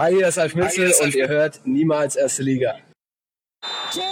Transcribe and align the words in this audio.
Hi, 0.00 0.14
hier 0.14 0.28
ist 0.28 0.38
Alf 0.38 0.54
Mitzel 0.54 0.94
und 1.02 1.14
ihr 1.14 1.28
hört 1.28 1.60
niemals 1.66 2.16
erste 2.16 2.42
Liga. 2.42 2.78
Tor! 3.92 4.02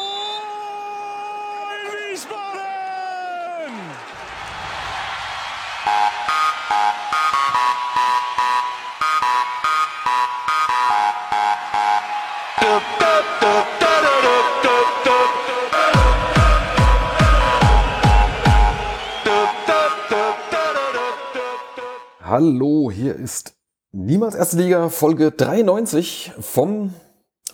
Hallo, 22.21 22.91
hier 22.91 23.17
ist 23.17 23.58
Niemals 23.93 24.35
Erste 24.35 24.59
Liga, 24.59 24.91
Folge 24.91 25.31
93 25.31 26.33
vom 26.39 26.93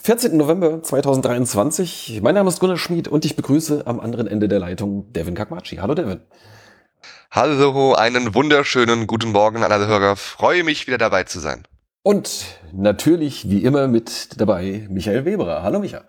14. 0.01 0.37
November 0.37 0.83
2023. 0.83 2.20
Mein 2.25 2.34
Name 2.34 2.48
ist 2.48 2.59
Gunnar 2.59 2.77
Schmid 2.77 3.06
und 3.06 3.25
ich 3.25 3.37
begrüße 3.37 3.87
am 3.87 4.01
anderen 4.01 4.27
Ende 4.27 4.48
der 4.48 4.59
Leitung 4.59 5.12
Devin 5.12 5.37
Kakmachi. 5.37 5.77
Hallo 5.77 5.95
Devin. 5.95 6.23
Hallo, 7.30 7.95
einen 7.95 8.34
wunderschönen 8.34 9.06
guten 9.06 9.30
Morgen 9.30 9.62
an 9.62 9.70
alle 9.70 9.87
Hörer. 9.87 10.16
Freue 10.16 10.65
mich, 10.65 10.89
wieder 10.89 10.98
dabei 10.98 11.23
zu 11.23 11.39
sein. 11.39 11.69
Und 12.02 12.59
natürlich, 12.73 13.48
wie 13.48 13.62
immer, 13.62 13.87
mit 13.87 14.41
dabei 14.41 14.89
Michael 14.91 15.25
Weberer. 15.25 15.62
Hallo 15.62 15.78
Micha. 15.78 16.03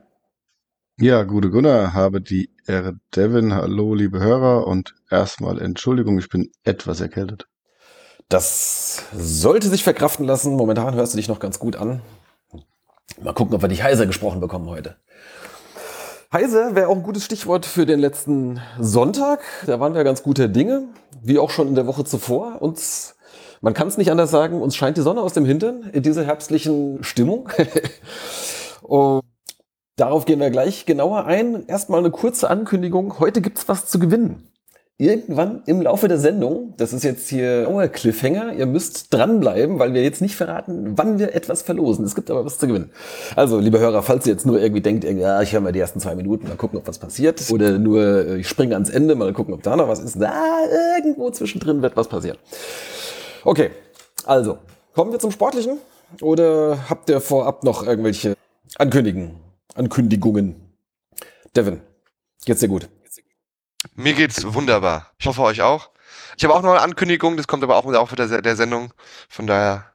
Ja, 0.97 1.21
gute 1.21 1.52
Gunnar, 1.52 1.94
habe 1.94 2.19
die 2.19 2.49
Ehre 2.66 2.95
Devin. 3.16 3.53
Hallo, 3.53 3.94
liebe 3.94 4.19
Hörer. 4.19 4.66
Und 4.66 4.95
erstmal 5.11 5.61
Entschuldigung, 5.61 6.17
ich 6.17 6.30
bin 6.30 6.52
etwas 6.63 6.99
erkältet. 6.99 7.47
Das 8.29 9.03
sollte 9.13 9.70
sich 9.70 9.84
verkraften 9.84 10.25
lassen. 10.25 10.55
Momentan 10.55 10.95
hörst 10.95 11.13
du 11.13 11.17
dich 11.17 11.27
noch 11.27 11.39
ganz 11.39 11.59
gut 11.59 11.75
an. 11.75 12.02
Mal 13.21 13.33
gucken, 13.33 13.53
ob 13.55 13.61
wir 13.61 13.67
dich 13.70 13.83
heiser 13.83 14.07
gesprochen 14.07 14.39
bekommen 14.39 14.67
heute. 14.67 14.95
Heiser 16.33 16.75
wäre 16.75 16.88
auch 16.89 16.95
ein 16.95 17.03
gutes 17.03 17.23
Stichwort 17.23 17.66
für 17.66 17.85
den 17.85 18.00
letzten 18.00 18.59
Sonntag. 18.80 19.41
Da 19.67 19.80
waren 19.80 19.94
wir 19.94 20.03
ganz 20.03 20.23
guter 20.23 20.47
Dinge, 20.47 20.89
wie 21.22 21.38
auch 21.38 21.52
schon 21.52 21.67
in 21.67 21.75
der 21.75 21.85
Woche 21.85 22.03
zuvor. 22.03 22.61
Uns, 22.61 23.16
man 23.61 23.75
kann 23.75 23.88
es 23.88 23.97
nicht 23.97 24.11
anders 24.11 24.31
sagen, 24.31 24.61
uns 24.61 24.75
scheint 24.75 24.97
die 24.97 25.02
Sonne 25.02 25.22
aus 25.22 25.33
dem 25.33 25.45
Hintern 25.45 25.83
in 25.94 26.02
dieser 26.02 26.25
herbstlichen 26.25 27.03
Stimmung. 27.03 27.50
Darauf 29.97 30.25
gehen 30.25 30.39
wir 30.39 30.50
gleich 30.50 30.85
genauer 30.85 31.25
ein. 31.25 31.67
Erstmal 31.67 32.00
eine 32.00 32.11
kurze 32.11 32.50
Ankündigung. 32.50 33.19
Heute 33.19 33.39
gibt's 33.41 33.69
was 33.69 33.85
zu 33.85 34.00
gewinnen 34.00 34.52
irgendwann 34.97 35.61
im 35.65 35.81
Laufe 35.81 36.07
der 36.07 36.17
Sendung, 36.17 36.73
das 36.77 36.93
ist 36.93 37.03
jetzt 37.03 37.27
hier 37.27 37.67
euer 37.69 37.89
Cliffhanger, 37.89 38.53
ihr 38.53 38.65
müsst 38.65 39.13
dranbleiben, 39.13 39.77
weil 39.77 39.93
wir 39.93 40.01
jetzt 40.01 40.21
nicht 40.21 40.38
verraten, 40.38 40.97
wann 40.97 41.19
wir 41.19 41.35
etwas 41.35 41.63
verlosen. 41.63 42.05
Es 42.05 42.15
gibt 42.15 42.31
aber 42.31 42.45
was 42.45 42.57
zu 42.57 42.67
gewinnen. 42.67 42.91
Also, 43.35 43.59
liebe 43.59 43.79
Hörer, 43.79 44.03
falls 44.03 44.25
ihr 44.25 44.33
jetzt 44.33 44.45
nur 44.45 44.61
irgendwie 44.61 44.81
denkt, 44.81 45.03
ja, 45.03 45.41
ich 45.41 45.51
höre 45.51 45.59
mal 45.59 45.73
die 45.73 45.79
ersten 45.79 45.99
zwei 45.99 46.16
Minuten, 46.16 46.47
mal 46.47 46.55
gucken, 46.55 46.79
ob 46.79 46.88
was 46.88 46.99
passiert, 46.99 47.51
oder 47.51 47.77
nur 47.77 48.03
äh, 48.03 48.38
ich 48.38 48.47
springe 48.47 48.73
ans 48.73 48.89
Ende, 48.89 49.16
mal 49.16 49.33
gucken, 49.33 49.53
ob 49.53 49.63
da 49.63 49.75
noch 49.75 49.89
was 49.89 49.99
ist, 49.99 50.21
da 50.21 50.59
irgendwo 50.97 51.29
zwischendrin 51.29 51.81
wird 51.81 51.97
was 51.97 52.07
passieren. 52.07 52.38
Okay, 53.43 53.71
also, 54.25 54.59
kommen 54.93 55.11
wir 55.11 55.19
zum 55.19 55.31
Sportlichen, 55.31 55.77
oder 56.21 56.89
habt 56.89 57.09
ihr 57.09 57.19
vorab 57.19 57.66
noch 57.66 57.85
irgendwelche 57.85 58.35
Ankündigungen? 58.77 59.31
Ankündigungen? 59.73 60.55
Devin, 61.53 61.81
geht's 62.45 62.61
dir 62.61 62.69
gut? 62.69 62.88
Mir 63.95 64.14
geht's 64.14 64.53
wunderbar. 64.53 65.11
Ich 65.17 65.28
hoffe 65.28 65.41
euch 65.41 65.61
auch. 65.61 65.89
Ich 66.38 66.44
habe 66.44 66.53
auch 66.53 66.61
noch 66.61 66.72
eine 66.72 66.81
Ankündigung, 66.81 67.38
das 67.38 67.47
kommt 67.47 67.64
aber 67.64 67.78
auch 67.78 67.86
im 67.86 67.91
Laufe 67.91 68.16
der, 68.16 68.41
der 68.41 68.55
Sendung. 68.55 68.94
Von 69.30 69.47
daher 69.47 69.86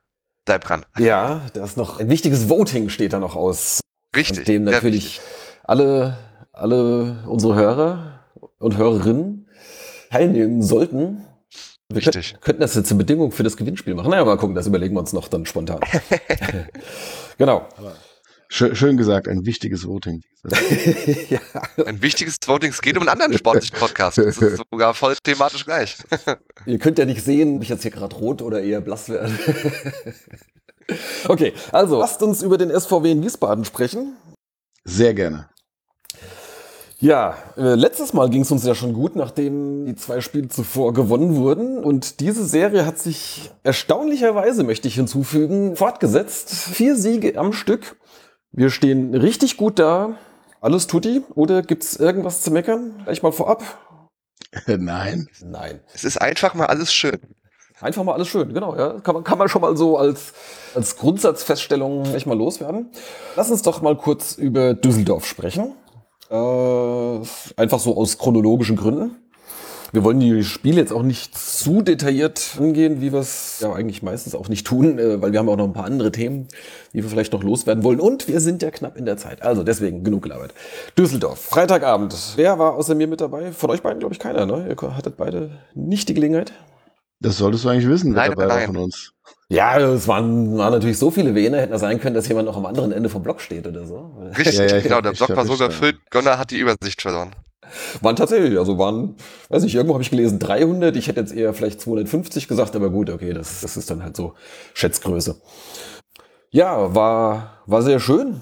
bleibt 0.45 0.69
dran. 0.69 0.87
Ja, 0.99 1.43
da 1.53 1.65
ist 1.65 1.77
noch 1.77 2.01
ein 2.01 2.09
wichtiges 2.09 2.49
Voting 2.49 2.89
steht 2.89 3.13
da 3.13 3.19
noch 3.19 3.37
aus. 3.37 3.81
Richtig. 4.17 4.45
Dem 4.45 4.65
natürlich 4.65 5.21
alle, 5.65 6.19
alle 6.53 7.25
unsere 7.27 7.55
Hörer 7.55 8.25
und 8.59 8.77
Hörerinnen 8.77 9.49
teilnehmen 10.11 10.63
sollten. 10.63 11.25
Wir 11.89 11.99
Richtig. 11.99 12.33
Könnten, 12.33 12.45
könnten 12.45 12.61
das 12.61 12.75
jetzt 12.75 12.91
eine 12.91 12.99
Bedingung 12.99 13.33
für 13.33 13.43
das 13.43 13.57
Gewinnspiel 13.57 13.95
machen. 13.95 14.11
Naja, 14.11 14.25
mal 14.25 14.37
gucken, 14.37 14.55
das 14.55 14.67
überlegen 14.67 14.95
wir 14.95 15.01
uns 15.01 15.13
noch 15.13 15.29
dann 15.29 15.45
spontan. 15.45 15.81
genau. 17.39 17.67
Schön, 18.53 18.75
schön 18.75 18.97
gesagt, 18.97 19.29
ein 19.29 19.47
wichtiges 19.47 19.87
Voting. 19.87 20.23
ja. 21.31 21.39
Ein 21.87 22.03
wichtiges 22.03 22.37
Voting. 22.45 22.71
Es 22.71 22.83
geht 22.83 22.97
um 22.97 23.03
einen 23.03 23.11
anderen 23.11 23.39
sportlichen 23.39 23.79
Podcast. 23.79 24.19
Das 24.19 24.39
ist 24.39 24.61
sogar 24.73 24.93
voll 24.93 25.15
thematisch 25.23 25.65
gleich. 25.65 25.97
Ihr 26.67 26.81
könnt 26.81 26.99
ja 26.99 27.05
nicht 27.05 27.25
sehen, 27.25 27.57
ob 27.57 27.63
ich 27.63 27.69
jetzt 27.69 27.83
hier 27.83 27.93
gerade 27.93 28.17
rot 28.17 28.43
oder 28.43 28.61
eher 28.61 28.81
blass 28.81 29.09
werde. 29.09 29.33
okay, 31.29 31.53
also 31.71 32.01
lasst 32.01 32.25
uns 32.25 32.43
über 32.43 32.59
den 32.59 32.71
SVW 32.71 33.13
in 33.13 33.23
Wiesbaden 33.23 33.65
sprechen. 33.65 34.17
Sehr 34.85 35.15
gerne. 35.15 35.49
Ja, 36.99 37.39
äh, 37.57 37.77
letztes 37.77 38.13
Mal 38.13 38.31
ging 38.31 38.43
es 38.43 38.51
uns 38.51 38.67
ja 38.67 38.75
schon 38.75 38.95
gut, 38.95 39.15
nachdem 39.15 39.87
die 39.87 39.95
zwei 39.95 40.21
Spiele 40.21 40.49
zuvor 40.49 40.93
gewonnen 40.93 41.37
wurden. 41.37 41.79
Und 41.79 42.19
diese 42.19 42.45
Serie 42.45 42.85
hat 42.85 42.99
sich 42.99 43.53
erstaunlicherweise, 43.63 44.65
möchte 44.65 44.89
ich 44.89 44.97
hinzufügen, 44.97 45.77
fortgesetzt. 45.77 46.53
Vier 46.53 46.97
Siege 46.97 47.39
am 47.39 47.53
Stück. 47.53 47.97
Wir 48.53 48.71
stehen 48.71 49.15
richtig 49.15 49.57
gut 49.57 49.79
da. 49.79 50.17
Alles 50.61 50.87
tutti? 50.87 51.23
Oder 51.35 51.63
gibt's 51.63 51.97
irgendwas 51.97 52.43
zu 52.43 52.51
meckern? 52.51 53.01
Gleich 53.05 53.23
mal 53.23 53.33
vorab. 53.33 53.63
Nein. 54.67 55.29
Nein. 55.41 55.81
Es 55.95 56.05
ist 56.05 56.21
einfach 56.21 56.55
mal 56.55 56.67
alles 56.67 56.93
schön. 56.93 57.19
Einfach 57.81 58.03
mal 58.03 58.13
alles 58.13 58.29
schön, 58.29 58.53
genau. 58.53 58.77
Ja. 58.77 59.01
Kann, 59.01 59.15
man, 59.15 59.25
kann 59.25 59.39
man 59.39 59.49
schon 59.49 59.63
mal 59.63 59.77
so 59.77 59.97
als, 59.97 60.33
als 60.75 60.97
Grundsatzfeststellung 60.97 62.03
gleich 62.03 62.27
mal 62.27 62.37
loswerden. 62.37 62.91
Lass 63.37 63.51
uns 63.51 63.63
doch 63.63 63.81
mal 63.81 63.97
kurz 63.97 64.37
über 64.37 64.75
Düsseldorf 64.75 65.25
sprechen. 65.25 65.75
Äh, 66.29 67.21
einfach 67.57 67.79
so 67.79 67.97
aus 67.97 68.19
chronologischen 68.19 68.77
Gründen. 68.77 69.17
Wir 69.93 70.05
wollen 70.05 70.21
die 70.21 70.45
Spiele 70.45 70.77
jetzt 70.81 70.93
auch 70.93 71.03
nicht 71.03 71.37
zu 71.37 71.83
detailliert 71.83 72.57
angehen, 72.59 73.01
wie 73.01 73.13
wir 73.13 73.21
es 73.21 73.59
ja 73.61 73.73
eigentlich 73.73 74.03
meistens 74.03 74.35
auch 74.35 74.49
nicht 74.49 74.67
tun, 74.67 74.99
äh, 74.99 75.21
weil 75.21 75.33
wir 75.33 75.39
haben 75.39 75.49
auch 75.49 75.57
noch 75.57 75.65
ein 75.65 75.73
paar 75.73 75.85
andere 75.85 76.13
Themen, 76.13 76.47
die 76.93 77.03
wir 77.03 77.11
vielleicht 77.11 77.33
noch 77.33 77.43
loswerden 77.43 77.83
wollen. 77.83 78.01
Und 78.01 78.29
wir 78.29 78.41
sind 78.41 78.63
ja 78.63 78.71
knapp 78.71 78.97
in 78.97 79.05
der 79.05 79.17
Zeit. 79.17 79.43
Also 79.43 79.65
deswegen 79.65 80.05
genug 80.05 80.23
gelabert. 80.23 80.55
Düsseldorf, 80.97 81.41
Freitagabend. 81.41 82.15
Wer 82.37 82.59
war 82.59 82.75
außer 82.75 82.95
mir 82.95 83.09
mit 83.09 83.21
dabei? 83.21 83.53
Von 83.53 83.71
euch 83.71 83.83
beiden, 83.83 83.99
glaube 83.99 84.15
ich, 84.15 84.21
keiner. 84.21 84.47
Ne? 84.47 84.69
Ihr 84.69 84.97
hattet 84.97 85.17
beide 85.17 85.59
nicht 85.75 86.09
die 86.09 86.15
Gelegenheit. 86.15 86.53
Das 87.21 87.37
solltest 87.37 87.65
du 87.65 87.69
eigentlich 87.69 87.89
wissen, 87.89 88.15
wer 88.15 88.23
Leider 88.23 88.37
dabei 88.37 88.61
war 88.61 88.67
von 88.67 88.77
uns. 88.79 89.13
Ja, 89.51 89.79
es 89.79 90.07
waren, 90.09 90.57
waren 90.57 90.73
natürlich 90.73 90.99
so 90.99 91.11
viele 91.11 91.35
Vene, 91.35 91.59
hätten 91.59 91.73
das 91.73 91.81
sein 91.81 92.01
können, 92.01 92.15
dass 92.15 92.29
jemand 92.29 92.47
noch 92.47 92.57
am 92.57 92.65
anderen 92.67 92.93
Ende 92.93 93.09
vom 93.09 93.23
Block 93.23 93.41
steht 93.41 93.67
oder 93.67 93.85
so. 93.85 94.13
Richtig, 94.39 94.57
Ja, 94.57 94.67
ja, 94.67 94.81
genau. 94.81 95.01
Der 95.01 95.13
Block 95.13 95.37
war 95.37 95.45
so 95.45 95.55
überfüllt. 95.55 95.99
Gunnar 96.11 96.39
hat 96.39 96.53
die 96.53 96.59
Übersicht 96.59 97.03
verloren. 97.03 97.35
Waren 98.01 98.17
tatsächlich, 98.17 98.59
also 98.59 98.79
waren, 98.79 99.17
weiß 99.49 99.63
nicht, 99.63 99.75
irgendwo 99.75 99.95
habe 99.95 100.03
ich 100.03 100.11
gelesen 100.11 100.39
300, 100.39 100.97
ich 100.97 101.09
hätte 101.09 101.21
jetzt 101.21 101.33
eher 101.33 101.55
vielleicht 101.55 101.81
250 101.81 102.49
gesagt, 102.49 102.77
aber 102.77 102.91
gut, 102.91 103.11
okay, 103.11 103.33
das, 103.33 103.61
das 103.61 103.77
ist 103.77 103.91
dann 103.91 104.03
halt 104.03 104.17
so 104.17 104.35
Schätzgröße. 104.75 105.41
Ja, 106.51 106.95
war, 106.95 107.63
war 107.67 107.83
sehr 107.83 108.01
schön. 108.01 108.41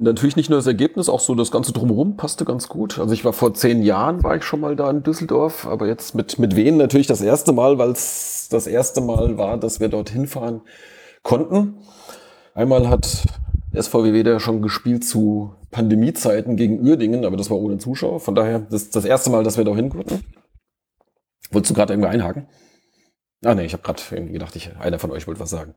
Natürlich 0.00 0.36
nicht 0.36 0.48
nur 0.48 0.58
das 0.58 0.66
Ergebnis, 0.66 1.08
auch 1.08 1.18
so 1.18 1.34
das 1.34 1.50
Ganze 1.50 1.72
drumherum 1.72 2.16
passte 2.16 2.44
ganz 2.44 2.68
gut. 2.68 2.98
Also 3.00 3.12
ich 3.14 3.24
war 3.24 3.32
vor 3.32 3.54
zehn 3.54 3.82
Jahren, 3.82 4.22
war 4.22 4.36
ich 4.36 4.44
schon 4.44 4.60
mal 4.60 4.76
da 4.76 4.90
in 4.90 5.02
Düsseldorf, 5.02 5.66
aber 5.66 5.88
jetzt 5.88 6.14
mit, 6.14 6.38
mit 6.38 6.54
Wen 6.54 6.76
natürlich 6.76 7.08
das 7.08 7.20
erste 7.20 7.52
Mal, 7.52 7.78
weil 7.78 7.90
es 7.90 8.48
das 8.48 8.66
erste 8.68 9.00
Mal 9.00 9.38
war, 9.38 9.56
dass 9.58 9.80
wir 9.80 9.88
dorthin 9.88 10.28
fahren 10.28 10.60
konnten. 11.22 11.78
Einmal 12.54 12.88
hat 12.88 13.24
SVW 13.74 14.22
da 14.22 14.40
schon 14.40 14.62
gespielt 14.62 15.04
zu 15.04 15.54
Pandemiezeiten 15.70 16.56
gegen 16.56 16.80
Uerdingen, 16.80 17.24
aber 17.24 17.36
das 17.36 17.50
war 17.50 17.58
ohne 17.58 17.78
Zuschauer. 17.78 18.20
Von 18.20 18.34
daher, 18.34 18.60
das 18.60 18.82
ist 18.82 18.96
das 18.96 19.04
erste 19.04 19.30
Mal, 19.30 19.44
dass 19.44 19.58
wir 19.58 19.64
da 19.64 19.74
hin 19.74 19.90
konnten. 19.90 20.24
Wolltest 21.50 21.70
du 21.70 21.74
gerade 21.74 21.92
irgendwie 21.92 22.08
einhaken? 22.08 22.46
Ah 23.44 23.54
nee, 23.54 23.64
ich 23.64 23.72
habe 23.72 23.82
gerade 23.82 24.02
irgendwie 24.10 24.32
gedacht, 24.32 24.56
ich, 24.56 24.76
einer 24.78 24.98
von 24.98 25.10
euch 25.10 25.26
wollte 25.26 25.40
was 25.40 25.50
sagen. 25.50 25.74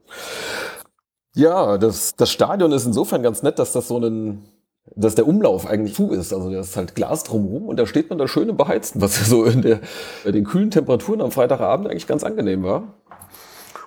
Ja, 1.34 1.78
das, 1.78 2.16
das 2.16 2.32
Stadion 2.32 2.72
ist 2.72 2.86
insofern 2.86 3.24
ganz 3.24 3.44
nett, 3.44 3.60
dass 3.60 3.72
das 3.72 3.88
so 3.88 3.98
ein, 4.00 4.44
dass 4.96 5.16
der 5.16 5.28
Umlauf 5.28 5.68
eigentlich 5.68 5.96
zu 5.96 6.12
ist. 6.12 6.34
Also 6.34 6.50
da 6.50 6.60
ist 6.60 6.76
halt 6.76 6.96
Glas 6.96 7.24
drumherum 7.24 7.68
und 7.68 7.78
da 7.78 7.86
steht 7.86 8.10
man 8.10 8.18
da 8.18 8.28
schön 8.28 8.50
im 8.50 8.58
Beheizten, 8.58 9.02
was 9.02 9.18
ja 9.18 9.26
so 9.26 9.46
in 9.46 9.62
der, 9.62 9.80
bei 10.26 10.32
den 10.32 10.44
kühlen 10.44 10.72
Temperaturen 10.72 11.22
am 11.22 11.32
Freitagabend 11.32 11.88
eigentlich 11.88 12.08
ganz 12.08 12.24
angenehm 12.24 12.64
war. 12.64 12.96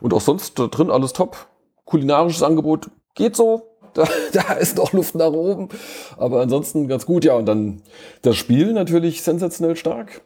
Und 0.01 0.15
auch 0.15 0.21
sonst 0.21 0.59
da 0.59 0.67
drin 0.67 0.91
alles 0.91 1.13
top. 1.13 1.49
Kulinarisches 1.85 2.43
Angebot 2.43 2.91
geht 3.15 3.37
so. 3.37 3.74
Da, 4.03 4.09
da 4.33 4.55
ist 4.55 4.77
noch 4.77 4.93
Luft 4.93 5.15
nach 5.15 5.33
oben. 5.33 5.69
Aber 6.17 6.41
ansonsten 6.41 6.89
ganz 6.89 7.07
gut. 7.07 7.25
Ja, 7.25 7.35
und 7.35 7.47
dann 7.47 7.83
das 8.23 8.37
Spiel 8.37 8.73
natürlich 8.73 9.23
sensationell 9.23 9.77
stark. 9.77 10.23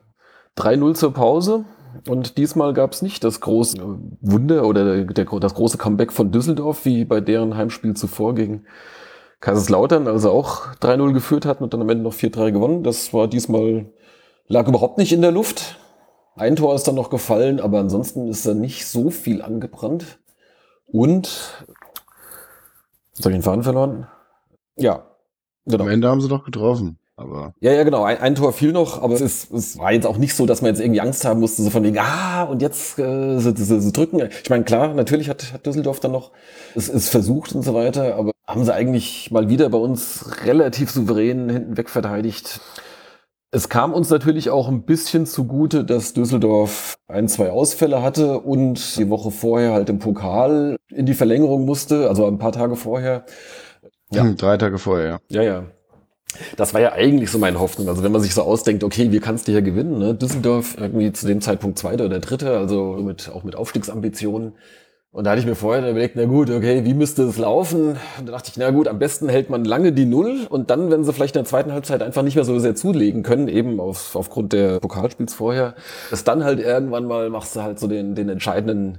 3-0 0.57 0.95
zur 0.95 1.13
Pause. 1.13 1.65
Und 2.09 2.39
diesmal 2.39 2.73
gab 2.73 2.93
es 2.93 3.03
nicht 3.03 3.25
das 3.25 3.41
große 3.41 3.79
Wunder 4.21 4.65
oder 4.67 5.05
der, 5.05 5.25
das 5.25 5.55
große 5.55 5.79
Comeback 5.79 6.13
von 6.13 6.31
Düsseldorf, 6.31 6.85
wie 6.85 7.05
bei 7.05 7.21
deren 7.21 7.57
Heimspiel 7.57 7.95
zuvor 7.95 8.35
gegen 8.35 8.65
Kaiserslautern, 9.41 10.09
als 10.09 10.23
sie 10.23 10.31
auch 10.31 10.75
3-0 10.77 11.13
geführt 11.13 11.47
hatten 11.47 11.65
und 11.65 11.73
dann 11.73 11.83
am 11.83 11.89
Ende 11.89 12.05
noch 12.05 12.15
4-3 12.15 12.53
gewonnen. 12.53 12.83
Das 12.83 13.13
war 13.15 13.29
diesmal, 13.29 13.87
lag 14.47 14.67
überhaupt 14.67 14.99
nicht 14.99 15.13
in 15.13 15.23
der 15.23 15.31
Luft. 15.31 15.79
Ein 16.37 16.57
Tor 16.57 16.75
ist 16.75 16.85
dann 16.85 16.95
noch 16.95 17.11
gefallen, 17.11 17.61
aber 17.61 17.81
ansonsten 17.81 18.29
ist 18.29 18.47
da 18.47 18.55
nicht 18.55 18.87
so 18.87 19.11
viel 19.11 19.43
angebrannt. 19.43 20.19
Und 20.87 21.67
Jetzt 23.19 23.25
habe 23.25 23.33
ich 23.33 23.39
den 23.39 23.43
Faden 23.43 23.65
verloren. 23.65 24.07
Ja, 24.77 25.03
genau. 25.67 25.83
Am 25.83 25.91
Ende 25.91 26.09
haben 26.09 26.21
sie 26.21 26.29
doch 26.29 26.45
getroffen. 26.45 27.01
Aber 27.17 27.53
Ja, 27.59 27.73
ja, 27.73 27.83
genau. 27.83 28.05
Ein, 28.05 28.19
ein 28.19 28.35
Tor 28.37 28.53
fiel 28.53 28.71
noch, 28.71 29.03
aber 29.03 29.15
es, 29.15 29.21
ist, 29.21 29.51
es 29.51 29.77
war 29.77 29.91
jetzt 29.91 30.07
auch 30.07 30.19
nicht 30.19 30.35
so, 30.35 30.47
dass 30.47 30.63
man 30.63 30.71
jetzt 30.71 30.81
irgendwie 30.81 31.01
Angst 31.01 31.25
haben 31.25 31.41
musste, 31.41 31.65
so 31.65 31.71
von 31.71 31.83
wegen, 31.83 31.99
ah, 31.99 32.45
und 32.45 32.63
jetzt 32.63 32.97
äh, 33.01 33.41
sie, 33.41 33.55
sie, 33.57 33.81
sie 33.81 33.93
drücken. 33.93 34.29
Ich 34.45 34.51
meine, 34.51 34.63
klar, 34.63 34.95
natürlich 34.95 35.29
hat, 35.29 35.53
hat 35.53 35.67
Düsseldorf 35.67 35.99
dann 35.99 36.13
noch 36.13 36.31
es 36.77 36.89
ist 36.89 37.09
versucht 37.09 37.57
und 37.57 37.65
so 37.65 37.75
weiter, 37.75 38.15
aber 38.15 38.31
haben 38.47 38.65
sie 38.65 38.73
eigentlich 38.73 39.33
mal 39.33 39.49
wieder 39.49 39.69
bei 39.69 39.79
uns 39.79 40.25
relativ 40.45 40.93
souverän 40.93 41.49
hinten 41.49 41.77
weg 41.77 41.91
verteidigt. 41.91 42.61
Es 43.51 43.71
kam 43.71 43.95
uns 43.95 44.11
natürlich 44.11 44.51
auch 44.51 44.69
ein 44.69 44.83
bisschen 44.83 45.25
zugute, 45.25 45.85
dass 45.85 46.13
Düsseldorf 46.13 46.99
ein, 47.09 47.29
zwei 47.29 47.51
Ausfälle 47.51 48.03
hatte 48.03 48.41
und 48.41 48.99
die 48.99 49.09
Woche 49.09 49.31
vorher 49.31 49.73
halt 49.73 49.89
im 49.89 49.99
Pokal 49.99 50.77
in 50.89 51.07
die 51.07 51.15
Verlängerung 51.15 51.65
musste, 51.65 52.11
also 52.11 52.27
ein 52.27 52.39
paar 52.39 52.53
Tage 52.53 52.77
vorher. 52.77 53.25
Ja. 54.11 54.23
hm, 54.23 54.37
drei 54.37 54.59
Tage 54.59 54.79
vorher, 54.79 55.07
ja. 55.07 55.19
Ja, 55.31 55.43
ja. 55.43 55.65
Das 56.57 56.75
war 56.75 56.83
ja 56.83 56.93
eigentlich 56.93 57.31
so 57.31 57.39
meine 57.39 57.59
Hoffnung. 57.59 57.89
Also 57.89 58.03
wenn 58.03 58.13
man 58.13 58.21
sich 58.21 58.35
so 58.35 58.43
ausdenkt, 58.43 58.85
okay, 58.85 59.13
wie 59.13 59.21
kannst 59.21 59.49
du 59.49 59.53
hier 59.53 59.63
gewinnen? 59.63 59.99
Ne? 59.99 60.15
Düsseldorf 60.15 60.77
irgendwie 60.79 61.11
zu 61.13 61.27
dem 61.27 61.41
Zeitpunkt 61.41 61.79
Zweiter 61.79 62.05
oder 62.05 62.21
Dritter, 62.21 62.59
also 62.59 62.99
mit, 63.01 63.31
auch 63.31 63.45
mit 63.45 63.57
Aufstiegsambitionen. 63.57 64.53
Und 65.19 65.25
da 65.25 65.33
hatte 65.33 65.41
ich 65.41 65.47
mir 65.47 65.57
vorher 65.57 65.83
überlegt, 65.91 66.15
na 66.15 66.27
gut, 66.27 66.49
okay, 66.49 66.85
wie 66.85 66.95
müsste 66.95 67.25
es 67.25 67.39
laufen? 67.39 67.97
Und 68.21 68.29
da 68.29 68.31
dachte 68.31 68.53
ich, 68.53 68.57
na 68.57 68.71
gut, 68.71 68.87
am 68.87 69.01
besten 69.01 69.29
hält 69.29 69.51
man 69.51 69.65
lange 69.65 69.91
die 69.91 70.05
Null 70.05 70.47
und 70.49 70.71
dann, 70.71 70.93
wenn 70.93 71.03
sie 71.03 71.13
vielleicht 71.13 71.35
in 71.35 71.43
der 71.43 71.49
zweiten 71.49 71.73
Halbzeit 71.73 72.05
einfach 72.05 72.23
nicht 72.23 72.37
mehr 72.37 72.45
so 72.45 72.57
sehr 72.61 72.77
zulegen 72.77 73.25
können, 73.25 73.49
eben 73.49 73.81
auf, 73.81 74.15
aufgrund 74.15 74.53
der 74.53 74.79
Pokalspiels 74.79 75.35
vorher, 75.35 75.75
dass 76.11 76.23
dann 76.23 76.45
halt 76.45 76.61
irgendwann 76.61 77.07
mal 77.07 77.31
machst 77.31 77.57
du 77.57 77.63
halt 77.63 77.81
so 77.81 77.89
den, 77.89 78.15
den 78.15 78.29
entscheidenden 78.29 78.99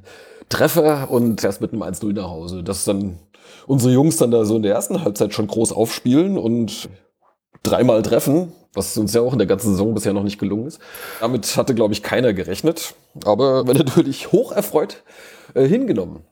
Treffer 0.49 1.09
und 1.09 1.39
fährst 1.39 1.61
mit 1.61 1.71
einem 1.71 1.83
1-0 1.83 2.11
nach 2.11 2.29
Hause. 2.29 2.63
Dass 2.63 2.83
dann 2.83 3.17
unsere 3.65 3.93
Jungs 3.93 4.17
dann 4.17 4.29
da 4.29 4.43
so 4.43 4.57
in 4.57 4.63
der 4.63 4.73
ersten 4.73 5.01
Halbzeit 5.01 5.33
schon 5.33 5.47
groß 5.47 5.71
aufspielen 5.71 6.37
und 6.37 6.89
dreimal 7.63 8.01
treffen, 8.01 8.51
was 8.73 8.97
uns 8.97 9.13
ja 9.13 9.21
auch 9.21 9.31
in 9.31 9.39
der 9.39 9.47
ganzen 9.47 9.71
Saison 9.71 9.93
bisher 9.93 10.11
noch 10.11 10.23
nicht 10.23 10.37
gelungen 10.37 10.67
ist. 10.67 10.81
Damit 11.21 11.55
hatte, 11.55 11.73
glaube 11.75 11.93
ich, 11.93 12.03
keiner 12.03 12.33
gerechnet, 12.33 12.93
aber 13.23 13.65
war 13.65 13.73
natürlich 13.73 14.33
hoch 14.33 14.51
erfreut 14.51 15.01
äh, 15.55 15.67
hingenommen. 15.67 16.23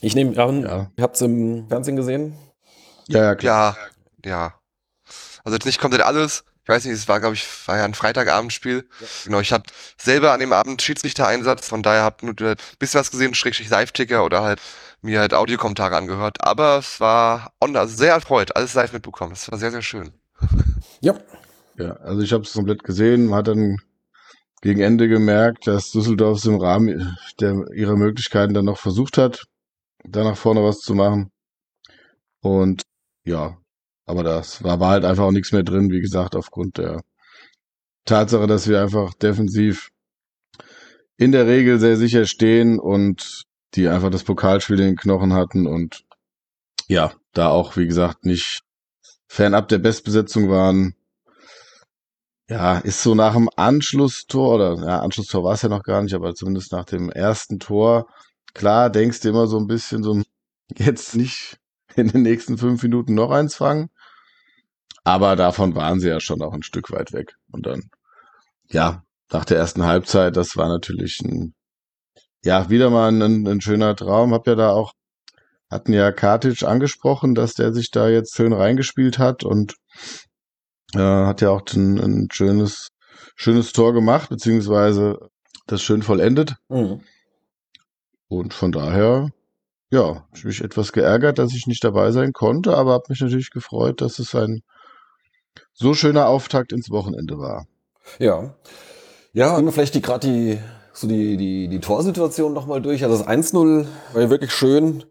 Ich 0.00 0.14
nehme 0.14 0.36
an, 0.42 0.62
Ja. 0.62 0.90
ihr 0.96 1.02
habt 1.02 1.16
es 1.16 1.22
im 1.22 1.68
Fernsehen 1.68 1.96
gesehen. 1.96 2.34
Ja, 3.08 3.22
ja, 3.24 3.34
klar. 3.34 3.76
Ja, 4.24 4.30
ja. 4.30 4.54
Also 5.44 5.56
jetzt 5.56 5.66
nicht 5.66 5.80
komplett 5.80 6.02
alles. 6.02 6.44
Ich 6.64 6.68
weiß 6.68 6.84
nicht, 6.84 6.94
es 6.94 7.08
war, 7.08 7.18
glaube 7.18 7.34
ich, 7.34 7.44
war 7.66 7.76
ja 7.76 7.84
ein 7.84 7.94
Freitagabendspiel. 7.94 8.88
Genau, 9.24 9.40
ich 9.40 9.52
hatte 9.52 9.72
selber 9.98 10.32
an 10.32 10.38
dem 10.38 10.52
Abend 10.52 10.80
Schiedsrichter-Einsatz, 10.80 11.66
von 11.66 11.82
daher 11.82 12.02
habe 12.02 12.24
nur 12.24 12.34
ein 12.40 12.56
bisschen 12.78 13.00
was 13.00 13.10
gesehen, 13.10 13.34
Schrägstrich 13.34 13.68
Live-Ticker 13.68 14.24
oder 14.24 14.42
halt 14.42 14.60
mir 15.00 15.18
halt 15.18 15.34
Audiokommentare 15.34 15.96
angehört. 15.96 16.44
Aber 16.44 16.78
es 16.78 17.00
war 17.00 17.52
on, 17.60 17.74
also 17.76 17.96
sehr 17.96 18.12
erfreut, 18.12 18.54
alles 18.54 18.74
live 18.74 18.92
mitbekommen. 18.92 19.32
Es 19.32 19.50
war 19.50 19.58
sehr, 19.58 19.70
sehr 19.72 19.82
schön. 19.82 20.12
Ja. 21.00 21.14
Ja, 21.78 21.94
also 21.96 22.20
ich 22.22 22.32
habe 22.32 22.44
es 22.44 22.52
komplett 22.52 22.84
gesehen, 22.84 23.26
man 23.26 23.38
hat 23.40 23.48
dann 23.48 23.78
gegen 24.62 24.80
Ende 24.80 25.08
gemerkt, 25.08 25.66
dass 25.66 25.90
Düsseldorf 25.90 26.38
es 26.38 26.46
im 26.46 26.56
Rahmen 26.56 27.18
der, 27.40 27.66
ihrer 27.74 27.96
Möglichkeiten 27.96 28.54
dann 28.54 28.64
noch 28.64 28.78
versucht 28.78 29.18
hat, 29.18 29.44
da 30.04 30.24
nach 30.24 30.36
vorne 30.36 30.62
was 30.62 30.78
zu 30.78 30.94
machen. 30.94 31.30
Und 32.40 32.82
ja, 33.24 33.58
aber 34.06 34.22
das 34.22 34.62
war, 34.64 34.80
war 34.80 34.90
halt 34.90 35.04
einfach 35.04 35.24
auch 35.24 35.32
nichts 35.32 35.52
mehr 35.52 35.64
drin, 35.64 35.90
wie 35.90 36.00
gesagt, 36.00 36.36
aufgrund 36.36 36.78
der 36.78 37.02
Tatsache, 38.04 38.46
dass 38.46 38.68
wir 38.68 38.80
einfach 38.80 39.14
defensiv 39.14 39.90
in 41.16 41.32
der 41.32 41.46
Regel 41.46 41.78
sehr 41.78 41.96
sicher 41.96 42.24
stehen 42.24 42.78
und 42.78 43.44
die 43.74 43.88
einfach 43.88 44.10
das 44.10 44.24
Pokalspiel 44.24 44.78
in 44.80 44.86
den 44.86 44.96
Knochen 44.96 45.32
hatten 45.32 45.66
und 45.66 46.04
ja, 46.88 47.12
da 47.32 47.48
auch, 47.48 47.76
wie 47.76 47.86
gesagt, 47.86 48.24
nicht 48.24 48.62
fernab 49.28 49.68
der 49.68 49.78
Bestbesetzung 49.78 50.50
waren. 50.50 50.94
Ja, 52.48 52.78
ist 52.78 53.02
so 53.02 53.14
nach 53.14 53.34
dem 53.34 53.48
Anschlusstor, 53.56 54.56
oder 54.56 54.74
ja, 54.84 55.00
Anschlusstor 55.00 55.44
war 55.44 55.54
es 55.54 55.62
ja 55.62 55.68
noch 55.68 55.82
gar 55.82 56.02
nicht, 56.02 56.14
aber 56.14 56.34
zumindest 56.34 56.72
nach 56.72 56.84
dem 56.84 57.08
ersten 57.10 57.58
Tor, 57.58 58.08
klar, 58.52 58.90
denkst 58.90 59.20
du 59.20 59.28
immer 59.28 59.46
so 59.46 59.58
ein 59.58 59.66
bisschen 59.66 60.02
so, 60.02 60.20
jetzt 60.76 61.14
nicht 61.16 61.58
in 61.96 62.08
den 62.08 62.22
nächsten 62.22 62.58
fünf 62.58 62.82
Minuten 62.82 63.14
noch 63.14 63.30
eins 63.30 63.54
fangen. 63.54 63.90
Aber 65.04 65.36
davon 65.36 65.74
waren 65.74 66.00
sie 66.00 66.08
ja 66.08 66.20
schon 66.20 66.42
auch 66.42 66.52
ein 66.52 66.62
Stück 66.62 66.90
weit 66.90 67.12
weg. 67.12 67.34
Und 67.50 67.66
dann, 67.66 67.90
ja, 68.68 69.02
nach 69.30 69.44
der 69.44 69.58
ersten 69.58 69.84
Halbzeit, 69.84 70.36
das 70.36 70.56
war 70.56 70.68
natürlich 70.68 71.20
ein, 71.24 71.54
ja, 72.44 72.70
wieder 72.70 72.90
mal 72.90 73.08
ein, 73.08 73.46
ein 73.46 73.60
schöner 73.60 73.96
Traum. 73.96 74.32
Hab 74.32 74.46
ja 74.46 74.54
da 74.54 74.70
auch, 74.70 74.92
hatten 75.70 75.92
ja 75.92 76.12
Kartic 76.12 76.62
angesprochen, 76.62 77.34
dass 77.34 77.54
der 77.54 77.72
sich 77.72 77.90
da 77.90 78.08
jetzt 78.08 78.36
schön 78.36 78.52
reingespielt 78.52 79.18
hat 79.18 79.42
und 79.42 79.74
äh, 80.94 80.98
hat 80.98 81.40
ja 81.40 81.50
auch 81.50 81.62
ein, 81.74 81.98
ein 81.98 82.28
schönes, 82.30 82.88
schönes 83.36 83.72
Tor 83.72 83.92
gemacht, 83.92 84.28
beziehungsweise 84.28 85.30
das 85.66 85.82
schön 85.82 86.02
vollendet. 86.02 86.56
Mhm. 86.68 87.00
Und 88.28 88.54
von 88.54 88.72
daher, 88.72 89.30
ja, 89.90 90.16
hab 90.16 90.36
ich 90.36 90.44
mich 90.44 90.62
etwas 90.62 90.92
geärgert, 90.92 91.38
dass 91.38 91.54
ich 91.54 91.66
nicht 91.66 91.84
dabei 91.84 92.10
sein 92.12 92.32
konnte, 92.32 92.76
aber 92.76 92.92
habe 92.92 93.04
mich 93.08 93.20
natürlich 93.20 93.50
gefreut, 93.50 94.00
dass 94.00 94.18
es 94.18 94.34
ein 94.34 94.62
so 95.74 95.94
schöner 95.94 96.28
Auftakt 96.28 96.72
ins 96.72 96.90
Wochenende 96.90 97.38
war. 97.38 97.66
Ja. 98.18 98.54
Ja, 99.32 99.56
und 99.56 99.70
vielleicht 99.72 99.94
die 99.94 100.02
gerade 100.02 100.26
die, 100.26 100.58
so 100.92 101.06
die, 101.06 101.36
die, 101.36 101.68
die 101.68 101.80
Torsituation 101.80 102.52
nochmal 102.52 102.82
durch. 102.82 103.04
Also 103.04 103.18
das 103.18 103.26
1-0 103.26 103.86
war 104.12 104.22
ja 104.22 104.30
wirklich 104.30 104.52
schön. 104.52 105.04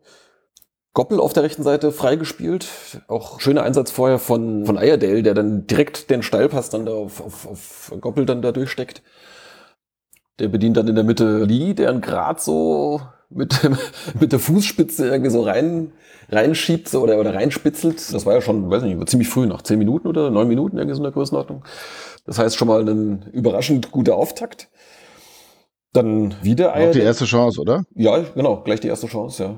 Goppel 0.93 1.19
auf 1.19 1.33
der 1.33 1.43
rechten 1.43 1.63
Seite 1.63 1.91
freigespielt. 1.91 2.67
Auch 3.07 3.39
schöner 3.39 3.63
Einsatz 3.63 3.91
vorher 3.91 4.19
von, 4.19 4.65
von 4.65 4.77
Eyerdale, 4.77 5.23
der 5.23 5.33
dann 5.33 5.65
direkt 5.65 6.09
den 6.09 6.21
Steilpass 6.21 6.69
dann 6.69 6.85
da 6.85 6.93
auf, 6.93 7.21
auf, 7.21 7.47
auf 7.47 7.93
Goppel 8.01 8.25
dann 8.25 8.41
da 8.41 8.51
durchsteckt. 8.51 9.01
Der 10.39 10.49
bedient 10.49 10.75
dann 10.75 10.87
in 10.87 10.95
der 10.95 11.03
Mitte 11.03 11.45
Lee, 11.45 11.73
der 11.73 11.91
ihn 11.91 12.01
gerade 12.01 12.41
so 12.41 13.01
mit, 13.29 13.61
mit 14.19 14.33
der 14.33 14.39
Fußspitze 14.39 15.07
irgendwie 15.07 15.31
so 15.31 15.41
rein, 15.41 15.93
reinschiebt 16.29 16.89
so, 16.89 17.01
oder, 17.01 17.19
oder 17.19 17.33
reinspitzelt. 17.35 18.13
Das 18.13 18.25
war 18.25 18.33
ja 18.33 18.41
schon, 18.41 18.69
weiß 18.69 18.83
nicht, 18.83 19.09
ziemlich 19.09 19.29
früh, 19.29 19.45
nach 19.45 19.61
zehn 19.61 19.79
Minuten 19.79 20.07
oder 20.07 20.29
neun 20.29 20.49
Minuten, 20.49 20.77
irgendwie 20.77 20.95
so 20.95 20.99
in 20.99 21.03
der 21.03 21.13
Größenordnung. 21.13 21.63
Das 22.25 22.37
heißt 22.37 22.57
schon 22.57 22.67
mal 22.67 22.87
ein 22.87 23.29
überraschend 23.31 23.91
guter 23.91 24.15
Auftakt. 24.15 24.69
Dann 25.93 26.35
wieder 26.41 26.75
Auch 26.75 26.91
die 26.91 26.99
erste 26.99 27.25
Chance, 27.25 27.59
oder? 27.59 27.83
Ja, 27.95 28.19
genau, 28.19 28.61
gleich 28.63 28.79
die 28.79 28.87
erste 28.87 29.07
Chance, 29.07 29.43
ja. 29.43 29.55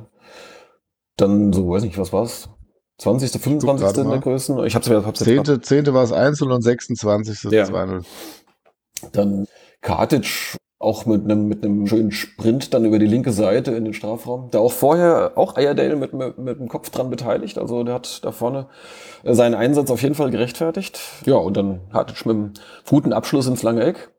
Dann 1.18 1.54
so, 1.54 1.70
weiß 1.70 1.84
nicht, 1.84 1.98
was 1.98 2.14
war's? 2.14 2.50
20., 3.00 3.32
25. 3.32 3.86
gerade 3.86 4.02
in 4.02 4.10
der. 4.10 4.20
Größen. 4.20 4.64
Ich 4.66 4.76
hab's, 4.76 4.90
hab's 4.90 5.20
jetzt 5.20 5.24
Zehnte, 5.24 5.62
zehnte 5.62 5.94
war 5.94 6.04
es 6.04 6.12
1 6.12 6.42
und 6.42 6.62
26. 6.62 7.52
Ja. 7.52 7.66
2-0. 7.66 8.04
Dann 9.12 9.48
Kartic 9.82 10.58
auch 10.80 11.06
mit 11.06 11.24
einem 11.24 11.48
mit 11.48 11.64
einem 11.64 11.88
schönen 11.88 12.12
Sprint 12.12 12.74
dann 12.74 12.86
über 12.86 13.00
die 13.00 13.08
linke 13.08 13.32
Seite 13.32 13.72
in 13.72 13.86
den 13.86 13.94
Strafraum. 13.94 14.50
Da 14.52 14.60
auch 14.60 14.72
vorher 14.72 15.32
auch 15.36 15.58
Eyerdale 15.58 15.96
mit, 15.96 16.14
mit, 16.14 16.38
mit 16.38 16.60
dem 16.60 16.68
Kopf 16.68 16.90
dran 16.90 17.10
beteiligt. 17.10 17.58
Also 17.58 17.84
der 17.84 17.96
hat 17.96 18.24
da 18.24 18.32
vorne 18.32 18.68
äh, 19.24 19.34
seinen 19.34 19.56
Einsatz 19.56 19.90
auf 19.90 20.02
jeden 20.02 20.16
Fall 20.16 20.30
gerechtfertigt. 20.30 21.00
Ja, 21.26 21.36
und 21.36 21.56
dann 21.56 21.82
Kartic 21.92 22.26
mit 22.26 22.36
einem 22.36 22.54
guten 22.88 23.14
Abschluss 23.14 23.48
ins 23.48 23.64
lange 23.64 23.84
Eck. 23.84 24.12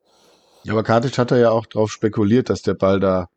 Ja, 0.65 0.73
aber 0.73 0.83
Kartic 0.83 1.19
hat 1.19 1.31
er 1.31 1.39
ja 1.39 1.51
auch 1.51 1.67
darauf 1.67 1.93
spekuliert, 1.93 2.49
dass 2.49 2.63
der 2.63 2.75
Ball 2.75 2.99
da 2.99 3.29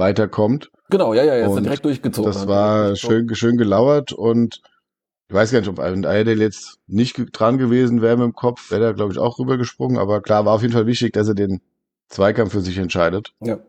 weiterkommt. 0.00 0.72
Genau, 0.90 1.14
ja, 1.14 1.22
ja, 1.22 1.36
jetzt 1.36 1.50
Und 1.50 1.62
direkt 1.62 1.84
durchgezogen. 1.84 2.28
Das 2.32 2.42
Hat 2.42 2.48
war 2.48 2.96
schön, 2.96 3.32
schön 3.36 3.56
gelauert 3.56 4.12
und 4.12 4.60
ich 5.28 5.34
weiß 5.34 5.52
gar 5.52 5.60
nicht, 5.60 5.68
ob 5.68 5.78
Ayadel 5.78 6.40
jetzt 6.40 6.80
nicht 6.88 7.16
dran 7.32 7.56
gewesen 7.56 8.02
wäre 8.02 8.16
mit 8.16 8.24
dem 8.24 8.34
Kopf, 8.34 8.72
wäre 8.72 8.86
er, 8.86 8.94
glaube 8.94 9.12
ich, 9.12 9.18
auch 9.18 9.38
rübergesprungen. 9.38 9.96
Aber 9.96 10.20
klar, 10.20 10.44
war 10.44 10.54
auf 10.54 10.62
jeden 10.62 10.74
Fall 10.74 10.86
wichtig, 10.86 11.12
dass 11.12 11.28
er 11.28 11.34
den 11.34 11.60
Zweikampf 12.08 12.50
für 12.50 12.60
sich 12.60 12.78
entscheidet. 12.78 13.32
Ja. 13.40 13.60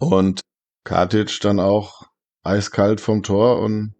Und 0.00 0.40
Kartic 0.82 1.38
dann 1.42 1.60
auch 1.60 2.08
eiskalt 2.42 3.00
vom 3.00 3.22
Tor 3.22 3.60
und 3.60 3.94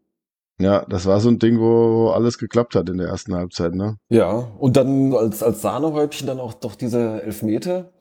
ja, 0.61 0.85
das 0.88 1.06
war 1.06 1.20
so 1.20 1.28
ein 1.28 1.38
Ding, 1.38 1.61
wo 1.61 2.11
alles 2.11 2.38
geklappt 2.38 2.75
hat 2.75 2.88
in 2.88 2.99
der 2.99 3.06
ersten 3.06 3.35
Halbzeit, 3.35 3.75
ne? 3.75 3.97
Ja, 4.08 4.32
und 4.32 4.76
dann 4.76 5.14
als, 5.14 5.40
als 5.40 5.62
Sahnehäubchen 5.62 6.26
dann 6.26 6.40
auch 6.40 6.54
doch 6.54 6.75
diese 6.75 7.23
Elfmeter. 7.23 7.92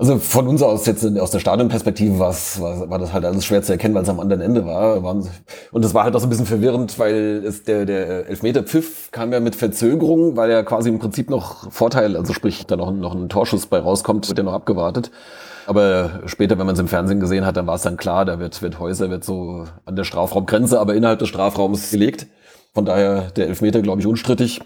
Also 0.00 0.16
von 0.16 0.48
uns 0.48 0.62
aus 0.62 0.86
jetzt 0.86 1.04
aus 1.18 1.30
der 1.30 1.40
Stadionperspektive 1.40 2.18
war, 2.18 2.34
war, 2.88 2.98
das 2.98 3.12
halt 3.12 3.26
alles 3.26 3.44
schwer 3.44 3.60
zu 3.60 3.72
erkennen, 3.72 3.94
weil 3.94 4.02
es 4.02 4.08
am 4.08 4.18
anderen 4.18 4.40
Ende 4.40 4.64
war. 4.64 4.96
Und 5.04 5.84
das 5.84 5.92
war 5.92 6.04
halt 6.04 6.16
auch 6.16 6.20
so 6.20 6.26
ein 6.26 6.30
bisschen 6.30 6.46
verwirrend, 6.46 6.98
weil 6.98 7.44
es 7.44 7.64
der, 7.64 7.84
der 7.84 8.26
Elfmeter-Pfiff 8.26 9.10
kam 9.10 9.30
ja 9.30 9.40
mit 9.40 9.56
Verzögerung, 9.56 10.38
weil 10.38 10.50
ja 10.50 10.62
quasi 10.62 10.88
im 10.88 11.00
Prinzip 11.00 11.28
noch 11.28 11.70
Vorteil, 11.70 12.16
also 12.16 12.32
sprich 12.32 12.64
da 12.64 12.78
noch, 12.78 12.90
noch 12.90 13.14
ein 13.14 13.28
Torschuss 13.28 13.66
bei 13.66 13.78
rauskommt, 13.78 14.26
wird 14.26 14.38
ja 14.38 14.44
noch 14.44 14.54
abgewartet. 14.54 15.10
Aber 15.66 16.22
später, 16.24 16.58
wenn 16.58 16.64
man 16.64 16.76
es 16.76 16.80
im 16.80 16.88
Fernsehen 16.88 17.20
gesehen 17.20 17.44
hat, 17.44 17.58
dann 17.58 17.66
war 17.66 17.74
es 17.74 17.82
dann 17.82 17.98
klar, 17.98 18.24
da 18.24 18.38
wird, 18.40 18.62
wird 18.62 18.78
Häuser 18.78 19.10
wird 19.10 19.22
so 19.22 19.66
an 19.84 19.96
der 19.96 20.04
Strafraumgrenze, 20.04 20.80
aber 20.80 20.94
innerhalb 20.94 21.18
des 21.18 21.28
Strafraums 21.28 21.90
gelegt. 21.90 22.26
Von 22.72 22.86
daher 22.86 23.30
der 23.32 23.48
Elfmeter, 23.48 23.82
glaube 23.82 24.00
ich, 24.00 24.06
unstrittig. 24.06 24.62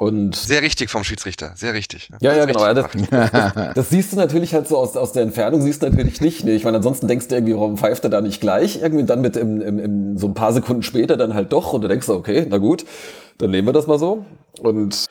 Und 0.00 0.34
Sehr 0.34 0.62
richtig 0.62 0.88
vom 0.88 1.04
Schiedsrichter, 1.04 1.52
sehr 1.56 1.74
richtig. 1.74 2.08
ne? 2.08 2.16
ja, 2.22 2.34
ja, 2.34 2.46
genau. 2.46 2.64
Ja, 2.64 2.72
das, 2.72 2.86
das 3.74 3.90
siehst 3.90 4.10
du 4.10 4.16
natürlich 4.16 4.54
halt 4.54 4.66
so 4.66 4.78
aus, 4.78 4.96
aus 4.96 5.12
der 5.12 5.22
Entfernung, 5.22 5.60
siehst 5.60 5.82
du 5.82 5.90
natürlich 5.90 6.22
nicht. 6.22 6.42
Ne? 6.42 6.52
Ich 6.52 6.64
meine, 6.64 6.78
ansonsten 6.78 7.06
denkst 7.06 7.28
du 7.28 7.34
irgendwie, 7.34 7.52
warum 7.52 7.76
pfeift 7.76 8.04
er 8.04 8.08
da 8.08 8.22
nicht 8.22 8.40
gleich? 8.40 8.80
Irgendwie 8.80 9.04
dann 9.04 9.20
mit 9.20 9.36
im, 9.36 9.60
im, 9.60 9.78
im, 9.78 10.16
so 10.16 10.28
ein 10.28 10.32
paar 10.32 10.54
Sekunden 10.54 10.82
später 10.82 11.18
dann 11.18 11.34
halt 11.34 11.52
doch 11.52 11.74
und 11.74 11.82
du 11.82 11.88
denkst, 11.88 12.08
okay, 12.08 12.46
na 12.48 12.56
gut, 12.56 12.86
dann 13.36 13.50
nehmen 13.50 13.68
wir 13.68 13.74
das 13.74 13.86
mal 13.86 13.98
so. 13.98 14.24
Und 14.60 15.04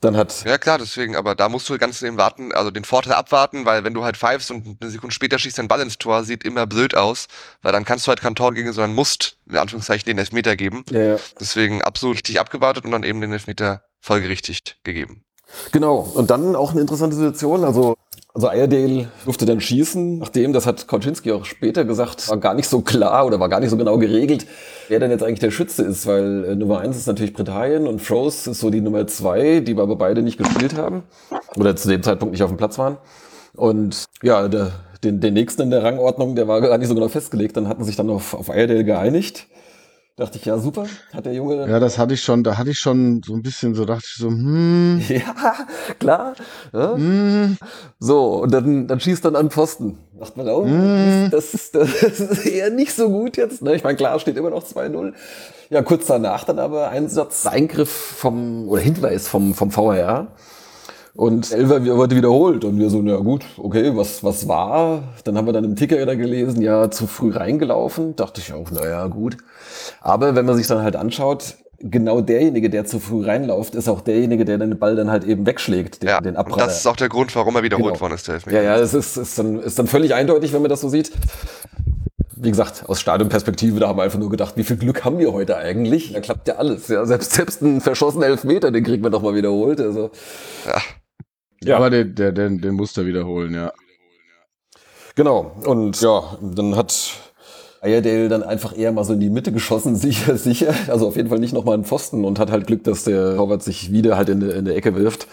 dann 0.00 0.16
hat 0.16 0.42
Ja 0.46 0.56
klar, 0.56 0.78
deswegen, 0.78 1.16
aber 1.16 1.34
da 1.34 1.50
musst 1.50 1.68
du 1.68 1.76
ganz 1.76 2.00
eben 2.00 2.16
warten, 2.16 2.52
also 2.52 2.70
den 2.70 2.84
Vorteil 2.84 3.12
abwarten, 3.12 3.66
weil 3.66 3.84
wenn 3.84 3.92
du 3.92 4.04
halt 4.04 4.16
pfeifst 4.16 4.50
und 4.50 4.78
eine 4.80 4.90
Sekunde 4.90 5.12
später 5.12 5.38
schießt 5.38 5.58
dein 5.58 5.68
Ball 5.68 5.82
ins 5.82 5.98
Tor, 5.98 6.24
sieht 6.24 6.44
immer 6.44 6.66
blöd 6.66 6.94
aus, 6.94 7.26
weil 7.60 7.72
dann 7.72 7.84
kannst 7.84 8.06
du 8.06 8.08
halt 8.08 8.22
kein 8.22 8.34
Tor 8.34 8.54
gegen, 8.54 8.72
sondern 8.72 8.94
musst, 8.94 9.36
in 9.50 9.58
Anführungszeichen, 9.58 10.06
den 10.06 10.16
Elfmeter 10.16 10.56
geben. 10.56 10.82
ja, 10.90 11.02
ja. 11.02 11.16
Deswegen 11.38 11.82
absolut 11.82 12.16
richtig 12.16 12.40
abgewartet 12.40 12.86
und 12.86 12.90
dann 12.90 13.02
eben 13.02 13.20
den 13.20 13.30
Elfmeter 13.30 13.82
folgerichtig 14.04 14.60
gegeben. 14.84 15.24
Genau, 15.72 16.06
und 16.14 16.30
dann 16.30 16.56
auch 16.56 16.72
eine 16.72 16.82
interessante 16.82 17.16
Situation. 17.16 17.64
Also, 17.64 17.94
also 18.34 18.48
Iredale 18.50 19.08
durfte 19.24 19.46
dann 19.46 19.62
schießen, 19.62 20.18
nachdem, 20.18 20.52
das 20.52 20.66
hat 20.66 20.86
Koczynski 20.86 21.32
auch 21.32 21.46
später 21.46 21.86
gesagt, 21.86 22.28
war 22.28 22.36
gar 22.36 22.52
nicht 22.52 22.68
so 22.68 22.82
klar 22.82 23.24
oder 23.24 23.40
war 23.40 23.48
gar 23.48 23.60
nicht 23.60 23.70
so 23.70 23.78
genau 23.78 23.96
geregelt, 23.96 24.46
wer 24.88 25.00
denn 25.00 25.10
jetzt 25.10 25.22
eigentlich 25.22 25.38
der 25.38 25.50
Schütze 25.50 25.84
ist, 25.84 26.06
weil 26.06 26.44
äh, 26.44 26.54
Nummer 26.54 26.80
eins 26.80 26.98
ist 26.98 27.06
natürlich 27.06 27.32
Britannien 27.32 27.86
und 27.86 28.02
Froze 28.02 28.50
ist 28.50 28.60
so 28.60 28.68
die 28.68 28.82
Nummer 28.82 29.06
zwei, 29.06 29.60
die 29.60 29.72
aber 29.72 29.96
beide 29.96 30.22
nicht 30.22 30.36
gespielt 30.36 30.76
haben 30.76 31.04
oder 31.56 31.74
zu 31.74 31.88
dem 31.88 32.02
Zeitpunkt 32.02 32.32
nicht 32.32 32.42
auf 32.42 32.50
dem 32.50 32.58
Platz 32.58 32.76
waren. 32.76 32.98
Und 33.54 34.04
ja, 34.22 34.48
der, 34.48 34.72
den, 35.02 35.20
den 35.20 35.32
nächsten 35.32 35.62
in 35.62 35.70
der 35.70 35.82
Rangordnung, 35.82 36.34
der 36.34 36.46
war 36.46 36.60
gar 36.60 36.76
nicht 36.76 36.88
so 36.88 36.94
genau 36.94 37.08
festgelegt, 37.08 37.56
dann 37.56 37.68
hatten 37.68 37.84
sich 37.84 37.96
dann 37.96 38.10
auf, 38.10 38.34
auf 38.34 38.48
Iredale 38.48 38.84
geeinigt. 38.84 39.46
Dachte 40.16 40.38
ich, 40.38 40.44
ja 40.44 40.56
super, 40.58 40.86
hat 41.12 41.26
der 41.26 41.34
Junge 41.34 41.68
Ja, 41.68 41.80
das 41.80 41.98
hatte 41.98 42.14
ich 42.14 42.22
schon, 42.22 42.44
da 42.44 42.56
hatte 42.56 42.70
ich 42.70 42.78
schon 42.78 43.20
so 43.26 43.34
ein 43.34 43.42
bisschen 43.42 43.74
so, 43.74 43.84
dachte 43.84 44.04
ich 44.06 44.14
so, 44.16 44.28
hm, 44.28 45.02
Ja, 45.08 45.66
klar. 45.98 46.34
Ja. 46.72 46.94
hm, 46.94 47.56
So, 47.98 48.42
und 48.42 48.52
dann, 48.52 48.86
dann 48.86 49.00
schießt 49.00 49.24
dann 49.24 49.34
an 49.34 49.50
Pfosten. 49.50 49.98
Macht 50.16 50.36
man 50.36 50.48
auch, 50.48 50.64
Mm. 50.64 51.30
das, 51.32 51.52
ist, 51.54 51.74
das 51.74 51.90
ist 52.02 52.46
eher 52.46 52.70
nicht 52.70 52.92
so 52.92 53.08
gut 53.10 53.36
jetzt. 53.36 53.60
Ne? 53.62 53.74
Ich 53.74 53.82
meine, 53.82 53.96
klar, 53.96 54.20
steht 54.20 54.36
immer 54.36 54.50
noch 54.50 54.62
2-0. 54.62 55.14
Ja, 55.70 55.82
kurz 55.82 56.06
danach 56.06 56.44
dann 56.44 56.60
aber 56.60 56.90
Einsatz, 56.90 57.44
Eingriff 57.46 57.90
vom, 57.90 58.68
oder 58.68 58.82
Hinweis 58.82 59.26
vom, 59.26 59.52
vom 59.52 59.72
VHR. 59.72 60.28
Und 61.16 61.52
Elfer 61.52 61.84
wurde 61.96 62.16
wiederholt. 62.16 62.64
Und 62.64 62.78
wir 62.78 62.90
so, 62.90 63.00
na 63.00 63.16
gut, 63.16 63.44
okay, 63.56 63.92
was, 63.94 64.24
was 64.24 64.48
war? 64.48 65.14
Dann 65.24 65.36
haben 65.36 65.46
wir 65.46 65.52
dann 65.52 65.64
im 65.64 65.76
Ticker 65.76 66.04
da 66.06 66.14
gelesen, 66.16 66.60
ja, 66.60 66.90
zu 66.90 67.06
früh 67.06 67.30
reingelaufen. 67.30 68.16
Dachte 68.16 68.40
ich 68.40 68.52
auch, 68.52 68.70
naja, 68.72 69.06
gut. 69.06 69.36
Aber 70.00 70.34
wenn 70.34 70.44
man 70.44 70.56
sich 70.56 70.66
dann 70.66 70.82
halt 70.82 70.96
anschaut, 70.96 71.54
genau 71.78 72.20
derjenige, 72.20 72.68
der 72.68 72.84
zu 72.84 72.98
früh 72.98 73.24
reinläuft, 73.24 73.74
ist 73.76 73.88
auch 73.88 74.00
derjenige, 74.00 74.44
der 74.44 74.58
den 74.58 74.76
Ball 74.78 74.96
dann 74.96 75.08
halt 75.10 75.22
eben 75.24 75.46
wegschlägt, 75.46 76.02
den, 76.02 76.08
Ja, 76.08 76.20
den 76.20 76.30
und 76.30 76.36
Abpraller. 76.36 76.66
das 76.66 76.78
ist 76.78 76.86
auch 76.86 76.96
der 76.96 77.08
Grund, 77.08 77.34
warum 77.36 77.54
er 77.56 77.62
wiederholt 77.62 77.92
Genau. 77.94 78.00
worden 78.00 78.14
ist, 78.14 78.26
der 78.26 78.34
Elfmeter. 78.36 78.62
Ja, 78.62 78.76
ja, 78.76 78.82
es 78.82 78.92
ist, 78.94 79.16
ist, 79.16 79.38
dann, 79.38 79.60
ist 79.60 79.78
dann 79.78 79.86
völlig 79.86 80.14
eindeutig, 80.14 80.52
wenn 80.52 80.62
man 80.62 80.68
das 80.70 80.80
so 80.80 80.88
sieht. 80.88 81.12
Wie 82.36 82.50
gesagt, 82.50 82.84
aus 82.88 83.00
Stadionperspektive, 83.00 83.78
da 83.78 83.88
haben 83.88 83.98
wir 83.98 84.02
einfach 84.02 84.18
nur 84.18 84.30
gedacht, 84.30 84.54
wie 84.56 84.64
viel 84.64 84.76
Glück 84.76 85.04
haben 85.04 85.18
wir 85.18 85.32
heute 85.32 85.56
eigentlich? 85.56 86.12
Da 86.12 86.20
klappt 86.20 86.48
ja 86.48 86.56
alles. 86.56 86.88
Ja, 86.88 87.04
selbst, 87.06 87.32
selbst 87.32 87.62
ein 87.62 87.80
verschossener 87.80 88.26
Elfmeter, 88.26 88.70
den 88.72 88.82
kriegen 88.82 89.02
wir 89.02 89.10
doch 89.10 89.22
mal 89.22 89.34
wiederholt. 89.34 89.80
Also, 89.80 90.10
Ja. 90.66 90.80
Ja. 91.64 91.76
aber 91.76 91.90
den, 91.90 92.14
der, 92.14 92.32
den, 92.32 92.60
den 92.60 92.74
musst 92.74 92.96
du 92.96 93.06
wiederholen, 93.06 93.54
ja. 93.54 93.72
genau. 95.14 95.52
Und 95.64 96.00
ja, 96.00 96.36
dann 96.40 96.76
hat 96.76 97.12
Ayerdale 97.80 98.28
dann 98.28 98.42
einfach 98.42 98.76
eher 98.76 98.92
mal 98.92 99.04
so 99.04 99.12
in 99.12 99.20
die 99.20 99.30
Mitte 99.30 99.52
geschossen, 99.52 99.96
sicher, 100.06 100.36
sicher. 100.36 100.74
Also 100.88 101.06
auf 101.08 101.16
jeden 101.16 101.28
Fall 101.28 101.38
nicht 101.38 101.52
nochmal 101.52 101.74
einen 101.74 101.84
Pfosten 101.84 102.24
und 102.24 102.38
hat 102.38 102.50
halt 102.50 102.66
Glück, 102.66 102.84
dass 102.84 103.04
der 103.04 103.36
Torwart 103.36 103.62
sich 103.62 103.92
wieder 103.92 104.16
halt 104.16 104.28
in, 104.28 104.40
der- 104.40 104.54
in 104.56 104.64
der 104.64 104.76
Ecke 104.76 104.94
wirft. 104.96 105.26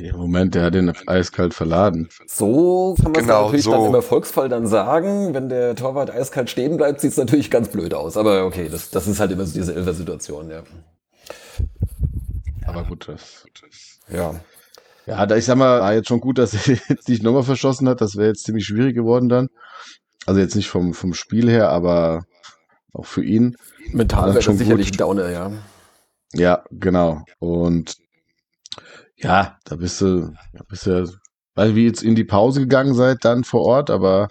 Im 0.00 0.16
Moment, 0.16 0.54
der 0.54 0.62
hat 0.62 0.74
den 0.74 0.92
eiskalt 1.08 1.54
verladen. 1.54 2.08
So 2.28 2.94
kann 3.02 3.10
man 3.10 3.20
es 3.20 3.26
Genau, 3.26 3.44
natürlich 3.46 3.64
so. 3.64 3.72
dann 3.72 3.84
im 3.86 3.94
Erfolgsfall 3.96 4.48
dann 4.48 4.68
sagen. 4.68 5.34
Wenn 5.34 5.48
der 5.48 5.74
Torwart 5.74 6.08
eiskalt 6.12 6.48
stehen 6.50 6.76
bleibt, 6.76 7.00
sieht 7.00 7.10
es 7.10 7.16
natürlich 7.16 7.50
ganz 7.50 7.66
blöd 7.68 7.92
aus. 7.94 8.16
Aber 8.16 8.44
okay, 8.46 8.68
das, 8.70 8.90
das 8.90 9.08
ist 9.08 9.18
halt 9.18 9.32
immer 9.32 9.44
so 9.44 9.54
diese 9.58 9.74
Elfer-Situation, 9.74 10.50
ja. 10.50 10.62
Aber 12.64 12.84
gut, 12.84 13.08
das. 13.08 13.44
Ja. 14.12 14.36
Ja, 15.08 15.24
da 15.24 15.36
ich 15.36 15.46
sag 15.46 15.56
mal, 15.56 15.80
war 15.80 15.94
jetzt 15.94 16.08
schon 16.08 16.20
gut, 16.20 16.36
dass 16.36 16.52
er 16.52 16.76
jetzt 16.88 17.08
nicht 17.08 17.22
nochmal 17.22 17.42
verschossen 17.42 17.88
hat. 17.88 18.02
Das 18.02 18.16
wäre 18.16 18.28
jetzt 18.28 18.44
ziemlich 18.44 18.66
schwierig 18.66 18.94
geworden 18.94 19.30
dann. 19.30 19.48
Also 20.26 20.38
jetzt 20.38 20.54
nicht 20.54 20.68
vom, 20.68 20.92
vom 20.92 21.14
Spiel 21.14 21.48
her, 21.48 21.70
aber 21.70 22.24
auch 22.92 23.06
für 23.06 23.24
ihn. 23.24 23.56
Mental 23.92 24.34
wäre 24.34 24.42
schon 24.42 24.58
sicherlich 24.58 24.88
gut. 24.88 24.96
ein 24.96 24.98
Downer, 24.98 25.30
ja. 25.30 25.50
Ja, 26.34 26.62
genau. 26.70 27.22
Und 27.38 27.96
ja, 29.16 29.56
da 29.64 29.76
bist 29.76 29.98
du, 30.02 30.34
da 30.52 30.64
bist 30.68 30.84
du, 30.84 31.10
weil 31.54 31.74
wie 31.74 31.86
jetzt 31.86 32.02
in 32.02 32.14
die 32.14 32.24
Pause 32.24 32.60
gegangen 32.60 32.92
seid, 32.92 33.24
dann 33.24 33.44
vor 33.44 33.62
Ort, 33.62 33.88
aber 33.88 34.20
ja 34.20 34.28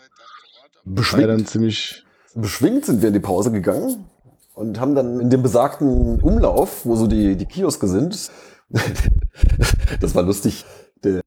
dann 0.85 0.93
Beschwingt, 0.93 1.49
ziemlich, 1.49 2.05
beschwingt 2.35 2.85
sind 2.85 3.01
wir 3.01 3.07
in 3.07 3.15
die 3.15 3.19
Pause 3.19 3.51
gegangen 3.51 4.05
und 4.53 4.79
haben 4.79 4.93
dann 4.93 5.19
in 5.19 5.31
dem 5.31 5.41
besagten 5.41 6.21
Umlauf, 6.21 6.85
wo 6.85 6.95
so 6.95 7.07
die, 7.07 7.35
die 7.35 7.45
Kioske 7.47 7.87
sind, 7.87 8.29
das 9.99 10.15
war 10.15 10.23
lustig, 10.23 10.65
der, 11.03 11.21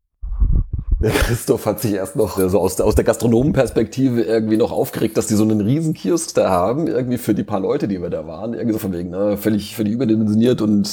der 1.00 1.10
Christoph 1.10 1.66
hat 1.66 1.80
sich 1.80 1.92
erst 1.92 2.16
noch 2.16 2.38
so 2.38 2.60
aus 2.60 2.76
der, 2.76 2.86
aus 2.86 2.94
der 2.94 3.04
Gastronomenperspektive 3.04 4.22
irgendwie 4.22 4.56
noch 4.56 4.72
aufgeregt, 4.72 5.16
dass 5.16 5.26
die 5.26 5.34
so 5.34 5.44
einen 5.44 5.60
riesen 5.60 5.94
Kiosk 5.94 6.34
da 6.34 6.50
haben, 6.50 6.86
irgendwie 6.86 7.18
für 7.18 7.34
die 7.34 7.44
paar 7.44 7.60
Leute, 7.60 7.88
die 7.88 8.02
wir 8.02 8.10
da 8.10 8.26
waren, 8.26 8.52
irgendwie 8.52 8.74
so 8.74 8.78
von 8.78 8.92
wegen, 8.92 9.10
ne, 9.10 9.36
völlig, 9.36 9.74
völlig 9.74 9.94
überdimensioniert 9.94 10.60
und 10.60 10.92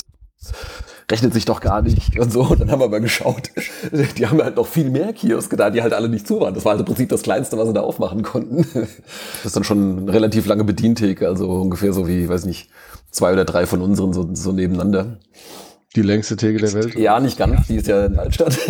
rechnet 1.10 1.34
sich 1.34 1.46
doch 1.46 1.62
gar 1.62 1.82
nicht 1.82 2.20
und 2.20 2.32
so. 2.32 2.42
Und 2.42 2.60
dann 2.60 2.72
haben 2.72 2.80
wir 2.80 2.90
mal 2.90 3.02
geschaut, 3.02 3.52
die 4.18 4.28
haben 4.28 4.42
halt 4.42 4.58
noch 4.58 4.68
viel 4.68 4.90
mehr 4.90 5.14
Kioske 5.14 5.56
da, 5.56 5.70
die 5.70 5.82
halt 5.82 5.94
alle 5.94 6.10
nicht 6.10 6.28
zu 6.28 6.40
waren. 6.40 6.54
Das 6.54 6.66
war 6.66 6.72
halt 6.72 6.82
im 6.82 6.86
Prinzip 6.86 7.10
das 7.10 7.24
Kleinste, 7.24 7.58
was 7.58 7.68
sie 7.68 7.74
da 7.74 7.82
aufmachen 7.82 8.24
konnten. 8.24 8.66
Das 8.74 9.46
ist 9.46 9.56
dann 9.56 9.64
schon 9.64 10.00
eine 10.00 10.14
relativ 10.14 10.46
lange 10.46 10.64
Bedientheke, 10.64 11.28
also 11.28 11.50
ungefähr 11.50 11.94
so 11.94 12.08
wie, 12.08 12.28
weiß 12.28 12.46
nicht, 12.46 12.70
zwei 13.12 13.34
oder 13.34 13.46
drei 13.46 13.66
von 13.66 13.82
unseren 13.82 14.14
so, 14.14 14.30
so 14.34 14.52
nebeneinander. 14.52 15.18
Die 15.96 16.02
längste 16.02 16.36
Theke 16.36 16.60
der 16.60 16.74
Welt. 16.74 16.96
Ja, 16.96 17.20
nicht 17.20 17.38
ganz, 17.38 17.68
die 17.68 17.78
ist 17.78 17.88
ja 17.88 18.06
in 18.06 18.20
Altstadt. 18.20 18.58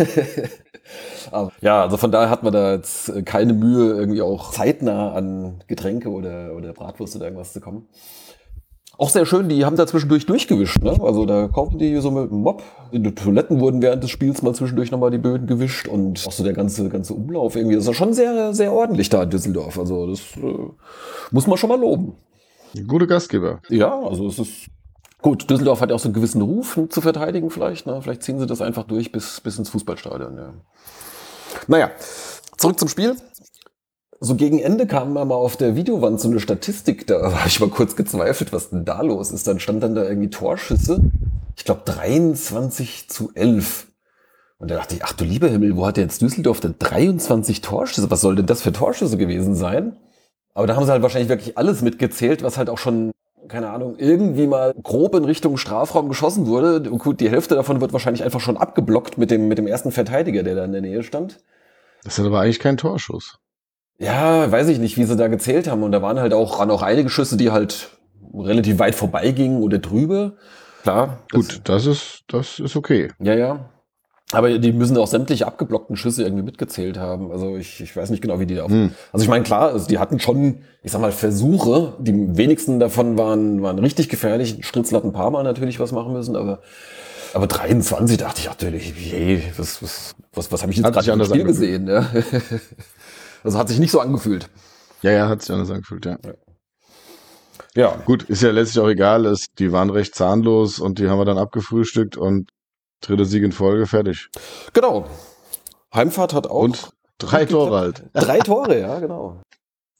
Ja, 1.60 1.82
also 1.82 1.96
von 1.98 2.10
daher 2.10 2.30
hat 2.30 2.42
man 2.42 2.52
da 2.52 2.72
jetzt 2.72 3.12
keine 3.26 3.52
Mühe, 3.52 3.94
irgendwie 3.94 4.22
auch 4.22 4.50
zeitnah 4.50 5.12
an 5.12 5.62
Getränke 5.66 6.10
oder, 6.10 6.54
oder 6.56 6.72
Bratwurst 6.72 7.16
oder 7.16 7.26
irgendwas 7.26 7.52
zu 7.52 7.60
kommen. 7.60 7.86
Auch 8.96 9.10
sehr 9.10 9.26
schön, 9.26 9.48
die 9.48 9.64
haben 9.64 9.76
da 9.76 9.86
zwischendurch 9.86 10.26
durchgewischt. 10.26 10.82
Ne? 10.82 10.96
Also 11.00 11.24
da 11.24 11.46
kaufen 11.46 11.78
die 11.78 11.94
so 12.00 12.10
mit 12.10 12.30
dem 12.32 12.38
Mob. 12.38 12.64
In 12.90 13.04
den 13.04 13.14
Toiletten 13.14 13.60
wurden 13.60 13.80
während 13.80 14.02
des 14.02 14.10
Spiels 14.10 14.42
mal 14.42 14.54
zwischendurch 14.54 14.90
nochmal 14.90 15.12
die 15.12 15.18
Böden 15.18 15.46
gewischt 15.46 15.86
und 15.86 16.26
auch 16.26 16.32
so 16.32 16.42
der 16.42 16.52
ganze, 16.52 16.88
ganze 16.88 17.14
Umlauf 17.14 17.54
irgendwie. 17.54 17.76
Das 17.76 17.86
ist 17.86 17.94
schon 17.94 18.12
sehr, 18.12 18.52
sehr 18.54 18.72
ordentlich 18.72 19.08
da 19.08 19.22
in 19.22 19.30
Düsseldorf. 19.30 19.78
Also 19.78 20.08
das 20.08 20.20
äh, 20.36 20.70
muss 21.30 21.46
man 21.46 21.56
schon 21.58 21.68
mal 21.68 21.78
loben. 21.78 22.14
Gute 22.88 23.06
Gastgeber. 23.06 23.60
Ja, 23.68 24.00
also 24.00 24.26
es 24.26 24.40
ist 24.40 24.66
gut. 25.22 25.48
Düsseldorf 25.50 25.80
hat 25.80 25.90
ja 25.90 25.96
auch 25.96 26.00
so 26.00 26.08
einen 26.08 26.14
gewissen 26.14 26.42
Ruf 26.42 26.78
zu 26.88 27.00
verteidigen 27.00 27.50
vielleicht. 27.50 27.86
Ne? 27.86 28.00
Vielleicht 28.02 28.22
ziehen 28.22 28.38
sie 28.38 28.46
das 28.46 28.60
einfach 28.60 28.84
durch 28.84 29.12
bis, 29.12 29.40
bis 29.40 29.58
ins 29.58 29.70
Fußballstadion. 29.70 30.36
Ja. 30.36 30.54
Naja, 31.66 31.90
zurück 32.56 32.78
zum 32.78 32.88
Spiel. 32.88 33.16
So 34.20 34.34
gegen 34.34 34.58
Ende 34.58 34.86
kam 34.86 35.12
mal 35.12 35.30
auf 35.30 35.56
der 35.56 35.76
Videowand 35.76 36.20
so 36.20 36.28
eine 36.28 36.40
Statistik, 36.40 37.06
da 37.06 37.32
habe 37.38 37.48
ich 37.48 37.60
mal 37.60 37.68
kurz 37.68 37.94
gezweifelt, 37.94 38.52
was 38.52 38.70
denn 38.70 38.84
da 38.84 39.00
los 39.02 39.30
ist. 39.30 39.46
Dann 39.46 39.60
stand 39.60 39.82
dann 39.82 39.94
da 39.94 40.04
irgendwie 40.04 40.30
Torschüsse. 40.30 41.10
Ich 41.56 41.64
glaube 41.64 41.82
23 41.84 43.08
zu 43.08 43.30
11. 43.34 43.86
Und 44.58 44.70
da 44.70 44.74
dachte 44.74 44.96
ich, 44.96 45.04
ach 45.04 45.12
du 45.12 45.24
lieber 45.24 45.48
Himmel, 45.48 45.76
wo 45.76 45.86
hat 45.86 45.98
jetzt 45.98 46.20
Düsseldorf 46.20 46.58
denn 46.58 46.74
23 46.78 47.60
Torschüsse? 47.60 48.10
Was 48.10 48.20
soll 48.20 48.34
denn 48.34 48.46
das 48.46 48.62
für 48.62 48.72
Torschüsse 48.72 49.16
gewesen 49.16 49.54
sein? 49.54 49.96
Aber 50.52 50.66
da 50.66 50.74
haben 50.74 50.84
sie 50.84 50.90
halt 50.90 51.02
wahrscheinlich 51.02 51.28
wirklich 51.28 51.56
alles 51.56 51.82
mitgezählt, 51.82 52.42
was 52.42 52.58
halt 52.58 52.68
auch 52.68 52.78
schon, 52.78 53.12
keine 53.48 53.70
Ahnung, 53.70 53.96
irgendwie 53.98 54.46
mal 54.46 54.74
grob 54.82 55.14
in 55.14 55.24
Richtung 55.24 55.56
Strafraum 55.56 56.08
geschossen 56.08 56.46
wurde. 56.46 56.90
Und 56.90 56.98
gut, 56.98 57.20
die 57.20 57.30
Hälfte 57.30 57.54
davon 57.54 57.80
wird 57.80 57.92
wahrscheinlich 57.92 58.22
einfach 58.24 58.40
schon 58.40 58.56
abgeblockt 58.56 59.18
mit 59.18 59.30
dem, 59.30 59.48
mit 59.48 59.58
dem 59.58 59.66
ersten 59.66 59.90
Verteidiger, 59.92 60.42
der 60.42 60.54
da 60.54 60.64
in 60.64 60.72
der 60.72 60.80
Nähe 60.82 61.02
stand. 61.02 61.38
Das 62.04 62.18
ist 62.18 62.24
aber 62.24 62.40
eigentlich 62.40 62.60
kein 62.60 62.76
Torschuss. 62.76 63.38
Ja, 63.98 64.50
weiß 64.50 64.68
ich 64.68 64.78
nicht, 64.78 64.96
wie 64.96 65.04
sie 65.04 65.16
da 65.16 65.26
gezählt 65.28 65.68
haben. 65.68 65.82
Und 65.82 65.92
da 65.92 66.00
waren 66.02 66.20
halt 66.20 66.32
auch, 66.32 66.58
waren 66.60 66.70
auch 66.70 66.82
einige 66.82 67.08
Schüsse, 67.10 67.36
die 67.36 67.50
halt 67.50 67.90
relativ 68.32 68.78
weit 68.78 68.94
vorbeigingen 68.94 69.62
oder 69.62 69.78
drüber. 69.78 70.34
Klar. 70.82 71.18
das- 71.30 71.48
Gut, 71.48 71.60
das 71.64 71.86
ist, 71.86 72.22
das 72.28 72.60
ist 72.60 72.76
okay. 72.76 73.10
Ja, 73.18 73.34
ja. 73.34 73.70
Aber 74.32 74.58
die 74.58 74.72
müssen 74.72 74.96
auch 74.98 75.06
sämtliche 75.06 75.46
abgeblockten 75.46 75.96
Schüsse 75.96 76.22
irgendwie 76.22 76.42
mitgezählt 76.42 76.98
haben. 76.98 77.32
Also 77.32 77.56
ich, 77.56 77.80
ich 77.80 77.96
weiß 77.96 78.10
nicht 78.10 78.20
genau, 78.20 78.38
wie 78.38 78.46
die 78.46 78.56
da. 78.56 78.66
Hm. 78.66 78.92
Also 79.10 79.22
ich 79.22 79.28
meine, 79.28 79.42
klar, 79.42 79.72
also 79.72 79.86
die 79.88 79.98
hatten 79.98 80.20
schon, 80.20 80.58
ich 80.82 80.92
sag 80.92 81.00
mal, 81.00 81.12
Versuche. 81.12 81.94
Die 81.98 82.36
wenigsten 82.36 82.78
davon 82.78 83.16
waren, 83.16 83.62
waren 83.62 83.78
richtig 83.78 84.10
gefährlich. 84.10 84.58
Stritzel 84.66 84.98
hat 84.98 85.04
ein 85.04 85.12
paar 85.12 85.30
Mal 85.30 85.44
natürlich 85.44 85.80
was 85.80 85.92
machen 85.92 86.12
müssen, 86.12 86.36
aber, 86.36 86.60
aber 87.32 87.46
23 87.46 88.18
dachte 88.18 88.40
ich 88.40 88.48
natürlich, 88.48 88.92
je, 89.12 89.40
was, 89.56 89.82
was, 89.82 90.14
was, 90.34 90.52
was 90.52 90.60
habe 90.60 90.72
ich 90.72 90.78
jetzt 90.78 90.92
gerade 90.92 91.10
im 91.10 91.24
Spiel 91.24 91.40
angefühlt. 91.40 91.46
gesehen? 91.46 91.86
Ja. 91.86 92.06
also 93.44 93.58
hat 93.58 93.68
sich 93.68 93.78
nicht 93.78 93.92
so 93.92 94.00
angefühlt. 94.00 94.50
Ja, 95.00 95.10
ja, 95.12 95.28
hat 95.28 95.40
sich 95.40 95.52
anders 95.52 95.70
angefühlt, 95.70 96.04
ja. 96.04 96.18
Ja, 97.74 97.96
Gut, 98.04 98.24
ist 98.24 98.42
ja 98.42 98.50
letztlich 98.50 98.82
auch 98.84 98.88
egal. 98.88 99.24
Es, 99.24 99.46
die 99.58 99.72
waren 99.72 99.88
recht 99.88 100.14
zahnlos 100.14 100.80
und 100.80 100.98
die 100.98 101.08
haben 101.08 101.18
wir 101.18 101.24
dann 101.24 101.38
abgefrühstückt 101.38 102.16
und 102.16 102.50
dritte 103.00 103.24
Sieg 103.24 103.42
in 103.42 103.52
Folge 103.52 103.86
fertig. 103.86 104.28
genau. 104.72 105.06
Heimfahrt 105.94 106.34
hat 106.34 106.46
auch 106.46 106.60
Und 106.62 106.90
drei 107.18 107.44
Tore 107.46 107.78
halt. 107.78 108.04
Drei 108.12 108.38
Tore, 108.40 108.78
ja, 108.78 108.98
genau. 109.00 109.40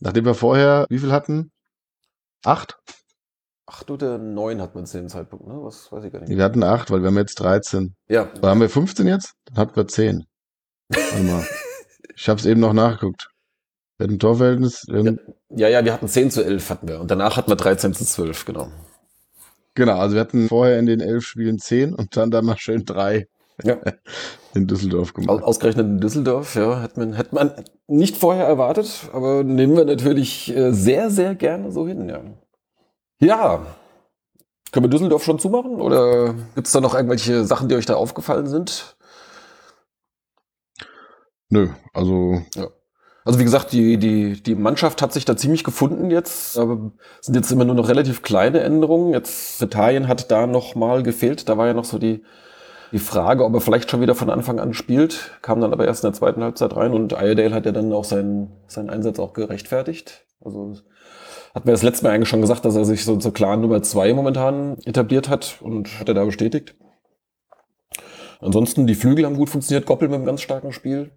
Nachdem 0.01 0.27
wir 0.27 0.35
vorher, 0.35 0.87
wie 0.91 0.99
viel 0.99 1.13
hatten? 1.13 1.51
Acht? 2.45 2.79
Acht 3.67 3.91
oder 3.91 4.19
neun 4.19 4.61
hat 4.63 4.75
man 4.75 4.87
zu 4.87 4.99
dem 4.99 5.09
Zeitpunkt, 5.09 5.47
ne? 5.47 5.55
Was 5.63 5.91
weiß 5.91 6.05
ich 6.05 6.13
gar 6.13 6.21
nicht. 6.21 6.29
Wir 6.31 6.45
hatten 6.45 6.63
acht, 6.63 6.91
weil 6.91 7.01
wir 7.01 7.09
haben 7.09 7.17
jetzt 7.19 7.41
13. 7.41 7.95
Ja, 8.09 8.31
Oder 8.39 8.51
haben 8.51 8.61
wir 8.61 8.69
15 8.71 9.07
jetzt? 9.07 9.35
Dann 9.47 9.57
hatten 9.57 9.77
wir 9.77 9.87
10. 9.89 10.25
Warte 10.89 11.23
mal. 11.23 11.47
Ich 12.17 12.29
habe 12.29 12.39
es 12.41 12.47
eben 12.47 12.61
noch 12.61 12.73
nachgeguckt. 12.73 13.29
Wir 13.97 14.05
hatten 14.05 14.15
ein 14.15 14.19
Torverhältnis. 14.19 14.85
Wir 14.89 15.01
hatten, 15.01 15.19
ja, 15.51 15.69
ja, 15.69 15.85
wir 15.85 15.93
hatten 15.93 16.09
10 16.09 16.31
zu 16.31 16.45
11 16.45 16.71
hatten 16.71 16.89
wir. 16.89 17.01
Und 17.01 17.11
danach 17.11 17.37
hatten 17.37 17.51
wir 17.51 17.57
13 17.57 17.93
zu 17.95 18.05
12, 18.05 18.45
genau. 18.45 18.71
Genau, 19.79 19.97
also 19.97 20.17
wir 20.17 20.21
hatten 20.21 20.49
vorher 20.49 20.77
in 20.81 20.87
den 20.87 20.99
elf 20.99 21.25
Spielen 21.25 21.61
10 21.61 21.95
und 21.95 22.17
dann 22.17 22.33
da 22.33 22.43
mal 22.43 22.59
schön 22.59 22.85
drei 22.85 23.29
Ja. 23.63 23.77
in 24.55 24.67
Düsseldorf 24.67 25.15
gemacht. 25.15 25.41
Ausgerechnet 25.45 25.87
in 25.87 26.01
Düsseldorf, 26.01 26.57
ja, 26.57 26.81
hat 26.83 26.97
man, 26.97 27.13
hätte 27.13 27.33
man 27.33 27.53
nicht 27.87 28.17
vorher 28.17 28.45
erwartet, 28.45 29.09
aber 29.13 29.45
nehmen 29.45 29.77
wir 29.77 29.85
natürlich 29.85 30.53
äh, 30.53 30.73
sehr, 30.73 31.11
sehr 31.11 31.37
gerne 31.37 31.71
so 31.71 31.87
hin, 31.87 32.09
ja. 32.09 32.23
Ja. 33.21 33.67
Können 34.73 34.87
wir 34.87 34.91
Düsseldorf 34.91 35.23
schon 35.23 35.39
zumachen 35.39 35.81
oder 35.81 36.35
gibt 36.57 36.67
es 36.67 36.73
da 36.73 36.81
noch 36.81 36.97
irgendwelche 36.97 37.45
Sachen, 37.45 37.69
die 37.69 37.77
euch 37.77 37.87
da 37.87 37.95
aufgefallen 37.95 38.49
sind? 38.49 38.97
Nö, 41.51 41.69
also 41.95 42.43
Also 43.25 43.39
wie 43.39 43.45
gesagt, 43.45 43.73
die, 43.73 43.99
die, 43.99 44.43
die 44.43 44.55
Mannschaft 44.55 45.03
hat 45.03 45.13
sich 45.13 45.25
da 45.25 45.37
ziemlich 45.37 45.65
gefunden 45.65 46.11
jetzt, 46.11 46.59
aber 46.59 46.93
sind 47.21 47.35
jetzt 47.35 47.51
immer 47.51 47.65
nur 47.65 47.75
noch 47.75 47.89
relativ 47.89 48.23
kleine 48.23 48.61
Änderungen. 48.61 49.13
Jetzt 49.13 49.61
Italien 49.61 50.09
hat 50.09 50.31
da 50.31 50.47
noch 50.47 50.75
mal 50.75 51.03
gefehlt. 51.03 51.49
Da 51.49 51.59
war 51.59 51.67
ja 51.67 51.75
noch 51.75 51.85
so 51.85 51.99
die, 51.99 52.23
die 52.93 52.99
Frage, 52.99 53.45
ob 53.45 53.55
er 53.55 53.61
vielleicht 53.61 53.91
schon 53.91 54.01
wieder 54.01 54.15
von 54.15 54.31
Anfang 54.31 54.59
an 54.61 54.73
spielt, 54.73 55.33
kam 55.43 55.61
dann 55.61 55.73
aber 55.73 55.87
erst 55.87 56.05
in 56.05 56.11
der 56.11 56.19
zweiten 56.19 56.43
Halbzeit 56.43 56.75
rein 56.75 56.95
und 56.95 57.13
Iredale 57.13 57.55
hat 57.55 57.67
ja 57.67 57.73
dann 57.73 57.93
auch 57.93 58.05
seinen, 58.05 58.51
seinen 58.67 58.89
Einsatz 58.89 59.19
auch 59.19 59.35
gerechtfertigt. 59.35 60.25
Also 60.43 60.77
hat 61.55 61.67
mir 61.67 61.73
das 61.73 61.83
letzte 61.83 62.05
Mal 62.05 62.13
eigentlich 62.13 62.29
schon 62.29 62.41
gesagt, 62.41 62.65
dass 62.65 62.77
er 62.77 62.85
sich 62.85 63.05
so 63.05 63.17
zur 63.17 63.35
klaren 63.35 63.61
Nummer 63.61 63.83
zwei 63.83 64.15
momentan 64.15 64.79
etabliert 64.85 65.29
hat 65.29 65.59
und 65.61 65.99
hat 66.01 66.09
er 66.09 66.15
da 66.15 66.25
bestätigt. 66.25 66.77
Ansonsten, 68.41 68.87
die 68.87 68.95
Flügel 68.95 69.27
haben 69.27 69.37
gut 69.37 69.51
funktioniert, 69.51 69.85
Goppel 69.85 70.09
mit 70.09 70.17
einem 70.17 70.27
ganz 70.27 70.41
starken 70.41 70.73
Spiel. 70.73 71.11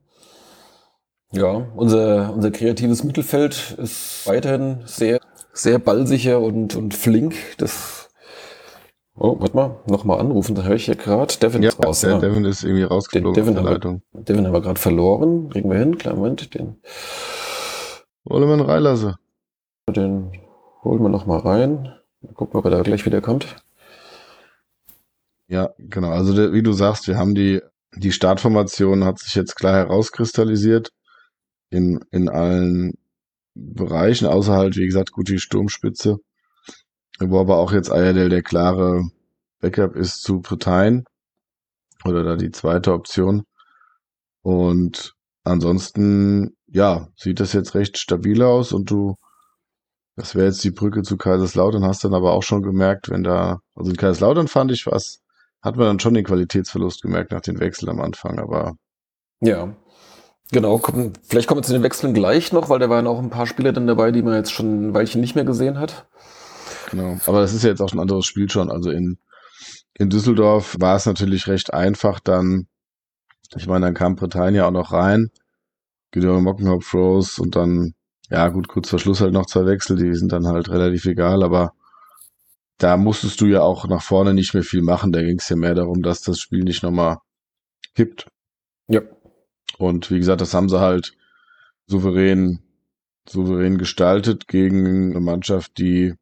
Ja, 1.33 1.65
unser, 1.75 2.33
unser 2.33 2.51
kreatives 2.51 3.03
Mittelfeld 3.03 3.75
ist 3.77 4.27
weiterhin 4.27 4.79
sehr, 4.85 5.19
sehr 5.53 5.79
ballsicher 5.79 6.41
und, 6.41 6.75
und 6.75 6.93
flink. 6.93 7.35
Das, 7.57 8.09
oh, 9.15 9.38
warte 9.39 9.55
mal, 9.55 9.79
nochmal 9.88 10.19
anrufen, 10.19 10.55
da 10.55 10.63
höre 10.63 10.75
ich 10.75 10.85
hier 10.85 10.95
gerade. 10.95 11.33
Devin 11.41 11.63
ja, 11.63 11.69
ist 11.69 11.85
raus. 11.85 12.01
der 12.01 12.11
ja. 12.11 12.19
Devin 12.19 12.43
ist 12.45 12.63
irgendwie 12.63 12.83
rausgeflogen 12.83 13.33
Den 13.33 13.45
Devin 13.45 13.57
aus 13.57 13.63
der 13.63 13.73
haben 13.73 13.81
wir- 13.83 13.89
Leitung. 13.91 14.01
Devin 14.25 14.45
haben 14.45 14.53
wir 14.53 14.61
gerade 14.61 14.79
verloren. 14.79 15.50
Kriegen 15.50 15.69
wir 15.71 15.77
hin, 15.79 15.97
klar, 15.97 16.15
Moment, 16.15 16.53
den, 16.53 16.75
Wollen 18.25 18.47
wir 18.47 18.55
ihn 18.55 18.61
reinlassen? 18.61 19.15
den 19.89 20.31
holen 20.83 21.01
wir 21.01 21.09
nochmal 21.09 21.39
rein. 21.39 21.93
Mal 22.21 22.33
gucken, 22.33 22.57
ob 22.59 22.65
er 22.65 22.71
da 22.71 22.81
gleich 22.81 23.05
wieder 23.05 23.19
kommt. 23.21 23.55
Ja, 25.47 25.71
genau. 25.79 26.09
Also 26.11 26.53
wie 26.53 26.63
du 26.63 26.71
sagst, 26.71 27.07
wir 27.07 27.17
haben 27.17 27.35
die, 27.35 27.61
die 27.95 28.11
Startformation 28.11 29.03
hat 29.03 29.19
sich 29.19 29.35
jetzt 29.35 29.55
klar 29.55 29.73
herauskristallisiert 29.75 30.91
in, 31.71 31.99
in 32.11 32.29
allen 32.29 32.93
Bereichen, 33.55 34.27
außer 34.27 34.53
halt, 34.53 34.75
wie 34.75 34.85
gesagt, 34.85 35.11
gut 35.11 35.29
die 35.29 35.39
Sturmspitze, 35.39 36.17
wo 37.19 37.39
aber 37.39 37.57
auch 37.57 37.71
jetzt 37.73 37.91
Ayadel 37.91 38.29
der 38.29 38.43
klare 38.43 39.03
Backup 39.59 39.95
ist 39.95 40.21
zu 40.21 40.41
Parteien 40.41 41.05
oder 42.05 42.23
da 42.23 42.35
die 42.35 42.51
zweite 42.51 42.93
Option. 42.93 43.43
Und 44.43 45.13
ansonsten, 45.43 46.55
ja, 46.67 47.07
sieht 47.15 47.39
das 47.39 47.53
jetzt 47.53 47.75
recht 47.75 47.97
stabil 47.97 48.41
aus 48.41 48.73
und 48.73 48.89
du, 48.89 49.15
das 50.15 50.35
wäre 50.35 50.47
jetzt 50.47 50.63
die 50.63 50.71
Brücke 50.71 51.03
zu 51.03 51.17
Kaiserslautern, 51.17 51.85
hast 51.85 52.03
dann 52.03 52.13
aber 52.13 52.33
auch 52.33 52.43
schon 52.43 52.61
gemerkt, 52.61 53.09
wenn 53.09 53.23
da, 53.23 53.59
also 53.75 53.91
in 53.91 53.97
Kaiserslautern 53.97 54.47
fand 54.47 54.71
ich 54.71 54.85
was, 54.87 55.21
hat 55.61 55.75
man 55.77 55.87
dann 55.87 55.99
schon 55.99 56.15
den 56.15 56.25
Qualitätsverlust 56.25 57.01
gemerkt 57.01 57.31
nach 57.31 57.41
den 57.41 57.60
Wechseln 57.60 57.89
am 57.89 58.01
Anfang, 58.01 58.39
aber 58.39 58.73
Ja. 59.41 59.75
Genau, 60.51 60.77
kommen, 60.79 61.13
vielleicht 61.23 61.47
kommen 61.47 61.59
wir 61.59 61.65
zu 61.65 61.71
den 61.71 61.83
Wechseln 61.83 62.13
gleich 62.13 62.51
noch, 62.51 62.69
weil 62.69 62.79
da 62.79 62.89
waren 62.89 63.07
auch 63.07 63.19
ein 63.19 63.29
paar 63.29 63.47
Spieler 63.47 63.71
dann 63.71 63.87
dabei, 63.87 64.11
die 64.11 64.21
man 64.21 64.33
jetzt 64.33 64.51
schon 64.51 64.89
ein 64.89 64.93
Weilchen 64.93 65.21
nicht 65.21 65.35
mehr 65.35 65.45
gesehen 65.45 65.79
hat. 65.79 66.07
genau. 66.89 67.17
Aber 67.25 67.39
das 67.39 67.53
ist 67.53 67.63
ja 67.63 67.69
jetzt 67.69 67.81
auch 67.81 67.93
ein 67.93 67.99
anderes 67.99 68.25
Spiel 68.25 68.49
schon. 68.49 68.69
Also 68.69 68.91
in, 68.91 69.17
in 69.93 70.09
Düsseldorf 70.09 70.75
war 70.79 70.97
es 70.97 71.05
natürlich 71.05 71.47
recht 71.47 71.73
einfach 71.73 72.19
dann, 72.19 72.67
ich 73.55 73.67
meine, 73.67 73.85
dann 73.85 73.93
kam 73.93 74.15
Bretagne 74.15 74.65
auch 74.65 74.71
noch 74.71 74.91
rein, 74.91 75.31
Gideon 76.11 76.43
Mockenhopf 76.43 76.93
Rose 76.93 77.41
und 77.41 77.55
dann, 77.55 77.93
ja 78.29 78.49
gut, 78.49 78.67
kurz 78.67 78.89
vor 78.89 78.99
Schluss 78.99 79.21
halt 79.21 79.31
noch 79.31 79.45
zwei 79.45 79.65
Wechsel, 79.65 79.95
die 79.95 80.13
sind 80.15 80.33
dann 80.33 80.47
halt 80.47 80.69
relativ 80.69 81.05
egal, 81.05 81.43
aber 81.43 81.73
da 82.77 82.97
musstest 82.97 83.39
du 83.39 83.45
ja 83.45 83.61
auch 83.61 83.87
nach 83.87 84.01
vorne 84.01 84.33
nicht 84.33 84.53
mehr 84.53 84.63
viel 84.63 84.81
machen. 84.81 85.11
Da 85.11 85.21
ging 85.21 85.37
es 85.37 85.47
ja 85.47 85.55
mehr 85.55 85.75
darum, 85.75 86.01
dass 86.01 86.21
das 86.21 86.39
Spiel 86.39 86.63
nicht 86.63 86.83
nochmal 86.83 87.19
kippt. 87.95 88.27
Ja. 88.87 89.01
Und 89.77 90.12
wie 90.12 90.19
gesagt, 90.19 90.41
das 90.41 90.53
haben 90.53 90.69
sie 90.69 90.79
halt 90.79 91.13
souverän, 91.88 92.60
souverän 93.27 93.77
gestaltet 93.77 94.47
gegen 94.47 95.12
eine 95.12 95.19
Mannschaft, 95.19 95.77
die 95.77 96.13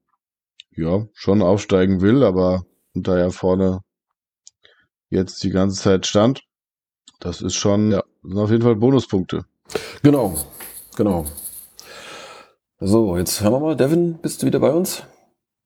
ja 0.71 1.07
schon 1.13 1.41
aufsteigen 1.41 2.01
will, 2.01 2.23
aber 2.23 2.63
da 2.93 3.17
ja 3.17 3.29
vorne 3.29 3.81
jetzt 5.09 5.43
die 5.43 5.49
ganze 5.49 5.81
Zeit 5.81 6.07
stand. 6.07 6.43
Das 7.19 7.41
ist 7.41 7.55
schon, 7.55 7.91
ja, 7.91 8.03
auf 8.35 8.51
jeden 8.51 8.63
Fall 8.63 8.75
Bonuspunkte. 8.75 9.45
Genau, 10.03 10.37
genau. 10.95 11.25
So, 12.79 13.17
jetzt 13.17 13.41
hören 13.41 13.53
wir 13.53 13.59
mal. 13.59 13.75
Devin, 13.75 14.19
bist 14.19 14.41
du 14.41 14.47
wieder 14.47 14.59
bei 14.59 14.71
uns? 14.71 15.03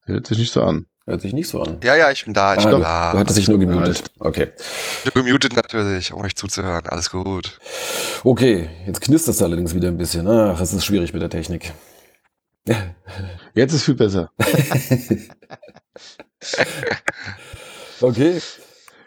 Hört 0.06 0.26
sich 0.28 0.40
nicht 0.40 0.52
so 0.52 0.64
an. 0.64 0.88
Hört 1.06 1.22
sich 1.22 1.34
nicht 1.34 1.50
so 1.50 1.62
an. 1.62 1.80
Ja, 1.84 1.96
ja, 1.98 2.12
ich 2.12 2.24
bin 2.24 2.34
da, 2.34 2.56
ich 2.56 2.62
Ah, 2.66 2.70
bin 2.70 2.78
du, 2.78 2.84
da. 2.84 3.12
du 3.12 3.20
hattest 3.20 3.38
dich 3.38 3.50
nur 3.50 3.60
gemutet. 3.60 4.04
Okay. 4.20 4.52
Ich 5.04 5.12
bin 5.14 5.26
gemutet 5.26 5.54
natürlich, 5.56 6.14
um 6.14 6.22
euch 6.22 6.36
zuzuhören. 6.36 6.86
Alles 6.88 7.10
gut. 7.12 7.60
Okay, 8.24 8.70
jetzt 8.88 9.02
knistert 9.02 9.36
es 9.36 9.42
allerdings 9.42 9.76
wieder 9.76 9.90
ein 9.90 9.98
bisschen. 9.98 10.28
Ach, 10.30 10.62
es 10.62 10.72
ist 10.72 10.86
schwierig 10.86 11.12
mit 11.14 11.22
der 11.22 11.30
Technik. 11.30 11.74
Jetzt 13.54 13.74
ist 13.74 13.84
viel 13.84 13.96
besser. 13.96 14.32
Okay, 18.02 18.42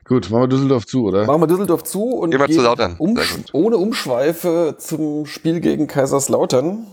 Gut, 0.05 0.31
machen 0.31 0.43
wir 0.45 0.49
Düsseldorf 0.49 0.87
zu, 0.87 1.05
oder? 1.07 1.27
machen 1.27 1.43
wir 1.43 1.47
Düsseldorf 1.49 1.83
zu 1.83 2.05
und 2.15 2.31
Gehen 2.31 2.41
wir 2.41 2.49
zu 2.49 2.63
Lautern. 2.63 2.95
um, 2.99 3.19
ohne 3.53 3.77
Umschweife 3.77 4.77
zum 4.79 5.27
Spiel 5.27 5.61
gegen 5.61 5.87
Kaiserslautern. 5.89 6.87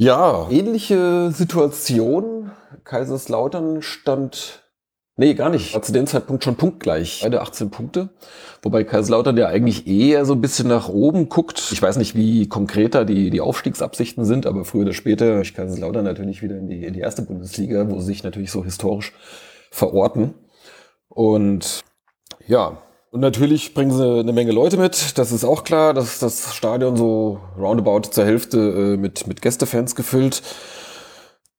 Ja, 0.00 0.48
ähnliche 0.48 1.32
Situation. 1.32 2.52
Kaiserslautern 2.84 3.82
stand, 3.82 4.62
nee, 5.16 5.34
gar 5.34 5.50
nicht, 5.50 5.74
war 5.74 5.82
zu 5.82 5.90
dem 5.90 6.06
Zeitpunkt 6.06 6.44
schon 6.44 6.54
punktgleich. 6.54 7.22
Beide 7.24 7.40
18 7.40 7.70
Punkte. 7.70 8.10
Wobei 8.62 8.84
Kaiserslautern 8.84 9.36
ja 9.36 9.48
eigentlich 9.48 9.88
eher 9.88 10.24
so 10.24 10.34
ein 10.34 10.40
bisschen 10.40 10.68
nach 10.68 10.88
oben 10.88 11.28
guckt. 11.28 11.72
Ich 11.72 11.82
weiß 11.82 11.96
nicht, 11.96 12.14
wie 12.14 12.48
konkreter 12.48 13.04
die, 13.04 13.30
die 13.30 13.40
Aufstiegsabsichten 13.40 14.24
sind, 14.24 14.46
aber 14.46 14.64
früher 14.64 14.82
oder 14.82 14.92
später 14.92 15.40
ich 15.40 15.52
Kaiserslautern 15.52 16.04
natürlich 16.04 16.42
wieder 16.42 16.56
in 16.58 16.68
die, 16.68 16.84
in 16.84 16.94
die 16.94 17.00
erste 17.00 17.22
Bundesliga, 17.22 17.90
wo 17.90 17.98
sie 17.98 18.06
sich 18.06 18.22
natürlich 18.22 18.52
so 18.52 18.64
historisch 18.64 19.12
verorten. 19.72 20.34
Und 21.08 21.80
ja, 22.46 22.80
und 23.10 23.20
natürlich 23.20 23.74
bringen 23.74 23.90
sie 23.90 24.20
eine 24.20 24.32
Menge 24.32 24.52
Leute 24.52 24.76
mit. 24.76 25.18
Das 25.18 25.32
ist 25.32 25.44
auch 25.44 25.64
klar, 25.64 25.94
dass 25.94 26.18
das 26.18 26.54
Stadion 26.54 26.96
so 26.96 27.40
roundabout 27.58 28.10
zur 28.10 28.24
Hälfte 28.24 28.58
äh, 28.58 28.96
mit, 28.96 29.26
mit 29.26 29.40
Gästefans 29.40 29.94
gefüllt. 29.94 30.42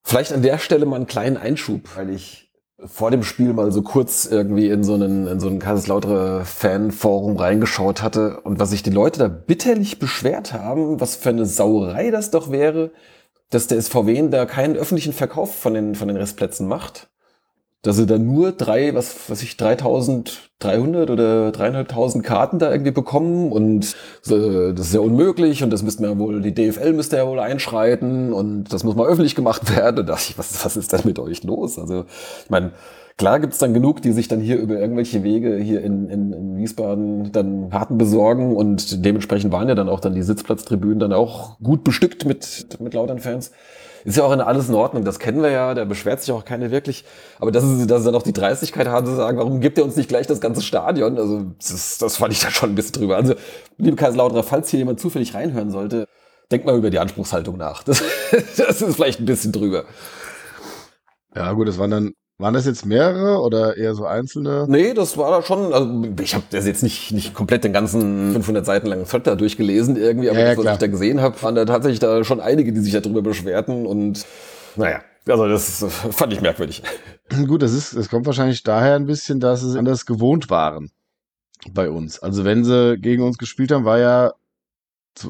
Vielleicht 0.03 0.31
an 0.31 0.41
der 0.41 0.57
Stelle 0.57 0.85
mal 0.85 0.97
einen 0.97 1.07
kleinen 1.07 1.37
Einschub, 1.37 1.95
weil 1.95 2.11
ich 2.11 2.51
vor 2.85 3.11
dem 3.11 3.23
Spiel 3.23 3.53
mal 3.53 3.71
so 3.71 3.81
kurz 3.81 4.25
irgendwie 4.25 4.69
in 4.69 4.83
so 4.83 4.93
einen, 4.93 5.27
in 5.27 5.39
so 5.39 5.47
einen 5.47 5.59
Kaiserslauterer 5.59 6.45
Fanforum 6.45 7.35
reingeschaut 7.35 8.01
hatte 8.01 8.39
und 8.41 8.59
was 8.59 8.69
sich 8.69 8.83
die 8.83 8.89
Leute 8.89 9.19
da 9.19 9.27
bitterlich 9.27 9.99
beschwert 9.99 10.53
haben, 10.53 11.01
was 11.01 11.15
für 11.15 11.29
eine 11.29 11.45
Sauerei 11.45 12.09
das 12.09 12.31
doch 12.31 12.51
wäre, 12.51 12.91
dass 13.49 13.67
der 13.67 13.81
SVW 13.81 14.29
da 14.29 14.45
keinen 14.45 14.77
öffentlichen 14.77 15.13
Verkauf 15.13 15.53
von 15.53 15.73
den, 15.73 15.95
von 15.95 16.07
den 16.07 16.17
Restplätzen 16.17 16.67
macht 16.67 17.09
dass 17.81 17.95
sie 17.95 18.05
dann 18.05 18.25
nur 18.25 18.51
drei, 18.51 18.93
was 18.93 19.29
weiß 19.29 19.41
ich, 19.41 19.55
3300 19.55 21.09
oder 21.09 21.51
dreieinhalbtausend 21.51 22.25
Karten 22.25 22.59
da 22.59 22.71
irgendwie 22.71 22.91
bekommen 22.91 23.53
und 23.53 23.95
äh, 24.27 24.73
das 24.73 24.87
ist 24.87 24.93
ja 24.93 24.99
unmöglich 24.99 25.63
und 25.63 25.69
das 25.71 25.81
müsste 25.81 26.01
man 26.01 26.11
ja 26.11 26.19
wohl, 26.19 26.41
die 26.41 26.53
DFL 26.53 26.91
müsste 26.91 27.17
ja 27.17 27.27
wohl 27.27 27.39
einschreiten 27.39 28.33
und 28.33 28.73
das 28.73 28.83
muss 28.83 28.95
mal 28.95 29.07
öffentlich 29.07 29.35
gemacht 29.35 29.73
werden 29.75 29.99
und 29.99 30.09
da 30.09 30.13
dachte 30.13 30.31
ich, 30.31 30.37
was, 30.37 30.63
was 30.65 30.75
ist 30.75 30.91
denn 30.91 31.01
mit 31.05 31.19
euch 31.19 31.43
los? 31.43 31.79
Also, 31.79 32.03
ich 32.43 32.49
meine, 32.49 32.73
klar 33.17 33.39
gibt's 33.39 33.59
dann 33.59 33.73
genug, 33.73 34.01
die 34.01 34.11
sich 34.11 34.27
dann 34.27 34.41
hier 34.41 34.57
über 34.57 34.77
irgendwelche 34.77 35.23
Wege 35.23 35.55
hier 35.55 35.81
in, 35.81 36.09
in, 36.09 36.33
in 36.33 36.57
Wiesbaden 36.57 37.31
dann 37.31 37.69
Karten 37.69 37.97
besorgen 37.97 38.57
und 38.57 39.05
dementsprechend 39.05 39.53
waren 39.53 39.69
ja 39.69 39.75
dann 39.75 39.87
auch 39.87 40.01
dann 40.01 40.15
die 40.15 40.23
Sitzplatztribünen 40.23 40.99
dann 40.99 41.13
auch 41.13 41.57
gut 41.59 41.85
bestückt 41.85 42.25
mit, 42.25 42.67
mit 42.81 42.93
lautern 42.93 43.19
Fans. 43.19 43.51
Ist 44.05 44.17
ja 44.17 44.23
auch 44.23 44.31
in 44.31 44.41
alles 44.41 44.69
in 44.69 44.75
Ordnung, 44.75 45.03
das 45.03 45.19
kennen 45.19 45.41
wir 45.41 45.51
ja, 45.51 45.73
da 45.73 45.85
beschwert 45.85 46.21
sich 46.21 46.31
auch 46.31 46.45
keiner 46.45 46.71
wirklich. 46.71 47.05
Aber 47.39 47.51
dass 47.51 47.63
sie, 47.63 47.87
dass 47.87 48.01
sie 48.01 48.05
dann 48.05 48.15
auch 48.15 48.23
die 48.23 48.33
Dreistigkeit 48.33 48.87
haben 48.87 49.05
zu 49.05 49.15
sagen, 49.15 49.37
warum 49.37 49.61
gibt 49.61 49.77
ihr 49.77 49.83
uns 49.83 49.95
nicht 49.95 50.09
gleich 50.09 50.27
das 50.27 50.41
ganze 50.41 50.61
Stadion? 50.61 51.17
Also 51.17 51.45
das, 51.57 51.97
das 51.97 52.17
fand 52.17 52.33
ich 52.33 52.39
da 52.39 52.51
schon 52.51 52.71
ein 52.71 52.75
bisschen 52.75 52.93
drüber. 52.93 53.17
Also, 53.17 53.35
liebe 53.77 53.95
Kaiserlauterer, 53.95 54.43
falls 54.43 54.69
hier 54.69 54.79
jemand 54.79 54.99
zufällig 54.99 55.33
reinhören 55.33 55.71
sollte, 55.71 56.07
denkt 56.51 56.65
mal 56.65 56.77
über 56.77 56.89
die 56.89 56.99
Anspruchshaltung 56.99 57.57
nach. 57.57 57.83
Das, 57.83 58.03
das 58.57 58.81
ist 58.81 58.95
vielleicht 58.95 59.19
ein 59.19 59.25
bisschen 59.25 59.51
drüber. 59.51 59.85
Ja, 61.35 61.51
gut, 61.53 61.67
das 61.67 61.77
waren 61.77 61.91
dann, 61.91 62.13
waren 62.39 62.53
das 62.53 62.65
jetzt 62.65 62.85
mehrere 62.85 63.41
oder 63.41 63.77
eher 63.77 63.93
so 63.93 64.05
einzelne? 64.05 64.65
Nee, 64.67 64.93
das 64.93 65.17
war 65.17 65.29
da 65.29 65.41
schon, 65.45 65.73
also 65.73 66.05
ich 66.21 66.33
habe 66.33 66.45
das 66.49 66.65
jetzt 66.65 66.81
nicht, 66.81 67.11
nicht 67.11 67.33
komplett 67.33 67.65
den 67.65 67.73
ganzen 67.73 68.31
500 68.31 68.65
Seiten 68.65 68.87
langen 68.87 69.05
Thread 69.05 69.27
da 69.27 69.35
durchgelesen 69.35 69.97
irgendwie, 69.97 70.29
aber 70.29 70.39
Ja, 70.39 70.45
ja, 70.45 70.49
das, 70.51 70.57
was 70.57 70.63
klar. 70.63 70.73
ich 70.75 70.79
da 70.79 70.87
gesehen 70.87 71.21
habe, 71.21 71.41
waren 71.43 71.55
da 71.55 71.65
tatsächlich 71.65 71.99
da 71.99 72.23
schon 72.23 72.39
einige, 72.39 72.71
die 72.71 72.79
sich 72.79 72.93
darüber 72.93 73.21
beschwerten 73.21 73.85
und 73.85 74.25
naja, 74.77 75.01
also 75.27 75.47
das 75.47 75.85
fand 76.11 76.31
ich 76.31 76.41
merkwürdig. 76.41 76.81
Gut, 77.47 77.61
das 77.61 77.73
ist, 77.73 77.95
das 77.95 78.09
kommt 78.09 78.25
wahrscheinlich 78.25 78.63
daher 78.63 78.95
ein 78.95 79.05
bisschen, 79.05 79.39
dass 79.41 79.61
sie 79.61 79.77
anders 79.77 80.05
gewohnt 80.05 80.49
waren 80.49 80.91
bei 81.73 81.89
uns. 81.89 82.19
Also 82.19 82.45
wenn 82.45 82.63
sie 82.63 82.97
gegen 82.97 83.21
uns 83.21 83.37
gespielt 83.37 83.71
haben, 83.71 83.83
war 83.83 83.99
ja 83.99 84.33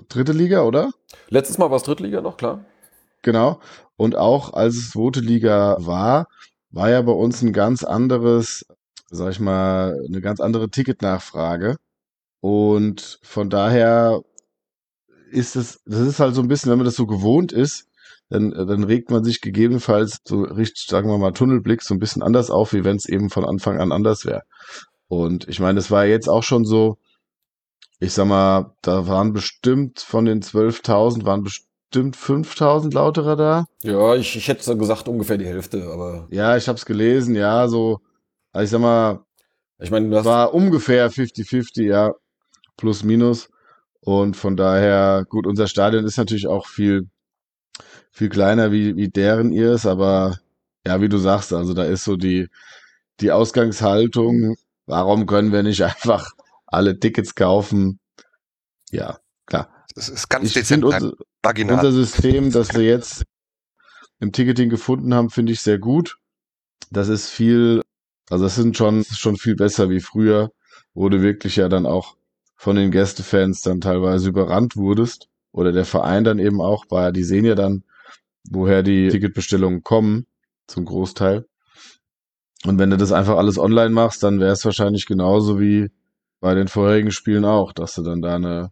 dritte 0.10 0.32
Liga, 0.32 0.62
oder? 0.62 0.92
Letztes 1.30 1.58
Mal 1.58 1.72
war 1.72 1.78
es 1.78 1.84
Drittliga 1.84 2.22
noch, 2.22 2.38
klar. 2.38 2.64
Genau. 3.24 3.60
Und 3.98 4.16
auch 4.16 4.54
als 4.54 4.76
es 4.76 4.92
zweite 4.92 5.20
Liga 5.22 5.76
war, 5.80 6.28
war 6.72 6.90
ja 6.90 7.02
bei 7.02 7.12
uns 7.12 7.42
ein 7.42 7.54
ganz 7.54 7.84
anderes, 7.84 8.66
sag 9.10 9.32
ich 9.32 9.40
mal, 9.40 9.96
eine 10.08 10.22
ganz 10.22 10.40
andere 10.40 10.70
Ticketnachfrage. 10.70 11.78
Und 12.42 13.20
von 13.22 13.50
daher 13.50 14.22
ist 15.32 15.56
es, 15.56 15.82
das 15.86 16.00
ist 16.00 16.20
halt 16.20 16.36
so 16.36 16.42
ein 16.42 16.48
bisschen, 16.48 16.72
wenn 16.72 16.80
man 16.80 16.86
das 16.86 16.96
so 16.96 17.06
gewohnt 17.06 17.52
ist, 17.52 17.86
dann, 18.30 18.52
dann 18.52 18.84
regt 18.84 19.10
man 19.10 19.24
sich 19.24 19.42
gegebenenfalls 19.42 20.20
so 20.24 20.42
richtig, 20.44 20.86
sagen 20.88 21.10
wir 21.10 21.18
mal, 21.18 21.32
Tunnelblick 21.32 21.82
so 21.82 21.96
ein 21.96 22.00
bisschen 22.00 22.22
anders 22.22 22.52
auf, 22.52 22.74
wie 22.74 22.84
wenn 22.84 22.96
es 22.96 23.10
eben 23.10 23.30
von 23.30 23.46
Anfang 23.46 23.80
an 23.80 23.92
anders 23.92 24.26
wäre. 24.26 24.44
Und 25.08 25.48
ich 25.48 25.60
meine, 25.60 25.80
es 25.80 25.90
war 25.90 26.06
jetzt 26.06 26.30
auch 26.30 26.44
schon 26.44 26.64
so, 26.66 26.98
ich 28.00 28.14
sag 28.14 28.28
mal, 28.28 28.76
da 28.82 29.08
waren 29.08 29.34
bestimmt 29.34 30.00
von 30.00 30.26
den 30.26 30.42
12.000 30.42 31.26
waren 31.26 31.44
bestimmt 31.44 31.69
5.000 31.94 32.94
Lauterer 32.94 33.36
da. 33.36 33.66
Ja, 33.84 34.16
ich, 34.16 34.36
ich 34.36 34.48
hätte 34.48 34.78
gesagt 34.78 35.08
ungefähr 35.08 35.38
die 35.38 35.46
Hälfte, 35.46 35.84
aber 35.92 36.28
Ja, 36.30 36.56
ich 36.56 36.68
habe 36.68 36.78
es 36.78 36.86
gelesen, 36.86 37.36
ja, 37.36 37.68
so, 37.68 38.00
also 38.52 38.64
ich 38.64 38.70
sag 38.70 38.82
mal, 38.82 39.24
ich 39.80 39.92
meine, 39.92 40.10
du 40.10 40.18
hast, 40.18 40.26
war 40.26 40.54
ungefähr 40.54 41.10
50-50, 41.10 41.84
ja, 41.84 42.14
plus 42.78 43.04
minus. 43.04 43.50
Und 44.02 44.38
von 44.38 44.56
daher, 44.56 45.26
gut, 45.28 45.48
unser 45.48 45.68
Stadion 45.68 46.06
ist 46.06 46.18
natürlich 46.18 46.48
auch 46.48 46.68
viel, 46.68 47.10
viel 48.12 48.30
kleiner 48.30 48.72
wie, 48.72 48.96
wie 48.96 49.10
deren 49.10 49.52
ihrs, 49.52 49.86
aber 49.86 50.40
ja, 50.86 51.02
wie 51.02 51.10
du 51.10 51.18
sagst, 51.18 51.54
also 51.54 51.74
da 51.74 51.84
ist 51.84 52.04
so 52.04 52.16
die, 52.16 52.48
die 53.20 53.32
Ausgangshaltung, 53.32 54.56
warum 54.86 55.26
können 55.26 55.52
wir 55.52 55.64
nicht 55.64 55.84
einfach 55.84 56.32
alle 56.68 57.00
Tickets 57.00 57.36
kaufen? 57.36 58.00
Ja, 58.92 59.20
klar. 59.46 59.79
Das 59.96 60.10
ist 60.10 60.30
ganz 60.30 60.48
Ich 60.48 60.54
dezent 60.54 60.84
unser, 60.84 61.14
unser 61.44 61.92
System, 61.92 62.52
das 62.52 62.74
wir 62.74 62.84
jetzt 62.84 63.24
im 64.20 64.32
Ticketing 64.32 64.70
gefunden 64.70 65.14
haben, 65.14 65.30
finde 65.30 65.52
ich 65.52 65.62
sehr 65.62 65.80
gut. 65.80 66.18
Das 66.92 67.10
ist 67.10 67.30
viel, 67.30 67.82
also 68.30 68.44
das 68.46 68.56
sind 68.56 68.78
schon, 68.78 69.04
schon 69.04 69.38
viel 69.38 69.56
besser 69.56 69.90
wie 69.90 70.00
früher, 70.00 70.52
wo 70.94 71.10
du 71.10 71.22
wirklich 71.22 71.56
ja 71.56 71.70
dann 71.70 71.86
auch 71.86 72.16
von 72.56 72.76
den 72.76 72.92
Gästefans 72.92 73.62
dann 73.62 73.82
teilweise 73.82 74.30
überrannt 74.30 74.76
wurdest. 74.76 75.28
Oder 75.52 75.72
der 75.72 75.86
Verein 75.86 76.24
dann 76.24 76.40
eben 76.40 76.62
auch, 76.62 76.86
weil 76.90 77.12
die 77.12 77.24
sehen 77.24 77.46
ja 77.46 77.56
dann, 77.56 77.84
woher 78.50 78.84
die 78.84 79.10
Ticketbestellungen 79.10 79.84
kommen, 79.84 80.28
zum 80.68 80.86
Großteil. 80.86 81.46
Und 82.66 82.78
wenn 82.78 82.90
du 82.90 82.98
das 82.98 83.12
einfach 83.12 83.38
alles 83.38 83.58
online 83.58 83.90
machst, 83.90 84.22
dann 84.24 84.40
wäre 84.40 84.52
es 84.52 84.66
wahrscheinlich 84.66 85.06
genauso 85.06 85.60
wie 85.60 85.90
bei 86.40 86.54
den 86.54 86.68
vorherigen 86.68 87.12
Spielen 87.12 87.46
auch, 87.46 87.74
dass 87.74 87.96
du 87.96 88.04
dann 88.04 88.22
da 88.22 88.36
eine, 88.36 88.72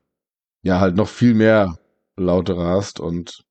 ja, 0.62 0.80
halt 0.80 0.96
noch 0.96 1.08
viel 1.08 1.34
mehr 1.34 1.78
lautere 2.16 2.66
hast 2.66 3.00
und 3.00 3.44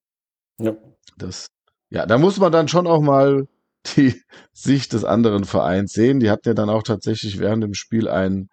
ja. 0.59 0.75
das, 1.17 1.47
ja, 1.91 2.07
da 2.07 2.19
muss 2.19 2.39
man 2.39 2.53
dann 2.53 2.69
schon 2.69 2.87
auch 2.87 3.01
mal 3.01 3.47
die 3.95 4.21
Sicht 4.53 4.93
des 4.93 5.05
anderen 5.05 5.45
Vereins 5.45 5.93
sehen. 5.93 6.21
Die 6.21 6.31
hatten 6.31 6.49
ja 6.49 6.55
dann 6.55 6.71
auch 6.71 6.83
tatsächlich 6.83 7.39
während 7.39 7.63
dem 7.63 7.75
Spiel 7.75 8.09
ein, 8.09 8.49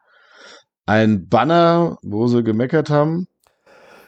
ein 0.86 1.28
Banner, 1.30 1.98
wo 2.02 2.28
sie 2.28 2.44
gemeckert 2.44 2.90
haben. 2.90 3.28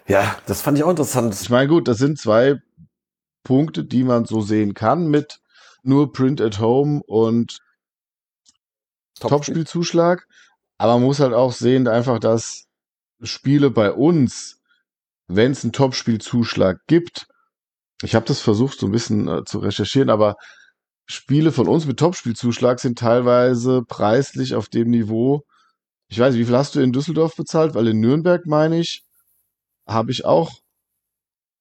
ja, 0.08 0.36
das 0.46 0.62
fand 0.62 0.78
ich 0.78 0.84
auch 0.84 0.90
interessant. 0.90 1.34
Ich 1.40 1.50
meine, 1.50 1.68
gut, 1.68 1.88
das 1.88 1.98
sind 1.98 2.20
zwei 2.20 2.62
Punkte, 3.44 3.84
die 3.84 4.04
man 4.04 4.26
so 4.26 4.42
sehen 4.42 4.74
kann 4.74 5.08
mit 5.08 5.40
nur 5.84 6.12
Print 6.12 6.42
at 6.42 6.60
Home 6.60 7.02
und 7.06 7.60
Topspielzuschlag. 9.20 10.28
Aber 10.78 10.94
man 10.96 11.04
muss 11.04 11.20
halt 11.20 11.34
auch 11.34 11.54
sehen, 11.54 11.88
einfach, 11.88 12.20
dass 12.20 12.65
Spiele 13.22 13.72
bei 13.72 13.92
uns, 13.92 14.62
wenn 15.28 15.52
es 15.52 15.64
einen 15.64 15.74
Topspielzuschlag 15.74 16.80
gibt, 16.88 17.28
ich 18.04 18.16
habe 18.16 18.26
das 18.26 18.42
versucht 18.42 18.80
so 18.80 18.88
ein 18.88 18.92
bisschen 18.92 19.28
äh, 19.28 19.44
zu 19.46 19.60
recherchieren, 19.60 20.10
aber 20.10 20.36
Spiele 21.08 21.52
von 21.52 21.68
uns 21.68 21.86
mit 21.86 22.00
Topspielzuschlag 22.00 22.80
sind 22.80 22.98
teilweise 22.98 23.84
preislich 23.88 24.56
auf 24.56 24.70
dem 24.70 24.90
Niveau. 24.90 25.42
Ich 26.08 26.20
weiß 26.20 26.34
nicht, 26.34 26.42
wie 26.42 26.46
viel 26.46 26.58
hast 26.58 26.76
du 26.76 26.82
in 26.82 26.92
Düsseldorf 26.92 27.36
bezahlt? 27.36 27.76
Weil 27.76 27.88
in 27.88 28.00
Nürnberg, 28.00 28.46
meine 28.46 28.80
ich, 28.80 29.04
habe 29.88 30.12
ich 30.12 30.26
auch 30.26 30.52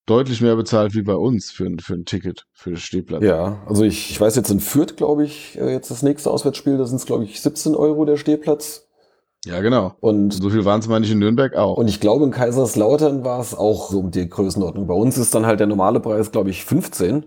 deutlich 0.07 0.41
mehr 0.41 0.57
bezahlt 0.57 0.95
wie 0.95 1.03
bei 1.03 1.15
uns 1.15 1.51
für 1.51 1.67
ein, 1.67 1.79
für 1.79 1.95
ein 1.95 2.05
Ticket, 2.05 2.45
für 2.53 2.73
das 2.73 2.81
Stehplatz. 2.81 3.23
Ja, 3.23 3.63
also 3.67 3.85
ich, 3.85 4.11
ich 4.11 4.21
weiß 4.21 4.37
jetzt 4.37 4.51
in 4.51 4.61
Fürth, 4.61 4.97
glaube 4.97 5.25
ich, 5.25 5.59
äh, 5.59 5.73
jetzt 5.73 5.91
das 5.91 6.03
nächste 6.03 6.31
Auswärtsspiel, 6.31 6.77
da 6.77 6.85
sind 6.85 6.97
es, 6.97 7.07
glaube 7.07 7.25
ich, 7.25 7.41
17 7.41 7.75
Euro 7.75 8.05
der 8.05 8.17
Stehplatz. 8.17 8.84
Ja 9.45 9.61
genau. 9.61 9.95
Und, 10.01 10.33
So 10.33 10.51
viel 10.51 10.65
waren 10.65 10.81
es, 10.81 10.89
meine 10.89 11.05
ich, 11.05 11.13
in 11.13 11.19
Nürnberg 11.19 11.55
auch. 11.57 11.77
und 11.77 11.89
ich 11.89 12.01
glaube, 12.01 12.25
in 12.25 12.31
Kaiserslautern 12.31 13.25
war 13.25 13.41
es 13.41 13.55
auch 13.55 13.91
so 13.91 14.01
um 14.01 14.11
die 14.11 14.29
Größenordnung. 14.29 14.87
Bei 14.87 14.95
uns 14.95 15.19
ist 15.19 15.35
dann 15.35 15.47
halt 15.47 15.61
der 15.61 15.67
normale 15.67 16.01
Preis, 16.01 16.33
glaube 16.33 16.51
ich, 16.51 16.65
15. 16.65 17.27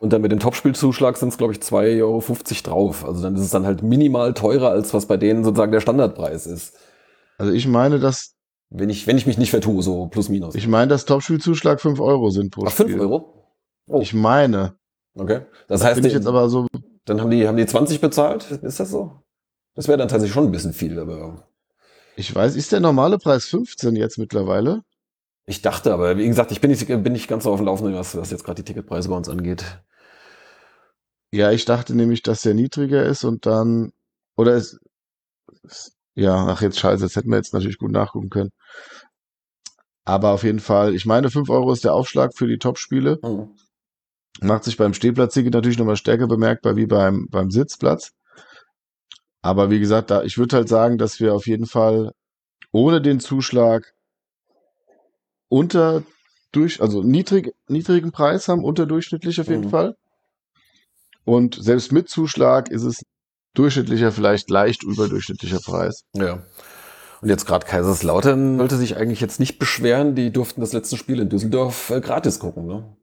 Und 0.00 0.12
dann 0.14 0.22
mit 0.22 0.32
dem 0.32 0.38
Topspielzuschlag 0.40 1.18
sind 1.18 1.28
es, 1.28 1.36
glaube 1.36 1.52
ich, 1.52 1.58
2,50 1.58 2.00
Euro 2.02 2.22
drauf. 2.64 3.04
Also 3.04 3.22
dann 3.22 3.34
ist 3.34 3.42
es 3.42 3.50
dann 3.50 3.66
halt 3.66 3.82
minimal 3.82 4.32
teurer, 4.32 4.70
als 4.70 4.94
was 4.94 5.04
bei 5.06 5.18
denen 5.18 5.44
sozusagen 5.44 5.72
der 5.72 5.80
Standardpreis 5.80 6.46
ist. 6.46 6.74
also 7.36 7.52
ich 7.52 7.66
meine, 7.68 7.98
dass 7.98 8.34
Wenn 8.70 8.88
ich, 8.88 9.06
wenn 9.06 9.18
ich 9.18 9.26
mich 9.26 9.36
nicht 9.36 9.50
vertue, 9.50 9.82
so 9.82 10.06
plus 10.06 10.28
minus. 10.30 10.54
ich 10.54 10.68
meine, 10.68 10.88
dass 10.88 11.04
Topspielzuschlag 11.04 11.80
5 11.82 12.00
Euro 12.00 12.30
sind 12.30 12.50
pro 12.54 12.64
Ach, 12.66 12.72
5 12.72 12.88
Spiel. 12.90 13.00
Euro? 13.02 13.44
Oh, 13.88 14.00
Ich 14.00 14.14
meine. 14.14 14.74
okay. 15.18 15.40
Das 15.68 15.80
Das 15.80 15.84
heißt, 15.84 15.96
bin 15.96 16.06
ich 16.06 16.14
jetzt 16.14 16.26
aber 16.26 16.48
so. 16.48 16.66
dann 17.04 17.20
haben 17.20 17.30
die, 17.30 17.46
haben 17.46 17.56
die 17.58 17.66
20 17.66 18.00
bezahlt? 18.00 18.50
Ist 18.62 18.80
das 18.80 18.90
so? 18.90 19.12
Das 19.74 19.88
wäre 19.88 19.98
dann 19.98 20.08
tatsächlich 20.08 20.34
schon 20.34 20.44
ein 20.46 20.52
bisschen 20.52 20.72
viel, 20.72 20.98
aber 20.98 21.48
Ich 22.16 22.34
weiß, 22.34 22.56
ist 22.56 22.72
der 22.72 22.80
normale 22.80 23.18
Preis 23.18 23.46
15 23.46 23.96
jetzt 23.96 24.18
mittlerweile? 24.18 24.82
ich 25.46 25.62
dachte, 25.62 25.92
aber 25.92 26.16
wie 26.16 26.28
gesagt, 26.28 26.52
ich 26.52 26.60
bin 26.60 26.70
nicht, 26.70 26.86
bin 26.86 27.12
nicht 27.12 27.26
ganz 27.26 27.42
so 27.42 27.50
auf 27.52 27.58
dem 27.58 27.66
Laufenden, 27.66 27.94
was, 27.96 28.16
was 28.16 28.30
jetzt 28.30 28.44
gerade 28.44 28.62
die 28.62 28.66
Ticketpreise 28.66 29.08
bei 29.08 29.16
uns 29.16 29.28
angeht. 29.28 29.64
Ja, 31.32 31.50
ich 31.50 31.64
dachte 31.64 31.94
nämlich, 31.96 32.22
dass 32.22 32.42
der 32.42 32.54
niedriger 32.54 33.04
ist 33.04 33.24
und 33.24 33.46
dann. 33.46 33.92
Oder 34.36 34.54
es. 34.54 34.78
es- 35.64 35.96
Ja, 36.14 36.46
ach 36.46 36.62
jetzt 36.62 36.78
scheiße, 36.78 37.02
das 37.02 37.16
hätten 37.16 37.30
wir 37.30 37.36
jetzt 37.36 37.52
natürlich 37.52 37.78
gut 37.78 37.90
nachgucken 37.90 38.30
können. 38.30 38.50
Aber 40.04 40.30
auf 40.30 40.44
jeden 40.44 40.60
Fall, 40.60 40.94
ich 40.94 41.04
meine, 41.06 41.30
5 41.30 41.50
Euro 41.50 41.72
ist 41.72 41.82
der 41.84 41.94
Aufschlag 41.94 42.32
für 42.36 42.46
die 42.46 42.58
Top-Spiele. 42.58 43.18
Hm. 43.22 43.50
Macht 44.40 44.64
sich 44.64 44.76
beim 44.76 44.94
Stehplatzticket 44.94 45.52
natürlich 45.52 45.78
nochmal 45.78 45.96
stärker 45.96 46.28
bemerkbar 46.28 46.76
wie 46.76 46.86
beim, 46.86 47.26
beim 47.28 47.50
Sitzplatz. 47.50 48.12
Aber 49.42 49.70
wie 49.70 49.80
gesagt, 49.80 50.10
da, 50.10 50.22
ich 50.22 50.38
würde 50.38 50.56
halt 50.56 50.68
sagen, 50.68 50.98
dass 50.98 51.20
wir 51.20 51.34
auf 51.34 51.46
jeden 51.46 51.66
Fall 51.66 52.12
ohne 52.72 53.00
den 53.00 53.20
Zuschlag 53.20 53.92
unter 55.48 56.02
durch, 56.52 56.80
also 56.80 57.02
niedrig, 57.02 57.54
niedrigen 57.68 58.12
Preis 58.12 58.48
haben, 58.48 58.64
unterdurchschnittlich 58.64 59.40
auf 59.40 59.48
jeden 59.48 59.66
Mhm. 59.66 59.70
Fall. 59.70 59.94
Und 61.24 61.54
selbst 61.54 61.92
mit 61.92 62.08
Zuschlag 62.08 62.70
ist 62.70 62.82
es 62.82 63.02
durchschnittlicher, 63.54 64.10
vielleicht 64.12 64.50
leicht 64.50 64.82
überdurchschnittlicher 64.82 65.60
Preis. 65.60 66.02
Ja. 66.14 66.42
Und 67.20 67.28
jetzt 67.28 67.46
gerade 67.46 67.66
Kaiserslautern 67.66 68.58
wollte 68.58 68.76
sich 68.76 68.96
eigentlich 68.96 69.20
jetzt 69.20 69.40
nicht 69.40 69.58
beschweren, 69.58 70.14
die 70.14 70.32
durften 70.32 70.60
das 70.60 70.72
letzte 70.72 70.96
Spiel 70.96 71.20
in 71.20 71.28
Düsseldorf 71.28 71.90
äh, 71.90 72.00
gratis 72.00 72.38
gucken, 72.38 72.66
ne? 72.66 72.96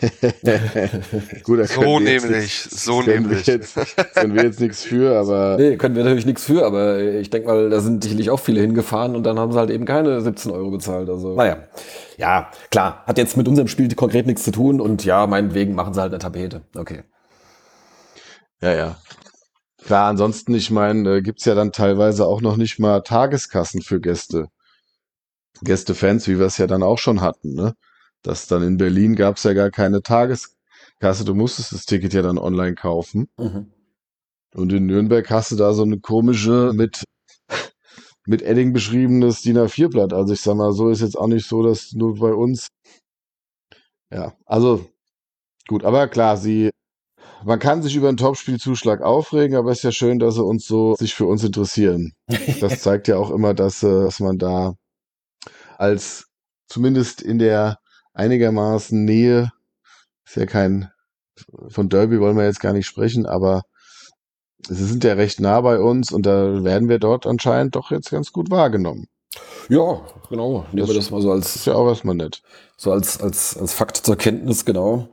Gut, 1.44 1.60
da 1.60 1.66
So 1.66 1.98
nämlich, 1.98 2.52
so 2.70 2.98
können 2.98 3.22
nämlich. 3.22 3.46
Wir 3.46 3.54
jetzt, 3.54 3.74
können 4.14 4.34
wir 4.34 4.44
jetzt 4.44 4.60
nichts 4.60 4.82
für, 4.82 5.18
aber 5.18 5.56
Nee, 5.58 5.76
können 5.76 5.94
wir 5.94 6.04
natürlich 6.04 6.26
nichts 6.26 6.44
für, 6.44 6.64
aber 6.64 7.00
ich 7.00 7.30
denke 7.30 7.48
mal, 7.48 7.70
da 7.70 7.80
sind 7.80 8.02
sicherlich 8.02 8.30
auch 8.30 8.40
viele 8.40 8.60
hingefahren 8.60 9.16
und 9.16 9.22
dann 9.24 9.38
haben 9.38 9.52
sie 9.52 9.58
halt 9.58 9.70
eben 9.70 9.84
keine 9.84 10.20
17 10.20 10.50
Euro 10.50 10.70
bezahlt. 10.70 11.08
Also, 11.08 11.34
naja. 11.34 11.68
Ja, 12.16 12.50
klar, 12.70 13.02
hat 13.06 13.18
jetzt 13.18 13.36
mit 13.36 13.48
unserem 13.48 13.68
Spiel 13.68 13.92
konkret 13.94 14.26
nichts 14.26 14.44
zu 14.44 14.50
tun 14.50 14.80
und 14.80 15.04
ja, 15.04 15.26
meinetwegen 15.26 15.74
machen 15.74 15.94
sie 15.94 16.00
halt 16.00 16.12
eine 16.12 16.18
Tapete. 16.18 16.62
Okay. 16.76 17.02
Ja, 18.60 18.72
ja. 18.72 18.96
Klar, 19.84 20.08
ansonsten, 20.08 20.54
ich 20.54 20.70
meine, 20.70 21.16
äh, 21.16 21.22
gibt's 21.22 21.44
ja 21.44 21.54
dann 21.54 21.72
teilweise 21.72 22.26
auch 22.26 22.40
noch 22.40 22.56
nicht 22.56 22.78
mal 22.78 23.02
Tageskassen 23.02 23.82
für 23.82 24.00
Gäste. 24.00 24.46
Gästefans, 25.62 26.26
wie 26.28 26.38
wir 26.38 26.46
es 26.46 26.58
ja 26.58 26.66
dann 26.66 26.82
auch 26.82 26.98
schon 26.98 27.20
hatten, 27.20 27.54
ne? 27.54 27.74
Dass 28.24 28.48
dann 28.48 28.62
in 28.62 28.78
Berlin 28.78 29.14
gab 29.14 29.36
es 29.36 29.44
ja 29.44 29.52
gar 29.52 29.70
keine 29.70 30.02
Tageskasse. 30.02 31.24
Du 31.24 31.34
musstest 31.34 31.72
das 31.72 31.86
Ticket 31.86 32.14
ja 32.14 32.22
dann 32.22 32.38
online 32.38 32.74
kaufen. 32.74 33.28
Mhm. 33.38 33.70
Und 34.54 34.72
in 34.72 34.86
Nürnberg 34.86 35.28
hast 35.30 35.52
du 35.52 35.56
da 35.56 35.74
so 35.74 35.82
eine 35.82 36.00
komische 36.00 36.72
mit, 36.74 37.04
mit 38.26 38.42
Edding 38.42 38.72
beschriebenes 38.72 39.42
DIN 39.42 39.58
A4-Blatt. 39.58 40.12
Also 40.12 40.32
ich 40.32 40.40
sag 40.40 40.56
mal, 40.56 40.72
so 40.72 40.88
ist 40.88 41.02
jetzt 41.02 41.18
auch 41.18 41.26
nicht 41.26 41.46
so, 41.46 41.62
dass 41.62 41.92
nur 41.92 42.18
bei 42.18 42.32
uns. 42.32 42.68
Ja, 44.10 44.32
also 44.46 44.86
gut, 45.68 45.84
aber 45.84 46.08
klar, 46.08 46.36
sie, 46.36 46.70
man 47.44 47.58
kann 47.58 47.82
sich 47.82 47.94
über 47.94 48.08
einen 48.08 48.16
Topspielzuschlag 48.16 49.02
aufregen, 49.02 49.56
aber 49.56 49.72
es 49.72 49.78
ist 49.78 49.84
ja 49.84 49.92
schön, 49.92 50.18
dass 50.18 50.36
sie 50.36 50.44
uns 50.44 50.66
so 50.66 50.94
sich 50.94 51.14
für 51.14 51.26
uns 51.26 51.44
interessieren. 51.44 52.12
Das 52.60 52.80
zeigt 52.80 53.08
ja 53.08 53.18
auch 53.18 53.30
immer, 53.30 53.52
dass, 53.52 53.82
äh, 53.82 54.04
dass 54.04 54.20
man 54.20 54.38
da 54.38 54.74
als 55.76 56.28
zumindest 56.68 57.20
in 57.20 57.38
der 57.38 57.78
einigermaßen 58.14 59.04
Nähe, 59.04 59.50
ist 60.24 60.36
ja 60.36 60.46
kein, 60.46 60.90
von 61.68 61.88
Derby 61.88 62.20
wollen 62.20 62.36
wir 62.36 62.44
jetzt 62.44 62.60
gar 62.60 62.72
nicht 62.72 62.86
sprechen, 62.86 63.26
aber 63.26 63.62
sie 64.66 64.84
sind 64.84 65.04
ja 65.04 65.14
recht 65.14 65.40
nah 65.40 65.60
bei 65.60 65.78
uns 65.78 66.10
und 66.12 66.24
da 66.24 66.64
werden 66.64 66.88
wir 66.88 66.98
dort 66.98 67.26
anscheinend 67.26 67.76
doch 67.76 67.90
jetzt 67.90 68.10
ganz 68.10 68.32
gut 68.32 68.50
wahrgenommen. 68.50 69.06
Ja, 69.68 70.00
genau. 70.30 70.64
Nehmen 70.72 70.86
wir 70.86 70.94
Das 70.94 71.04
das 71.06 71.10
mal 71.10 71.20
so 71.20 71.32
ist 71.34 71.56
als, 71.56 71.64
ja 71.64 71.74
auch 71.74 71.88
erstmal 71.88 72.14
nett. 72.14 72.42
so 72.76 72.92
als, 72.92 73.20
als, 73.20 73.56
als 73.56 73.74
Fakt 73.74 73.96
zur 73.96 74.16
Kenntnis, 74.16 74.64
genau. 74.64 75.08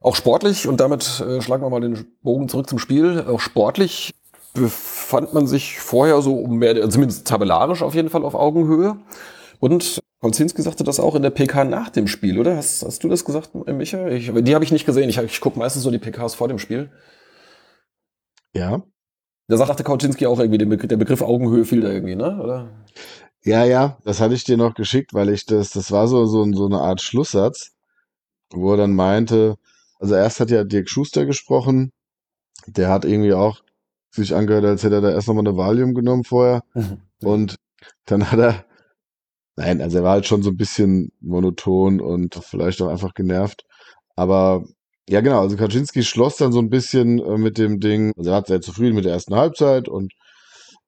Auch 0.00 0.16
sportlich, 0.16 0.66
und 0.66 0.80
damit 0.80 1.20
äh, 1.20 1.40
schlagen 1.40 1.62
wir 1.62 1.70
mal 1.70 1.80
den 1.80 2.06
Bogen 2.22 2.48
zurück 2.48 2.68
zum 2.68 2.78
Spiel. 2.78 3.24
Auch 3.26 3.40
sportlich 3.40 4.12
befand 4.52 5.32
man 5.32 5.46
sich 5.46 5.78
vorher 5.78 6.20
so 6.22 6.34
um 6.34 6.58
mehr, 6.58 6.90
zumindest 6.90 7.26
tabellarisch 7.26 7.82
auf 7.82 7.94
jeden 7.94 8.10
Fall 8.10 8.24
auf 8.24 8.34
Augenhöhe. 8.34 8.96
Und 9.62 10.02
Kolzinski 10.20 10.60
sagte 10.60 10.82
das 10.82 10.98
auch 10.98 11.14
in 11.14 11.22
der 11.22 11.30
PK 11.30 11.62
nach 11.62 11.88
dem 11.88 12.08
Spiel, 12.08 12.40
oder? 12.40 12.56
Hast, 12.56 12.82
hast 12.82 13.04
du 13.04 13.08
das 13.08 13.24
gesagt, 13.24 13.54
Micha? 13.54 14.08
Ich, 14.08 14.32
die 14.34 14.54
habe 14.56 14.64
ich 14.64 14.72
nicht 14.72 14.84
gesehen. 14.84 15.08
Ich, 15.08 15.18
ich 15.18 15.40
gucke 15.40 15.56
meistens 15.56 15.84
so 15.84 15.92
die 15.92 16.00
PKs 16.00 16.34
vor 16.34 16.48
dem 16.48 16.58
Spiel. 16.58 16.90
Ja. 18.52 18.82
Da 19.46 19.56
sagte 19.56 19.84
Kautschinski 19.84 20.26
auch 20.26 20.40
irgendwie, 20.40 20.58
der 20.58 20.66
Begriff, 20.66 20.88
der 20.88 20.96
Begriff 20.96 21.22
Augenhöhe 21.22 21.64
fiel 21.64 21.80
da 21.80 21.90
irgendwie, 21.92 22.16
ne? 22.16 22.42
Oder? 22.42 22.84
Ja, 23.44 23.64
ja, 23.64 23.98
das 24.04 24.20
hatte 24.20 24.34
ich 24.34 24.42
dir 24.42 24.56
noch 24.56 24.74
geschickt, 24.74 25.14
weil 25.14 25.28
ich 25.28 25.46
das, 25.46 25.70
das 25.70 25.92
war 25.92 26.08
so, 26.08 26.26
so, 26.26 26.44
so 26.52 26.66
eine 26.66 26.80
Art 26.80 27.00
Schlusssatz, 27.00 27.70
wo 28.50 28.72
er 28.72 28.78
dann 28.78 28.96
meinte, 28.96 29.58
also 30.00 30.16
erst 30.16 30.40
hat 30.40 30.50
ja 30.50 30.64
Dirk 30.64 30.88
Schuster 30.88 31.24
gesprochen, 31.24 31.92
der 32.66 32.88
hat 32.88 33.04
irgendwie 33.04 33.32
auch 33.32 33.62
sich 34.10 34.34
angehört, 34.34 34.64
als 34.64 34.82
hätte 34.82 34.96
er 34.96 35.02
da 35.02 35.10
erst 35.12 35.28
nochmal 35.28 35.46
eine 35.46 35.56
Valium 35.56 35.94
genommen 35.94 36.24
vorher. 36.24 36.64
Und 37.22 37.54
dann 38.06 38.32
hat 38.32 38.40
er, 38.40 38.64
nein, 39.56 39.80
also 39.80 39.98
er 39.98 40.04
war 40.04 40.12
halt 40.12 40.26
schon 40.26 40.42
so 40.42 40.50
ein 40.50 40.56
bisschen 40.56 41.12
monoton 41.20 42.00
und 42.00 42.34
vielleicht 42.42 42.80
auch 42.82 42.88
einfach 42.88 43.14
genervt. 43.14 43.64
Aber 44.16 44.64
ja, 45.08 45.20
genau, 45.20 45.40
also 45.40 45.56
Kaczynski 45.56 46.02
schloss 46.04 46.36
dann 46.36 46.52
so 46.52 46.60
ein 46.60 46.70
bisschen 46.70 47.18
äh, 47.18 47.38
mit 47.38 47.58
dem 47.58 47.80
Ding, 47.80 48.12
also 48.16 48.30
er 48.30 48.36
war 48.36 48.46
sehr 48.46 48.60
zufrieden 48.60 48.94
mit 48.94 49.04
der 49.04 49.12
ersten 49.12 49.34
Halbzeit 49.34 49.88
und 49.88 50.12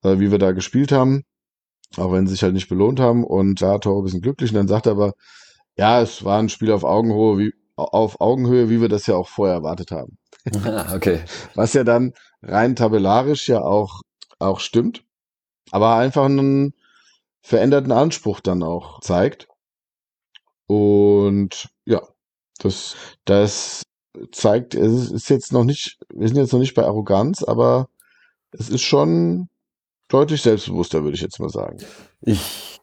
äh, 0.02 0.18
wie 0.18 0.30
wir 0.30 0.38
da 0.38 0.52
gespielt 0.52 0.92
haben, 0.92 1.24
auch 1.96 2.12
wenn 2.12 2.26
sie 2.26 2.32
sich 2.34 2.42
halt 2.42 2.54
nicht 2.54 2.68
belohnt 2.68 3.00
haben 3.00 3.24
und 3.24 3.60
da 3.60 3.78
Tor 3.78 4.00
ein 4.00 4.04
bisschen 4.04 4.22
glücklich. 4.22 4.50
Und 4.50 4.56
dann 4.56 4.68
sagt 4.68 4.86
er 4.86 4.92
aber, 4.92 5.12
ja, 5.76 6.00
es 6.00 6.24
war 6.24 6.38
ein 6.38 6.48
Spiel 6.48 6.72
auf 6.72 6.84
Augenhöhe, 6.84 7.38
wie, 7.38 7.52
auf 7.76 8.20
Augenhöhe, 8.20 8.70
wie 8.70 8.80
wir 8.80 8.88
das 8.88 9.06
ja 9.06 9.16
auch 9.16 9.28
vorher 9.28 9.56
erwartet 9.56 9.90
haben. 9.90 10.18
Ah, 10.64 10.94
okay. 10.94 11.20
Was 11.54 11.72
ja 11.72 11.84
dann 11.84 12.12
rein 12.42 12.76
tabellarisch 12.76 13.48
ja 13.48 13.62
auch, 13.62 14.00
auch 14.38 14.60
stimmt, 14.60 15.04
aber 15.70 15.96
einfach 15.96 16.26
einen 16.26 16.74
veränderten 17.44 17.92
Anspruch 17.92 18.40
dann 18.40 18.62
auch 18.62 19.00
zeigt. 19.00 19.48
Und 20.66 21.68
ja, 21.84 22.00
das, 22.58 22.96
das 23.26 23.82
zeigt, 24.32 24.74
es 24.74 25.10
ist 25.10 25.28
jetzt 25.28 25.52
noch 25.52 25.64
nicht, 25.64 25.98
wir 26.08 26.26
sind 26.26 26.38
jetzt 26.38 26.54
noch 26.54 26.58
nicht 26.58 26.74
bei 26.74 26.84
Arroganz, 26.84 27.44
aber 27.44 27.90
es 28.50 28.70
ist 28.70 28.80
schon 28.80 29.48
deutlich 30.08 30.40
selbstbewusster, 30.40 31.04
würde 31.04 31.16
ich 31.16 31.20
jetzt 31.20 31.38
mal 31.38 31.50
sagen. 31.50 31.78
Ich 32.22 32.80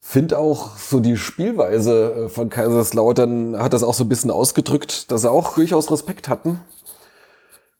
finde 0.00 0.38
auch 0.38 0.78
so 0.78 1.00
die 1.00 1.18
Spielweise 1.18 2.24
äh, 2.24 2.28
von 2.30 2.48
Kaiserslautern 2.48 3.58
hat 3.58 3.74
das 3.74 3.82
auch 3.82 3.94
so 3.94 4.04
ein 4.04 4.08
bisschen 4.08 4.30
ausgedrückt, 4.30 5.10
dass 5.10 5.22
sie 5.22 5.30
auch 5.30 5.54
durchaus 5.54 5.90
Respekt 5.90 6.28
hatten. 6.28 6.60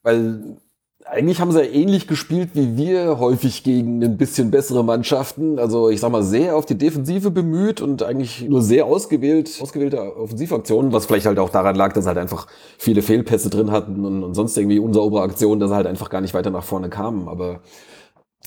Weil 0.03 0.57
eigentlich 1.05 1.41
haben 1.41 1.51
sie 1.51 1.61
ja 1.61 1.69
ähnlich 1.69 2.07
gespielt 2.07 2.51
wie 2.53 2.77
wir 2.77 3.19
häufig 3.19 3.63
gegen 3.63 4.03
ein 4.03 4.17
bisschen 4.17 4.51
bessere 4.51 4.83
Mannschaften. 4.83 5.59
Also 5.59 5.89
ich 5.89 5.99
sag 5.99 6.11
mal 6.11 6.23
sehr 6.23 6.55
auf 6.55 6.65
die 6.65 6.77
Defensive 6.77 7.31
bemüht 7.31 7.81
und 7.81 8.03
eigentlich 8.03 8.47
nur 8.47 8.61
sehr 8.61 8.85
ausgewählt, 8.85 9.59
ausgewählte 9.61 10.15
Offensivaktionen, 10.17 10.93
was 10.93 11.05
vielleicht 11.05 11.25
halt 11.25 11.39
auch 11.39 11.49
daran 11.49 11.75
lag, 11.75 11.93
dass 11.93 12.05
sie 12.05 12.07
halt 12.07 12.17
einfach 12.17 12.47
viele 12.77 13.01
Fehlpässe 13.01 13.49
drin 13.49 13.71
hatten 13.71 14.05
und, 14.05 14.23
und 14.23 14.33
sonst 14.33 14.57
irgendwie 14.57 14.79
unsaubere 14.79 15.23
Aktionen, 15.23 15.59
dass 15.59 15.69
sie 15.69 15.75
halt 15.75 15.87
einfach 15.87 16.09
gar 16.09 16.21
nicht 16.21 16.33
weiter 16.33 16.49
nach 16.49 16.63
vorne 16.63 16.89
kamen. 16.89 17.27
Aber 17.27 17.61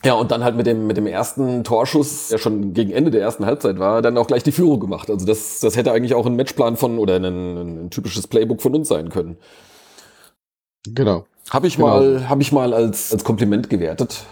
ja, 0.05 0.15
und 0.15 0.31
dann 0.31 0.45
halt 0.45 0.57
mit 0.57 0.67
dem, 0.67 0.87
mit 0.87 0.97
dem 0.97 1.07
ersten 1.07 1.65
Torschuss, 1.65 2.29
der 2.29 2.39
schon 2.39 2.75
gegen 2.75 2.91
Ende 2.91 3.11
der 3.11 3.23
ersten 3.23 3.47
Halbzeit 3.47 3.79
war, 3.79 4.03
dann 4.03 4.19
auch 4.19 4.27
gleich 4.27 4.43
die 4.43 4.53
Führung 4.53 4.81
gemacht. 4.81 5.11
Also 5.11 5.25
das, 5.25 5.61
das 5.61 5.77
hätte 5.77 5.93
eigentlich 5.93 6.15
auch 6.15 6.27
ein 6.27 6.37
Matchplan 6.37 6.77
von 6.77 6.99
oder 6.99 7.17
ein, 7.17 7.25
ein, 7.25 7.85
ein 7.87 7.91
typisches 7.91 8.27
Playbook 8.27 8.61
von 8.61 8.75
uns 8.75 8.89
sein 8.89 9.09
können. 9.09 9.39
Genau. 10.87 11.25
Habe 11.51 11.67
ich 11.67 11.77
Genau. 11.77 11.89
mal, 11.89 12.29
habe 12.29 12.43
ich 12.43 12.53
mal 12.53 12.73
als, 12.73 13.13
als 13.13 13.25
Kompliment 13.25 13.69
gewertet. 13.71 14.25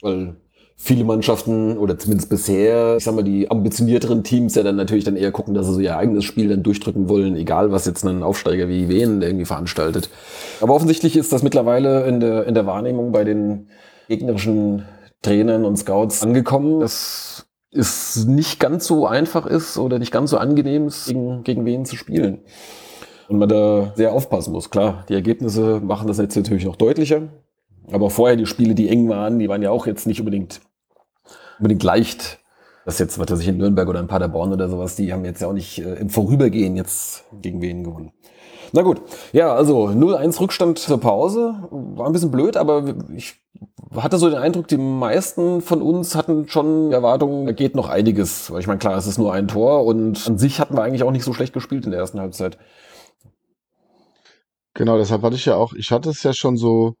Weil 0.00 0.36
viele 0.76 1.04
Mannschaften 1.04 1.78
oder 1.78 1.98
zumindest 1.98 2.28
bisher, 2.30 2.96
ich 2.96 3.04
sag 3.04 3.14
mal, 3.14 3.22
die 3.22 3.50
ambitionierteren 3.50 4.24
Teams 4.24 4.54
ja 4.54 4.62
dann 4.62 4.76
natürlich 4.76 5.04
dann 5.04 5.16
eher 5.16 5.30
gucken, 5.30 5.54
dass 5.54 5.66
sie 5.66 5.74
so 5.74 5.80
ihr 5.80 5.96
eigenes 5.96 6.24
Spiel 6.24 6.48
dann 6.48 6.62
durchdrücken 6.62 7.08
wollen, 7.08 7.36
egal 7.36 7.70
was 7.70 7.86
jetzt 7.86 8.04
ein 8.04 8.22
Aufsteiger 8.22 8.68
wie 8.68 8.88
Wien 8.88 9.22
irgendwie 9.22 9.44
veranstaltet. 9.44 10.10
Aber 10.60 10.74
offensichtlich 10.74 11.16
ist 11.16 11.32
das 11.32 11.42
mittlerweile 11.42 12.06
in 12.06 12.20
der, 12.20 12.44
in 12.46 12.54
der 12.54 12.66
Wahrnehmung 12.66 13.12
bei 13.12 13.24
den 13.24 13.68
gegnerischen 14.08 14.84
Trainern 15.22 15.64
und 15.64 15.76
Scouts 15.76 16.22
angekommen, 16.22 16.80
dass 16.80 17.46
es 17.70 18.24
nicht 18.26 18.60
ganz 18.60 18.86
so 18.86 19.06
einfach 19.06 19.46
ist 19.46 19.78
oder 19.78 19.98
nicht 19.98 20.12
ganz 20.12 20.30
so 20.30 20.38
angenehm 20.38 20.86
ist, 20.88 21.06
gegen, 21.06 21.44
gegen 21.44 21.64
wen 21.64 21.84
zu 21.84 21.96
spielen. 21.96 22.40
Und 23.28 23.38
man 23.38 23.48
da 23.48 23.92
sehr 23.94 24.12
aufpassen 24.12 24.52
muss. 24.52 24.70
Klar, 24.70 25.04
die 25.08 25.14
Ergebnisse 25.14 25.80
machen 25.80 26.08
das 26.08 26.18
jetzt 26.18 26.36
natürlich 26.36 26.64
noch 26.64 26.76
deutlicher. 26.76 27.22
Aber 27.90 28.10
vorher 28.10 28.36
die 28.36 28.46
Spiele, 28.46 28.74
die 28.74 28.88
eng 28.88 29.08
waren, 29.08 29.38
die 29.38 29.48
waren 29.48 29.62
ja 29.62 29.70
auch 29.70 29.86
jetzt 29.86 30.06
nicht 30.06 30.20
unbedingt, 30.20 30.60
unbedingt 31.58 31.82
leicht. 31.82 32.40
Das 32.84 32.98
jetzt, 32.98 33.18
was 33.18 33.30
weiß 33.30 33.40
ich, 33.40 33.48
in 33.48 33.56
Nürnberg 33.56 33.88
oder 33.88 34.00
in 34.00 34.08
Paderborn 34.08 34.52
oder 34.52 34.68
sowas, 34.68 34.96
die 34.96 35.12
haben 35.12 35.24
jetzt 35.24 35.40
ja 35.40 35.48
auch 35.48 35.54
nicht 35.54 35.78
äh, 35.78 35.94
im 35.94 36.10
Vorübergehen 36.10 36.76
jetzt 36.76 37.24
gegen 37.40 37.62
wen 37.62 37.82
gewonnen. 37.82 38.12
Na 38.72 38.82
gut, 38.82 39.00
ja, 39.32 39.54
also 39.54 39.86
0-1 39.86 40.40
Rückstand 40.40 40.78
zur 40.78 40.98
Pause. 40.98 41.54
War 41.70 42.06
ein 42.06 42.12
bisschen 42.12 42.30
blöd, 42.30 42.56
aber 42.56 42.94
ich 43.14 43.36
hatte 43.94 44.18
so 44.18 44.28
den 44.28 44.38
Eindruck, 44.38 44.68
die 44.68 44.76
meisten 44.76 45.60
von 45.60 45.80
uns 45.80 46.14
hatten 46.14 46.48
schon 46.48 46.90
Erwartungen, 46.92 47.46
da 47.46 47.52
geht 47.52 47.74
noch 47.74 47.88
einiges. 47.88 48.50
Weil 48.50 48.60
ich 48.60 48.66
meine, 48.66 48.78
klar, 48.78 48.96
es 48.96 49.06
ist 49.06 49.18
nur 49.18 49.32
ein 49.32 49.48
Tor 49.48 49.84
und 49.84 50.26
an 50.26 50.38
sich 50.38 50.60
hatten 50.60 50.76
wir 50.76 50.82
eigentlich 50.82 51.04
auch 51.04 51.12
nicht 51.12 51.24
so 51.24 51.32
schlecht 51.32 51.52
gespielt 51.52 51.84
in 51.84 51.92
der 51.92 52.00
ersten 52.00 52.20
Halbzeit. 52.20 52.58
Genau, 54.74 54.98
deshalb 54.98 55.22
hatte 55.22 55.36
ich 55.36 55.44
ja 55.44 55.56
auch, 55.56 55.72
ich 55.72 55.90
hatte 55.92 56.10
es 56.10 56.22
ja 56.22 56.32
schon 56.32 56.56
so 56.56 56.94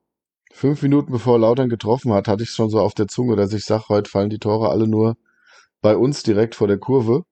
fünf 0.52 0.82
Minuten 0.82 1.10
bevor 1.12 1.38
Lautern 1.38 1.68
getroffen 1.68 2.12
hat, 2.12 2.28
hatte 2.28 2.44
ich 2.44 2.50
es 2.50 2.54
schon 2.54 2.70
so 2.70 2.80
auf 2.80 2.94
der 2.94 3.08
Zunge, 3.08 3.34
dass 3.36 3.52
ich 3.52 3.64
sage, 3.64 3.84
heute 3.88 4.08
fallen 4.08 4.30
die 4.30 4.38
Tore 4.38 4.70
alle 4.70 4.86
nur 4.86 5.16
bei 5.82 5.96
uns 5.96 6.22
direkt 6.22 6.54
vor 6.54 6.68
der 6.68 6.78
Kurve. 6.78 7.24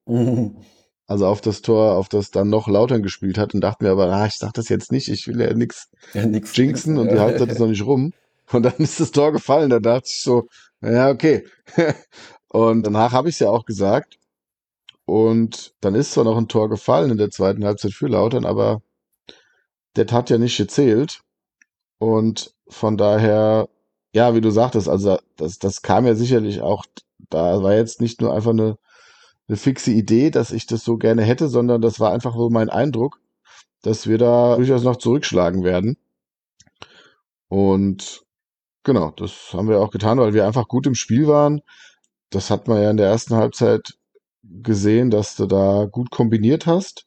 Also 1.07 1.27
auf 1.27 1.41
das 1.41 1.61
Tor, 1.61 1.93
auf 1.97 2.09
das 2.09 2.31
dann 2.31 2.49
noch 2.49 2.67
Lautern 2.67 3.03
gespielt 3.03 3.37
hat 3.37 3.53
und 3.53 3.61
dachte 3.61 3.83
mir 3.83 3.91
aber, 3.91 4.07
ah, 4.11 4.25
ich 4.25 4.35
sag 4.37 4.53
das 4.53 4.69
jetzt 4.69 4.91
nicht, 4.91 5.09
ich 5.09 5.27
will 5.27 5.39
ja 5.39 5.53
nichts 5.53 5.89
Ja, 6.13 6.25
nix. 6.25 6.55
jinxen 6.55 6.97
und 6.97 7.11
die 7.11 7.19
Halbzeit 7.19 7.49
ist 7.49 7.59
noch 7.59 7.67
nicht 7.67 7.85
rum. 7.85 8.13
Und 8.51 8.63
dann 8.63 8.75
ist 8.77 8.99
das 8.99 9.11
Tor 9.11 9.31
gefallen, 9.31 9.69
da 9.69 9.79
dachte 9.79 10.07
ich 10.07 10.21
so, 10.21 10.47
ja, 10.81 11.09
okay. 11.09 11.45
und 12.49 12.85
danach 12.85 13.13
habe 13.13 13.29
ich 13.29 13.35
es 13.35 13.39
ja 13.39 13.49
auch 13.49 13.65
gesagt. 13.65 14.17
Und 15.05 15.73
dann 15.81 15.95
ist 15.95 16.11
zwar 16.13 16.23
noch 16.23 16.37
ein 16.37 16.47
Tor 16.47 16.69
gefallen 16.69 17.11
in 17.11 17.17
der 17.17 17.29
zweiten 17.29 17.65
Halbzeit 17.65 17.93
für 17.93 18.07
Lautern, 18.07 18.45
aber 18.45 18.81
das 19.93 20.11
hat 20.11 20.29
ja 20.29 20.37
nicht 20.37 20.57
gezählt. 20.57 21.21
Und 21.99 22.53
von 22.67 22.97
daher, 22.97 23.69
ja, 24.13 24.35
wie 24.35 24.41
du 24.41 24.51
sagtest, 24.51 24.89
also 24.89 25.17
das, 25.37 25.59
das 25.59 25.81
kam 25.81 26.05
ja 26.05 26.15
sicherlich 26.15 26.61
auch, 26.61 26.85
da 27.29 27.63
war 27.63 27.75
jetzt 27.75 28.01
nicht 28.01 28.21
nur 28.21 28.33
einfach 28.33 28.51
eine, 28.51 28.77
eine 29.47 29.57
fixe 29.57 29.91
Idee, 29.91 30.29
dass 30.31 30.51
ich 30.51 30.67
das 30.67 30.83
so 30.83 30.97
gerne 30.97 31.23
hätte, 31.23 31.47
sondern 31.49 31.81
das 31.81 31.99
war 31.99 32.11
einfach 32.11 32.35
so 32.35 32.49
mein 32.49 32.69
Eindruck, 32.69 33.19
dass 33.81 34.07
wir 34.07 34.17
da 34.17 34.55
durchaus 34.57 34.83
noch 34.83 34.97
zurückschlagen 34.97 35.63
werden. 35.63 35.97
Und 37.47 38.23
genau, 38.83 39.11
das 39.11 39.53
haben 39.53 39.69
wir 39.69 39.79
auch 39.79 39.91
getan, 39.91 40.17
weil 40.19 40.33
wir 40.33 40.45
einfach 40.47 40.67
gut 40.67 40.87
im 40.87 40.95
Spiel 40.95 41.27
waren. 41.27 41.61
Das 42.29 42.49
hat 42.49 42.67
man 42.67 42.81
ja 42.81 42.89
in 42.89 42.97
der 42.97 43.07
ersten 43.07 43.35
Halbzeit 43.35 43.93
gesehen, 44.43 45.09
dass 45.11 45.35
du 45.35 45.45
da 45.45 45.85
gut 45.85 46.09
kombiniert 46.11 46.65
hast. 46.65 47.05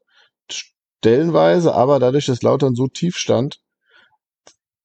Stellenweise, 0.98 1.74
aber 1.74 1.98
dadurch, 2.00 2.26
dass 2.26 2.42
Lautern 2.42 2.74
so 2.74 2.86
tief 2.88 3.16
stand, 3.16 3.60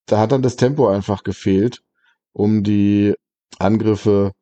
da 0.05 0.19
hat 0.19 0.31
dann 0.31 0.41
das 0.41 0.55
Tempo 0.55 0.87
einfach 0.87 1.23
gefehlt, 1.23 1.81
um 2.33 2.63
die 2.63 3.15
Angriffe 3.59 4.33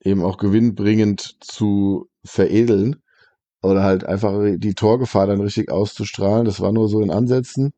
eben 0.00 0.22
auch 0.22 0.36
gewinnbringend 0.38 1.36
zu 1.40 2.08
veredeln. 2.24 2.96
oder 3.62 3.82
halt 3.84 4.04
einfach 4.04 4.34
die 4.58 4.74
Torgefahr 4.74 5.26
dann 5.26 5.40
richtig 5.40 5.70
auszustrahlen. 5.70 6.44
Das 6.44 6.60
war 6.60 6.72
nur 6.72 6.88
so 6.88 7.00
in 7.00 7.10
Ansätzen. 7.10 7.72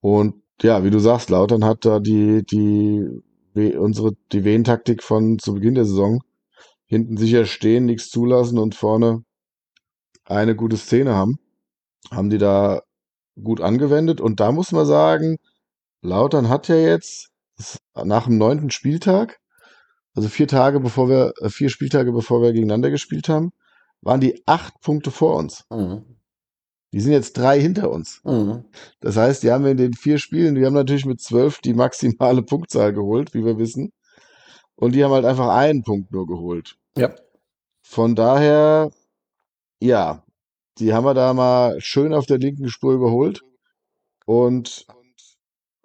Und 0.00 0.42
ja, 0.62 0.84
wie 0.84 0.90
du 0.90 0.98
sagst, 1.00 1.30
Lautern 1.30 1.64
hat 1.64 1.84
da 1.84 2.00
die, 2.00 2.44
die, 2.44 3.08
unsere, 3.76 4.12
die 4.32 4.44
Wehentaktik 4.44 5.02
von 5.04 5.38
zu 5.38 5.54
Beginn 5.54 5.74
der 5.76 5.84
Saison 5.84 6.22
hinten 6.86 7.16
sicher 7.16 7.44
stehen, 7.46 7.86
nichts 7.86 8.10
zulassen 8.10 8.58
und 8.58 8.74
vorne 8.74 9.24
eine 10.24 10.56
gute 10.56 10.76
Szene 10.76 11.14
haben. 11.14 11.38
Haben 12.10 12.30
die 12.30 12.38
da 12.38 12.82
gut 13.42 13.60
angewendet. 13.60 14.20
Und 14.20 14.40
da 14.40 14.52
muss 14.52 14.72
man 14.72 14.86
sagen, 14.86 15.38
Lautern 16.02 16.48
hat 16.48 16.68
ja 16.68 16.76
jetzt 16.76 17.30
nach 17.94 18.26
dem 18.26 18.38
neunten 18.38 18.70
Spieltag, 18.70 19.38
also 20.14 20.28
vier 20.28 20.48
Tage 20.48 20.80
bevor 20.80 21.08
wir, 21.08 21.32
äh, 21.40 21.48
vier 21.48 21.70
Spieltage 21.70 22.12
bevor 22.12 22.42
wir 22.42 22.52
gegeneinander 22.52 22.90
gespielt 22.90 23.28
haben, 23.28 23.50
waren 24.00 24.20
die 24.20 24.42
acht 24.46 24.80
Punkte 24.80 25.10
vor 25.10 25.36
uns. 25.36 25.64
Mhm. 25.70 26.18
Die 26.92 27.00
sind 27.00 27.12
jetzt 27.12 27.36
drei 27.36 27.60
hinter 27.60 27.90
uns. 27.90 28.20
Mhm. 28.24 28.64
Das 29.00 29.16
heißt, 29.16 29.42
die 29.42 29.50
haben 29.50 29.66
in 29.66 29.76
den 29.76 29.92
vier 29.92 30.18
Spielen, 30.18 30.54
die 30.54 30.64
haben 30.64 30.74
natürlich 30.74 31.04
mit 31.04 31.20
zwölf 31.20 31.60
die 31.60 31.74
maximale 31.74 32.42
Punktzahl 32.42 32.92
geholt, 32.92 33.34
wie 33.34 33.44
wir 33.44 33.58
wissen. 33.58 33.92
Und 34.74 34.94
die 34.94 35.04
haben 35.04 35.12
halt 35.12 35.24
einfach 35.24 35.48
einen 35.48 35.82
Punkt 35.82 36.12
nur 36.12 36.26
geholt. 36.26 36.76
Ja. 36.96 37.14
Von 37.82 38.14
daher, 38.14 38.90
ja, 39.80 40.24
die 40.78 40.94
haben 40.94 41.04
wir 41.04 41.14
da 41.14 41.34
mal 41.34 41.80
schön 41.80 42.12
auf 42.12 42.26
der 42.26 42.38
linken 42.38 42.68
Spur 42.68 42.94
überholt. 42.94 43.42
Und 44.26 44.86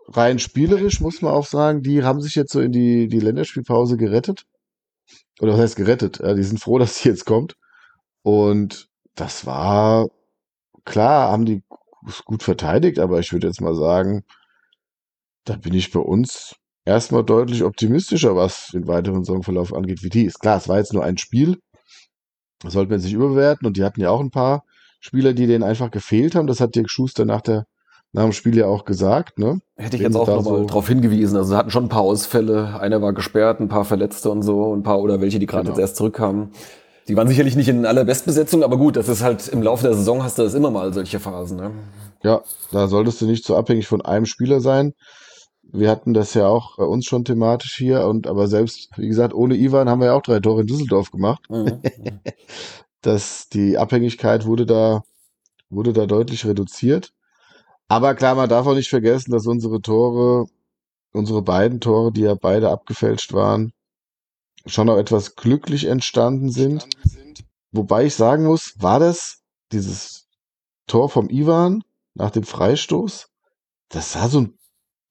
rein 0.07 0.39
spielerisch 0.39 0.99
muss 0.99 1.21
man 1.21 1.33
auch 1.33 1.45
sagen, 1.45 1.81
die 1.81 2.03
haben 2.03 2.21
sich 2.21 2.35
jetzt 2.35 2.51
so 2.51 2.59
in 2.59 2.71
die, 2.71 3.07
die 3.07 3.19
Länderspielpause 3.19 3.97
gerettet. 3.97 4.45
Oder 5.39 5.53
was 5.53 5.59
heißt 5.59 5.75
gerettet? 5.75 6.19
Die 6.19 6.43
sind 6.43 6.59
froh, 6.59 6.77
dass 6.79 6.97
sie 6.97 7.09
jetzt 7.09 7.25
kommt. 7.25 7.55
Und 8.21 8.89
das 9.15 9.45
war, 9.45 10.07
klar, 10.85 11.31
haben 11.31 11.45
die 11.45 11.63
gut 12.25 12.43
verteidigt, 12.43 12.99
aber 12.99 13.19
ich 13.19 13.31
würde 13.31 13.47
jetzt 13.47 13.61
mal 13.61 13.75
sagen, 13.75 14.23
da 15.45 15.55
bin 15.55 15.73
ich 15.73 15.91
bei 15.91 15.99
uns 15.99 16.55
erstmal 16.85 17.23
deutlich 17.23 17.63
optimistischer, 17.63 18.35
was 18.35 18.69
den 18.73 18.87
weiteren 18.87 19.23
Saisonverlauf 19.23 19.73
angeht, 19.73 20.03
wie 20.03 20.09
die 20.09 20.25
ist. 20.25 20.39
Klar, 20.39 20.57
es 20.57 20.67
war 20.67 20.77
jetzt 20.77 20.93
nur 20.93 21.03
ein 21.03 21.17
Spiel. 21.17 21.59
Das 22.59 22.73
sollte 22.73 22.91
man 22.91 22.99
sich 22.99 23.13
überbewerten 23.13 23.67
und 23.67 23.77
die 23.77 23.83
hatten 23.83 24.01
ja 24.01 24.09
auch 24.09 24.21
ein 24.21 24.31
paar 24.31 24.65
Spieler, 25.03 25.33
die 25.33 25.47
denen 25.47 25.63
einfach 25.63 25.91
gefehlt 25.91 26.33
haben. 26.33 26.47
Das 26.47 26.61
hat 26.61 26.75
Dirk 26.75 26.89
Schuster 26.89 27.25
nach 27.25 27.41
der 27.41 27.65
nach 28.13 28.23
dem 28.23 28.31
Spiel 28.31 28.55
ja 28.55 28.67
auch 28.67 28.85
gesagt, 28.85 29.39
ne? 29.39 29.59
Hätte 29.75 29.97
ich 29.97 30.03
jetzt 30.03 30.15
auch 30.15 30.27
nochmal 30.27 30.59
so 30.59 30.65
darauf 30.65 30.87
hingewiesen. 30.87 31.35
Also 31.35 31.49
sie 31.49 31.57
hatten 31.57 31.71
schon 31.71 31.85
ein 31.85 31.89
paar 31.89 32.03
Ausfälle. 32.03 32.79
Einer 32.79 33.01
war 33.01 33.11
gesperrt, 33.11 33.59
ein 33.59 33.69
paar 33.69 33.85
Verletzte 33.85 34.29
und 34.29 34.43
so, 34.43 34.73
ein 34.73 34.83
paar 34.83 35.01
oder 35.01 35.19
welche, 35.19 35.39
die 35.39 35.47
gerade 35.47 35.63
genau. 35.63 35.73
jetzt 35.73 35.81
erst 35.81 35.95
zurückkamen. 35.95 36.51
Die 37.07 37.17
waren 37.17 37.27
sicherlich 37.27 37.55
nicht 37.55 37.67
in 37.67 37.85
aller 37.85 38.05
Bestbesetzung, 38.05 38.63
aber 38.63 38.77
gut, 38.77 38.95
das 38.95 39.09
ist 39.09 39.23
halt 39.23 39.47
im 39.49 39.63
Laufe 39.63 39.83
der 39.83 39.95
Saison 39.95 40.23
hast 40.23 40.37
du 40.37 40.43
das 40.43 40.53
immer 40.53 40.69
mal 40.69 40.93
solche 40.93 41.19
Phasen. 41.19 41.57
Ne? 41.57 41.71
Ja, 42.23 42.43
da 42.71 42.87
solltest 42.87 43.19
du 43.19 43.25
nicht 43.25 43.43
so 43.43 43.57
abhängig 43.57 43.87
von 43.87 44.03
einem 44.03 44.27
Spieler 44.27 44.61
sein. 44.61 44.93
Wir 45.63 45.89
hatten 45.89 46.13
das 46.13 46.35
ja 46.35 46.47
auch 46.47 46.77
bei 46.77 46.85
uns 46.85 47.05
schon 47.05 47.25
thematisch 47.25 47.75
hier 47.75 48.05
und 48.05 48.27
aber 48.27 48.47
selbst, 48.47 48.89
wie 48.95 49.07
gesagt, 49.07 49.33
ohne 49.33 49.55
Ivan 49.55 49.89
haben 49.89 49.99
wir 49.99 50.07
ja 50.07 50.13
auch 50.13 50.21
drei 50.21 50.39
Tore 50.39 50.61
in 50.61 50.67
Düsseldorf 50.67 51.09
gemacht. 51.09 51.41
Mhm. 51.49 51.81
das, 53.05 53.49
die 53.49 53.77
Abhängigkeit 53.77 54.45
wurde 54.45 54.65
da, 54.65 55.03
wurde 55.69 55.93
da 55.93 56.05
deutlich 56.05 56.45
reduziert. 56.45 57.13
Aber 57.87 58.15
klar, 58.15 58.35
man 58.35 58.49
darf 58.49 58.65
auch 58.65 58.75
nicht 58.75 58.89
vergessen, 58.89 59.31
dass 59.31 59.45
unsere 59.45 59.81
Tore, 59.81 60.47
unsere 61.11 61.41
beiden 61.41 61.79
Tore, 61.79 62.11
die 62.11 62.21
ja 62.21 62.33
beide 62.33 62.69
abgefälscht 62.69 63.33
waren, 63.33 63.73
schon 64.65 64.89
auch 64.89 64.97
etwas 64.97 65.35
glücklich 65.35 65.85
entstanden 65.85 66.49
sind. 66.49 66.87
Wobei 67.71 68.05
ich 68.05 68.15
sagen 68.15 68.45
muss, 68.45 68.73
war 68.81 68.99
das 68.99 69.41
dieses 69.71 70.27
Tor 70.87 71.09
vom 71.09 71.29
Ivan 71.29 71.83
nach 72.13 72.31
dem 72.31 72.43
Freistoß? 72.43 73.29
Das 73.89 74.13
sah 74.13 74.29
so 74.29 74.41
ein 74.41 74.57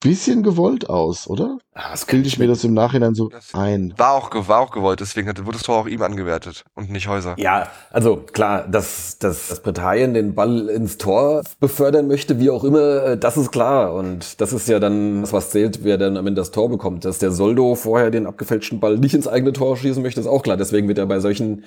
bisschen 0.03 0.43
gewollt 0.43 0.89
aus, 0.89 1.27
oder? 1.27 1.57
Ah, 1.73 1.91
das 1.91 2.05
bilde 2.05 2.27
ich 2.27 2.37
mir 2.37 2.47
das 2.47 2.63
im 2.63 2.73
Nachhinein 2.73 3.15
so 3.15 3.29
das 3.29 3.53
ein. 3.53 3.93
War 3.97 4.11
auch, 4.11 4.29
war 4.47 4.59
auch 4.59 4.71
gewollt, 4.71 4.99
deswegen 4.99 5.27
wurde 5.29 5.53
das 5.53 5.63
Tor 5.63 5.77
auch 5.77 5.87
ihm 5.87 6.01
angewertet 6.01 6.65
und 6.75 6.91
nicht 6.91 7.07
Häuser. 7.07 7.35
Ja, 7.39 7.69
also 7.91 8.17
klar, 8.17 8.67
dass, 8.67 9.17
dass, 9.17 9.47
dass 9.47 9.61
Britannien 9.61 10.13
den 10.13 10.35
Ball 10.35 10.69
ins 10.69 10.97
Tor 10.97 11.41
befördern 11.59 12.07
möchte, 12.07 12.39
wie 12.39 12.49
auch 12.49 12.63
immer, 12.63 13.03
äh, 13.03 13.17
das 13.17 13.37
ist 13.37 13.51
klar. 13.51 13.93
Und 13.93 14.41
das 14.41 14.51
ist 14.51 14.67
ja 14.67 14.79
dann 14.79 15.21
das, 15.21 15.31
was 15.31 15.51
zählt, 15.51 15.83
wer 15.83 15.97
dann 15.97 16.17
am 16.17 16.27
Ende 16.27 16.41
das 16.41 16.51
Tor 16.51 16.69
bekommt. 16.69 17.05
Dass 17.05 17.17
der 17.17 17.31
Soldo 17.31 17.75
vorher 17.75 18.11
den 18.11 18.27
abgefälschten 18.27 18.79
Ball 18.79 18.97
nicht 18.97 19.15
ins 19.15 19.27
eigene 19.27 19.53
Tor 19.53 19.77
schießen 19.77 20.03
möchte, 20.03 20.19
ist 20.19 20.27
auch 20.27 20.43
klar. 20.43 20.57
Deswegen 20.57 20.87
wird 20.89 20.97
er 20.97 21.05
bei 21.05 21.19
solchen 21.19 21.63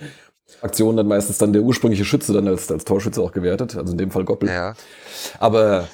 Aktionen 0.60 0.98
dann 0.98 1.08
meistens 1.08 1.38
dann 1.38 1.52
der 1.52 1.62
ursprüngliche 1.62 2.04
Schütze 2.04 2.32
dann 2.32 2.46
als, 2.46 2.70
als 2.70 2.84
Torschütze 2.84 3.22
auch 3.22 3.32
gewertet. 3.32 3.76
Also 3.76 3.92
in 3.92 3.98
dem 3.98 4.10
Fall 4.10 4.24
Goppel. 4.24 4.48
Ja. 4.48 4.74
Aber 5.40 5.88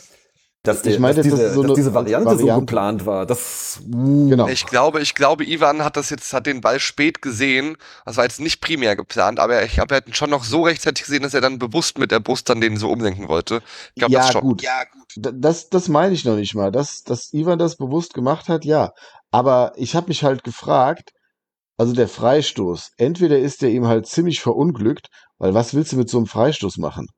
dass, 0.62 0.84
ich 0.86 1.00
meine, 1.00 1.16
dass, 1.16 1.24
diese, 1.24 1.36
das 1.38 1.54
so 1.54 1.62
dass 1.64 1.74
diese 1.74 1.92
Variante, 1.92 2.26
Variante, 2.26 2.54
so 2.54 2.60
geplant 2.60 3.04
war. 3.04 3.26
Das, 3.26 3.80
genau. 3.84 4.46
Ich 4.46 4.64
glaube, 4.66 5.00
ich 5.00 5.16
glaube, 5.16 5.44
Ivan 5.44 5.82
hat 5.84 5.96
das 5.96 6.10
jetzt, 6.10 6.32
hat 6.32 6.46
den 6.46 6.60
Ball 6.60 6.78
spät 6.78 7.20
gesehen. 7.20 7.76
Das 8.06 8.16
war 8.16 8.24
jetzt 8.24 8.38
nicht 8.38 8.60
primär 8.60 8.94
geplant, 8.94 9.40
aber 9.40 9.64
ich 9.64 9.80
habe 9.80 9.94
halt 9.94 10.16
schon 10.16 10.30
noch 10.30 10.44
so 10.44 10.62
rechtzeitig 10.62 11.04
gesehen, 11.04 11.24
dass 11.24 11.34
er 11.34 11.40
dann 11.40 11.58
bewusst 11.58 11.98
mit 11.98 12.12
der 12.12 12.20
Brust 12.20 12.48
dann 12.48 12.60
den 12.60 12.76
so 12.76 12.90
umlenken 12.90 13.26
wollte. 13.26 13.60
Ich 13.94 14.00
glaube, 14.00 14.12
ja, 14.12 14.20
das 14.20 14.32
schon. 14.32 14.42
Gut. 14.42 14.62
Ja, 14.62 14.84
gut. 14.84 15.34
Das, 15.34 15.68
das 15.68 15.88
meine 15.88 16.14
ich 16.14 16.24
noch 16.24 16.36
nicht 16.36 16.54
mal. 16.54 16.70
Dass, 16.70 17.02
dass 17.02 17.32
Ivan 17.32 17.58
das 17.58 17.76
bewusst 17.76 18.14
gemacht 18.14 18.48
hat, 18.48 18.64
ja. 18.64 18.92
Aber 19.32 19.72
ich 19.74 19.96
habe 19.96 20.08
mich 20.08 20.22
halt 20.22 20.44
gefragt, 20.44 21.10
also 21.76 21.92
der 21.92 22.06
Freistoß, 22.06 22.92
entweder 22.98 23.40
ist 23.40 23.62
der 23.62 23.70
ihm 23.70 23.88
halt 23.88 24.06
ziemlich 24.06 24.40
verunglückt, 24.40 25.08
weil 25.38 25.54
was 25.54 25.74
willst 25.74 25.92
du 25.92 25.96
mit 25.96 26.08
so 26.08 26.18
einem 26.18 26.26
Freistoß 26.26 26.76
machen? 26.78 27.08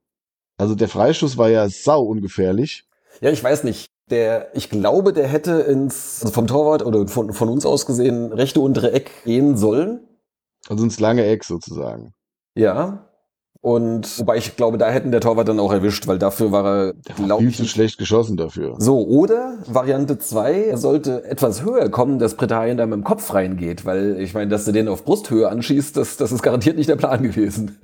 Also 0.57 0.75
der 0.75 0.89
Freistoß 0.89 1.37
war 1.37 1.51
ja 1.51 1.69
sau 1.69 2.01
ungefährlich. 2.03 2.85
Ja, 3.21 3.31
ich 3.31 3.43
weiß 3.43 3.65
nicht. 3.65 3.89
Der, 4.11 4.55
ich 4.55 4.69
glaube, 4.69 5.15
der 5.15 5.27
hätte 5.27 5.53
ins, 5.61 6.21
also 6.23 6.35
vom 6.35 6.47
Torwart 6.47 6.85
oder 6.85 7.07
von, 7.09 7.33
von 7.33 7.49
uns 7.49 7.65
aus 7.65 7.87
gesehen, 7.87 8.33
rechte 8.33 8.61
untere 8.61 8.93
Eck 8.93 9.11
gehen 9.25 9.57
sollen. 9.57 10.01
Also 10.69 10.85
ins 10.85 11.01
lange 11.01 11.25
Eck 11.25 11.45
sozusagen. 11.45 12.13
Ja. 12.55 13.09
Und 13.65 14.19
wobei 14.19 14.37
ich 14.37 14.57
glaube, 14.57 14.77
da 14.77 14.91
hätten 14.91 15.11
der 15.11 15.23
Torwart 15.23 15.49
dann 15.49 15.59
auch 15.59 15.73
erwischt, 15.73 16.07
weil 16.07 16.19
dafür 16.19 16.53
war 16.53 16.67
er, 16.67 16.93
glaube 17.17 17.45
ich. 17.45 17.57
Viel 17.57 17.65
zu 17.65 17.71
schlecht 17.71 17.97
geschossen 17.97 18.37
dafür. 18.37 18.75
So, 18.79 19.07
oder 19.07 19.57
Variante 19.67 20.19
2, 20.19 20.65
er 20.65 20.77
sollte 20.77 21.25
etwas 21.25 21.63
höher 21.63 21.89
kommen, 21.89 22.19
dass 22.19 22.35
Britannien 22.35 22.77
da 22.77 22.85
mit 22.85 22.99
dem 22.99 23.05
Kopf 23.05 23.33
reingeht, 23.33 23.87
weil 23.87 24.21
ich 24.21 24.35
meine, 24.35 24.51
dass 24.51 24.67
du 24.67 24.73
den 24.73 24.87
auf 24.87 25.07
Brusthöhe 25.07 25.49
anschießt, 25.49 25.97
das, 25.97 26.19
das 26.19 26.31
ist 26.31 26.43
garantiert 26.43 26.77
nicht 26.77 26.91
der 26.91 26.97
Plan 26.97 27.23
gewesen. 27.23 27.79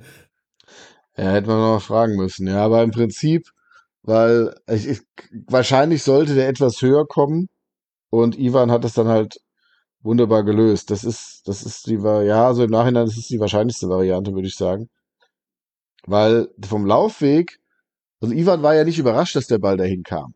Ja, 1.17 1.31
hätte 1.31 1.47
man 1.47 1.57
noch 1.57 1.73
mal 1.73 1.79
fragen 1.79 2.15
müssen. 2.15 2.47
Ja, 2.47 2.63
aber 2.63 2.83
im 2.83 2.91
Prinzip 2.91 3.51
weil 4.03 4.55
ich, 4.67 4.87
ich, 4.87 5.01
wahrscheinlich 5.47 6.03
sollte 6.03 6.35
der 6.35 6.47
etwas 6.47 6.81
höher 6.81 7.05
kommen 7.07 7.49
und 8.09 8.37
Ivan 8.37 8.71
hat 8.71 8.85
es 8.85 8.93
dann 8.93 9.07
halt 9.07 9.37
wunderbar 10.01 10.43
gelöst. 10.43 10.91
Das 10.91 11.03
ist, 11.03 11.47
das 11.47 11.63
ist 11.63 11.87
die, 11.87 11.95
ja, 11.95 12.47
also 12.47 12.63
im 12.63 12.71
Nachhinein 12.71 13.05
das 13.05 13.17
ist 13.17 13.29
die 13.29 13.39
wahrscheinlichste 13.39 13.89
Variante, 13.89 14.33
würde 14.33 14.47
ich 14.47 14.55
sagen. 14.55 14.89
Weil 16.05 16.49
vom 16.65 16.85
Laufweg, 16.85 17.59
also 18.21 18.33
Ivan 18.33 18.63
war 18.63 18.75
ja 18.75 18.83
nicht 18.83 18.99
überrascht, 18.99 19.35
dass 19.35 19.47
der 19.47 19.59
Ball 19.59 19.77
dahin 19.77 20.03
kam. 20.03 20.33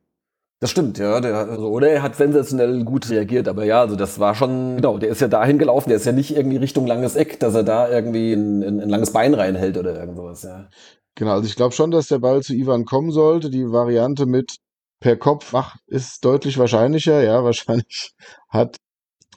Das 0.59 0.71
stimmt, 0.71 0.97
ja. 0.97 1.19
Der, 1.19 1.35
also, 1.35 1.69
oder 1.69 1.89
er 1.89 2.01
hat 2.01 2.15
sensationell 2.15 2.83
gut 2.85 3.09
reagiert, 3.09 3.47
aber 3.47 3.65
ja, 3.65 3.81
also 3.81 3.95
das 3.95 4.19
war 4.19 4.35
schon, 4.35 4.77
genau, 4.77 4.97
der 4.97 5.09
ist 5.09 5.21
ja 5.21 5.27
dahin 5.27 5.57
gelaufen, 5.57 5.89
der 5.89 5.97
ist 5.97 6.05
ja 6.05 6.11
nicht 6.11 6.35
irgendwie 6.35 6.57
Richtung 6.57 6.87
langes 6.87 7.15
Eck, 7.15 7.39
dass 7.39 7.55
er 7.55 7.63
da 7.63 7.89
irgendwie 7.89 8.33
ein, 8.33 8.63
ein, 8.63 8.79
ein 8.79 8.89
langes 8.89 9.11
Bein 9.11 9.33
reinhält 9.33 9.77
oder 9.77 9.99
irgendwas, 9.99 10.43
ja. 10.43 10.69
Genau, 11.15 11.31
also 11.31 11.47
ich 11.47 11.55
glaube 11.55 11.73
schon, 11.73 11.91
dass 11.91 12.07
der 12.07 12.19
Ball 12.19 12.43
zu 12.43 12.53
Ivan 12.53 12.83
kommen 12.85 13.11
sollte. 13.11 13.49
Die 13.49 13.71
Variante 13.71 14.25
mit 14.25 14.57
per 14.99 15.15
Kopf 15.17 15.53
ach, 15.53 15.77
ist 15.87 16.23
deutlich 16.25 16.57
wahrscheinlicher. 16.57 17.23
Ja, 17.23 17.43
wahrscheinlich 17.43 18.13
hat, 18.49 18.77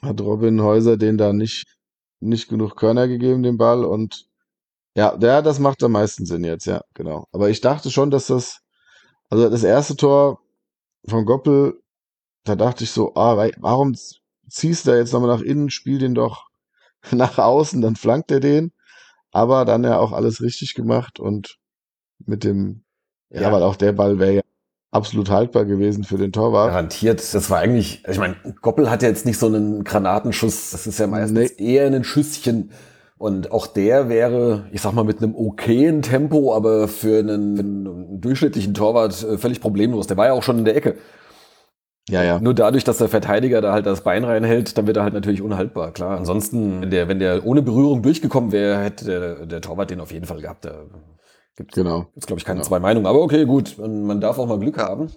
hat 0.01 0.21
Robin 0.21 0.61
Häuser 0.61 0.97
den 0.97 1.17
da 1.17 1.33
nicht, 1.33 1.65
nicht 2.19 2.49
genug 2.49 2.75
Körner 2.75 3.07
gegeben, 3.07 3.43
den 3.43 3.57
Ball. 3.57 3.85
Und 3.85 4.27
ja, 4.95 5.15
der, 5.17 5.41
das 5.41 5.59
macht 5.59 5.83
am 5.83 5.93
meisten 5.93 6.25
Sinn 6.25 6.43
jetzt, 6.43 6.65
ja, 6.65 6.81
genau. 6.93 7.27
Aber 7.31 7.49
ich 7.49 7.61
dachte 7.61 7.91
schon, 7.91 8.11
dass 8.11 8.27
das, 8.27 8.59
also 9.29 9.49
das 9.49 9.63
erste 9.63 9.95
Tor 9.95 10.41
von 11.07 11.25
Goppel, 11.25 11.81
da 12.43 12.55
dachte 12.55 12.83
ich 12.83 12.91
so, 12.91 13.13
ah, 13.15 13.49
warum 13.59 13.95
ziehst 14.49 14.85
du 14.85 14.91
da 14.91 14.97
jetzt 14.97 15.13
nochmal 15.13 15.29
nach 15.37 15.43
innen, 15.43 15.69
spiel 15.69 15.99
den 15.99 16.15
doch 16.15 16.49
nach 17.11 17.37
außen, 17.37 17.81
dann 17.81 17.95
flankt 17.95 18.31
er 18.31 18.41
den. 18.41 18.73
Aber 19.31 19.63
dann 19.65 19.83
ja 19.83 19.99
auch 19.99 20.11
alles 20.11 20.41
richtig 20.41 20.73
gemacht 20.73 21.19
und 21.19 21.58
mit 22.25 22.43
dem, 22.43 22.83
ja, 23.29 23.41
ja 23.41 23.51
weil 23.51 23.63
auch 23.63 23.75
der 23.75 23.93
Ball 23.93 24.19
wäre 24.19 24.35
ja 24.35 24.41
absolut 24.91 25.29
haltbar 25.29 25.65
gewesen 25.65 26.03
für 26.03 26.17
den 26.17 26.31
Torwart. 26.31 26.69
Garantiert. 26.69 27.33
Das 27.33 27.49
war 27.49 27.59
eigentlich, 27.59 28.03
ich 28.07 28.17
meine, 28.17 28.35
Goppel 28.61 28.89
hat 28.89 29.03
ja 29.03 29.09
jetzt 29.09 29.25
nicht 29.25 29.37
so 29.37 29.47
einen 29.47 29.83
Granatenschuss. 29.83 30.71
Das 30.71 30.87
ist 30.87 30.99
ja 30.99 31.07
meistens 31.07 31.53
nee. 31.57 31.73
eher 31.73 31.87
ein 31.87 32.03
Schüsschen. 32.03 32.71
Und 33.17 33.51
auch 33.51 33.67
der 33.67 34.07
wäre, 34.07 34.67
ich 34.71 34.81
sag 34.81 34.93
mal, 34.93 35.03
mit 35.03 35.21
einem 35.21 35.35
okayen 35.35 36.01
Tempo, 36.01 36.55
aber 36.55 36.87
für 36.87 37.19
einen, 37.19 37.57
für 37.57 37.63
einen 37.63 38.21
durchschnittlichen 38.21 38.73
Torwart 38.73 39.21
äh, 39.23 39.37
völlig 39.37 39.59
problemlos. 39.59 40.07
Der 40.07 40.15
war 40.15 40.27
ja 40.27 40.33
auch 40.33 40.43
schon 40.43 40.59
in 40.59 40.65
der 40.65 40.77
Ecke. 40.77 40.95
Ja, 42.09 42.23
ja. 42.23 42.39
Nur 42.39 42.55
dadurch, 42.55 42.85
dass 42.85 42.97
der 42.97 43.09
Verteidiger 43.09 43.61
da 43.61 43.73
halt 43.73 43.85
das 43.85 44.01
Bein 44.01 44.23
reinhält, 44.23 44.77
dann 44.77 44.87
wird 44.87 44.97
er 44.97 45.03
halt 45.03 45.13
natürlich 45.13 45.41
unhaltbar, 45.41 45.91
klar. 45.91 46.17
Ansonsten, 46.17 46.81
wenn 46.81 46.89
der, 46.89 47.07
wenn 47.07 47.19
der 47.19 47.45
ohne 47.45 47.61
Berührung 47.61 48.01
durchgekommen 48.01 48.51
wäre, 48.51 48.79
hätte 48.79 49.05
der, 49.05 49.45
der 49.45 49.61
Torwart 49.61 49.91
den 49.91 49.99
auf 49.99 50.11
jeden 50.11 50.25
Fall 50.25 50.41
gehabt. 50.41 50.65
Gibt 51.59 51.73
Genau. 51.73 52.05
es, 52.15 52.25
glaube 52.25 52.39
ich, 52.39 52.45
keine 52.45 52.59
Genau. 52.59 52.69
zwei 52.69 52.79
Meinungen. 52.79 53.05
Aber 53.05 53.21
okay, 53.21 53.45
gut, 53.45 53.77
man, 53.77 54.03
man 54.05 54.21
darf 54.21 54.39
auch 54.39 54.47
mal 54.47 54.57
Glück 54.59 54.77
haben. 54.77 55.11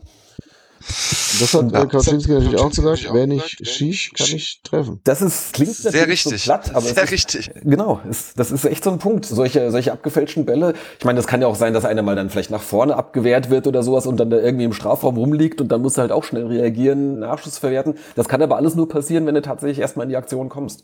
Das 1.38 1.54
hat 1.54 1.70
Ja. 1.70 1.84
äh, 1.84 1.86
Kaczynski 1.86 2.32
natürlich 2.32 2.58
auch 2.58 2.70
gesagt, 2.70 3.08
wer 3.12 3.28
nicht 3.28 3.64
schießt, 3.64 4.14
kann 4.16 4.30
nicht 4.30 4.64
treffen. 4.64 5.00
Das 5.04 5.22
ist, 5.22 5.52
klingt 5.52 5.72
Sehr 5.72 5.92
natürlich 5.92 6.24
richtig. 6.26 6.42
so 6.42 6.50
platt, 6.50 6.70
aber 6.74 6.80
Sehr 6.80 7.04
ist, 7.04 7.12
richtig. 7.12 7.50
Genau, 7.62 8.00
ist, 8.10 8.36
das 8.40 8.50
ist 8.50 8.64
echt 8.64 8.82
so 8.82 8.90
ein 8.90 8.98
Punkt. 8.98 9.24
Solche, 9.24 9.70
solche 9.70 9.92
abgefälschten 9.92 10.44
Bälle. 10.44 10.74
Ich 10.98 11.04
meine, 11.04 11.18
das 11.18 11.28
kann 11.28 11.40
ja 11.40 11.46
auch 11.46 11.54
sein, 11.54 11.72
dass 11.74 11.84
einer 11.84 12.02
mal 12.02 12.16
dann 12.16 12.28
vielleicht 12.30 12.50
nach 12.50 12.60
vorne 12.62 12.96
abgewehrt 12.96 13.48
wird 13.48 13.68
oder 13.68 13.84
sowas 13.84 14.06
und 14.06 14.16
dann 14.18 14.30
da 14.30 14.38
irgendwie 14.38 14.64
im 14.64 14.72
Strafraum 14.72 15.16
rumliegt 15.16 15.60
und 15.60 15.68
dann 15.68 15.80
musst 15.82 15.98
du 15.98 16.00
halt 16.00 16.10
auch 16.10 16.24
schnell 16.24 16.46
reagieren, 16.48 17.20
Nachschuss 17.20 17.58
verwerten. 17.58 17.94
Das 18.16 18.26
kann 18.26 18.42
aber 18.42 18.56
alles 18.56 18.74
nur 18.74 18.88
passieren, 18.88 19.24
wenn 19.26 19.36
du 19.36 19.42
tatsächlich 19.42 19.78
erstmal 19.78 20.04
in 20.06 20.10
die 20.10 20.16
Aktion 20.16 20.48
kommst. 20.48 20.82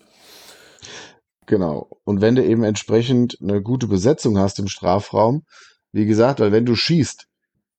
Genau. 1.49 1.89
Und 2.05 2.21
wenn 2.21 2.35
du 2.35 2.45
eben 2.45 2.63
entsprechend 2.63 3.39
eine 3.41 3.63
gute 3.63 3.87
Besetzung 3.87 4.39
hast 4.39 4.59
im 4.59 4.69
Strafraum, 4.69 5.45
wie 5.93 6.05
gesagt, 6.05 6.41
weil 6.41 6.53
wenn 6.53 6.67
du 6.67 6.77
schießt, 6.77 7.27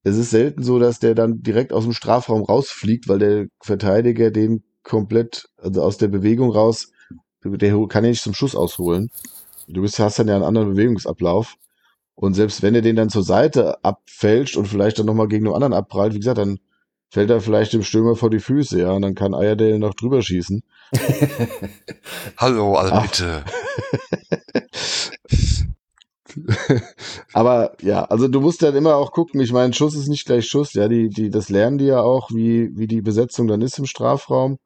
es 0.04 0.18
ist 0.18 0.32
selten 0.32 0.64
so, 0.64 0.80
dass 0.80 0.98
der 0.98 1.14
dann 1.14 1.44
direkt 1.44 1.72
aus 1.72 1.84
dem 1.84 1.94
Strafraum 1.94 2.44
rausfliegt, 2.44 3.08
weil 3.08 3.20
der 3.20 3.46
Verteidiger 3.62 4.32
den 4.32 4.64
komplett, 4.82 5.50
also 5.58 5.84
aus 5.84 5.98
der 5.98 6.08
Bewegung 6.08 6.52
raus, 6.52 6.92
der 7.44 7.88
kann 7.88 8.04
ja 8.04 8.10
nicht 8.10 8.24
zum 8.24 8.34
Schuss 8.34 8.56
ausholen. 8.56 9.12
Du 9.68 9.84
bist, 9.84 10.00
hast 10.00 10.18
dann 10.18 10.28
ja 10.28 10.36
einen 10.36 10.44
anderen 10.44 10.72
Bewegungsablauf. 10.72 11.56
Und 12.16 12.34
selbst 12.34 12.64
wenn 12.64 12.74
er 12.74 12.82
den 12.82 12.96
dann 12.96 13.10
zur 13.10 13.24
Seite 13.24 13.84
abfälscht 13.84 14.58
und 14.58 14.66
vielleicht 14.66 14.98
dann 14.98 15.06
nochmal 15.06 15.28
gegen 15.28 15.46
einen 15.46 15.54
anderen 15.54 15.74
abprallt, 15.74 16.16
wie 16.16 16.20
gesagt, 16.20 16.40
dann 16.40 16.58
fällt 17.12 17.30
er 17.30 17.40
vielleicht 17.40 17.74
dem 17.74 17.84
Stürmer 17.84 18.16
vor 18.16 18.32
die 18.32 18.40
Füße, 18.40 18.80
ja, 18.80 18.94
und 18.94 19.04
dann 19.04 19.14
kann 19.14 19.36
Ayerdale 19.36 19.78
noch 19.78 19.94
drüber 19.94 20.24
schießen. 20.24 20.64
Hallo, 22.38 22.76
alle 22.76 23.02
bitte. 23.02 23.44
Aber 27.34 27.76
ja, 27.82 28.04
also 28.06 28.28
du 28.28 28.42
musst 28.42 28.62
dann 28.62 28.76
immer 28.76 28.96
auch 28.96 29.12
gucken. 29.12 29.42
Ich 29.42 29.52
meine, 29.52 29.74
Schuss 29.74 29.96
ist 29.96 30.08
nicht 30.08 30.26
gleich 30.26 30.48
Schuss. 30.48 30.74
Ja, 30.74 30.88
die, 30.88 31.10
die, 31.10 31.30
das 31.30 31.50
lernen 31.50 31.78
die 31.78 31.86
ja 31.86 32.02
auch, 32.02 32.32
wie, 32.32 32.76
wie 32.78 32.88
die 32.88 33.02
Besetzung 33.02 33.48
dann 33.48 33.62
ist 33.62 33.80
im 33.80 33.86
Strafraum. 33.86 34.58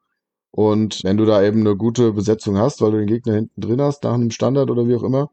Und 0.52 1.04
wenn 1.04 1.18
du 1.18 1.26
da 1.26 1.42
eben 1.44 1.62
eine 1.62 1.76
gute 1.76 2.14
Besetzung 2.14 2.58
hast, 2.58 2.82
weil 2.82 2.92
du 2.92 2.98
den 3.00 3.08
Gegner 3.08 3.36
hinten 3.36 3.62
drin 3.62 3.82
hast, 3.82 4.04
nach 4.04 4.14
einem 4.14 4.32
Standard 4.32 4.70
oder 4.70 4.88
wie 4.88 4.96
auch 4.96 5.04
immer, 5.04 5.32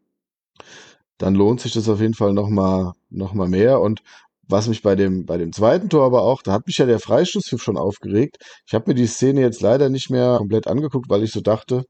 dann 1.18 1.34
lohnt 1.34 1.60
sich 1.60 1.72
das 1.72 1.88
auf 1.88 2.00
jeden 2.00 2.14
Fall 2.14 2.32
nochmal 2.32 2.92
noch 3.10 3.34
mal 3.34 3.48
mehr. 3.48 3.80
Und 3.80 4.02
was 4.50 4.68
mich 4.68 4.82
bei 4.82 4.94
dem, 4.96 5.24
bei 5.26 5.38
dem 5.38 5.52
zweiten 5.52 5.88
Tor 5.88 6.04
aber 6.04 6.22
auch, 6.22 6.42
da 6.42 6.52
hat 6.52 6.66
mich 6.66 6.78
ja 6.78 6.86
der 6.86 6.98
Freistoßpfiff 7.00 7.62
schon 7.62 7.76
aufgeregt. 7.76 8.36
Ich 8.66 8.74
habe 8.74 8.84
mir 8.88 8.94
die 8.94 9.06
Szene 9.06 9.40
jetzt 9.40 9.60
leider 9.62 9.88
nicht 9.88 10.10
mehr 10.10 10.36
komplett 10.38 10.66
angeguckt, 10.66 11.08
weil 11.08 11.22
ich 11.22 11.32
so 11.32 11.40
dachte, 11.40 11.84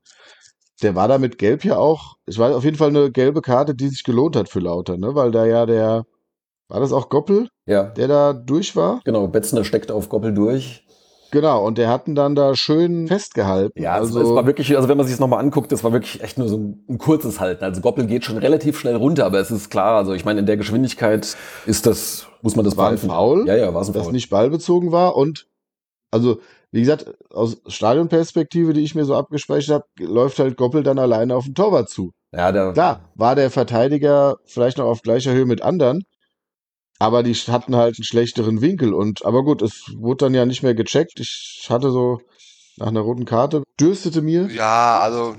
der 0.83 0.95
war 0.95 1.09
da 1.09 1.19
mit 1.19 1.39
Gelb 1.39 1.65
ja 1.65 1.77
auch. 1.77 2.15
Es 2.27 2.39
war 2.39 2.57
auf 2.57 2.65
jeden 2.65 2.77
Fall 2.77 2.89
eine 2.89 3.11
gelbe 3.11 3.43
Karte, 3.43 3.75
die 3.75 3.89
sich 3.89 4.03
gelohnt 4.05 4.37
hat 4.37 4.49
für 4.49 4.61
Lauter, 4.61 4.97
ne? 4.97 5.15
Weil 5.15 5.31
da 5.31 5.45
ja 5.45 5.67
der, 5.67 6.05
war 6.69 6.81
das 6.81 6.93
auch 6.93 7.09
Goppel, 7.09 7.49
Ja, 7.67 7.85
der 7.85 8.09
da 8.09 8.33
durch 8.33 8.77
war? 8.77 9.01
genau. 9.05 9.27
Betzner 9.29 9.65
steckt 9.65 9.91
auf 9.93 10.09
Goppel 10.09 10.33
durch. 10.33 10.87
Genau, 11.31 11.65
und 11.65 11.79
der 11.79 11.89
hat 11.89 12.09
ihn 12.09 12.15
dann 12.15 12.35
da 12.35 12.55
schön 12.55 13.07
festgehalten. 13.09 13.81
Ja, 13.81 13.93
also, 13.95 14.19
also 14.19 14.31
es 14.31 14.37
war 14.37 14.47
wirklich, 14.47 14.77
also 14.77 14.89
wenn 14.89 14.97
man 14.97 15.07
sich 15.07 15.15
das 15.15 15.21
nochmal 15.21 15.41
anguckt, 15.41 15.71
das 15.73 15.85
war 15.85 15.93
wirklich 15.93 16.23
echt 16.23 16.39
nur 16.39 16.49
so 16.49 16.57
ein, 16.57 16.85
ein 16.89 16.99
kurzes 16.99 17.41
Halten. 17.41 17.65
Also 17.65 17.81
Goppel 17.81 18.07
geht 18.07 18.25
schon 18.25 18.39
relativ 18.39 18.79
schnell 18.79 18.97
runter, 18.97 19.27
aber 19.27 19.39
es 19.39 19.51
ist 19.51 19.71
klar, 19.71 19.97
also 19.97 20.13
ich 20.13 20.25
meine, 20.25 20.41
in 20.41 20.47
der 20.47 20.57
Geschwindigkeit 20.57 21.37
ist 21.67 21.87
das, 21.87 22.27
muss 22.43 22.57
man 22.57 22.65
das 22.65 22.77
war 22.77 22.89
ein 22.89 22.97
pfeifen. 22.99 23.11
Foul, 23.11 23.47
Ja, 23.47 23.57
ja, 23.57 23.73
war 23.75 23.83
es 23.83 23.89
ein 23.89 23.95
das 23.95 24.05
Foul. 24.05 24.13
nicht 24.13 24.31
ballbezogen 24.31 24.93
war 24.93 25.17
und 25.17 25.47
also 26.11 26.41
wie 26.73 26.81
gesagt, 26.81 27.13
aus 27.33 27.61
Stadionperspektive, 27.67 28.73
die 28.73 28.83
ich 28.83 28.95
mir 28.95 29.05
so 29.05 29.15
abgespeichert 29.17 29.83
habe, 29.99 30.05
läuft 30.13 30.39
halt 30.39 30.57
Goppel 30.57 30.83
dann 30.83 30.99
alleine 30.99 31.35
auf 31.35 31.45
den 31.45 31.55
Torwart 31.55 31.89
zu. 31.89 32.13
Ja, 32.33 32.53
der, 32.53 32.73
Klar, 32.73 33.01
war 33.17 33.35
der 33.35 33.51
Verteidiger 33.51 34.37
vielleicht 34.45 34.79
noch 34.79 34.85
auf 34.87 35.03
gleicher 35.03 35.33
Höhe 35.33 35.47
mit 35.47 35.63
anderen, 35.63 36.05
aber 37.01 37.23
die 37.23 37.35
hatten 37.35 37.75
halt 37.75 37.97
einen 37.97 38.05
schlechteren 38.05 38.61
Winkel 38.61 38.93
und 38.93 39.25
aber 39.25 39.43
gut, 39.43 39.63
es 39.63 39.91
wurde 39.97 40.27
dann 40.27 40.35
ja 40.35 40.45
nicht 40.45 40.63
mehr 40.63 40.75
gecheckt. 40.75 41.19
Ich 41.19 41.67
hatte 41.69 41.91
so 41.91 42.21
nach 42.77 42.89
einer 42.89 43.01
roten 43.01 43.25
Karte 43.25 43.63
dürstete 43.81 44.21
mir. 44.23 44.49
Ja, 44.51 45.01
also 45.01 45.35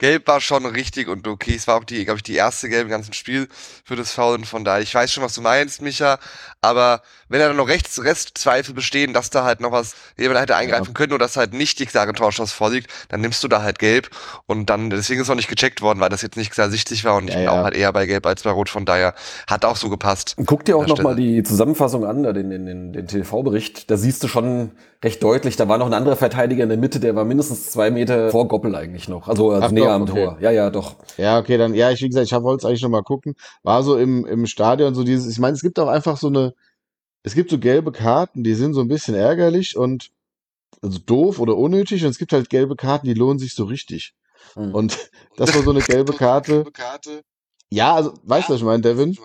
Gelb 0.00 0.26
war 0.26 0.40
schon 0.40 0.64
richtig 0.66 1.08
und 1.08 1.28
okay. 1.28 1.54
Es 1.54 1.66
war 1.68 1.76
auch 1.76 1.84
die, 1.84 2.04
glaube 2.04 2.16
ich, 2.16 2.22
die 2.22 2.34
erste 2.34 2.68
Gelb 2.70 2.84
im 2.84 2.88
ganzen 2.88 3.12
Spiel 3.12 3.48
für 3.84 3.96
das 3.96 4.12
Foul. 4.12 4.34
Und 4.34 4.46
von 4.46 4.64
daher, 4.64 4.80
ich 4.82 4.94
weiß 4.94 5.12
schon, 5.12 5.22
was 5.22 5.34
du 5.34 5.42
meinst, 5.42 5.82
Micha. 5.82 6.18
Aber 6.62 7.02
wenn 7.28 7.38
da 7.38 7.48
dann 7.48 7.56
noch 7.56 7.68
Rechts 7.68 8.02
Restzweifel 8.02 8.74
bestehen, 8.74 9.12
dass 9.12 9.30
da 9.30 9.44
halt 9.44 9.60
noch 9.60 9.72
was, 9.72 9.94
jemand 10.18 10.40
hätte 10.40 10.56
eingreifen 10.56 10.94
können 10.94 11.12
oder 11.12 11.26
dass 11.26 11.36
halt 11.36 11.52
nicht 11.52 11.78
die 11.78 11.86
klare 11.86 12.12
Torschuss 12.14 12.50
vorliegt, 12.50 12.90
dann 13.10 13.20
nimmst 13.20 13.44
du 13.44 13.48
da 13.48 13.62
halt 13.62 13.78
Gelb. 13.78 14.10
Und 14.46 14.70
dann, 14.70 14.88
deswegen 14.88 15.20
ist 15.20 15.26
es 15.26 15.30
auch 15.30 15.36
nicht 15.36 15.48
gecheckt 15.48 15.82
worden, 15.82 16.00
weil 16.00 16.08
das 16.08 16.22
jetzt 16.22 16.36
nicht 16.36 16.50
klar 16.50 16.70
sichtlich 16.70 17.04
war. 17.04 17.16
Und 17.16 17.28
ich 17.28 17.34
Ja, 17.34 17.36
bin 17.36 17.44
ja. 17.44 17.52
auch 17.52 17.64
halt 17.64 17.74
eher 17.76 17.92
bei 17.92 18.06
Gelb 18.06 18.26
als 18.26 18.42
bei 18.42 18.50
Rot. 18.50 18.70
Von 18.70 18.86
daher 18.86 19.14
hat 19.46 19.64
auch 19.66 19.76
so 19.76 19.90
gepasst. 19.90 20.34
Guck 20.46 20.64
dir 20.64 20.76
auch 20.78 20.86
nochmal 20.86 21.14
die 21.14 21.42
Zusammenfassung 21.42 22.06
an, 22.06 22.22
den, 22.22 22.48
den, 22.50 22.66
den, 22.66 22.92
den 22.94 23.06
TV-Bericht. 23.06 23.90
Da 23.90 23.98
siehst 23.98 24.22
du 24.22 24.28
schon 24.28 24.70
recht 25.02 25.22
deutlich, 25.22 25.56
da 25.56 25.68
war 25.68 25.78
noch 25.78 25.86
ein 25.86 25.94
anderer 25.94 26.16
Verteidiger 26.16 26.62
in 26.62 26.68
der 26.68 26.78
Mitte, 26.78 27.00
der 27.00 27.14
war 27.16 27.24
mindestens 27.24 27.70
zwei 27.70 27.90
Meter 27.90 28.30
vor 28.30 28.48
Goppel 28.48 28.74
eigentlich 28.74 29.08
noch. 29.08 29.28
Also, 29.28 29.50
also 29.50 29.66
Ach 29.66 29.70
näher 29.70 29.86
doch, 29.86 29.92
am 29.92 30.02
okay. 30.02 30.24
Tor. 30.26 30.38
Ja, 30.40 30.50
ja, 30.50 30.70
doch. 30.70 30.96
Ja, 31.16 31.38
okay, 31.38 31.56
dann, 31.56 31.74
ja, 31.74 31.90
ich, 31.90 32.02
wie 32.02 32.08
gesagt, 32.08 32.26
ich 32.26 32.32
wollte 32.32 32.62
es 32.62 32.64
eigentlich 32.68 32.82
noch 32.82 32.90
mal 32.90 33.02
gucken. 33.02 33.34
War 33.62 33.82
so 33.82 33.96
im, 33.96 34.26
im 34.26 34.46
Stadion 34.46 34.94
so 34.94 35.02
dieses, 35.02 35.32
ich 35.32 35.38
meine, 35.38 35.54
es 35.54 35.62
gibt 35.62 35.78
auch 35.78 35.88
einfach 35.88 36.18
so 36.18 36.26
eine, 36.26 36.54
es 37.22 37.34
gibt 37.34 37.50
so 37.50 37.58
gelbe 37.58 37.92
Karten, 37.92 38.44
die 38.44 38.54
sind 38.54 38.74
so 38.74 38.80
ein 38.80 38.88
bisschen 38.88 39.14
ärgerlich 39.14 39.76
und, 39.76 40.10
also 40.82 40.98
doof 40.98 41.38
oder 41.38 41.56
unnötig 41.56 42.04
und 42.04 42.10
es 42.10 42.18
gibt 42.18 42.32
halt 42.32 42.50
gelbe 42.50 42.76
Karten, 42.76 43.06
die 43.06 43.14
lohnen 43.14 43.38
sich 43.38 43.54
so 43.54 43.64
richtig. 43.64 44.14
Mhm. 44.54 44.74
Und 44.74 44.98
das 45.36 45.54
war 45.54 45.62
so 45.62 45.70
eine 45.70 45.80
gelbe 45.86 46.12
Karte. 46.12 46.64
Ja, 47.70 47.94
also, 47.94 48.12
weißt 48.24 48.48
du, 48.48 48.52
was 48.54 48.60
ich 48.60 48.66
meine, 48.66 48.82
Devin? 48.82 49.14
So 49.14 49.22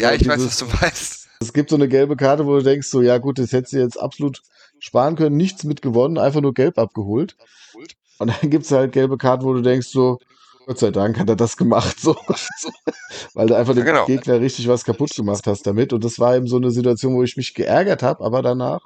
Ja, 0.00 0.12
ich 0.12 0.26
weiß, 0.26 0.36
dieses- 0.36 0.62
was 0.62 0.68
du 0.70 0.76
meinst. 0.80 1.28
Es 1.40 1.52
gibt 1.52 1.70
so 1.70 1.76
eine 1.76 1.88
gelbe 1.88 2.16
Karte, 2.16 2.46
wo 2.46 2.56
du 2.56 2.62
denkst, 2.64 2.88
so, 2.88 3.00
ja 3.00 3.18
gut, 3.18 3.38
das 3.38 3.52
hättest 3.52 3.72
du 3.74 3.78
jetzt 3.78 4.00
absolut 4.00 4.42
sparen 4.80 5.16
können, 5.16 5.36
nichts 5.36 5.64
mit 5.64 5.82
gewonnen, 5.82 6.18
einfach 6.18 6.40
nur 6.40 6.54
gelb 6.54 6.78
abgeholt. 6.78 7.36
Und 8.18 8.28
dann 8.28 8.50
gibt's 8.50 8.72
halt 8.72 8.92
gelbe 8.92 9.16
Karten, 9.16 9.44
wo 9.44 9.52
du 9.52 9.62
denkst, 9.62 9.88
so, 9.88 10.18
Gott 10.66 10.78
sei 10.78 10.90
Dank 10.90 11.18
hat 11.18 11.28
er 11.28 11.36
das 11.36 11.56
gemacht, 11.56 11.98
so. 11.98 12.14
Weil 13.34 13.46
du 13.46 13.56
einfach 13.56 13.74
dem 13.74 13.86
Ja, 13.86 13.92
genau. 13.92 14.06
Gegner 14.06 14.40
richtig 14.40 14.68
was 14.68 14.84
kaputt 14.84 15.14
gemacht 15.14 15.46
hast 15.46 15.66
damit. 15.66 15.92
Und 15.92 16.04
das 16.04 16.18
war 16.18 16.36
eben 16.36 16.46
so 16.46 16.56
eine 16.56 16.70
Situation, 16.70 17.14
wo 17.14 17.22
ich 17.22 17.36
mich 17.36 17.54
geärgert 17.54 18.02
habe, 18.02 18.22
aber 18.22 18.42
danach 18.42 18.80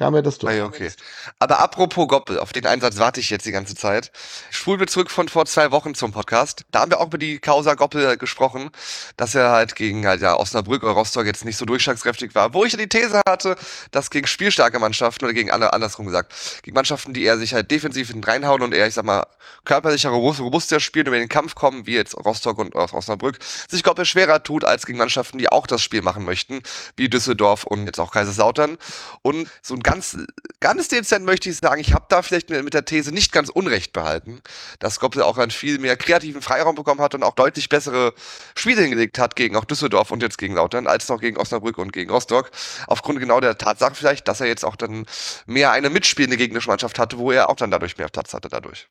kam 0.00 0.14
ja 0.14 0.22
das 0.22 0.38
Tor. 0.38 0.48
Ah, 0.48 0.64
okay. 0.64 0.90
Aber 1.38 1.60
apropos 1.60 2.08
Goppel, 2.08 2.38
auf 2.38 2.54
den 2.54 2.64
Einsatz 2.64 2.96
warte 2.96 3.20
ich 3.20 3.28
jetzt 3.28 3.44
die 3.44 3.52
ganze 3.52 3.74
Zeit. 3.74 4.10
Spulen 4.50 4.80
wir 4.80 4.86
zurück 4.86 5.10
von 5.10 5.28
vor 5.28 5.44
zwei 5.44 5.72
Wochen 5.72 5.94
zum 5.94 6.10
Podcast. 6.10 6.64
Da 6.70 6.80
haben 6.80 6.90
wir 6.90 7.00
auch 7.00 7.08
über 7.08 7.18
die 7.18 7.38
Causa 7.38 7.74
Goppel 7.74 8.16
gesprochen, 8.16 8.70
dass 9.18 9.34
er 9.34 9.50
halt 9.50 9.76
gegen 9.76 10.06
halt 10.06 10.22
ja 10.22 10.36
Osnabrück 10.36 10.84
oder 10.84 10.92
Rostock 10.92 11.26
jetzt 11.26 11.44
nicht 11.44 11.58
so 11.58 11.66
durchschlagskräftig 11.66 12.34
war. 12.34 12.54
Wo 12.54 12.64
ich 12.64 12.72
ja 12.72 12.78
die 12.78 12.88
These 12.88 13.20
hatte, 13.28 13.56
dass 13.90 14.08
gegen 14.08 14.26
spielstarke 14.26 14.78
Mannschaften 14.78 15.26
oder 15.26 15.34
gegen 15.34 15.50
alle 15.50 15.74
andersrum 15.74 16.06
gesagt, 16.06 16.32
gegen 16.62 16.74
Mannschaften, 16.74 17.12
die 17.12 17.24
eher 17.24 17.36
sich 17.36 17.52
halt 17.52 17.70
defensiv 17.70 18.08
hinten 18.08 18.24
reinhauen 18.24 18.62
und 18.62 18.72
eher, 18.72 18.86
ich 18.86 18.94
sag 18.94 19.04
mal, 19.04 19.26
körperlicher, 19.66 20.08
robust, 20.08 20.40
robuster 20.40 20.80
spielen 20.80 21.08
über 21.08 21.18
den 21.18 21.28
Kampf 21.28 21.54
kommen, 21.54 21.86
wie 21.86 21.96
jetzt 21.96 22.16
Rostock 22.16 22.58
und 22.58 22.74
aus 22.74 22.94
Osnabrück, 22.94 23.38
sich 23.68 23.82
Goppel 23.82 24.06
schwerer 24.06 24.42
tut 24.42 24.64
als 24.64 24.86
gegen 24.86 24.96
Mannschaften, 24.96 25.36
die 25.36 25.50
auch 25.50 25.66
das 25.66 25.82
Spiel 25.82 26.00
machen 26.00 26.24
möchten, 26.24 26.62
wie 26.96 27.10
Düsseldorf 27.10 27.64
und 27.64 27.84
jetzt 27.84 28.00
auch 28.00 28.12
Kaiserslautern. 28.12 28.78
Und 29.20 29.46
so 29.60 29.74
ein 29.74 29.82
ganz, 29.90 30.16
ganz 30.60 30.88
dezent 30.88 31.24
möchte 31.24 31.50
ich 31.50 31.56
sagen, 31.56 31.80
ich 31.80 31.92
habe 31.92 32.06
da 32.08 32.22
vielleicht 32.22 32.48
mit 32.48 32.74
der 32.74 32.84
These 32.84 33.12
nicht 33.12 33.32
ganz 33.32 33.48
unrecht 33.48 33.92
behalten, 33.92 34.40
dass 34.78 35.00
Goppel 35.00 35.22
auch 35.22 35.36
einen 35.36 35.50
viel 35.50 35.78
mehr 35.78 35.96
kreativen 35.96 36.42
Freiraum 36.42 36.76
bekommen 36.76 37.00
hat 37.00 37.14
und 37.14 37.24
auch 37.24 37.34
deutlich 37.34 37.68
bessere 37.68 38.14
Spiele 38.54 38.82
hingelegt 38.82 39.18
hat 39.18 39.34
gegen 39.34 39.56
auch 39.56 39.64
Düsseldorf 39.64 40.12
und 40.12 40.22
jetzt 40.22 40.38
gegen 40.38 40.54
Lautern, 40.54 40.86
als 40.86 41.08
noch 41.08 41.20
gegen 41.20 41.36
Osnabrück 41.36 41.78
und 41.78 41.92
gegen 41.92 42.10
Rostock. 42.10 42.52
Aufgrund 42.86 43.18
genau 43.18 43.40
der 43.40 43.58
Tatsache 43.58 43.94
vielleicht, 43.96 44.28
dass 44.28 44.40
er 44.40 44.46
jetzt 44.46 44.64
auch 44.64 44.76
dann 44.76 45.06
mehr 45.46 45.72
eine 45.72 45.90
mitspielende 45.90 46.36
gegnerische 46.36 46.68
Mannschaft 46.68 46.98
hatte, 46.98 47.18
wo 47.18 47.32
er 47.32 47.50
auch 47.50 47.56
dann 47.56 47.72
dadurch 47.72 47.98
mehr 47.98 48.08
Platz 48.08 48.32
hatte 48.32 48.48
dadurch. 48.48 48.88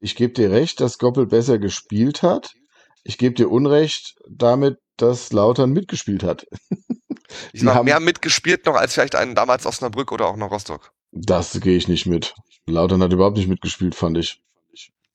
Ich 0.00 0.16
gebe 0.16 0.32
dir 0.32 0.50
recht, 0.50 0.80
dass 0.80 0.98
Goppel 0.98 1.26
besser 1.26 1.58
gespielt 1.58 2.22
hat. 2.22 2.54
Ich 3.02 3.18
gebe 3.18 3.34
dir 3.34 3.50
Unrecht 3.50 4.14
damit, 4.30 4.78
dass 4.96 5.32
Lautern 5.32 5.72
mitgespielt 5.72 6.22
hat. 6.22 6.46
Ich 7.52 7.60
Die 7.60 7.68
haben- 7.68 7.84
mehr 7.84 8.00
mitgespielt 8.00 8.66
noch 8.66 8.74
als 8.76 8.94
vielleicht 8.94 9.14
einen 9.14 9.34
damals 9.34 9.66
Osnabrück 9.66 10.12
oder 10.12 10.26
auch 10.26 10.36
noch 10.36 10.50
Rostock. 10.50 10.92
Das 11.12 11.52
gehe 11.60 11.76
ich 11.76 11.88
nicht 11.88 12.06
mit. 12.06 12.34
Lautern 12.66 13.02
hat 13.02 13.12
überhaupt 13.12 13.36
nicht 13.36 13.48
mitgespielt, 13.48 13.94
fand 13.94 14.18
ich. 14.18 14.40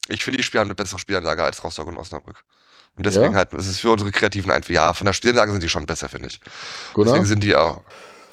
Ich 0.07 0.23
finde, 0.23 0.37
die 0.37 0.43
Spieler 0.43 0.61
haben 0.61 0.67
eine 0.69 0.75
bessere 0.75 0.99
Spielanlage 0.99 1.43
als 1.43 1.63
Rostock 1.63 1.87
und 1.87 1.97
Osnabrück. 1.97 2.43
Und 2.95 3.05
deswegen 3.05 3.33
Ja? 3.33 3.37
halt, 3.37 3.53
es 3.53 3.67
ist 3.67 3.79
für 3.79 3.91
unsere 3.91 4.11
kreativen 4.11 4.51
Einfälle. 4.51 4.75
Ja, 4.75 4.93
von 4.93 5.05
der 5.05 5.13
Spielanlage 5.13 5.51
sind 5.51 5.61
die 5.63 5.69
schon 5.69 5.85
besser, 5.85 6.09
finde 6.09 6.27
ich. 6.27 6.39
Gunnar? 6.93 7.13
Deswegen 7.13 7.25
sind 7.27 7.43
die 7.43 7.55
auch. 7.55 7.81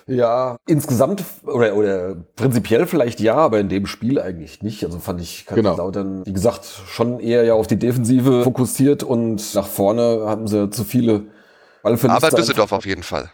Ja, 0.08 0.56
insgesamt 0.66 1.24
oder, 1.42 1.74
oder 1.74 2.14
prinzipiell 2.36 2.86
vielleicht 2.86 3.18
ja, 3.18 3.34
aber 3.34 3.58
in 3.58 3.68
dem 3.68 3.86
Spiel 3.86 4.20
eigentlich 4.20 4.62
nicht. 4.62 4.84
Also 4.84 5.00
fand 5.00 5.20
ich 5.20 5.46
Genau. 5.46 5.70
Kaiserslautern, 5.70 6.24
wie 6.24 6.32
gesagt, 6.32 6.64
schon 6.88 7.18
eher 7.18 7.42
ja 7.44 7.54
auf 7.54 7.66
die 7.66 7.76
Defensive 7.78 8.44
fokussiert 8.44 9.02
und 9.02 9.54
nach 9.54 9.66
vorne 9.66 10.22
haben 10.26 10.46
sie 10.46 10.70
zu 10.70 10.84
viele 10.84 11.24
Ballverluste. 11.82 12.24
Aber 12.28 12.36
Düsseldorf 12.36 12.70
auf 12.72 12.86
jeden 12.86 13.02
Fall. 13.02 13.30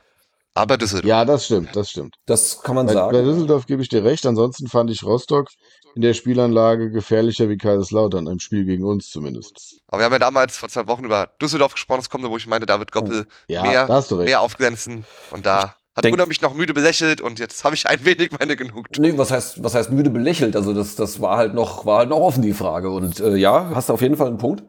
Aber 0.55 0.77
Düsseldorf. 0.77 1.09
Ja, 1.09 1.25
das 1.25 1.47
stimmt, 1.47 1.75
das 1.75 1.91
stimmt. 1.91 2.15
Das 2.27 2.61
kann 2.63 2.75
man 2.75 2.87
Bei, 2.87 2.93
bei 2.93 2.99
sagen. 3.01 3.25
Düsseldorf 3.25 3.67
gebe 3.67 3.83
ich 3.83 3.89
dir 3.89 4.05
recht. 4.05 4.27
Ansonsten 4.27 4.69
fand 4.69 4.91
ich 4.91 5.03
Rostock 5.03 5.49
in 5.95 6.03
der 6.03 6.15
Spielanlage 6.15 6.91
gefährlicher 6.91 7.49
wie 7.49 7.57
Kaiserslautern, 7.57 8.27
im 8.27 8.39
Spiel 8.39 8.65
gegen 8.65 8.85
uns 8.85 9.09
zumindest. 9.11 9.81
Aber 9.89 10.01
wir 10.01 10.05
haben 10.07 10.13
ja 10.13 10.19
damals 10.19 10.57
vor 10.57 10.69
zwei 10.69 10.87
Wochen 10.87 11.05
über 11.05 11.29
Düsseldorf 11.41 11.73
gesprochen, 11.75 12.01
das 12.01 12.11
kommt, 12.11 12.25
wo 12.25 12.37
ich 12.37 12.47
meinte, 12.47 12.67
David 12.67 12.93
Goppel 12.93 13.27
Ja, 13.49 13.63
mehr, 13.63 14.05
mehr 14.19 14.41
aufglänzen. 14.41 15.05
Und 15.31 15.45
da 15.47 15.75
hat 15.95 16.05
denk- 16.05 16.15
Gunnar 16.15 16.27
mich 16.27 16.41
noch 16.41 16.55
müde 16.55 16.73
belächelt 16.75 17.21
und 17.21 17.39
jetzt 17.39 17.65
habe 17.65 17.75
ich 17.75 17.87
ein 17.87 18.05
wenig 18.05 18.31
meine 18.39 18.57
Genugtuung. 18.57 19.07
Nee, 19.07 19.19
was 19.19 19.31
heißt, 19.31 19.63
was 19.63 19.75
heißt 19.75 19.91
müde 19.91 20.11
belächelt? 20.11 20.57
Also 20.57 20.73
das, 20.73 20.97
das 20.97 21.21
war 21.21 21.37
halt 21.37 21.55
noch, 21.55 21.85
war 21.85 21.99
halt 21.99 22.09
noch 22.09 22.21
offen 22.21 22.43
die 22.43 22.55
Frage. 22.55 22.91
Und 22.91 23.21
äh, 23.21 23.37
ja, 23.37 23.71
hast 23.75 23.89
du 23.91 23.93
auf 23.95 24.01
jeden 24.03 24.17
Fall 24.17 24.29
einen 24.29 24.39
Punkt. 24.39 24.63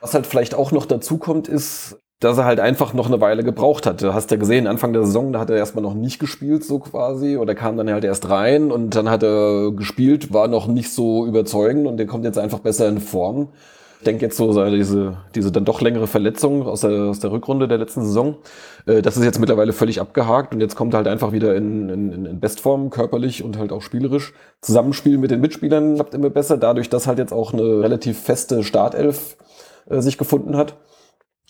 Was 0.00 0.14
halt 0.14 0.26
vielleicht 0.28 0.54
auch 0.54 0.70
noch 0.70 0.86
dazu 0.86 1.18
kommt, 1.18 1.48
ist, 1.48 1.96
dass 2.20 2.36
er 2.36 2.44
halt 2.44 2.58
einfach 2.58 2.94
noch 2.94 3.06
eine 3.06 3.20
Weile 3.20 3.44
gebraucht 3.44 3.86
hat. 3.86 4.02
Du 4.02 4.12
hast 4.12 4.30
ja 4.30 4.36
gesehen, 4.36 4.66
Anfang 4.66 4.92
der 4.92 5.04
Saison, 5.04 5.32
da 5.32 5.38
hat 5.38 5.50
er 5.50 5.56
erstmal 5.56 5.84
noch 5.84 5.94
nicht 5.94 6.18
gespielt, 6.18 6.64
so 6.64 6.80
quasi, 6.80 7.36
oder 7.36 7.54
kam 7.54 7.76
dann 7.76 7.90
halt 7.90 8.04
erst 8.04 8.28
rein 8.28 8.72
und 8.72 8.96
dann 8.96 9.08
hat 9.08 9.22
er 9.22 9.70
gespielt, 9.72 10.32
war 10.32 10.48
noch 10.48 10.66
nicht 10.66 10.92
so 10.92 11.26
überzeugend 11.26 11.86
und 11.86 11.96
der 11.96 12.06
kommt 12.06 12.24
jetzt 12.24 12.38
einfach 12.38 12.58
besser 12.58 12.88
in 12.88 13.00
Form. 13.00 13.50
Ich 14.00 14.04
denke 14.04 14.24
jetzt 14.24 14.36
so, 14.36 14.52
diese, 14.70 15.16
diese 15.34 15.50
dann 15.50 15.64
doch 15.64 15.80
längere 15.80 16.06
Verletzung 16.06 16.66
aus 16.66 16.82
der, 16.82 17.06
aus 17.06 17.18
der 17.18 17.32
Rückrunde 17.32 17.66
der 17.66 17.78
letzten 17.78 18.04
Saison, 18.04 18.36
äh, 18.86 19.02
das 19.02 19.16
ist 19.16 19.24
jetzt 19.24 19.40
mittlerweile 19.40 19.72
völlig 19.72 20.00
abgehakt 20.00 20.54
und 20.54 20.60
jetzt 20.60 20.76
kommt 20.76 20.94
er 20.94 20.98
halt 20.98 21.08
einfach 21.08 21.32
wieder 21.32 21.54
in, 21.56 21.88
in, 21.88 22.26
in 22.26 22.40
Bestform, 22.40 22.90
körperlich 22.90 23.42
und 23.42 23.58
halt 23.58 23.72
auch 23.72 23.82
spielerisch. 23.82 24.34
Zusammenspiel 24.60 25.18
mit 25.18 25.30
den 25.30 25.40
Mitspielern 25.40 25.96
klappt 25.96 26.14
immer 26.14 26.30
besser, 26.30 26.56
dadurch, 26.56 26.88
dass 26.88 27.06
halt 27.06 27.18
jetzt 27.18 27.32
auch 27.32 27.52
eine 27.52 27.80
relativ 27.82 28.20
feste 28.20 28.62
Startelf 28.62 29.36
äh, 29.88 30.00
sich 30.00 30.18
gefunden 30.18 30.56
hat. 30.56 30.74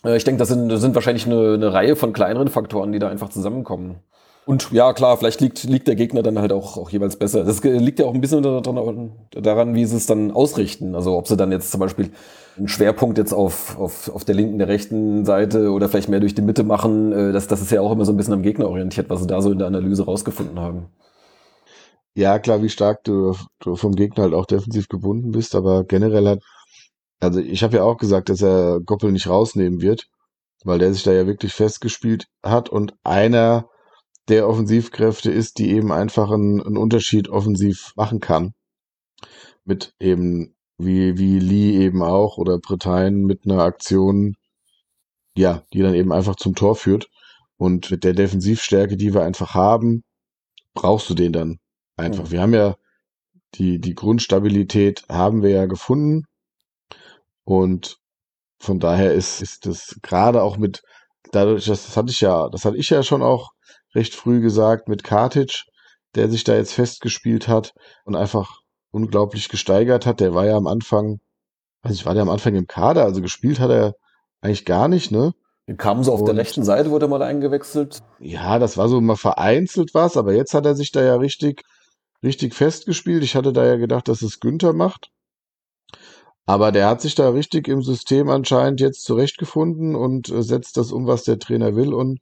Äh, 0.03 0.17
ich 0.17 0.23
denke, 0.23 0.39
das 0.39 0.49
sind, 0.49 0.69
das 0.69 0.81
sind 0.81 0.95
wahrscheinlich 0.95 1.25
eine, 1.25 1.53
eine 1.53 1.73
Reihe 1.73 1.95
von 1.95 2.13
kleineren 2.13 2.47
Faktoren, 2.47 2.91
die 2.91 2.99
da 2.99 3.09
einfach 3.09 3.29
zusammenkommen. 3.29 3.99
Und 4.45 4.71
ja, 4.71 4.93
klar, 4.93 5.15
vielleicht 5.17 5.41
liegt, 5.41 5.63
liegt 5.65 5.87
der 5.87 5.95
Gegner 5.95 6.23
dann 6.23 6.39
halt 6.39 6.51
auch, 6.51 6.75
auch 6.75 6.89
jeweils 6.89 7.17
besser. 7.17 7.43
Das 7.43 7.63
liegt 7.63 7.99
ja 7.99 8.05
auch 8.07 8.15
ein 8.15 8.21
bisschen 8.21 8.41
daran, 8.41 9.11
daran, 9.31 9.75
wie 9.75 9.85
sie 9.85 9.97
es 9.97 10.07
dann 10.07 10.31
ausrichten. 10.31 10.95
Also 10.95 11.15
ob 11.17 11.27
sie 11.27 11.37
dann 11.37 11.51
jetzt 11.51 11.69
zum 11.69 11.79
Beispiel 11.79 12.09
einen 12.57 12.67
Schwerpunkt 12.67 13.19
jetzt 13.19 13.31
auf, 13.31 13.77
auf, 13.77 14.09
auf 14.09 14.25
der 14.25 14.33
linken, 14.33 14.57
der 14.57 14.67
rechten 14.67 15.23
Seite 15.23 15.69
oder 15.71 15.87
vielleicht 15.87 16.09
mehr 16.09 16.19
durch 16.19 16.33
die 16.33 16.41
Mitte 16.41 16.63
machen. 16.63 17.11
äh, 17.11 17.31
Das, 17.31 17.47
das 17.47 17.61
ist 17.61 17.71
ja 17.71 17.81
auch 17.81 17.91
immer 17.91 18.05
so 18.05 18.11
ein 18.13 18.17
bisschen 18.17 18.33
am 18.33 18.41
Gegner 18.41 18.69
orientiert, 18.69 19.09
was 19.09 19.21
sie 19.21 19.27
da 19.27 19.39
so 19.41 19.51
in 19.51 19.59
der 19.59 19.67
Analyse 19.67 20.05
rausgefunden 20.05 20.59
haben. 20.59 20.87
Ja, 22.15 22.39
klar, 22.39 22.61
wie 22.61 22.69
stark 22.69 23.03
du, 23.03 23.35
du 23.59 23.75
vom 23.75 23.95
Gegner 23.95 24.23
halt 24.23 24.33
auch 24.33 24.45
defensiv 24.45 24.89
gebunden 24.89 25.31
bist, 25.31 25.55
aber 25.55 25.83
generell 25.85 26.27
hat, 26.27 26.39
also 27.19 27.39
ich 27.39 27.63
habe 27.63 27.77
ja 27.77 27.83
auch 27.83 27.97
gesagt, 27.97 28.29
dass 28.29 28.41
er 28.41 28.79
Goppel 28.81 29.11
nicht 29.11 29.27
rausnehmen 29.27 29.81
wird, 29.81 30.07
weil 30.63 30.79
der 30.79 30.93
sich 30.93 31.03
da 31.03 31.11
ja 31.11 31.27
wirklich 31.27 31.53
festgespielt 31.53 32.27
hat 32.43 32.69
und 32.69 32.93
einer 33.03 33.69
der 34.29 34.47
Offensivkräfte 34.47 35.31
ist, 35.31 35.57
die 35.57 35.71
eben 35.71 35.91
einfach 35.91 36.31
einen, 36.31 36.61
einen 36.61 36.77
Unterschied 36.77 37.29
offensiv 37.29 37.93
machen 37.95 38.19
kann. 38.19 38.53
Mit 39.65 39.93
eben, 39.99 40.55
wie, 40.77 41.17
wie 41.17 41.39
Lee 41.39 41.83
eben 41.83 42.03
auch 42.03 42.37
oder 42.37 42.59
Bretagne 42.59 43.25
mit 43.25 43.45
einer 43.45 43.63
Aktion, 43.63 44.35
ja, 45.35 45.63
die 45.73 45.81
dann 45.81 45.95
eben 45.95 46.11
einfach 46.11 46.35
zum 46.35 46.55
Tor 46.55 46.75
führt. 46.75 47.09
Und 47.57 47.91
mit 47.91 48.03
der 48.03 48.13
Defensivstärke, 48.13 48.95
die 48.95 49.13
wir 49.13 49.23
einfach 49.23 49.53
haben, 49.53 50.03
brauchst 50.73 51.09
du 51.09 51.13
den 51.13 51.33
dann 51.33 51.59
einfach. 51.97 52.25
Mhm. 52.25 52.31
Wir 52.31 52.41
haben 52.41 52.53
ja 52.53 52.75
die, 53.55 53.79
die 53.79 53.95
Grundstabilität 53.95 55.03
haben 55.09 55.41
wir 55.41 55.49
ja 55.49 55.65
gefunden. 55.65 56.25
Und 57.49 57.97
von 58.59 58.79
daher 58.79 59.11
ist, 59.15 59.41
ist 59.41 59.65
das 59.65 59.97
gerade 60.03 60.43
auch 60.43 60.57
mit, 60.57 60.83
dadurch, 61.31 61.65
dass 61.65 61.87
das 61.87 61.97
hatte 61.97 62.11
ich 62.11 62.21
ja, 62.21 62.47
das 62.49 62.63
hatte 62.63 62.77
ich 62.77 62.91
ja 62.91 63.01
schon 63.01 63.23
auch 63.23 63.49
recht 63.95 64.13
früh 64.13 64.39
gesagt 64.39 64.87
mit 64.87 65.03
Kartic, 65.03 65.63
der 66.13 66.29
sich 66.29 66.43
da 66.43 66.53
jetzt 66.53 66.73
festgespielt 66.73 67.47
hat 67.47 67.73
und 68.05 68.15
einfach 68.15 68.59
unglaublich 68.91 69.49
gesteigert 69.49 70.05
hat. 70.05 70.19
Der 70.19 70.35
war 70.35 70.45
ja 70.45 70.57
am 70.57 70.67
Anfang, 70.67 71.21
weiß 71.81 71.95
ich, 71.95 72.05
war 72.05 72.13
der 72.13 72.21
am 72.21 72.29
Anfang 72.29 72.53
im 72.53 72.67
Kader, 72.67 73.03
also 73.03 73.19
gespielt 73.19 73.59
hat 73.59 73.71
er 73.71 73.93
eigentlich 74.41 74.65
gar 74.65 74.87
nicht, 74.87 75.09
ne? 75.09 75.33
Kamen 75.77 76.03
so 76.03 76.13
auf 76.13 76.23
der 76.23 76.33
Und- 76.33 76.37
rechten 76.39 76.63
Seite, 76.63 76.91
wurde 76.91 77.07
mal 77.07 77.23
eingewechselt. 77.23 77.97
Ja, 78.19 78.59
das 78.59 78.77
war 78.77 78.89
so 78.89 79.01
mal 79.01 79.15
vereinzelt 79.15 79.95
was, 79.95 80.17
aber 80.17 80.33
jetzt 80.33 80.53
hat 80.53 80.67
er 80.67 80.75
sich 80.75 80.91
da 80.91 81.01
ja 81.01 81.15
richtig, 81.15 81.63
richtig 82.21 82.53
festgespielt. 82.53 83.23
Ich 83.23 83.35
hatte 83.35 83.53
da 83.53 83.65
ja 83.65 83.77
gedacht, 83.77 84.07
dass 84.07 84.21
es 84.21 84.39
Günther 84.39 84.73
macht. 84.73 85.09
Aber 86.49 86.71
der 86.71 86.87
hat 86.87 86.99
sich 86.99 87.13
da 87.13 87.29
richtig 87.29 87.67
im 87.67 87.83
System 87.83 88.27
anscheinend 88.27 88.81
jetzt 88.81 89.03
zurechtgefunden 89.03 89.95
und 89.95 90.29
äh, 90.29 90.41
setzt 90.41 90.77
das 90.77 90.91
um, 90.91 91.05
was 91.05 91.23
der 91.23 91.37
Trainer 91.37 91.75
will 91.75 91.93
und 91.93 92.21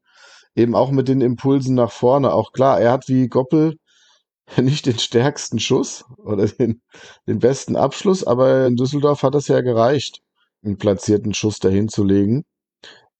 eben 0.53 0.75
auch 0.75 0.91
mit 0.91 1.07
den 1.07 1.21
Impulsen 1.21 1.75
nach 1.75 1.93
vorne. 1.93 2.33
Auch 2.33 2.51
klar, 2.51 2.81
er 2.81 2.91
hat 2.91 3.07
wie 3.07 3.29
Goppel 3.29 3.77
nicht 4.57 4.85
den 4.85 4.99
stärksten 4.99 5.59
Schuss 5.59 6.03
oder 6.17 6.45
den, 6.45 6.81
den 7.25 7.39
besten 7.39 7.77
Abschluss, 7.77 8.25
aber 8.25 8.67
in 8.67 8.75
Düsseldorf 8.75 9.23
hat 9.23 9.33
das 9.33 9.47
ja 9.47 9.61
gereicht, 9.61 10.19
einen 10.61 10.77
platzierten 10.77 11.33
Schuss 11.33 11.59
dahin 11.59 11.87
zu 11.87 12.03
legen. 12.03 12.43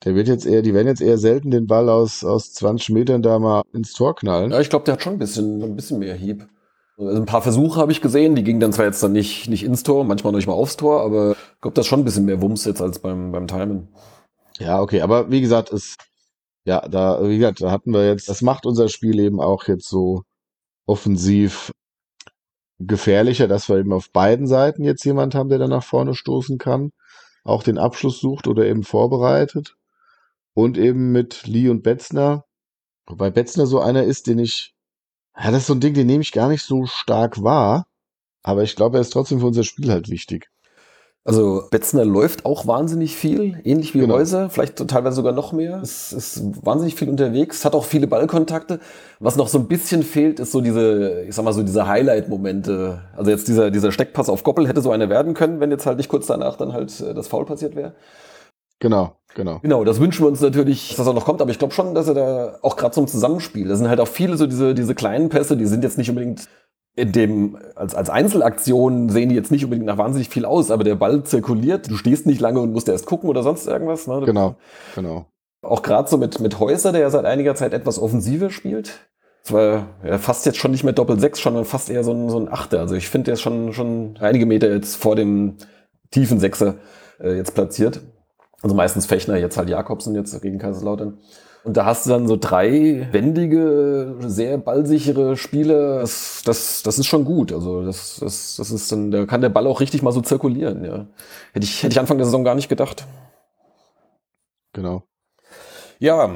Der 0.04 0.14
wird 0.14 0.28
jetzt 0.28 0.46
eher, 0.46 0.62
die 0.62 0.74
werden 0.74 0.90
jetzt 0.90 1.02
eher 1.02 1.18
selten 1.18 1.52
den 1.52 1.68
Ball 1.68 1.88
aus, 1.88 2.26
aus 2.26 2.52
20 2.52 2.90
Metern 2.90 3.22
da 3.22 3.40
mal 3.40 3.62
ins 3.72 3.94
Tor 3.94 4.14
knallen. 4.14 4.52
Ja, 4.52 4.60
ich 4.60 4.70
glaube, 4.70 4.84
der 4.84 4.96
hat 4.96 5.04
schon 5.04 5.14
ein 5.14 5.20
bisschen, 5.20 5.64
ein 5.64 5.78
bisschen 5.78 6.00
mehr 6.00 6.16
Hieb. 6.16 6.50
Also 6.98 7.22
ein 7.22 7.26
paar 7.26 7.44
Versuche 7.44 7.80
habe 7.80 7.92
ich 7.92 8.02
gesehen, 8.02 8.36
die 8.36 8.44
gingen 8.44 8.60
dann 8.60 8.74
zwar 8.74 8.86
jetzt 8.86 9.04
dann 9.04 9.12
nicht, 9.12 9.48
nicht 9.50 9.64
ins 9.64 9.84
Tor, 9.84 10.04
manchmal 10.04 10.34
noch 10.34 10.38
nicht 10.38 10.48
mal 10.48 10.54
aufs 10.54 10.78
Tor, 10.78 11.02
aber 11.04 11.32
ich 11.32 11.62
glaube, 11.62 11.76
das 11.76 11.86
ist 11.86 11.90
schon 11.90 12.02
ein 12.02 12.06
bisschen 12.06 12.26
mehr 12.26 12.42
Wumms 12.42 12.66
jetzt 12.66 12.82
als 12.82 13.00
beim, 13.00 13.32
beim 13.32 13.48
Timen. 13.48 13.90
Ja, 14.58 14.82
okay, 14.82 15.02
aber 15.02 15.30
wie 15.30 15.42
gesagt, 15.42 15.72
es, 15.72 15.96
ja, 16.66 16.82
da, 16.88 17.24
wie 17.24 17.38
gesagt, 17.38 17.62
da 17.62 17.70
hatten 17.70 17.94
wir 17.94 18.08
jetzt, 18.08 18.28
das 18.30 18.42
macht 18.42 18.66
unser 18.66 18.90
Spiel 18.90 19.20
eben 19.20 19.40
auch 19.40 19.68
jetzt 19.68 19.88
so 19.88 20.24
offensiv 20.88 21.72
gefährlicher, 22.80 23.48
dass 23.48 23.70
wir 23.70 23.78
eben 23.78 23.94
auf 23.94 24.12
beiden 24.12 24.48
Seiten 24.48 24.84
jetzt 24.84 25.04
jemand 25.04 25.36
haben, 25.36 25.50
der 25.50 25.60
dann 25.60 25.70
nach 25.70 25.84
vorne 25.84 26.16
stoßen 26.16 26.58
kann, 26.58 26.92
auch 27.44 27.64
den 27.64 27.78
Abschluss 27.78 28.20
sucht 28.20 28.48
oder 28.48 28.66
eben 28.66 28.84
vorbereitet. 28.84 29.76
Und 30.54 30.78
eben 30.78 31.12
mit 31.12 31.46
Lee 31.46 31.70
und 31.70 31.84
Betzner, 31.84 32.44
wobei 33.06 33.30
Betzner 33.30 33.68
so 33.68 33.80
einer 33.80 34.04
ist, 34.04 34.26
den 34.26 34.40
ich, 34.40 34.74
ja, 35.40 35.52
das 35.52 35.62
ist 35.62 35.68
so 35.68 35.74
ein 35.74 35.80
Ding, 35.80 35.94
den 35.94 36.08
nehme 36.08 36.22
ich 36.22 36.32
gar 36.32 36.50
nicht 36.50 36.64
so 36.64 36.86
stark 36.86 37.44
wahr, 37.44 37.86
aber 38.44 38.64
ich 38.64 38.76
glaube, 38.76 38.98
er 38.98 39.02
ist 39.02 39.12
trotzdem 39.12 39.40
für 39.40 39.48
unser 39.48 39.64
Spiel 39.64 39.92
halt 39.92 40.10
wichtig. 40.10 40.50
Also 41.28 41.64
Betzner 41.72 42.06
läuft 42.06 42.46
auch 42.46 42.68
wahnsinnig 42.68 43.14
viel, 43.14 43.60
ähnlich 43.66 43.94
wie 43.94 44.00
Genau. 44.00 44.14
Häuser, 44.16 44.50
vielleicht 44.50 44.78
teilweise 44.88 45.18
sogar 45.18 45.34
noch 45.34 45.52
mehr. 45.52 45.82
Es 45.84 46.14
ist 46.14 46.42
wahnsinnig 46.66 46.96
viel 46.96 47.10
unterwegs, 47.10 47.66
hat 47.66 47.76
auch 47.76 47.84
viele 47.84 48.08
Ballkontakte. 48.08 48.80
Was 49.20 49.36
noch 49.36 49.50
so 49.50 49.58
ein 49.58 49.68
bisschen 49.68 50.04
fehlt, 50.04 50.40
ist 50.40 50.54
so 50.54 50.62
diese, 50.62 51.24
ich 51.24 51.36
sag 51.36 51.44
mal 51.44 51.52
so 51.52 51.64
diese 51.64 51.86
Highlight-Momente. 51.86 53.02
Also 53.14 53.30
jetzt 53.30 53.50
dieser, 53.50 53.72
dieser 53.72 53.92
Steckpass 53.92 54.30
auf 54.30 54.44
Goppel 54.44 54.70
hätte 54.70 54.80
so 54.80 54.90
einer 54.90 55.10
werden 55.10 55.34
können, 55.34 55.60
wenn 55.60 55.70
jetzt 55.70 55.86
halt 55.86 55.98
nicht 55.98 56.08
kurz 56.08 56.28
danach 56.28 56.56
dann 56.56 56.72
halt 56.72 56.98
äh, 57.02 57.14
das 57.14 57.28
Foul 57.28 57.44
passiert 57.44 57.76
wäre. 57.76 57.94
Genau, 58.80 59.16
genau. 59.36 59.60
Genau, 59.62 59.84
das 59.84 60.00
wünschen 60.00 60.24
wir 60.24 60.28
uns 60.30 60.42
natürlich, 60.42 60.90
dass 60.90 60.98
das 60.98 61.08
auch 61.08 61.14
noch 61.14 61.26
kommt, 61.26 61.42
aber 61.42 61.52
ich 61.52 61.60
glaube 61.60 61.74
schon, 61.74 61.96
dass 61.96 62.08
er 62.08 62.14
da 62.14 62.60
auch 62.62 62.76
gerade 62.76 62.94
zum 62.94 63.08
Zusammenspiel, 63.08 63.68
da 63.68 63.76
sind 63.76 63.90
halt 63.90 64.00
auch 64.00 64.08
viele 64.08 64.38
so 64.38 64.46
diese, 64.46 64.74
diese 64.76 64.96
kleinen 64.96 65.30
Pässe, 65.30 65.58
die 65.58 65.66
sind 65.66 65.84
jetzt 65.84 65.98
nicht 65.98 66.10
unbedingt 66.10 66.48
in 66.98 67.12
dem, 67.12 67.58
als, 67.76 67.94
als 67.94 68.10
Einzelaktion 68.10 69.10
sehen 69.10 69.30
die 69.30 69.36
jetzt 69.36 69.52
nicht 69.52 69.64
unbedingt 69.64 69.86
nach 69.86 70.00
wahnsinnig 70.00 70.30
viel 70.30 70.46
aus, 70.46 70.72
aber 70.72 70.84
der 70.84 70.96
Ball 70.96 71.24
zirkuliert, 71.24 71.90
du 71.90 71.96
stehst 71.96 72.26
nicht 72.26 72.42
lange 72.42 72.60
und 72.60 72.74
musst 72.74 72.90
erst 72.90 73.06
gucken 73.06 73.30
oder 73.30 73.44
sonst 73.44 73.68
irgendwas. 73.68 74.08
Ne? 74.08 74.22
Genau, 74.26 74.56
genau. 74.96 75.28
Auch 75.62 75.84
gerade 75.84 76.10
so 76.10 76.18
mit, 76.18 76.40
mit 76.40 76.60
Häuser, 76.60 76.92
der 76.92 77.02
ja 77.02 77.10
seit 77.12 77.26
einiger 77.26 77.54
Zeit 77.54 77.74
etwas 77.74 78.00
offensiver 78.00 78.50
spielt. 78.50 79.00
Zwar 79.44 79.90
ja, 80.04 80.18
fast 80.18 80.48
jetzt 80.48 80.58
schon 80.58 80.72
nicht 80.72 80.84
mehr 80.84 80.94
Doppel-Sechs, 80.94 81.40
sondern 81.40 81.66
fast 81.66 81.92
eher 81.92 82.04
so 82.04 82.12
ein, 82.14 82.30
so 82.30 82.40
ein 82.40 82.52
Achter. 82.52 82.80
Also 82.80 82.96
ich 82.96 83.10
finde, 83.10 83.26
der 83.26 83.34
ist 83.36 83.42
schon, 83.42 83.74
schon 83.74 84.18
einige 84.20 84.48
Meter 84.48 84.70
jetzt 84.70 84.96
vor 84.96 85.16
dem 85.16 85.58
tiefen 86.10 86.40
Sechser 86.40 86.76
äh, 87.20 87.38
jetzt 87.38 87.54
platziert. 87.54 88.02
Also 88.62 88.76
meistens 88.76 89.06
Fechner, 89.06 89.38
jetzt 89.38 89.58
halt 89.58 89.70
Jakobsen 89.70 90.16
jetzt 90.16 90.42
gegen 90.42 90.58
Kaiserslautern. 90.58 91.18
Und 91.64 91.76
da 91.76 91.86
hast 91.86 92.06
du 92.06 92.12
dann 92.12 92.28
so 92.28 92.38
drei 92.40 93.08
wendige, 93.12 94.16
sehr 94.22 94.58
ballsichere 94.58 95.36
Spieler. 95.36 96.00
Das, 96.00 96.42
das, 96.46 96.82
das 96.82 96.98
ist 96.98 97.08
schon 97.08 97.26
gut. 97.26 97.52
Also 97.52 97.84
das, 97.84 98.20
das, 98.22 98.56
das 98.56 98.72
ist 98.72 98.92
dann, 98.92 99.12
da 99.12 99.26
kann 99.26 99.42
der 99.42 99.50
Ball 99.50 99.68
auch 99.68 99.82
richtig 99.82 100.02
mal 100.02 100.14
so 100.14 100.22
zirkulieren. 100.22 100.86
Ja. 100.86 101.08
Hätte 101.52 101.66
ich, 101.66 101.84
hätte 101.84 101.92
ich 101.92 102.00
Anfang 102.00 102.18
der 102.18 102.26
Saison 102.26 102.46
gar 102.46 102.56
nicht 102.56 102.70
gedacht. 102.70 103.06
Genau. 104.74 105.04
Ja, 106.00 106.36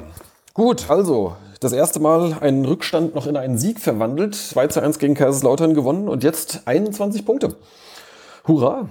gut, 0.53 0.89
also 0.89 1.35
das 1.61 1.71
erste 1.71 1.99
Mal 1.99 2.35
einen 2.41 2.65
Rückstand 2.65 3.15
noch 3.15 3.27
in 3.27 3.37
einen 3.37 3.57
Sieg 3.57 3.79
verwandelt. 3.79 4.35
2 4.35 4.67
zu 4.67 4.81
1 4.81 4.99
gegen 4.99 5.13
Kaiserslautern 5.13 5.75
gewonnen 5.75 6.09
und 6.09 6.23
jetzt 6.23 6.63
21 6.65 7.25
Punkte. 7.25 7.55
Hurra! 8.47 8.89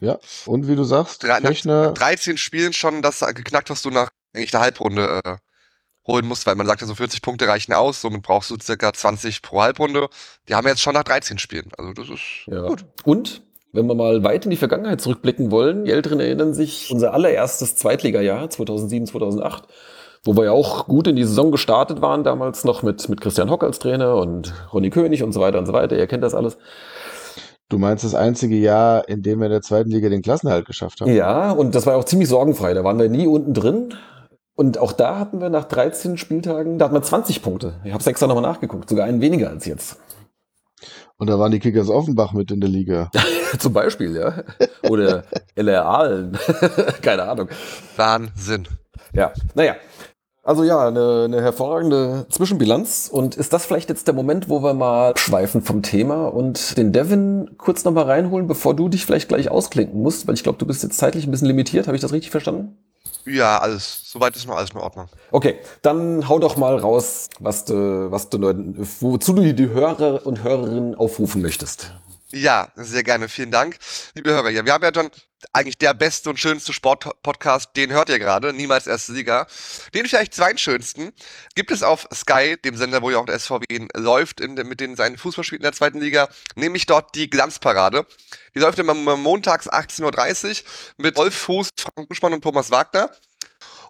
Ja, 0.00 0.18
und 0.46 0.68
wie 0.68 0.76
du 0.76 0.84
sagst, 0.84 1.22
Drei, 1.22 1.40
nach 1.40 1.48
Fechner, 1.48 1.92
13 1.92 2.36
Spielen 2.36 2.72
schon 2.72 3.02
das 3.02 3.20
geknackt, 3.20 3.70
was 3.70 3.82
du 3.82 3.90
nach 3.90 4.10
eigentlich 4.34 4.50
der 4.50 4.60
Halbrunde 4.60 5.20
äh, 5.24 5.36
holen 6.06 6.26
musst, 6.26 6.46
weil 6.46 6.54
man 6.54 6.66
sagt 6.66 6.82
ja 6.82 6.86
so 6.86 6.94
40 6.94 7.22
Punkte 7.22 7.48
reichen 7.48 7.72
aus, 7.72 8.00
somit 8.00 8.22
brauchst 8.22 8.50
du 8.50 8.56
circa 8.62 8.92
20 8.92 9.42
pro 9.42 9.62
Halbrunde. 9.62 10.08
Die 10.48 10.54
haben 10.54 10.64
wir 10.64 10.70
jetzt 10.70 10.82
schon 10.82 10.94
nach 10.94 11.02
13 11.04 11.38
Spielen. 11.38 11.70
Also 11.78 11.92
das 11.92 12.08
ist 12.10 12.20
Ja. 12.46 12.66
gut. 12.66 12.84
Und 13.04 13.42
wenn 13.72 13.86
wir 13.86 13.94
mal 13.94 14.22
weit 14.22 14.44
in 14.44 14.50
die 14.50 14.56
Vergangenheit 14.56 15.00
zurückblicken 15.00 15.50
wollen, 15.50 15.84
die 15.84 15.90
Älteren 15.90 16.20
erinnern 16.20 16.54
sich, 16.54 16.90
unser 16.90 17.12
allererstes 17.12 17.76
Zweitligajahr 17.76 18.48
2007, 18.50 19.06
2008. 19.06 19.64
wo 20.24 20.36
wir 20.36 20.44
ja 20.44 20.52
auch 20.52 20.86
gut 20.86 21.06
in 21.06 21.14
die 21.16 21.24
Saison 21.24 21.52
gestartet 21.52 22.00
waren, 22.02 22.24
damals 22.24 22.64
noch 22.64 22.82
mit, 22.82 23.08
mit 23.08 23.20
Christian 23.20 23.48
Hock 23.50 23.62
als 23.62 23.78
Trainer 23.78 24.16
und 24.16 24.52
Ronny 24.72 24.90
König 24.90 25.22
und 25.22 25.32
so 25.32 25.40
weiter 25.40 25.58
und 25.58 25.66
so 25.66 25.72
weiter. 25.72 25.96
Ihr 25.96 26.06
kennt 26.08 26.24
das 26.24 26.34
alles. 26.34 26.56
Du 27.68 27.78
meinst 27.78 28.04
das 28.04 28.14
einzige 28.14 28.56
Jahr, 28.56 29.08
in 29.08 29.22
dem 29.22 29.40
wir 29.40 29.46
in 29.46 29.52
der 29.52 29.62
zweiten 29.62 29.90
Liga 29.90 30.08
den 30.08 30.22
Klassenhalt 30.22 30.66
geschafft 30.66 31.00
haben? 31.00 31.12
Ja, 31.12 31.50
und 31.50 31.74
das 31.74 31.84
war 31.84 31.96
auch 31.96 32.04
ziemlich 32.04 32.28
sorgenfrei. 32.28 32.74
Da 32.74 32.84
waren 32.84 32.98
wir 32.98 33.08
nie 33.08 33.26
unten 33.26 33.54
drin. 33.54 33.94
Und 34.54 34.78
auch 34.78 34.92
da 34.92 35.18
hatten 35.18 35.40
wir 35.40 35.50
nach 35.50 35.64
13 35.64 36.16
Spieltagen, 36.16 36.78
da 36.78 36.86
hatten 36.86 36.94
wir 36.94 37.02
20 37.02 37.42
Punkte. 37.42 37.80
Ich 37.84 37.92
habe 37.92 38.00
es 38.00 38.06
extra 38.06 38.26
nochmal 38.26 38.42
nachgeguckt, 38.42 38.88
sogar 38.88 39.04
einen 39.04 39.20
weniger 39.20 39.50
als 39.50 39.66
jetzt. 39.66 39.98
Und 41.18 41.28
da 41.28 41.38
waren 41.38 41.50
die 41.50 41.58
Kickers 41.58 41.90
Offenbach 41.90 42.32
mit 42.32 42.50
in 42.50 42.60
der 42.60 42.70
Liga. 42.70 43.10
Zum 43.58 43.72
Beispiel, 43.72 44.16
ja. 44.16 44.44
Oder 44.88 45.24
LR 45.54 45.84
Aalen. 45.84 46.38
Keine 47.02 47.24
Ahnung. 47.24 47.48
Wahnsinn. 47.96 48.68
Ja, 49.12 49.32
naja. 49.54 49.76
Also 50.46 50.62
ja, 50.62 50.86
eine, 50.86 51.24
eine 51.24 51.42
hervorragende 51.42 52.24
Zwischenbilanz. 52.30 53.08
Und 53.12 53.34
ist 53.34 53.52
das 53.52 53.66
vielleicht 53.66 53.88
jetzt 53.88 54.06
der 54.06 54.14
Moment, 54.14 54.48
wo 54.48 54.62
wir 54.62 54.74
mal 54.74 55.12
schweifen 55.16 55.60
vom 55.60 55.82
Thema 55.82 56.28
und 56.28 56.78
den 56.78 56.92
Devin 56.92 57.50
kurz 57.58 57.84
nochmal 57.84 58.04
reinholen, 58.04 58.46
bevor 58.46 58.76
du 58.76 58.88
dich 58.88 59.04
vielleicht 59.04 59.28
gleich 59.28 59.50
ausklinken 59.50 60.00
musst? 60.00 60.28
Weil 60.28 60.34
ich 60.34 60.44
glaube, 60.44 60.58
du 60.58 60.64
bist 60.64 60.84
jetzt 60.84 60.98
zeitlich 60.98 61.26
ein 61.26 61.32
bisschen 61.32 61.48
limitiert. 61.48 61.88
Habe 61.88 61.96
ich 61.96 62.00
das 62.00 62.12
richtig 62.12 62.30
verstanden? 62.30 62.78
Ja, 63.24 63.58
alles, 63.58 64.02
soweit 64.04 64.36
ist 64.36 64.46
noch 64.46 64.56
alles 64.56 64.70
in 64.70 64.76
Ordnung. 64.76 65.08
Okay, 65.32 65.56
dann 65.82 66.28
hau 66.28 66.38
doch 66.38 66.56
mal 66.56 66.76
raus, 66.78 67.26
was 67.40 67.64
du, 67.64 68.12
was 68.12 68.30
du 68.30 68.38
Leuten, 68.38 68.76
wozu 69.00 69.32
du 69.32 69.52
die 69.52 69.68
Hörer 69.68 70.24
und 70.24 70.44
Hörerinnen 70.44 70.94
aufrufen 70.94 71.42
möchtest. 71.42 71.92
Ja, 72.32 72.72
sehr 72.74 73.04
gerne. 73.04 73.28
Vielen 73.28 73.52
Dank, 73.52 73.78
liebe 74.14 74.30
Hörer. 74.30 74.50
Ja, 74.50 74.64
wir 74.64 74.72
haben 74.72 74.82
ja 74.82 74.90
schon 74.92 75.10
eigentlich 75.52 75.78
der 75.78 75.94
beste 75.94 76.28
und 76.28 76.40
schönste 76.40 76.72
Sportpodcast, 76.72 77.76
den 77.76 77.92
hört 77.92 78.08
ihr 78.08 78.18
gerade, 78.18 78.52
niemals 78.52 78.88
erste 78.88 79.12
Liga. 79.12 79.46
Den 79.94 80.06
vielleicht 80.06 80.34
zweitschönsten 80.34 81.12
gibt 81.54 81.70
es 81.70 81.84
auf 81.84 82.08
Sky, 82.12 82.56
dem 82.64 82.76
Sender, 82.76 83.02
wo 83.02 83.10
ja 83.10 83.18
auch 83.18 83.26
der 83.26 83.38
SVW 83.38 83.86
läuft, 83.94 84.40
in, 84.40 84.54
mit 84.54 84.80
den 84.80 84.96
seinen 84.96 85.18
Fußballspielen 85.18 85.60
in 85.60 85.64
der 85.64 85.72
zweiten 85.72 86.00
Liga, 86.00 86.28
nämlich 86.56 86.86
dort 86.86 87.14
die 87.14 87.30
Glanzparade. 87.30 88.06
Die 88.54 88.58
läuft 88.58 88.78
immer 88.80 88.94
montags 88.94 89.68
18.30 89.68 90.62
Uhr 90.62 90.66
mit 90.96 91.16
Wolf 91.16 91.34
Fuß, 91.34 91.68
Frank 91.78 92.08
Buschmann 92.08 92.32
und 92.32 92.42
Thomas 92.42 92.72
Wagner. 92.72 93.10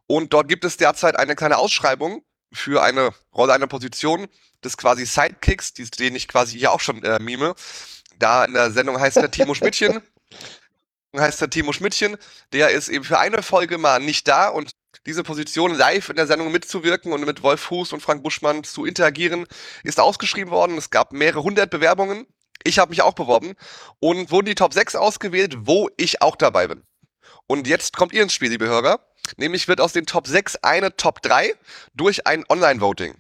Und 0.07 0.33
dort 0.33 0.49
gibt 0.49 0.65
es 0.65 0.77
derzeit 0.77 1.17
eine 1.17 1.37
kleine 1.37 1.57
Ausschreibung 1.57 2.23
für 2.53 2.83
eine 2.83 3.13
Rolle, 3.35 3.55
eine 3.55 3.67
Position 3.67 4.27
des 4.63 4.77
quasi 4.77 5.07
Sidekicks, 5.07 5.73
den 5.73 6.15
ich 6.15 6.29
quasi 6.29 6.59
hier 6.59 6.73
auch 6.73 6.81
schon 6.81 7.03
äh, 7.03 7.19
mime. 7.19 7.55
Da 8.19 8.45
in 8.45 8.55
der 8.55 8.71
Sendung 8.71 8.99
heißt 8.99 9.17
der 9.17 9.31
Timo 9.31 9.55
Schmidtchen 9.55 10.03
heißt 11.17 11.41
der 11.41 11.51
Timo 11.51 11.73
Schmidtchen. 11.73 12.17
Der 12.53 12.71
ist 12.71 12.89
eben 12.89 13.05
für 13.05 13.19
eine 13.19 13.43
Folge 13.43 13.79
mal 13.79 14.01
nicht 14.01 14.29
da 14.29 14.49
und 14.49 14.71
diese 15.07 15.23
Position 15.23 15.75
live 15.75 16.09
in 16.09 16.17
der 16.17 16.27
Sendung 16.27 16.51
mitzuwirken 16.51 17.13
und 17.13 17.25
mit 17.25 17.43
Wolf 17.43 17.61
Fuß 17.61 17.93
und 17.93 18.01
Frank 18.01 18.23
Buschmann 18.23 18.65
zu 18.65 18.85
interagieren, 18.85 19.47
ist 19.85 20.01
ausgeschrieben 20.01 20.51
worden. 20.51 20.77
Es 20.77 20.91
gab 20.91 21.13
mehrere 21.13 21.43
hundert 21.43 21.71
Bewerbungen. 21.71 22.27
Ich 22.65 22.79
habe 22.79 22.91
mich 22.91 23.03
auch 23.03 23.13
beworben 23.13 23.55
und 24.01 24.31
wurden 24.31 24.47
die 24.47 24.57
Top 24.57 24.73
6 24.73 24.97
ausgewählt, 24.97 25.55
wo 25.61 25.89
ich 25.97 26.23
auch 26.23 26.35
dabei 26.35 26.67
bin. 26.67 26.83
Und 27.47 27.69
jetzt 27.69 27.97
kommt 27.97 28.13
ihr 28.13 28.23
ins 28.23 28.33
Spiel, 28.33 28.51
liebe 28.51 28.67
Hörer. 28.67 29.01
Nämlich 29.37 29.69
wird 29.69 29.81
aus 29.81 29.93
den 29.93 30.07
Top 30.07 30.27
6 30.27 30.57
eine 30.57 30.97
Top 30.97 31.23
3 31.23 31.55
durch 31.95 32.27
ein 32.27 32.45
Online-Voting. 32.49 33.15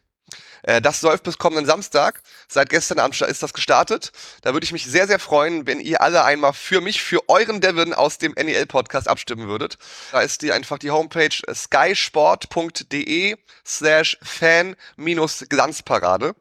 Äh, 0.66 0.82
das 0.82 1.00
läuft 1.02 1.24
bis 1.24 1.38
kommenden 1.38 1.64
Samstag. 1.64 2.20
Seit 2.48 2.68
gestern 2.68 2.98
Abend 2.98 3.18
ist 3.20 3.42
das 3.42 3.54
gestartet. 3.54 4.12
Da 4.42 4.52
würde 4.52 4.64
ich 4.64 4.72
mich 4.72 4.84
sehr, 4.84 5.06
sehr 5.06 5.18
freuen, 5.18 5.66
wenn 5.66 5.80
ihr 5.80 6.02
alle 6.02 6.22
einmal 6.24 6.52
für 6.52 6.82
mich, 6.82 7.02
für 7.02 7.26
euren 7.28 7.62
Devin 7.62 7.94
aus 7.94 8.18
dem 8.18 8.32
NEL-Podcast 8.32 9.08
abstimmen 9.08 9.48
würdet. 9.48 9.78
Da 10.12 10.20
ist 10.20 10.42
die 10.42 10.52
einfach 10.52 10.78
die 10.78 10.90
Homepage 10.90 11.34
skysport.de 11.54 13.36
slash 13.64 14.18
fan-glanzparade. 14.22 16.34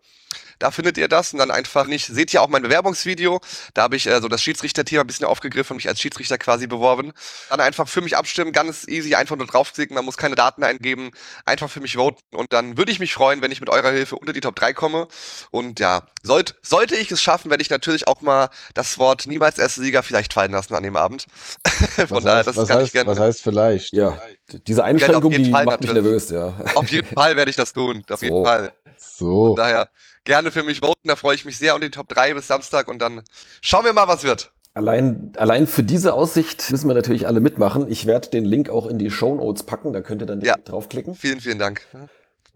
Da 0.59 0.71
findet 0.71 0.97
ihr 0.97 1.07
das 1.07 1.33
und 1.33 1.39
dann 1.39 1.51
einfach 1.51 1.87
nicht. 1.87 2.07
Seht 2.07 2.33
ihr 2.33 2.41
auch 2.41 2.47
mein 2.47 2.61
Bewerbungsvideo. 2.61 3.39
Da 3.73 3.83
habe 3.83 3.95
ich 3.95 4.07
äh, 4.07 4.21
so 4.21 4.27
das 4.27 4.41
Schiedsrichterthema 4.41 5.01
ein 5.01 5.07
bisschen 5.07 5.25
aufgegriffen 5.25 5.73
und 5.73 5.77
mich 5.77 5.87
als 5.87 5.99
Schiedsrichter 5.99 6.37
quasi 6.37 6.67
beworben. 6.67 7.13
Dann 7.49 7.59
einfach 7.59 7.87
für 7.87 8.01
mich 8.01 8.17
abstimmen, 8.17 8.51
ganz 8.51 8.87
easy, 8.87 9.15
einfach 9.15 9.35
nur 9.35 9.47
draufklicken. 9.47 9.95
Man 9.95 10.05
muss 10.05 10.17
keine 10.17 10.35
Daten 10.35 10.63
eingeben. 10.63 11.11
Einfach 11.45 11.69
für 11.69 11.79
mich 11.79 11.95
voten. 11.95 12.21
Und 12.35 12.53
dann 12.53 12.77
würde 12.77 12.91
ich 12.91 12.99
mich 12.99 13.13
freuen, 13.13 13.41
wenn 13.41 13.51
ich 13.51 13.59
mit 13.59 13.69
eurer 13.69 13.91
Hilfe 13.91 14.15
unter 14.15 14.33
die 14.33 14.41
Top 14.41 14.55
3 14.55 14.73
komme. 14.73 15.07
Und 15.51 15.79
ja, 15.79 16.03
sollt, 16.23 16.55
sollte 16.61 16.95
ich 16.95 17.11
es 17.11 17.21
schaffen, 17.21 17.49
werde 17.49 17.61
ich 17.61 17.69
natürlich 17.69 18.07
auch 18.07 18.21
mal 18.21 18.49
das 18.73 18.97
Wort 18.97 19.27
niemals 19.27 19.57
erste 19.57 19.81
Sieger 19.81 20.03
vielleicht 20.03 20.33
fallen 20.33 20.51
lassen 20.51 20.73
an 20.75 20.83
dem 20.83 20.95
Abend. 20.95 21.25
Von 21.95 22.09
was 22.09 22.23
daher, 22.23 22.43
das 22.43 22.55
was 22.55 22.67
kann 22.67 22.77
heißt, 22.77 22.87
ich 22.87 22.93
gerne. 22.93 23.11
Was 23.11 23.19
heißt 23.19 23.41
vielleicht? 23.41 23.93
Ja, 23.93 24.19
diese 24.67 24.83
Einschränkung, 24.83 25.31
die 25.31 25.51
Fall 25.51 25.65
macht 25.65 25.81
mich 25.81 25.93
nervös, 25.93 26.29
ja. 26.29 26.53
Auf 26.75 26.89
jeden 26.89 27.07
Fall 27.15 27.35
werde 27.35 27.49
ich 27.49 27.57
das 27.57 27.73
tun. 27.73 28.03
Auf 28.09 28.19
so. 28.19 28.25
jeden 28.25 28.45
Fall. 28.45 28.73
So. 28.97 29.47
Von 29.47 29.55
daher, 29.55 29.89
gerne 30.25 30.51
für 30.51 30.63
mich 30.63 30.81
voten. 30.81 31.07
Da 31.07 31.15
freue 31.15 31.35
ich 31.35 31.45
mich 31.45 31.57
sehr 31.57 31.75
um 31.75 31.81
die 31.81 31.89
Top 31.89 32.09
3 32.09 32.33
bis 32.33 32.47
Samstag 32.47 32.87
und 32.87 32.99
dann 32.99 33.23
schauen 33.61 33.85
wir 33.85 33.93
mal, 33.93 34.07
was 34.07 34.23
wird. 34.23 34.51
Allein, 34.73 35.31
allein 35.37 35.67
für 35.67 35.83
diese 35.83 36.13
Aussicht 36.13 36.69
müssen 36.69 36.89
wir 36.89 36.95
natürlich 36.95 37.27
alle 37.27 37.39
mitmachen. 37.39 37.89
Ich 37.89 38.05
werde 38.05 38.29
den 38.29 38.43
Link 38.43 38.69
auch 38.69 38.87
in 38.87 38.99
die 38.99 39.09
Show 39.09 39.35
Notes 39.35 39.63
packen, 39.63 39.93
da 39.93 40.01
könnt 40.01 40.21
ihr 40.21 40.25
dann 40.25 40.41
ja. 40.41 40.57
draufklicken. 40.57 41.15
Vielen, 41.15 41.39
vielen 41.39 41.59
Dank. 41.59 41.87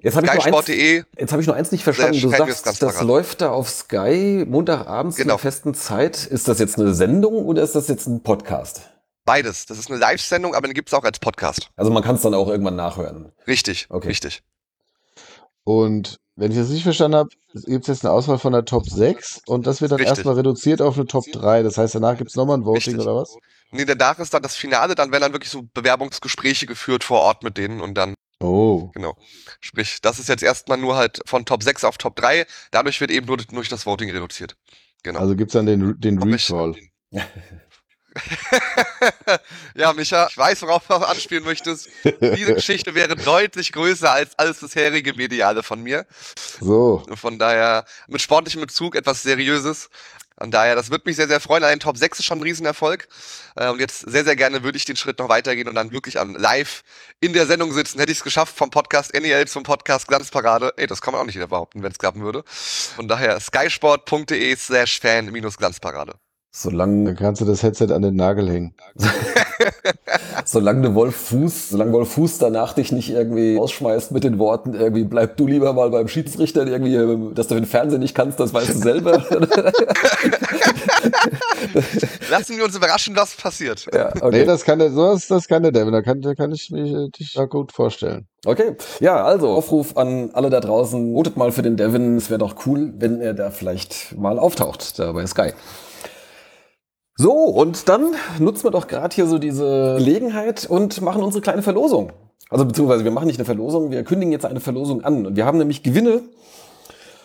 Jetzt 0.02 0.16
habe 0.16 0.28
ich, 0.28 0.34
nur 0.34 0.58
eins, 0.58 0.68
jetzt 0.68 1.34
hab 1.34 1.40
ich 1.40 1.48
nur 1.48 1.56
eins 1.56 1.72
nicht 1.72 1.84
verstanden. 1.84 2.20
Du 2.20 2.30
sagst, 2.30 2.66
das 2.66 2.80
parat. 2.80 3.04
läuft 3.04 3.42
da 3.42 3.52
auf 3.52 3.70
Sky 3.70 4.46
Montagabends 4.48 5.18
genau. 5.18 5.34
zur 5.34 5.40
festen 5.40 5.74
Zeit. 5.74 6.26
Ist 6.26 6.48
das 6.48 6.60
jetzt 6.60 6.78
eine 6.80 6.94
Sendung 6.94 7.46
oder 7.46 7.64
ist 7.64 7.76
das 7.76 7.88
jetzt 7.88 8.08
ein 8.08 8.22
Podcast? 8.22 8.82
Beides. 9.26 9.66
Das 9.66 9.78
ist 9.78 9.90
eine 9.90 10.00
Live-Sendung, 10.00 10.56
aber 10.56 10.68
den 10.68 10.74
gibt 10.74 10.90
es 10.90 10.94
auch 10.94 11.04
als 11.04 11.20
Podcast. 11.20 11.70
Also 11.76 11.92
man 11.92 12.02
kann 12.02 12.16
es 12.16 12.22
dann 12.22 12.34
auch 12.34 12.48
irgendwann 12.48 12.76
nachhören. 12.76 13.32
Richtig, 13.46 13.88
okay. 13.90 14.08
richtig. 14.08 14.42
Und 15.64 16.20
wenn 16.40 16.52
ich 16.52 16.58
das 16.58 16.70
nicht 16.70 16.84
verstanden 16.84 17.18
habe, 17.18 17.30
gibt 17.54 17.84
es 17.84 17.88
jetzt 17.88 18.06
eine 18.06 18.14
Auswahl 18.14 18.40
von 18.40 18.54
der 18.54 18.64
Top 18.64 18.90
6 18.90 19.42
und 19.46 19.68
das 19.68 19.82
wird 19.82 19.92
dann 19.92 19.98
Richtig. 19.98 20.18
erstmal 20.18 20.36
reduziert 20.36 20.82
auf 20.82 20.96
eine 20.96 21.06
Top 21.06 21.26
3. 21.32 21.64
Das 21.64 21.78
heißt, 21.78 21.96
danach 21.96 22.18
gibt 22.18 22.30
es 22.30 22.38
nochmal 22.38 22.58
ein 22.58 22.66
Voting 22.66 22.96
Richtig. 22.96 23.00
oder 23.00 23.16
was? 23.16 23.36
Nee, 23.72 23.86
danach 23.86 24.18
ist 24.20 24.34
dann 24.34 24.42
das 24.42 24.56
Finale, 24.56 24.96
dann 24.96 25.12
werden 25.12 25.24
dann 25.24 25.34
wirklich 25.34 25.52
so 25.52 25.64
Bewerbungsgespräche 25.74 26.66
geführt 26.66 27.04
vor 27.04 27.20
Ort 27.20 27.44
mit 27.44 27.58
denen 27.58 27.82
und 27.82 27.96
dann. 27.96 28.16
Oh. 28.40 28.90
Genau. 28.94 29.18
Sprich, 29.60 30.00
das 30.02 30.18
ist 30.18 30.30
jetzt 30.30 30.44
erstmal 30.44 30.78
nur 30.78 30.96
halt 30.96 31.20
von 31.26 31.46
Top 31.46 31.62
6 31.62 31.84
auf 31.84 31.98
Top 31.98 32.16
3. 32.16 32.46
Dadurch 32.72 33.02
wird 33.02 33.12
eben 33.12 33.28
nur 33.28 33.36
durch 33.36 33.68
das 33.68 33.86
Voting 33.86 34.10
reduziert. 34.10 34.56
Genau. 35.04 35.20
Also 35.20 35.36
gibt 35.36 35.50
es 35.50 35.54
dann 35.54 35.66
den, 35.66 36.00
den 36.00 36.24
Recall. 36.24 36.76
ja, 39.76 39.94
Micha, 39.94 40.28
ich 40.30 40.38
weiß, 40.38 40.62
worauf 40.64 40.88
du 40.88 40.96
anspielen 40.96 41.44
möchtest. 41.44 41.90
Diese 42.04 42.56
Geschichte 42.56 42.96
wäre 42.96 43.16
deutlich 43.16 43.72
größer 43.72 44.12
als 44.12 44.38
alles 44.38 44.60
bisherige 44.60 45.14
Mediale 45.14 45.64
von 45.64 45.82
mir. 45.82 46.06
So. 46.60 47.04
Von 47.16 47.40
daher 47.40 47.86
mit 48.08 48.22
sportlichem 48.22 48.62
Bezug 48.62 48.96
etwas 48.96 49.24
Seriöses. 49.24 49.90
Von 50.40 50.52
daher, 50.52 50.76
das 50.76 50.90
würde 50.90 51.04
mich 51.06 51.18
sehr, 51.18 51.28
sehr 51.28 51.42
freuen. 51.42 51.66
Ein 51.66 51.82
Top 51.82 51.98
6 51.98 52.20
ist 52.20 52.26
schon 52.26 52.40
ein 52.40 52.44
Riesenerfolg. 52.44 53.10
Äh, 53.58 53.70
und 53.70 53.80
jetzt 53.80 54.00
sehr, 54.00 54.24
sehr 54.24 54.38
gerne 54.38 54.64
würde 54.64 54.78
ich 54.78 54.86
den 54.86 54.96
Schritt 54.96 55.20
noch 55.20 55.28
weitergehen 55.28 55.68
und 55.68 55.76
dann 55.76 55.92
wirklich 55.92 56.18
an 56.18 56.34
live 56.34 56.84
in 57.20 57.34
der 57.34 57.46
Sendung 57.46 57.74
sitzen. 57.74 58.00
Hätte 58.00 58.14
ich 58.14 58.20
es 58.20 58.24
geschafft 58.24 58.56
vom 58.56 58.70
Podcast 58.70 59.14
NEL 59.14 59.48
zum 59.50 59.64
Podcast 59.64 60.08
Glanzparade. 60.08 60.74
Ey, 60.78 60.88
das 60.88 61.02
kann 61.02 61.12
man 61.12 61.22
auch 61.22 61.26
nicht 61.26 61.36
wieder 61.36 61.48
behaupten, 61.48 61.84
wenn 61.84 61.92
es 61.92 61.98
klappen 61.98 62.22
würde. 62.22 62.44
Von 62.48 63.10
daher 63.10 63.38
skysport.de 63.40 64.56
slash 64.56 65.02
fan-glanzparade. 65.02 66.14
Solange 66.52 67.06
Dann 67.06 67.16
kannst 67.16 67.42
du 67.42 67.46
das 67.46 67.62
Headset 67.62 67.94
an 67.94 68.02
den 68.02 68.16
Nagel 68.16 68.50
hängen. 68.50 68.74
solange 70.46 70.82
du 70.82 70.96
Wolf 70.96 71.16
Fuß, 71.16 71.70
solange 71.70 71.92
Wolf 71.94 72.14
Fuß 72.14 72.40
danach 72.40 72.74
dich 72.74 72.92
nicht 72.92 73.12
irgendwie 73.12 73.60
ausschmeißt 73.60 74.12
mit 74.12 74.24
den 74.24 74.40
Worten, 74.40 74.74
irgendwie 74.74 75.04
bleib 75.04 75.38
du 75.38 75.46
lieber 75.46 75.74
mal 75.74 75.92
beim 75.92 76.08
Schiedsrichter, 76.08 76.66
irgendwie, 76.66 77.36
dass 77.36 77.48
du 77.48 77.56
den 77.56 77.66
Fernsehen 77.66 78.00
nicht 78.00 78.16
kannst, 78.16 78.40
das 78.40 78.52
weißt 78.54 78.70
du 78.70 78.80
selber. 78.80 79.12
Lassen 82.32 82.58
wir 82.58 82.66
uns 82.66 82.76
überraschen, 82.76 83.16
was 83.16 83.36
passiert. 83.36 83.86
Ja, 83.94 84.10
okay. 84.16 84.40
Nee, 84.40 84.46
das 84.46 84.64
kann 84.64 84.80
der, 84.80 84.90
sowas, 84.92 85.28
das 85.28 85.48
kann 85.48 85.62
der 85.62 85.72
Devin, 85.72 85.94
da 85.94 86.02
kann, 86.02 86.22
da 86.22 86.34
kann 86.34 86.52
ich 86.52 86.72
mich 86.72 86.92
äh, 86.92 87.10
dich 87.10 87.34
da 87.36 87.46
gut 87.46 87.72
vorstellen. 87.72 88.28
Okay, 88.46 88.76
ja, 89.02 89.24
also 89.24 89.50
Aufruf 89.50 89.98
an 89.98 90.32
alle 90.34 90.50
da 90.50 90.62
draußen, 90.62 91.14
votet 91.14 91.38
mal 91.38 91.52
für 91.52 91.62
den 91.62 91.78
Devin, 91.78 92.18
es 92.18 92.32
wäre 92.32 92.40
doch 92.40 92.66
cool, 92.66 92.94
wenn 92.98 93.22
er 93.22 93.36
da 93.36 93.52
vielleicht 93.52 94.18
mal 94.18 94.40
auftaucht, 94.40 94.98
da 94.98 95.12
bei 95.12 95.28
Sky. 95.28 95.52
So, 97.22 97.34
und 97.34 97.90
dann 97.90 98.16
nutzen 98.40 98.64
wir 98.64 98.72
doch 98.72 98.88
gerade 98.88 99.14
hier 99.14 99.28
so 99.28 99.40
diese 99.40 99.96
Gelegenheit 99.98 100.66
und 100.70 101.02
machen 101.02 101.22
unsere 101.22 101.42
kleine 101.42 101.62
Verlosung. 101.62 102.14
Also 102.50 102.64
beziehungsweise 102.64 103.04
wir 103.04 103.12
machen 103.12 103.28
nicht 103.28 103.38
eine 103.38 103.46
Verlosung, 103.46 103.92
wir 103.92 104.06
kündigen 104.06 104.32
jetzt 104.32 104.46
eine 104.46 104.62
Verlosung 104.62 105.04
an. 105.04 105.26
Und 105.26 105.36
wir 105.36 105.46
haben 105.46 105.58
nämlich 105.58 105.84
Gewinne. 105.84 106.22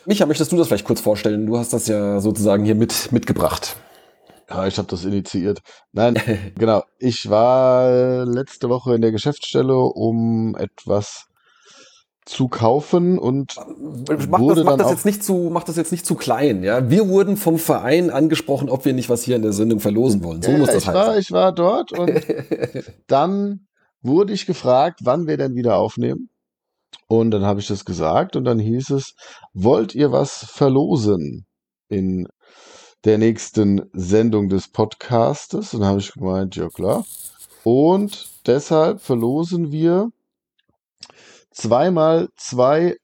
Micha, 0.05 0.26
möchtest 0.26 0.51
du 0.51 0.57
das 0.57 0.66
vielleicht 0.66 0.84
kurz 0.84 1.01
vorstellen? 1.01 1.47
Du 1.47 1.59
hast 1.59 1.72
das 1.72 1.86
ja 1.86 2.18
sozusagen 2.18 2.64
hier 2.64 2.74
mit 2.74 3.12
mitgebracht. 3.12 3.76
Ja, 4.51 4.66
ich 4.66 4.78
habe 4.78 4.88
das 4.88 5.05
initiiert. 5.05 5.61
Nein, 5.92 6.20
genau. 6.59 6.82
Ich 6.99 7.30
war 7.30 8.26
letzte 8.26 8.68
Woche 8.68 8.97
in 8.97 9.01
der 9.01 9.12
Geschäftsstelle, 9.12 9.76
um 9.76 10.57
etwas 10.57 11.26
zu 12.27 12.49
kaufen 12.49 13.18
und 13.18 13.57
mach 14.29 14.41
wurde 14.41 14.64
das, 14.64 14.64
mach 14.64 14.77
das 14.79 14.91
jetzt 14.91 15.05
nicht 15.05 15.22
zu 15.22 15.51
mach 15.53 15.64
das 15.64 15.77
jetzt 15.77 15.93
nicht 15.93 16.07
zu 16.07 16.14
klein 16.14 16.62
ja 16.62 16.89
wir 16.91 17.09
wurden 17.09 17.37
vom 17.37 17.59
Verein 17.59 18.11
angesprochen 18.11 18.70
ob 18.70 18.85
wir 18.85 18.95
nicht 18.95 19.11
was 19.11 19.22
hier 19.22 19.37
in 19.37 19.43
der 19.43 19.53
Sendung 19.53 19.81
verlosen 19.81 20.25
wollen 20.25 20.41
so 20.41 20.51
ja, 20.51 20.59
muss 20.59 20.68
das 20.68 20.83
ich 20.83 20.87
halt 20.87 20.97
war 20.97 21.07
sein. 21.07 21.18
ich 21.18 21.33
war 21.33 21.53
dort 21.53 21.93
und 21.93 22.11
dann 23.07 23.66
wurde 24.01 24.33
ich 24.33 24.47
gefragt 24.47 25.01
wann 25.03 25.27
wir 25.27 25.37
denn 25.37 25.55
wieder 25.55 25.77
aufnehmen 25.77 26.31
Und 27.09 27.31
dann 27.31 27.45
habe 27.45 27.61
ich 27.61 27.66
das 27.66 27.85
gesagt 27.85 28.37
und 28.37 28.45
dann 28.45 28.59
hieß 28.59 28.91
es, 28.91 29.14
wollt 29.53 29.95
ihr 29.95 30.12
was 30.12 30.45
verlosen 30.51 31.47
in 31.89 32.27
der 33.05 33.18
nächsten 33.18 33.83
Sendung 33.93 34.49
des 34.49 34.68
Podcastes? 34.68 35.75
Und 35.75 35.81
dann 35.81 35.91
habe 35.91 36.01
ich 36.01 36.12
gemeint, 36.12 36.57
ja 36.57 36.68
klar. 36.68 37.05
Und 37.62 38.29
deshalb 38.47 39.01
verlosen 39.01 39.70
wir 39.70 40.11
zweimal 41.55 42.28
zwei 42.36 42.96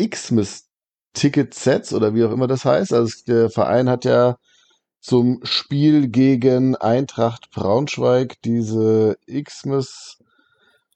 Xmas-Ticket-Sets 0.00 1.92
oder 1.92 2.14
wie 2.14 2.24
auch 2.24 2.30
immer 2.32 2.46
das 2.46 2.64
heißt. 2.64 2.94
Also 2.94 3.12
der 3.26 3.50
Verein 3.50 3.90
hat 3.90 4.04
ja 4.06 4.36
zum 5.00 5.40
Spiel 5.42 6.08
gegen 6.08 6.76
Eintracht 6.76 7.50
Braunschweig 7.50 8.40
diese 8.42 9.18
Xmas 9.26 10.18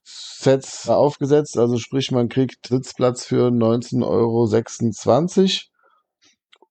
Sets 0.03 0.89
aufgesetzt. 0.89 1.57
Also 1.57 1.77
sprich, 1.77 2.11
man 2.11 2.29
kriegt 2.29 2.67
Sitzplatz 2.67 3.25
für 3.25 3.49
19,26 3.49 4.03
Euro 4.05 4.49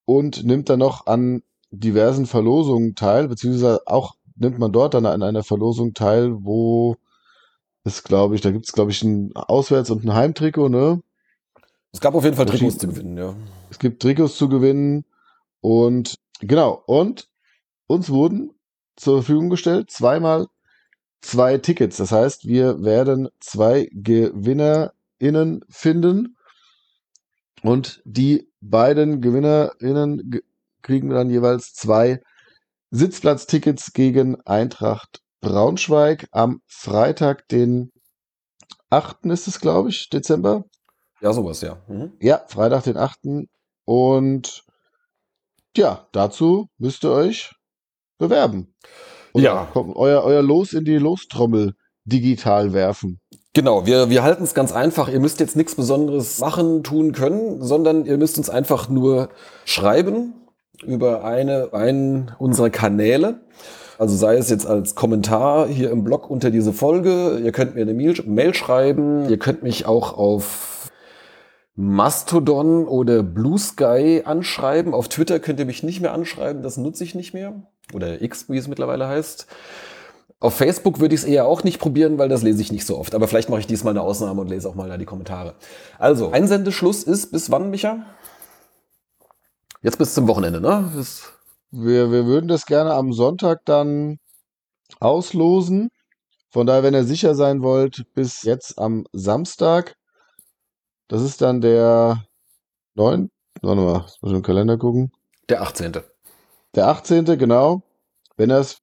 und 0.05 0.43
nimmt 0.45 0.69
dann 0.69 0.79
noch 0.79 1.05
an 1.07 1.43
diversen 1.71 2.25
Verlosungen 2.25 2.95
teil, 2.95 3.27
beziehungsweise 3.27 3.81
auch 3.85 4.15
nimmt 4.35 4.59
man 4.59 4.71
dort 4.71 4.93
dann 4.93 5.05
an 5.05 5.23
einer 5.23 5.43
Verlosung 5.43 5.93
teil, 5.93 6.31
wo 6.39 6.95
es, 7.85 8.03
glaube 8.03 8.35
ich, 8.35 8.41
da 8.41 8.51
gibt 8.51 8.65
es, 8.65 8.73
glaube 8.73 8.91
ich, 8.91 9.01
ein 9.03 9.31
Auswärts- 9.35 9.89
und 9.91 10.03
ein 10.03 10.13
Heimtrikot, 10.13 10.69
ne? 10.69 11.01
Es 11.93 12.01
gab 12.01 12.13
auf 12.15 12.23
jeden 12.25 12.35
Fall 12.35 12.45
Trikots 12.45 12.77
zu 12.77 12.87
gewinnen, 12.87 13.17
ja. 13.17 13.35
Es 13.69 13.79
gibt 13.79 14.01
Trikots 14.01 14.35
zu 14.35 14.49
gewinnen 14.49 15.05
und 15.61 16.19
genau, 16.41 16.83
und 16.85 17.29
uns 17.87 18.09
wurden 18.09 18.51
zur 18.95 19.17
Verfügung 19.21 19.49
gestellt 19.49 19.91
zweimal 19.91 20.47
zwei 21.21 21.57
Tickets. 21.57 21.97
Das 21.97 22.11
heißt, 22.11 22.45
wir 22.47 22.83
werden 22.83 23.29
zwei 23.39 23.89
GewinnerInnen 23.93 25.63
finden 25.69 26.37
und 27.63 28.01
die 28.05 28.47
beiden 28.61 29.21
GewinnerInnen 29.21 30.29
ge- 30.31 30.43
kriegen 30.81 31.09
dann 31.09 31.29
jeweils 31.29 31.73
zwei 31.73 32.21
Sitzplatztickets 32.91 33.93
gegen 33.93 34.39
Eintracht 34.41 35.21
Braunschweig 35.45 36.27
am 36.31 36.61
Freitag, 36.65 37.47
den 37.49 37.91
8. 38.89 39.25
ist 39.25 39.47
es, 39.47 39.59
glaube 39.59 39.89
ich, 39.89 40.09
Dezember. 40.09 40.63
Ja, 41.21 41.33
sowas, 41.33 41.61
ja. 41.61 41.77
Mhm. 41.87 42.13
Ja, 42.19 42.41
Freitag, 42.47 42.83
den 42.85 42.97
8. 42.97 43.19
Und 43.85 44.63
ja, 45.77 46.07
dazu 46.13 46.67
müsst 46.79 47.03
ihr 47.05 47.11
euch 47.11 47.51
bewerben. 48.17 48.73
Oder 49.33 49.43
Ja. 49.43 49.71
euer, 49.75 50.23
euer 50.23 50.41
Los 50.41 50.73
in 50.73 50.83
die 50.83 50.97
Lostrommel 50.97 51.75
digital 52.05 52.73
werfen. 52.73 53.19
Genau, 53.53 53.85
wir, 53.85 54.09
wir 54.09 54.23
halten 54.23 54.43
es 54.43 54.55
ganz 54.55 54.71
einfach. 54.71 55.09
Ihr 55.09 55.19
müsst 55.19 55.39
jetzt 55.39 55.55
nichts 55.55 55.75
Besonderes 55.75 56.39
machen, 56.39 56.83
tun 56.83 57.11
können, 57.11 57.61
sondern 57.61 58.05
ihr 58.05 58.17
müsst 58.17 58.39
uns 58.39 58.49
einfach 58.49 58.89
nur 58.89 59.29
schreiben 59.63 60.33
über 60.83 61.23
eine, 61.23 61.71
einen 61.73 62.35
unserer 62.39 62.71
Kanäle. 62.71 63.45
Also 63.97 64.15
sei 64.15 64.35
es 64.35 64.49
jetzt 64.49 64.67
als 64.67 64.95
Kommentar 64.95 65.67
hier 65.67 65.89
im 65.91 66.03
Blog 66.03 66.29
unter 66.29 66.51
diese 66.51 66.73
Folge. 66.73 67.39
Ihr 67.43 67.51
könnt 67.51 67.75
mir 67.75 67.81
eine 67.81 67.93
Mail, 67.93 68.53
schreiben. 68.53 69.29
Ihr 69.29 69.39
könnt 69.39 69.63
mich 69.63 69.85
auch 69.85 70.17
auf 70.17 70.91
Mastodon 71.75 72.87
oder 72.87 73.23
Blue 73.23 73.57
Sky 73.57 74.23
anschreiben. 74.25 74.93
Auf 74.93 75.07
Twitter 75.07 75.39
könnt 75.39 75.59
ihr 75.59 75.65
mich 75.65 75.83
nicht 75.83 76.01
mehr 76.01 76.13
anschreiben. 76.13 76.61
Das 76.61 76.77
nutze 76.77 77.03
ich 77.03 77.15
nicht 77.15 77.33
mehr. 77.33 77.53
Oder 77.93 78.21
X, 78.21 78.49
wie 78.49 78.57
es 78.57 78.67
mittlerweile 78.67 79.07
heißt. 79.07 79.47
Auf 80.41 80.55
Facebook 80.55 80.99
würde 80.99 81.15
ich 81.15 81.21
es 81.21 81.27
eher 81.27 81.45
auch 81.45 81.63
nicht 81.63 81.79
probieren, 81.79 82.17
weil 82.17 82.27
das 82.27 82.43
lese 82.43 82.61
ich 82.61 82.71
nicht 82.71 82.85
so 82.85 82.97
oft. 82.97 83.15
Aber 83.15 83.27
vielleicht 83.27 83.49
mache 83.49 83.61
ich 83.61 83.67
diesmal 83.67 83.91
eine 83.91 84.01
Ausnahme 84.01 84.41
und 84.41 84.49
lese 84.49 84.67
auch 84.67 84.75
mal 84.75 84.89
da 84.89 84.97
die 84.97 85.05
Kommentare. 85.05 85.55
Also, 85.97 86.31
Einsendeschluss 86.31 87.03
ist 87.03 87.31
bis 87.31 87.49
wann, 87.51 87.69
Micha? 87.69 88.05
Jetzt 89.81 89.97
bis 89.97 90.13
zum 90.13 90.27
Wochenende, 90.27 90.59
ne? 90.59 90.91
Bis 90.95 91.23
Wir, 91.77 92.09
wir 92.09 92.25
würden 92.25 92.47
das 92.47 92.65
gerne 92.65 92.93
am 92.93 93.11
Sonntag 93.11 93.65
dann 93.65 94.17
auslosen. 95.01 95.89
Von 96.49 96.65
daher, 96.67 96.83
wenn 96.83 96.93
ihr 96.93 97.03
sicher 97.03 97.35
sein 97.35 97.63
wollt, 97.63 98.05
bis 98.13 98.43
jetzt 98.43 98.79
am 98.79 99.05
Samstag. 99.11 99.97
Das 101.09 101.21
ist 101.21 101.41
dann 101.41 101.59
der 101.59 102.23
9. 102.93 103.29
Warte 103.61 103.81
mal, 103.81 104.05
muss 104.21 104.31
ich 104.31 104.37
im 104.37 104.41
Kalender 104.41 104.77
gucken. 104.77 105.11
der 105.49 105.63
18. 105.63 105.97
Der 106.75 106.87
18. 106.87 107.25
genau. 107.37 107.81
Wenn 108.37 108.51
er 108.51 108.59
es 108.59 108.77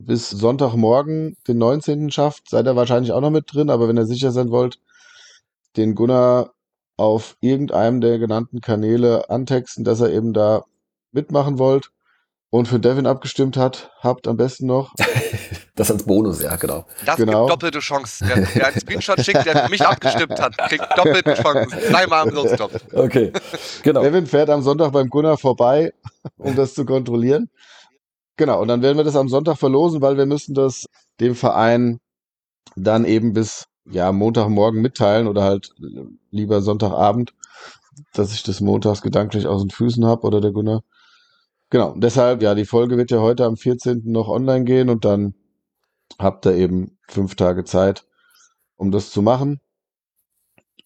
bis 0.00 0.28
Sonntagmorgen, 0.28 1.36
den 1.46 1.58
19. 1.58 2.10
schafft, 2.10 2.50
seid 2.50 2.66
ihr 2.66 2.74
wahrscheinlich 2.74 3.12
auch 3.12 3.20
noch 3.20 3.30
mit 3.30 3.54
drin. 3.54 3.70
Aber 3.70 3.86
wenn 3.86 3.96
ihr 3.96 4.06
sicher 4.06 4.32
sein 4.32 4.50
wollt, 4.50 4.80
den 5.76 5.94
Gunnar 5.94 6.54
auf 6.96 7.36
irgendeinem 7.40 8.00
der 8.00 8.18
genannten 8.18 8.60
Kanäle 8.60 9.30
antexten, 9.30 9.84
dass 9.84 10.00
er 10.00 10.10
eben 10.10 10.32
da 10.32 10.64
mitmachen 11.12 11.60
wollt 11.60 11.92
und 12.52 12.68
für 12.68 12.78
Devin 12.78 13.06
abgestimmt 13.06 13.56
hat, 13.56 13.90
habt 14.00 14.28
am 14.28 14.36
besten 14.36 14.66
noch. 14.66 14.92
Das 15.74 15.90
als 15.90 16.02
Bonus, 16.04 16.42
ja, 16.42 16.54
genau. 16.56 16.84
Das 17.06 17.16
Genau. 17.16 17.46
gibt 17.46 17.50
doppelte 17.52 17.78
Chancen. 17.78 18.28
Wer, 18.28 18.46
wer 18.54 18.66
einen 18.66 18.78
Screenshot 18.78 19.18
schickt, 19.24 19.46
der 19.46 19.56
für 19.64 19.70
mich 19.70 19.80
abgestimmt 19.80 20.38
hat, 20.38 20.58
kriegt 20.58 20.86
doppelte 20.98 21.32
Chancen. 21.32 21.78
Dreimal 21.90 22.28
am 22.28 22.34
Lostop. 22.34 22.72
Okay, 22.92 23.32
genau. 23.82 24.02
Devin 24.02 24.26
fährt 24.26 24.50
am 24.50 24.60
Sonntag 24.60 24.92
beim 24.92 25.08
Gunnar 25.08 25.38
vorbei, 25.38 25.94
um 26.36 26.54
das 26.56 26.74
zu 26.74 26.84
kontrollieren. 26.84 27.48
Genau, 28.36 28.60
und 28.60 28.68
dann 28.68 28.82
werden 28.82 28.98
wir 28.98 29.04
das 29.04 29.16
am 29.16 29.30
Sonntag 29.30 29.56
verlosen, 29.56 30.02
weil 30.02 30.18
wir 30.18 30.26
müssen 30.26 30.52
das 30.52 30.84
dem 31.20 31.34
Verein 31.34 31.98
dann 32.76 33.06
eben 33.06 33.32
bis 33.32 33.64
ja, 33.86 34.12
Montagmorgen 34.12 34.82
mitteilen 34.82 35.26
oder 35.26 35.42
halt 35.42 35.70
lieber 36.30 36.60
Sonntagabend, 36.60 37.32
dass 38.12 38.34
ich 38.34 38.42
das 38.42 38.60
montags 38.60 39.00
gedanklich 39.00 39.46
aus 39.46 39.62
den 39.62 39.70
Füßen 39.70 40.04
habe 40.04 40.26
oder 40.26 40.42
der 40.42 40.52
Gunnar. 40.52 40.82
Genau, 41.72 41.94
deshalb, 41.96 42.42
ja, 42.42 42.54
die 42.54 42.66
Folge 42.66 42.98
wird 42.98 43.10
ja 43.10 43.20
heute 43.20 43.46
am 43.46 43.56
14. 43.56 44.02
noch 44.04 44.28
online 44.28 44.66
gehen 44.66 44.90
und 44.90 45.06
dann 45.06 45.32
habt 46.18 46.44
ihr 46.44 46.52
eben 46.52 46.98
fünf 47.08 47.34
Tage 47.34 47.64
Zeit, 47.64 48.04
um 48.76 48.90
das 48.90 49.10
zu 49.10 49.22
machen. 49.22 49.58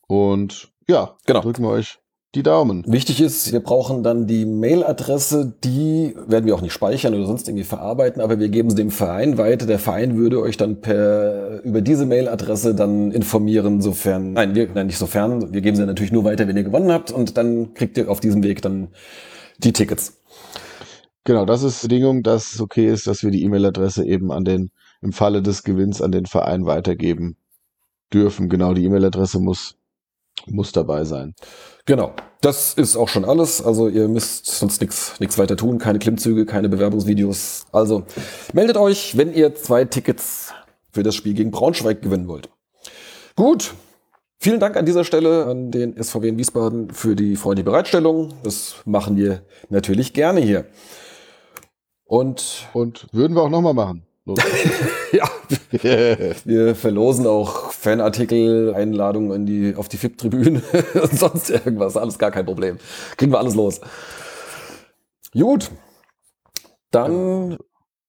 Und 0.06 0.68
ja, 0.86 1.16
Genau. 1.26 1.40
drücken 1.40 1.64
wir 1.64 1.70
euch 1.70 1.98
die 2.36 2.44
Daumen. 2.44 2.84
Wichtig 2.86 3.20
ist, 3.20 3.52
wir 3.52 3.58
brauchen 3.58 4.04
dann 4.04 4.28
die 4.28 4.44
Mailadresse, 4.44 5.54
die 5.64 6.14
werden 6.28 6.46
wir 6.46 6.54
auch 6.54 6.60
nicht 6.62 6.74
speichern 6.74 7.14
oder 7.14 7.26
sonst 7.26 7.48
irgendwie 7.48 7.64
verarbeiten, 7.64 8.22
aber 8.22 8.38
wir 8.38 8.48
geben 8.48 8.70
sie 8.70 8.76
dem 8.76 8.92
Verein 8.92 9.38
weiter. 9.38 9.66
Der 9.66 9.80
Verein 9.80 10.16
würde 10.16 10.40
euch 10.40 10.56
dann 10.56 10.80
per 10.82 11.64
über 11.64 11.80
diese 11.80 12.06
Mailadresse 12.06 12.76
dann 12.76 13.10
informieren, 13.10 13.80
sofern, 13.80 14.34
nein, 14.34 14.54
wir, 14.54 14.68
nein, 14.72 14.86
nicht 14.86 14.98
sofern, 14.98 15.52
wir 15.52 15.62
geben 15.62 15.76
sie 15.76 15.84
natürlich 15.84 16.12
nur 16.12 16.22
weiter, 16.22 16.46
wenn 16.46 16.56
ihr 16.56 16.62
gewonnen 16.62 16.92
habt 16.92 17.10
und 17.10 17.36
dann 17.36 17.74
kriegt 17.74 17.98
ihr 17.98 18.08
auf 18.08 18.20
diesem 18.20 18.44
Weg 18.44 18.62
dann 18.62 18.86
die 19.58 19.72
Tickets. 19.72 20.15
Genau, 21.26 21.44
das 21.44 21.64
ist 21.64 21.82
Bedingung, 21.82 22.22
dass 22.22 22.54
es 22.54 22.60
okay 22.60 22.86
ist, 22.86 23.08
dass 23.08 23.24
wir 23.24 23.32
die 23.32 23.42
E-Mail-Adresse 23.42 24.06
eben 24.06 24.30
an 24.30 24.44
den, 24.44 24.70
im 25.02 25.12
Falle 25.12 25.42
des 25.42 25.64
Gewinns 25.64 26.00
an 26.00 26.12
den 26.12 26.24
Verein 26.24 26.66
weitergeben 26.66 27.36
dürfen. 28.14 28.48
Genau, 28.48 28.74
die 28.74 28.84
E-Mail-Adresse 28.84 29.40
muss, 29.40 29.74
muss 30.46 30.70
dabei 30.70 31.02
sein. 31.02 31.34
Genau. 31.84 32.12
Das 32.42 32.74
ist 32.74 32.96
auch 32.96 33.08
schon 33.08 33.24
alles. 33.24 33.60
Also 33.60 33.88
ihr 33.88 34.06
müsst 34.06 34.46
sonst 34.46 34.80
nichts 34.80 35.36
weiter 35.36 35.56
tun. 35.56 35.78
Keine 35.78 35.98
Klimmzüge, 35.98 36.46
keine 36.46 36.68
Bewerbungsvideos. 36.68 37.66
Also 37.72 38.04
meldet 38.52 38.76
euch, 38.76 39.16
wenn 39.16 39.34
ihr 39.34 39.56
zwei 39.56 39.84
Tickets 39.84 40.52
für 40.92 41.02
das 41.02 41.16
Spiel 41.16 41.34
gegen 41.34 41.50
Braunschweig 41.50 42.02
gewinnen 42.02 42.28
wollt. 42.28 42.50
Gut. 43.34 43.74
Vielen 44.38 44.60
Dank 44.60 44.76
an 44.76 44.86
dieser 44.86 45.02
Stelle 45.02 45.46
an 45.46 45.72
den 45.72 46.00
SVW 46.00 46.28
in 46.28 46.38
Wiesbaden 46.38 46.90
für 46.92 47.16
die 47.16 47.34
freundliche 47.34 47.64
Bereitstellung. 47.64 48.34
Das 48.44 48.76
machen 48.84 49.16
wir 49.16 49.42
natürlich 49.70 50.12
gerne 50.12 50.40
hier. 50.40 50.66
Und 52.06 52.68
Und 52.72 53.06
würden 53.12 53.36
wir 53.36 53.42
auch 53.42 53.50
nochmal 53.50 53.74
machen. 53.74 54.02
Ja, 55.12 55.30
wir 56.44 56.74
verlosen 56.74 57.26
auch 57.28 57.70
Fanartikel, 57.70 58.74
Einladungen 58.74 59.30
in 59.32 59.46
die, 59.46 59.76
auf 59.76 59.88
die 59.88 59.96
FIP-Tribüne 59.96 60.60
und 60.94 61.18
sonst 61.18 61.48
irgendwas. 61.48 61.96
Alles 61.96 62.18
gar 62.18 62.32
kein 62.32 62.44
Problem. 62.44 62.78
Kriegen 63.16 63.32
wir 63.32 63.38
alles 63.38 63.54
los. 63.54 63.80
Gut. 65.32 65.70
Dann 66.90 67.56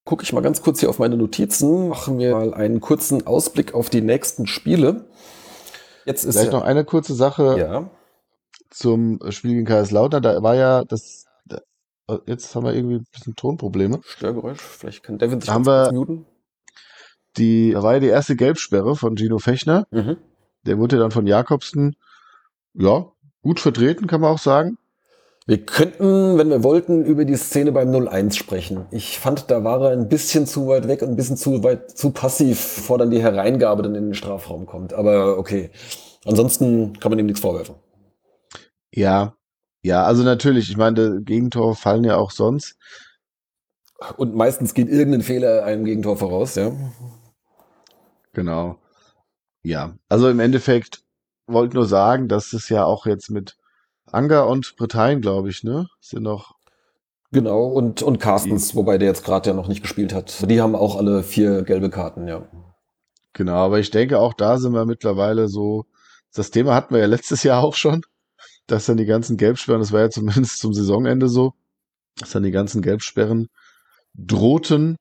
gucke 0.06 0.24
ich 0.24 0.34
mal 0.34 0.42
ganz 0.42 0.62
kurz 0.62 0.80
hier 0.80 0.90
auf 0.90 1.00
meine 1.00 1.18
Notizen. 1.18 1.90
Machen 1.90 2.18
wir 2.18 2.36
mal 2.36 2.54
einen 2.54 2.82
kurzen 2.82 3.28
Ausblick 3.28 3.74
auf 3.74 3.90
die 3.90 4.02
nächsten 4.02 4.48
Spiele. 4.48 5.06
Jetzt 6.06 6.24
ist 6.24 6.36
Vielleicht 6.36 6.54
noch 6.54 6.64
eine 6.64 6.86
kurze 6.86 7.14
Sache 7.14 7.60
ja, 7.60 7.90
zum 8.70 9.20
Spiel 9.30 9.56
gegen 9.56 9.66
Kaiserslautern. 9.66 10.24
Da 10.24 10.42
war 10.42 10.56
ja 10.56 10.86
das, 10.86 11.26
da, 11.26 11.27
jetzt 12.26 12.56
haben 12.56 12.66
wir 12.66 12.74
irgendwie 12.74 12.96
ein 12.96 13.06
bisschen 13.12 13.36
Tonprobleme. 13.36 14.00
Störgeräusch. 14.04 14.60
Vielleicht 14.62 15.04
kann 15.04 15.18
Devin 15.18 15.42
sich 15.42 15.50
Haben 15.50 15.64
ganz 15.64 15.92
wir- 15.92 15.94
muten. 15.94 16.26
Die, 17.38 17.72
da 17.74 17.84
war 17.84 17.94
ja 17.96 18.00
die 18.00 18.08
erste 18.08 18.36
Gelbsperre 18.36 18.96
von 18.96 19.16
Gino 19.16 19.38
Fechner. 19.38 19.86
Mhm. 19.92 20.18
Der 20.66 20.80
wurde 20.80 20.98
dann 20.98 21.12
von 21.12 21.28
Jakobsen, 21.28 21.96
ja, 22.74 23.06
gut 23.44 23.60
vertreten, 23.60 24.08
kann 24.08 24.22
man 24.22 24.34
auch 24.34 24.40
sagen. 24.40 24.78
Wir 25.46 25.64
könnten, 25.66 26.38
wenn 26.38 26.50
wir 26.50 26.64
wollten, 26.64 27.06
über 27.06 27.24
die 27.24 27.36
Szene 27.38 27.72
beim 27.72 27.90
0-1 27.90 28.36
sprechen. 28.36 28.86
Ich 28.92 29.18
fand, 29.20 29.50
da 29.50 29.64
war 29.64 29.82
er 29.82 29.92
ein 29.92 30.10
bisschen 30.10 30.46
zu 30.46 30.68
weit 30.68 30.90
weg 30.90 31.02
und 31.04 31.10
ein 31.10 31.16
bisschen 31.16 31.38
zu 31.38 31.64
weit, 31.64 31.92
zu 31.98 32.12
passiv, 32.12 32.58
bevor 32.76 32.98
dann 32.98 33.12
die 33.12 33.22
Hereingabe 33.22 33.82
dann 33.84 33.96
in 33.96 34.06
den 34.08 34.14
Strafraum 34.14 34.66
kommt. 34.66 34.92
Aber 34.94 35.38
okay. 35.38 35.70
Ansonsten 36.26 37.00
kann 37.00 37.12
man 37.12 37.20
ihm 37.20 37.28
nichts 37.28 37.40
vorwerfen. 37.40 37.76
Ja, 38.92 39.36
ja, 39.88 40.04
also 40.04 40.24
natürlich, 40.24 40.70
ich 40.70 40.78
meine, 40.78 41.22
Gegentore 41.22 41.76
fallen 41.76 42.04
ja 42.04 42.18
auch 42.18 42.32
sonst. 42.32 42.76
Und 44.18 44.36
meistens 44.36 44.74
geht 44.74 44.90
irgendein 44.90 45.22
Fehler 45.22 45.64
einem 45.64 45.86
Gegentor 45.86 46.18
voraus, 46.18 46.56
ja. 46.56 46.72
Genau. 48.34 48.78
Ja, 49.64 49.96
also 50.10 50.30
im 50.30 50.42
Endeffekt 50.42 51.04
wollte 51.48 51.78
nur 51.78 51.86
sagen, 51.86 52.28
dass 52.28 52.52
es 52.52 52.68
ja 52.68 52.84
auch 52.84 53.06
jetzt 53.06 53.32
mit 53.32 53.58
Anger 54.06 54.48
und 54.48 54.76
Bretagnen, 54.76 55.22
glaube 55.22 55.50
ich, 55.50 55.64
ne, 55.64 55.88
sind 56.02 56.24
noch 56.24 56.56
Genau, 57.32 57.66
und, 57.66 58.02
und 58.04 58.20
Carstens, 58.20 58.74
wobei 58.76 58.98
der 58.98 59.10
jetzt 59.10 59.26
gerade 59.26 59.50
ja 59.50 59.56
noch 59.56 59.68
nicht 59.68 59.82
gespielt 59.82 60.14
hat. 60.14 60.50
Die 60.50 60.62
haben 60.62 60.76
auch 60.76 60.96
alle 60.96 61.24
vier 61.24 61.64
gelbe 61.64 61.90
Karten, 61.90 62.28
ja. 62.28 62.48
Genau, 63.34 63.56
aber 63.56 63.80
ich 63.80 63.92
denke, 63.92 64.20
auch 64.20 64.34
da 64.34 64.58
sind 64.58 64.74
wir 64.74 64.86
mittlerweile 64.86 65.48
so. 65.48 65.86
Das 66.34 66.52
Thema 66.52 66.76
hatten 66.76 66.94
wir 66.94 67.02
ja 67.02 67.08
letztes 67.08 67.44
Jahr 67.44 67.64
auch 67.64 67.76
schon, 67.76 68.04
dass 68.68 68.86
dann 68.86 68.98
die 68.98 69.06
ganzen 69.06 69.38
Gelbsperren, 69.38 69.82
das 69.82 69.92
war 69.92 70.02
ja 70.02 70.10
zumindest 70.10 70.60
zum 70.60 70.74
Saisonende 70.74 71.30
so, 71.30 71.54
dass 72.18 72.32
dann 72.32 72.44
die 72.44 72.52
ganzen 72.52 72.82
Gelbsperren 72.82 73.48
drohten. 74.14 74.98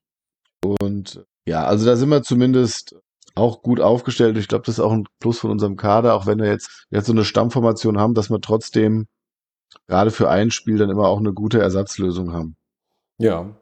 Und 0.63 1.25
ja, 1.45 1.65
also 1.65 1.85
da 1.85 1.95
sind 1.95 2.09
wir 2.09 2.23
zumindest 2.23 2.95
auch 3.35 3.61
gut 3.61 3.79
aufgestellt. 3.79 4.37
Ich 4.37 4.47
glaube, 4.47 4.65
das 4.65 4.75
ist 4.75 4.83
auch 4.83 4.91
ein 4.91 5.07
Plus 5.19 5.39
von 5.39 5.51
unserem 5.51 5.75
Kader, 5.75 6.15
auch 6.15 6.25
wenn 6.25 6.39
wir 6.39 6.47
jetzt, 6.47 6.87
jetzt 6.89 7.05
so 7.05 7.13
eine 7.13 7.25
Stammformation 7.25 7.99
haben, 7.99 8.13
dass 8.13 8.29
wir 8.29 8.41
trotzdem 8.41 9.07
gerade 9.87 10.11
für 10.11 10.29
ein 10.29 10.51
Spiel 10.51 10.77
dann 10.77 10.89
immer 10.89 11.07
auch 11.07 11.19
eine 11.19 11.33
gute 11.33 11.59
Ersatzlösung 11.59 12.33
haben. 12.33 12.55
Ja. 13.19 13.55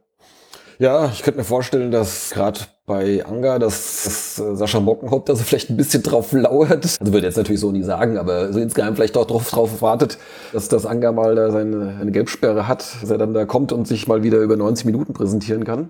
Ja, 0.78 1.06
ich 1.06 1.24
könnte 1.24 1.40
mir 1.40 1.46
vorstellen, 1.46 1.90
dass 1.92 2.32
gerade 2.32 2.60
bei 2.86 3.26
Anga, 3.26 3.60
dass, 3.60 4.04
dass 4.04 4.40
äh, 4.40 4.56
Sascha 4.56 4.80
Mockenhaupt 4.80 5.30
also 5.30 5.44
vielleicht 5.44 5.70
ein 5.70 5.78
bisschen 5.78 6.04
drauf 6.04 6.34
lauert. 6.34 6.98
Also 7.00 7.14
würde 7.14 7.26
jetzt 7.26 7.38
natürlich 7.38 7.62
so 7.62 7.72
nie 7.72 7.84
sagen, 7.84 8.18
aber 8.18 8.52
so 8.52 8.60
insgeheim 8.60 8.96
vielleicht 8.96 9.16
doch 9.16 9.26
drauf, 9.26 9.50
drauf 9.50 9.82
wartet, 9.82 10.18
dass 10.52 10.68
das 10.68 10.86
Anga 10.86 11.12
mal 11.14 11.36
da 11.36 11.52
seine 11.52 11.98
eine 12.00 12.12
Gelbsperre 12.12 12.68
hat, 12.68 13.02
dass 13.02 13.10
er 13.10 13.18
dann 13.18 13.34
da 13.34 13.46
kommt 13.46 13.72
und 13.72 13.88
sich 13.88 14.08
mal 14.08 14.22
wieder 14.24 14.40
über 14.40 14.58
90 14.58 14.86
Minuten 14.86 15.14
präsentieren 15.14 15.64
kann. 15.64 15.90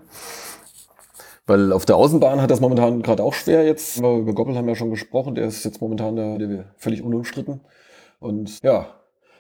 Weil 1.48 1.74
auf 1.74 1.86
der 1.86 1.96
Außenbahn 1.96 2.42
hat 2.42 2.52
das 2.52 2.62
momentan 2.62 3.02
gerade 3.02 3.24
auch 3.24 3.34
schwer 3.34 3.66
jetzt. 3.66 3.98
Über 3.98 4.22
Goppel 4.34 4.56
haben 4.56 4.66
wir 4.66 4.74
ja 4.74 4.78
schon 4.78 4.90
gesprochen, 4.90 5.36
der 5.36 5.46
ist 5.46 5.64
jetzt 5.64 5.82
momentan 5.82 6.16
der, 6.16 6.38
der 6.38 6.66
völlig 6.78 7.04
unumstritten. 7.04 7.62
Und 8.20 8.64
ja, 8.64 8.88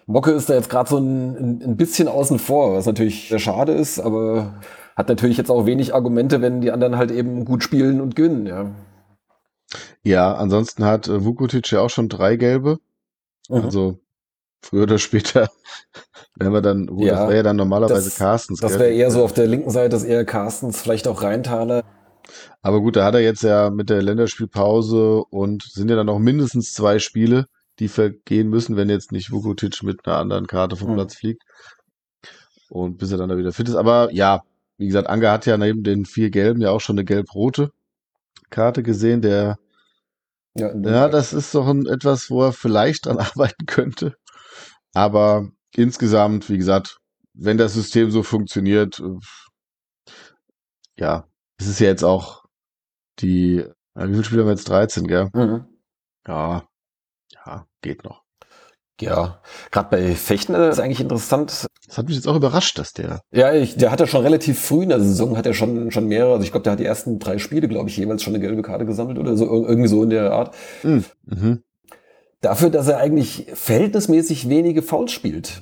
Mocke 0.05 0.31
ist 0.31 0.49
da 0.49 0.53
jetzt 0.53 0.69
gerade 0.69 0.89
so 0.89 0.97
ein, 0.97 1.61
ein 1.63 1.77
bisschen 1.77 2.07
außen 2.07 2.37
vor, 2.37 2.75
was 2.75 2.85
natürlich 2.85 3.29
sehr 3.29 3.39
schade 3.39 3.71
ist, 3.71 3.99
aber 3.99 4.53
hat 4.95 5.09
natürlich 5.09 5.37
jetzt 5.37 5.51
auch 5.51 5.65
wenig 5.65 5.93
Argumente, 5.93 6.41
wenn 6.41 6.61
die 6.61 6.71
anderen 6.71 6.97
halt 6.97 7.11
eben 7.11 7.45
gut 7.45 7.63
spielen 7.63 8.01
und 8.01 8.15
gewinnen, 8.15 8.45
ja. 8.45 8.71
Ja, 10.03 10.35
ansonsten 10.35 10.85
hat 10.85 11.07
äh, 11.07 11.25
Vukotic 11.25 11.69
ja 11.71 11.81
auch 11.81 11.89
schon 11.89 12.07
drei 12.09 12.35
gelbe. 12.35 12.77
Mhm. 13.49 13.55
Also 13.63 13.99
früher 14.61 14.83
oder 14.83 14.97
später, 14.99 15.49
wenn 16.35 16.53
wir 16.53 16.61
dann, 16.61 16.87
gut, 16.87 17.05
Ja, 17.05 17.13
das 17.15 17.21
wäre 17.27 17.35
ja 17.37 17.43
dann 17.43 17.55
normalerweise 17.55 18.09
das- 18.09 18.17
Carstens. 18.17 18.59
Das 18.59 18.73
wäre 18.73 18.89
eher 18.91 19.11
so 19.11 19.23
auf 19.23 19.33
der 19.33 19.47
linken 19.47 19.69
Seite, 19.71 19.89
das 19.89 20.03
eher 20.03 20.23
Carstens, 20.25 20.81
vielleicht 20.81 21.07
auch 21.07 21.21
Rheintaler. 21.23 21.83
Aber 22.61 22.81
gut, 22.81 22.95
da 22.95 23.03
hat 23.05 23.13
er 23.15 23.21
jetzt 23.21 23.43
ja 23.43 23.69
mit 23.69 23.89
der 23.89 24.01
Länderspielpause 24.01 25.23
und 25.29 25.63
sind 25.63 25.89
ja 25.89 25.95
dann 25.95 26.07
noch 26.07 26.17
mindestens 26.19 26.73
zwei 26.73 26.97
Spiele, 26.99 27.45
die 27.79 27.87
vergehen 27.87 28.49
müssen, 28.49 28.77
wenn 28.77 28.89
jetzt 28.89 29.11
nicht 29.11 29.31
Vukotic 29.31 29.83
mit 29.83 30.07
einer 30.07 30.17
anderen 30.17 30.47
Karte 30.47 30.75
vom 30.75 30.91
Mhm. 30.91 30.95
Platz 30.95 31.15
fliegt. 31.15 31.43
Und 32.69 32.97
bis 32.97 33.11
er 33.11 33.17
dann 33.19 33.29
da 33.29 33.37
wieder 33.37 33.51
fit 33.53 33.69
ist. 33.69 33.75
Aber 33.75 34.11
ja, 34.11 34.41
wie 34.77 34.87
gesagt, 34.87 35.09
Anger 35.09 35.31
hat 35.31 35.45
ja 35.45 35.57
neben 35.57 35.83
den 35.83 36.05
vier 36.05 36.29
Gelben 36.29 36.61
ja 36.61 36.71
auch 36.71 36.81
schon 36.81 36.95
eine 36.97 37.05
gelb-rote 37.05 37.71
Karte 38.49 38.83
gesehen. 38.83 39.21
Der, 39.21 39.57
Ja, 40.55 40.75
ja, 40.75 41.09
das 41.09 41.33
ist 41.33 41.53
doch 41.55 41.67
ein, 41.67 41.85
etwas, 41.85 42.29
wo 42.29 42.43
er 42.43 42.53
vielleicht 42.53 43.05
dran 43.05 43.17
arbeiten 43.19 43.65
könnte. 43.65 44.15
Aber 44.93 45.49
insgesamt, 45.75 46.49
wie 46.49 46.57
gesagt, 46.57 46.97
wenn 47.33 47.57
das 47.57 47.73
System 47.73 48.11
so 48.11 48.23
funktioniert, 48.23 48.99
äh, 48.99 49.19
ja, 50.97 51.27
es 51.57 51.67
ist 51.67 51.79
ja 51.79 51.87
jetzt 51.87 52.03
auch 52.03 52.43
die, 53.19 53.65
wie 53.95 54.07
viele 54.13 54.23
Spiele 54.23 54.41
haben 54.41 54.47
wir 54.47 54.53
jetzt? 54.53 54.69
13, 54.69 55.07
gell? 55.07 55.29
Mhm. 55.33 55.65
Ja, 56.27 56.67
ja, 57.45 57.67
geht 57.81 58.03
noch. 58.03 58.24
Ja, 59.01 59.41
gerade 59.71 59.89
bei 59.91 60.15
Fechner 60.15 60.69
ist 60.69 60.79
eigentlich 60.79 61.01
interessant. 61.01 61.67
Das 61.87 61.97
hat 61.97 62.07
mich 62.07 62.15
jetzt 62.15 62.27
auch 62.27 62.35
überrascht, 62.35 62.79
dass 62.79 62.93
der. 62.93 63.19
Ja, 63.31 63.53
ich, 63.53 63.75
der 63.75 63.91
hat 63.91 63.99
ja 63.99 64.07
schon 64.07 64.21
relativ 64.21 64.59
früh 64.59 64.83
in 64.83 64.89
der 64.89 65.01
Saison, 65.01 65.37
hat 65.37 65.45
er 65.45 65.53
schon, 65.53 65.91
schon 65.91 66.07
mehrere, 66.07 66.33
also 66.33 66.43
ich 66.43 66.51
glaube, 66.51 66.63
der 66.63 66.73
hat 66.73 66.79
die 66.79 66.85
ersten 66.85 67.19
drei 67.19 67.37
Spiele, 67.37 67.67
glaube 67.67 67.89
ich, 67.89 67.97
jeweils 67.97 68.23
schon 68.23 68.33
eine 68.33 68.41
gelbe 68.45 68.61
Karte 68.61 68.85
gesammelt 68.85 69.17
oder 69.19 69.35
so, 69.35 69.45
ir- 69.45 69.67
irgendwie 69.67 69.89
so 69.89 70.01
in 70.03 70.09
der 70.11 70.31
Art. 70.31 70.55
Mhm. 70.83 71.63
Dafür, 72.41 72.69
dass 72.69 72.87
er 72.87 72.97
eigentlich 72.99 73.47
verhältnismäßig 73.53 74.49
wenige 74.49 74.81
Fouls 74.81 75.11
spielt. 75.11 75.61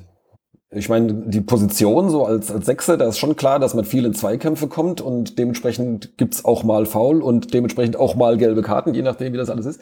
Ich 0.69 0.89
meine, 0.89 1.13
die 1.13 1.41
Position 1.41 2.09
so 2.09 2.25
als, 2.25 2.51
als 2.51 2.65
Sechser, 2.65 2.97
da 2.97 3.07
ist 3.07 3.19
schon 3.19 3.35
klar, 3.35 3.59
dass 3.59 3.73
man 3.73 3.85
viel 3.85 4.05
in 4.05 4.13
Zweikämpfe 4.13 4.67
kommt 4.67 5.01
und 5.01 5.37
dementsprechend 5.37 6.17
gibt's 6.17 6.45
auch 6.45 6.63
mal 6.63 6.85
Foul 6.85 7.21
und 7.21 7.53
dementsprechend 7.53 7.95
auch 7.95 8.15
mal 8.15 8.37
gelbe 8.37 8.63
Karten, 8.63 8.93
je 8.93 9.03
nachdem, 9.03 9.33
wie 9.33 9.37
das 9.37 9.49
alles 9.51 9.65
ist. 9.65 9.81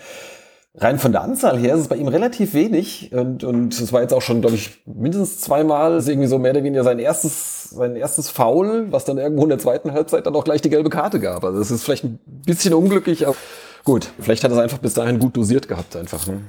Rein 0.73 0.99
von 0.99 1.11
der 1.11 1.21
Anzahl 1.21 1.57
her 1.57 1.75
ist 1.75 1.81
es 1.81 1.87
bei 1.89 1.97
ihm 1.97 2.07
relativ 2.07 2.53
wenig 2.53 3.11
und, 3.13 3.43
und 3.43 3.77
es 3.77 3.91
war 3.91 4.01
jetzt 4.01 4.13
auch 4.13 4.21
schon, 4.21 4.39
glaube 4.39 4.55
ich, 4.55 4.81
mindestens 4.85 5.41
zweimal, 5.41 5.97
ist 5.97 6.07
irgendwie 6.07 6.29
so 6.29 6.39
mehr 6.39 6.51
oder 6.51 6.63
weniger 6.63 6.85
sein 6.85 6.97
erstes, 6.97 7.71
sein 7.71 7.97
erstes 7.97 8.29
Foul, 8.29 8.89
was 8.89 9.03
dann 9.03 9.17
irgendwo 9.17 9.43
in 9.43 9.49
der 9.49 9.59
zweiten 9.59 9.91
Halbzeit 9.91 10.25
dann 10.25 10.35
auch 10.35 10.45
gleich 10.45 10.61
die 10.61 10.69
gelbe 10.69 10.89
Karte 10.89 11.19
gab. 11.19 11.43
Also 11.43 11.59
es 11.59 11.71
ist 11.71 11.83
vielleicht 11.83 12.05
ein 12.05 12.19
bisschen 12.45 12.73
unglücklich, 12.73 13.27
aber 13.27 13.35
gut, 13.83 14.11
vielleicht 14.19 14.45
hat 14.45 14.51
er 14.51 14.57
es 14.57 14.63
einfach 14.63 14.77
bis 14.77 14.93
dahin 14.93 15.19
gut 15.19 15.35
dosiert 15.35 15.67
gehabt 15.67 15.97
einfach. 15.97 16.25
Ne? 16.27 16.41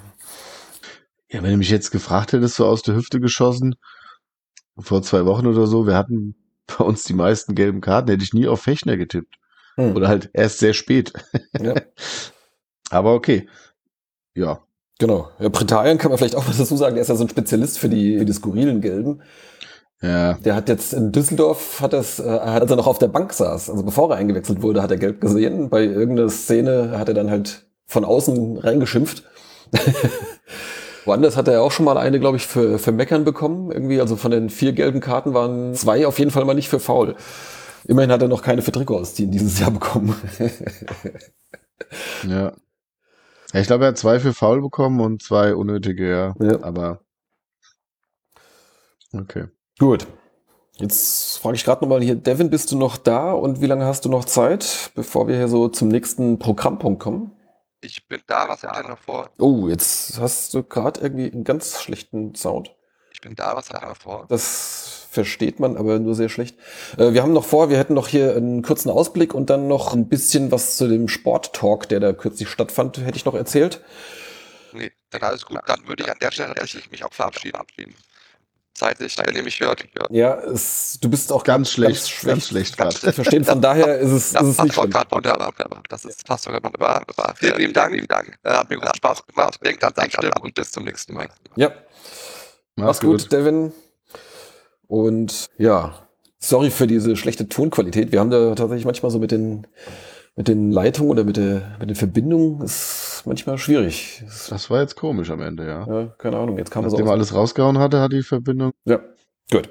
Ja, 1.29 1.43
wenn 1.43 1.51
du 1.51 1.57
mich 1.57 1.71
jetzt 1.71 1.91
gefragt 1.91 2.33
hättest, 2.33 2.55
so 2.55 2.67
aus 2.67 2.83
der 2.83 2.95
Hüfte 2.95 3.19
geschossen, 3.19 3.75
vor 4.79 5.03
zwei 5.03 5.27
Wochen 5.27 5.49
oder 5.49 5.67
so, 5.67 5.87
wir 5.89 5.97
hatten 5.97 6.37
bei 6.67 6.85
uns 6.85 7.03
die 7.03 7.15
meisten 7.15 7.57
gelben 7.57 7.81
Karten, 7.81 8.09
hätte 8.09 8.23
ich 8.23 8.35
nie 8.35 8.47
auf 8.47 8.63
Fechner 8.63 8.97
getippt. 8.97 9.35
Hm. 9.75 9.97
Oder 9.97 10.07
halt 10.07 10.31
erst 10.33 10.59
sehr 10.59 10.75
spät. 10.75 11.13
Ja. 11.61 11.75
Aber 12.91 13.15
okay. 13.15 13.49
Ja. 14.35 14.61
Genau. 14.99 15.29
Ja, 15.41 15.49
Britannien 15.49 15.99
kann 15.99 16.11
man 16.11 16.19
vielleicht 16.19 16.37
auch 16.37 16.47
was 16.47 16.59
dazu 16.59 16.77
sagen, 16.77 16.95
der 16.95 17.03
ist 17.03 17.09
ja 17.09 17.17
so 17.17 17.25
ein 17.25 17.29
Spezialist 17.29 17.79
für 17.79 17.89
die, 17.89 18.19
für 18.19 18.25
die 18.25 18.33
skurrilen 18.33 18.81
Gelben. 18.81 19.23
Ja. 20.01 20.35
Der 20.35 20.55
hat 20.55 20.69
jetzt 20.69 20.93
in 20.93 21.13
Düsseldorf, 21.13 21.81
hat 21.81 21.93
das, 21.93 22.19
äh, 22.19 22.25
als 22.25 22.71
er 22.71 22.77
noch 22.77 22.87
auf 22.87 22.99
der 22.99 23.09
Bank 23.09 23.33
saß, 23.33 23.71
also 23.71 23.83
bevor 23.85 24.11
er 24.11 24.17
eingewechselt 24.17 24.63
wurde, 24.63 24.83
hat 24.83 24.91
er 24.91 24.97
gelb 24.97 25.21
gesehen. 25.21 25.71
Bei 25.71 25.85
irgendeiner 25.85 26.29
Szene 26.29 26.99
hat 26.99 27.09
er 27.09 27.15
dann 27.15 27.31
halt 27.31 27.67
von 27.87 28.05
außen 28.05 28.59
reingeschimpft. 28.59 29.25
Woanders 31.05 31.37
hat 31.37 31.49
er 31.49 31.55
ja 31.55 31.61
auch 31.61 31.73
schon 31.73 31.85
mal 31.85 31.99
eine, 31.99 32.21
glaube 32.21 32.37
ich, 32.37 32.47
für, 32.47 32.79
für 32.79 32.93
Meckern 32.93 33.25
bekommen. 33.25 33.71
Irgendwie, 33.73 34.01
also 34.01 34.17
von 34.17 34.31
den 34.31 34.51
vier 34.51 34.73
gelben 34.73 35.01
Karten 35.01 35.35
waren 35.35 35.75
zwei 35.75 36.07
auf 36.07 36.19
jeden 36.19 36.31
Fall 36.31 36.45
mal 36.45 36.55
nicht 36.55 36.69
für 36.69 36.81
faul. 36.81 37.17
Immerhin 37.85 38.13
hat 38.13 38.23
er 38.23 38.29
noch 38.29 38.43
keine 38.43 38.63
für 38.63 38.73
Trikot 38.73 38.99
ausziehen 38.99 39.31
dieses 39.31 39.59
Jahr 39.59 39.71
bekommen. 39.71 40.15
Ja. 42.27 42.53
Ja 43.53 43.61
ich 43.61 43.67
glaube, 43.67 43.85
er 43.85 43.89
hat 43.89 43.99
zwei 43.99 44.21
für 44.21 44.35
faul 44.35 44.61
bekommen 44.61 45.01
und 45.01 45.23
zwei 45.23 45.55
unnötige, 45.55 46.09
ja. 46.09 46.35
Ja. 46.41 46.63
Aber. 46.63 47.01
Okay. 49.13 49.47
Gut. 49.79 50.07
Jetzt 50.77 51.39
frage 51.39 51.57
ich 51.57 51.65
gerade 51.65 51.85
nochmal 51.85 52.03
hier, 52.03 52.15
Devin, 52.15 52.51
bist 52.51 52.73
du 52.73 52.79
noch 52.79 52.97
da 52.97 53.33
und 53.33 53.61
wie 53.61 53.67
lange 53.67 53.85
hast 53.85 54.05
du 54.05 54.09
noch 54.09 54.25
Zeit, 54.25 54.91
bevor 54.95 55.29
wir 55.29 55.37
hier 55.37 55.49
so 55.49 55.69
zum 55.69 55.89
nächsten 55.89 56.39
Programmpunkt 56.39 57.01
kommen? 57.01 57.33
Ich 57.83 58.09
bin 58.09 58.21
da, 58.27 58.49
was 58.49 58.63
habt 58.63 58.85
ihr 58.85 58.89
noch 58.89 58.99
vor? 58.99 59.31
Oh, 59.39 59.69
jetzt 59.69 60.19
hast 60.19 60.55
du 60.55 60.63
gerade 60.63 61.01
irgendwie 61.01 61.31
einen 61.31 61.45
ganz 61.45 61.83
schlechten 61.83 62.35
Sound. 62.35 62.75
Ich 63.13 63.21
bin 63.21 63.35
da, 63.35 63.55
was 63.55 63.71
habt 63.71 63.85
ihr 63.85 63.89
noch 63.89 63.97
vor? 63.97 64.27
Das 64.29 65.02
versteht 65.13 65.61
man, 65.61 65.77
aber 65.77 65.99
nur 65.99 66.15
sehr 66.15 66.31
schlecht. 66.31 66.57
Äh, 66.97 67.13
wir 67.13 67.23
haben 67.23 67.35
noch 67.35 67.45
vor, 67.45 67.69
wir 67.69 67.77
hätten 67.77 67.93
noch 67.93 68.09
hier 68.09 68.35
einen 68.35 68.63
kurzen 68.63 68.89
Ausblick 68.91 69.35
und 69.35 69.51
dann 69.51 69.69
noch 69.69 69.93
ein 69.93 70.09
bisschen 70.09 70.51
was 70.51 70.79
zu 70.79 70.89
dem 70.89 71.07
Sporttalk, 71.07 71.87
der 71.91 72.01
da 72.01 72.13
kürzlich 72.15 72.49
stattfand, 72.49 72.97
hätte 72.97 73.17
ich 73.17 73.27
noch 73.27 73.35
erzählt. 73.35 73.83
Nee, 74.73 74.91
dann 75.11 75.21
alles 75.23 75.45
gut. 75.45 75.59
Dann 75.67 75.87
würde 75.87 76.03
ich 76.05 76.11
an 76.11 76.17
der 76.19 76.31
Stelle 76.33 76.55
tatsächlich 76.55 76.91
mich 76.91 77.05
auch 77.05 77.13
verabschieden. 77.13 77.61
Zeitlich, 78.73 79.15
wenn 79.19 79.37
ihr 79.37 79.43
mich 79.43 79.61
hört. 79.61 79.85
Ja, 80.09 80.35
es, 80.41 80.99
du 80.99 81.11
bist 81.11 81.31
auch 81.31 81.45
Ganz 81.45 81.71
schlecht. 81.71 82.09
schlecht, 82.09 82.27
Ganz 82.27 82.49
schlecht 82.49 82.77
gerade. 82.79 82.95
zu 82.95 83.13
verstehen. 83.13 83.45
Von 83.45 83.61
daher 83.61 83.99
ist 83.99 84.11
es, 84.11 84.33
ist 84.33 84.41
es 84.41 84.63
nicht 84.63 84.73
schlimm. 84.75 84.89
gerade 84.89 85.11
wunderbar, 85.11 85.49
wunderbar. 85.49 85.83
Das 85.91 86.07
ist 86.07 86.27
fast 86.27 86.45
sogar 86.45 86.63
wunderbar. 86.65 87.01
wunderbar. 87.03 87.35
Vielen 87.37 87.59
lieben 87.59 87.75
Dank, 87.75 87.93
lieben 87.93 88.09
Dank. 88.09 88.39
Äh, 88.43 88.51
hat 88.51 88.71
mir 88.71 88.79
großen 88.79 88.97
Spaß 88.97 89.27
gemacht. 89.27 89.59
Denkt 89.63 89.85
an 89.85 89.93
seinen 89.95 90.11
Stimme 90.11 90.33
und 90.41 90.55
bis 90.55 90.73
zum 90.73 90.85
nächsten 90.85 91.13
Mal. 91.13 91.29
Ja, 91.57 91.71
mach's 92.77 93.01
gut, 93.01 93.31
Devin. 93.31 93.75
Und 94.93 95.47
ja, 95.57 95.95
sorry 96.39 96.69
für 96.69 96.87
diese 96.87 97.17
schlechte 97.17 97.49
Tonqualität. 97.49 98.13
Wir 98.13 98.21
haben 98.21 98.29
da 98.29 98.55
tatsächlich 98.55 98.85
manchmal 98.85 99.11
so 99.11 99.19
mit 99.19 99.31
den, 99.31 99.67
mit 100.37 100.49
den 100.49 100.71
Leitungen 100.71 101.11
oder 101.11 101.25
mit 101.25 101.39
der, 101.39 101.63
mit 101.81 101.89
den 101.89 101.97
Verbindungen 101.97 102.61
ist 102.61 103.23
manchmal 103.25 103.57
schwierig. 103.57 104.23
Das 104.51 104.69
war 104.69 104.83
jetzt 104.83 104.95
komisch 104.97 105.31
am 105.31 105.41
Ende, 105.41 105.67
ja. 105.67 105.87
ja, 105.87 106.07
keine 106.19 106.37
Ahnung, 106.37 106.59
jetzt 106.59 106.71
kam 106.71 106.85
es 106.85 106.93
Nachdem 106.93 107.07
er 107.07 107.09
auch. 107.09 107.15
alles 107.15 107.35
rausgehauen 107.35 107.79
hatte, 107.79 108.01
hat 108.01 108.13
die 108.13 108.23
Verbindung. 108.23 108.73
Ja, 108.85 109.01
gut. 109.51 109.71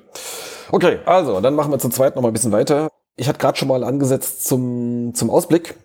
Okay, 0.71 0.97
also, 1.05 1.39
dann 1.39 1.53
machen 1.53 1.71
wir 1.71 1.77
zu 1.77 1.89
zweit 1.89 2.15
noch 2.15 2.23
mal 2.23 2.29
ein 2.29 2.33
bisschen 2.33 2.51
weiter. 2.51 2.89
Ich 3.15 3.27
hatte 3.27 3.37
gerade 3.37 3.59
schon 3.59 3.67
mal 3.67 3.83
angesetzt 3.83 4.47
zum, 4.47 5.13
zum 5.13 5.29
Ausblick. 5.29 5.75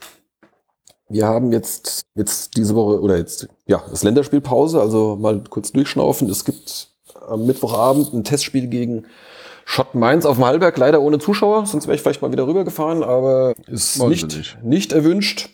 Wir 1.11 1.27
haben 1.27 1.53
jetzt, 1.53 2.07
jetzt 2.15 2.57
diese 2.57 2.75
Woche 2.75 3.03
oder 3.03 3.19
jetzt, 3.19 3.49
ja, 3.67 3.85
das 3.91 4.03
Länderspielpause, 4.03 4.81
also 4.81 5.17
mal 5.17 5.45
kurz 5.51 5.73
durchschnaufen. 5.73 6.31
Es 6.31 6.47
gibt 6.47 6.96
am 7.27 7.47
Mittwochabend 7.47 8.13
ein 8.13 8.25
Testspiel 8.25 8.69
gegen 8.69 9.07
Schott 9.65 9.95
Mainz 9.95 10.25
auf 10.25 10.37
dem 10.37 10.45
Hallberg, 10.47 10.77
leider 10.79 11.01
ohne 11.03 11.19
Zuschauer, 11.19 11.67
sonst 11.67 11.87
wäre 11.87 11.97
ich 11.97 12.03
vielleicht 12.03 12.23
mal 12.23 12.31
wieder 12.31 12.47
rübergefahren, 12.47 13.03
aber 13.03 13.55
ist 13.67 14.01
nicht, 14.03 14.57
nicht. 14.63 14.93
erwünscht. 14.93 15.51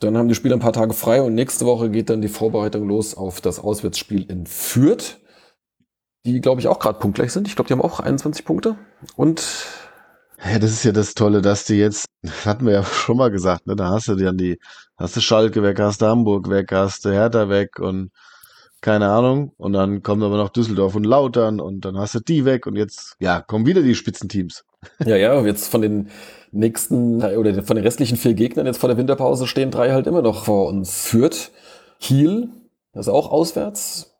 Dann 0.00 0.16
haben 0.16 0.28
die 0.28 0.34
Spieler 0.34 0.56
ein 0.56 0.60
paar 0.60 0.72
Tage 0.72 0.94
frei 0.94 1.22
und 1.22 1.34
nächste 1.34 1.66
Woche 1.66 1.90
geht 1.90 2.10
dann 2.10 2.22
die 2.22 2.28
Vorbereitung 2.28 2.88
los 2.88 3.16
auf 3.16 3.40
das 3.40 3.60
Auswärtsspiel 3.60 4.24
in 4.30 4.46
Fürth, 4.46 5.18
die, 6.24 6.40
glaube 6.40 6.60
ich, 6.60 6.68
auch 6.68 6.78
gerade 6.78 6.98
punktgleich 6.98 7.32
sind. 7.32 7.46
Ich 7.48 7.54
glaube, 7.54 7.68
die 7.68 7.74
haben 7.74 7.82
auch 7.82 8.00
21 8.00 8.46
Punkte. 8.46 8.76
Und 9.14 9.42
Ja, 10.42 10.58
das 10.58 10.72
ist 10.72 10.84
ja 10.84 10.92
das 10.92 11.14
Tolle, 11.14 11.42
dass 11.42 11.64
die 11.64 11.76
jetzt, 11.76 12.06
hatten 12.44 12.66
wir 12.66 12.72
ja 12.72 12.84
schon 12.84 13.18
mal 13.18 13.30
gesagt, 13.30 13.66
ne, 13.66 13.76
da 13.76 13.90
hast 13.90 14.08
du 14.08 14.14
dann 14.14 14.38
die, 14.38 14.58
hast 14.96 15.16
du 15.16 15.20
Schalke 15.20 15.62
weg, 15.62 15.78
hast 15.80 16.00
du 16.00 16.06
Hamburg 16.06 16.48
weg, 16.48 16.72
hast 16.72 17.04
du 17.04 17.10
Hertha 17.10 17.48
weg 17.50 17.78
und 17.78 18.10
keine 18.84 19.08
Ahnung. 19.08 19.52
Und 19.56 19.72
dann 19.72 20.02
kommt 20.02 20.22
aber 20.22 20.36
noch 20.36 20.50
Düsseldorf 20.50 20.94
und 20.94 21.04
Lautern 21.04 21.58
und 21.58 21.86
dann 21.86 21.96
hast 21.96 22.14
du 22.14 22.20
die 22.20 22.44
weg 22.44 22.66
und 22.66 22.76
jetzt, 22.76 23.16
ja, 23.18 23.40
kommen 23.40 23.64
wieder 23.64 23.80
die 23.80 23.94
Spitzenteams. 23.94 24.64
ja, 25.04 25.16
ja, 25.16 25.40
jetzt 25.40 25.68
von 25.68 25.80
den 25.80 26.10
nächsten 26.52 27.22
oder 27.22 27.62
von 27.62 27.76
den 27.76 27.84
restlichen 27.84 28.18
vier 28.18 28.34
Gegnern 28.34 28.66
jetzt 28.66 28.76
vor 28.76 28.90
der 28.90 28.98
Winterpause 28.98 29.46
stehen 29.46 29.70
drei 29.70 29.92
halt 29.92 30.06
immer 30.06 30.20
noch 30.20 30.44
vor 30.44 30.68
uns. 30.68 31.06
Fürth, 31.06 31.50
Kiel, 31.98 32.50
das 32.92 33.06
ist 33.06 33.12
auch 33.12 33.32
auswärts. 33.32 34.14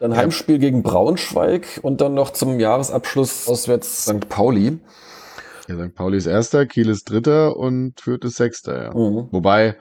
Dann 0.00 0.12
Ja. 0.12 0.16
Heimspiel 0.16 0.58
gegen 0.58 0.82
Braunschweig 0.82 1.80
und 1.82 2.00
dann 2.00 2.14
noch 2.14 2.30
zum 2.30 2.58
Jahresabschluss 2.58 3.48
auswärts 3.48 4.06
St. 4.06 4.30
Pauli. 4.30 4.78
Ja, 5.68 5.76
St. 5.76 5.94
Pauli 5.94 6.16
ist 6.16 6.26
Erster, 6.26 6.64
Kiel 6.64 6.88
ist 6.88 7.04
Dritter 7.10 7.54
und 7.54 8.00
Fürth 8.00 8.24
ist 8.24 8.36
Sechster, 8.36 8.82
ja. 8.82 8.94
Mhm. 8.94 9.28
Wobei 9.30 9.76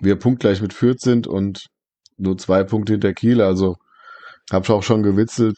wir 0.00 0.16
punktgleich 0.16 0.60
mit 0.60 0.74
Fürth 0.74 1.00
sind 1.00 1.26
und 1.26 1.68
nur 2.18 2.38
zwei 2.38 2.64
Punkte 2.64 2.92
hinter 2.94 3.12
Kiel. 3.14 3.40
Also 3.40 3.76
habe 4.52 4.64
ich 4.64 4.70
auch 4.70 4.82
schon 4.82 5.02
gewitzelt, 5.02 5.56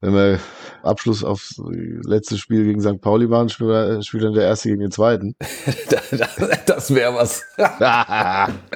wenn 0.00 0.14
wir 0.14 0.40
Abschluss 0.82 1.24
aufs 1.24 1.60
letzte 2.04 2.38
Spiel 2.38 2.64
gegen 2.64 2.80
St. 2.80 3.00
Pauli 3.00 3.26
machen, 3.26 3.48
spielt 3.48 4.24
dann 4.24 4.34
der 4.34 4.44
Erste 4.44 4.68
gegen 4.68 4.80
den 4.80 4.90
Zweiten. 4.90 5.34
das 6.66 6.94
wäre 6.94 7.14
was. 7.14 7.42
dann 7.56 8.54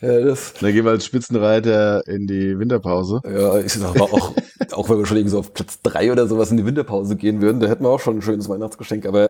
Ja, 0.00 0.20
das, 0.20 0.54
gehen 0.54 0.84
wir 0.84 0.92
als 0.92 1.04
Spitzenreiter 1.04 2.06
in 2.06 2.28
die 2.28 2.56
Winterpause. 2.56 3.20
ja, 3.24 3.58
ich 3.58 3.72
sag 3.72 3.96
mal 3.96 4.04
auch, 4.04 4.32
auch 4.72 4.88
wenn 4.88 4.98
wir 4.98 5.06
schon 5.06 5.16
irgendwie 5.16 5.32
so 5.32 5.40
auf 5.40 5.52
Platz 5.52 5.80
drei 5.82 6.12
oder 6.12 6.28
sowas 6.28 6.52
in 6.52 6.56
die 6.56 6.64
Winterpause 6.64 7.16
gehen 7.16 7.40
würden, 7.40 7.58
da 7.58 7.66
hätten 7.66 7.82
wir 7.82 7.88
auch 7.88 7.98
schon 7.98 8.18
ein 8.18 8.22
schönes 8.22 8.48
Weihnachtsgeschenk. 8.48 9.06
Aber 9.06 9.28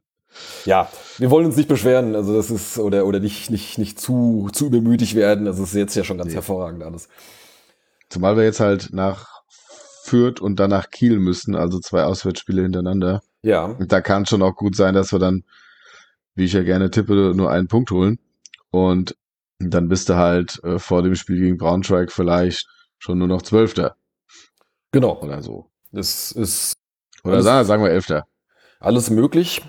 ja, 0.65 0.91
wir 1.19 1.31
wollen 1.31 1.47
uns 1.47 1.57
nicht 1.57 1.69
beschweren. 1.69 2.15
Also 2.15 2.35
das 2.37 2.51
ist, 2.51 2.79
oder, 2.79 3.07
oder 3.07 3.21
nicht, 3.21 3.51
nicht, 3.51 3.79
nicht 3.79 4.01
zu, 4.01 4.49
zu 4.53 4.67
übermütig 4.67 5.15
werden. 5.15 5.45
Das 5.45 5.59
ist 5.59 5.75
jetzt 5.75 5.95
ja 5.95 6.05
schon 6.05 6.19
ganz 6.19 6.29
Nee. 6.29 6.35
hervorragend 6.35 6.83
alles. 6.83 7.09
Zumal 8.11 8.37
wir 8.37 8.45
jetzt 8.45 8.61
halt 8.61 8.91
nach 8.93 9.43
Fürth 10.03 10.41
und 10.41 10.57
dann 10.61 10.71
nach 10.71 10.91
Kiel 10.91 11.19
müssen, 11.19 11.55
also 11.55 11.79
zwei 11.81 12.05
Auswärtsspiele 12.05 12.63
hintereinander. 12.63 13.23
Ja, 13.43 13.65
Und 13.67 13.93
da 13.93 14.01
kann 14.01 14.27
schon 14.27 14.43
auch 14.43 14.57
gut 14.57 14.75
sein, 14.75 14.95
dass 14.95 15.13
wir 15.13 15.19
dann, 15.19 15.45
wie 16.35 16.45
ich 16.45 16.53
ja 16.55 16.63
gerne 16.63 16.91
tippe, 16.91 17.33
nur 17.37 17.51
einen 17.51 17.69
Punkt 17.69 17.91
holen. 17.91 18.19
Und 18.71 19.17
dann 19.59 19.89
bist 19.89 20.09
du 20.09 20.15
halt 20.17 20.63
äh, 20.65 20.79
vor 20.79 21.03
dem 21.03 21.15
Spiel 21.15 21.39
gegen 21.41 21.59
Braunschweig 21.59 22.11
vielleicht 22.13 22.67
schon 22.99 23.19
nur 23.19 23.29
noch 23.29 23.43
Zwölfter 23.43 23.97
genau. 24.93 25.21
oder 25.21 25.43
so. 25.43 25.67
Das 25.93 26.33
ist 26.33 26.75
Oder 27.25 27.43
sagen, 27.43 27.67
sagen 27.67 27.83
wir 27.83 27.91
Elfter. 27.91 28.27
alles 28.81 29.11
möglich. 29.11 29.63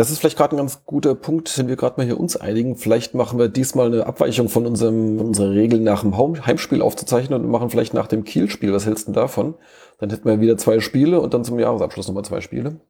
Das 0.00 0.10
ist 0.10 0.20
vielleicht 0.20 0.38
gerade 0.38 0.56
ein 0.56 0.56
ganz 0.56 0.86
guter 0.86 1.14
Punkt, 1.14 1.58
wenn 1.58 1.68
wir 1.68 1.76
gerade 1.76 1.98
mal 1.98 2.06
hier 2.06 2.18
uns 2.18 2.34
einigen. 2.34 2.74
Vielleicht 2.76 3.12
machen 3.12 3.38
wir 3.38 3.48
diesmal 3.48 3.88
eine 3.88 4.06
Abweichung 4.06 4.48
von 4.48 4.64
unserem, 4.64 5.20
unserer 5.20 5.50
Regel 5.50 5.78
nach 5.78 6.00
dem 6.00 6.16
Heim- 6.16 6.46
Heimspiel 6.46 6.80
aufzuzeichnen 6.80 7.44
und 7.44 7.50
machen 7.50 7.68
vielleicht 7.68 7.92
nach 7.92 8.06
dem 8.06 8.24
Kiel-Spiel. 8.24 8.72
Was 8.72 8.86
hältst 8.86 9.06
du 9.08 9.12
denn 9.12 9.20
davon? 9.20 9.56
Dann 9.98 10.08
hätten 10.08 10.26
wir 10.26 10.40
wieder 10.40 10.56
zwei 10.56 10.80
Spiele 10.80 11.20
und 11.20 11.34
dann 11.34 11.44
zum 11.44 11.58
Jahresabschluss 11.58 12.08
nochmal 12.08 12.24
zwei 12.24 12.40
Spiele. 12.40 12.80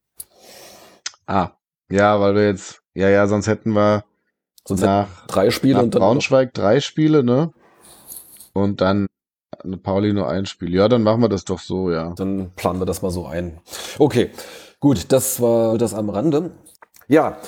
Ah, 1.26 1.50
ja, 1.90 2.20
weil 2.20 2.36
wir 2.36 2.46
jetzt, 2.46 2.80
ja, 2.94 3.08
ja, 3.08 3.26
sonst 3.26 3.48
hätten 3.48 3.72
wir 3.72 4.04
Sonst 4.64 4.82
nach, 4.82 5.26
drei 5.26 5.50
Spiele 5.50 5.78
nach 5.78 5.82
und 5.82 5.94
dann 5.96 6.02
Braunschweig 6.02 6.54
drei 6.54 6.78
Spiele, 6.78 7.24
ne? 7.24 7.52
Und 8.52 8.80
dann 8.80 9.08
Pauli 9.82 10.12
nur 10.12 10.28
ein 10.28 10.46
Spiel. 10.46 10.72
Ja, 10.72 10.86
dann 10.86 11.02
machen 11.02 11.22
wir 11.22 11.28
das 11.28 11.44
doch 11.44 11.58
so, 11.58 11.90
ja. 11.90 12.14
Dann 12.14 12.52
planen 12.54 12.78
wir 12.78 12.86
das 12.86 13.02
mal 13.02 13.10
so 13.10 13.26
ein. 13.26 13.58
Okay, 13.98 14.30
gut, 14.78 15.10
das 15.10 15.42
war 15.42 15.76
das 15.76 15.92
am 15.92 16.08
Rande. 16.08 16.52
Ja, 17.10 17.38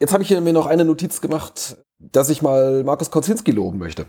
jetzt 0.00 0.12
habe 0.12 0.24
ich 0.24 0.30
mir 0.30 0.52
noch 0.52 0.66
eine 0.66 0.84
Notiz 0.84 1.20
gemacht, 1.20 1.76
dass 2.00 2.28
ich 2.28 2.42
mal 2.42 2.82
Markus 2.82 3.12
Kozinski 3.12 3.52
loben 3.52 3.78
möchte. 3.78 4.06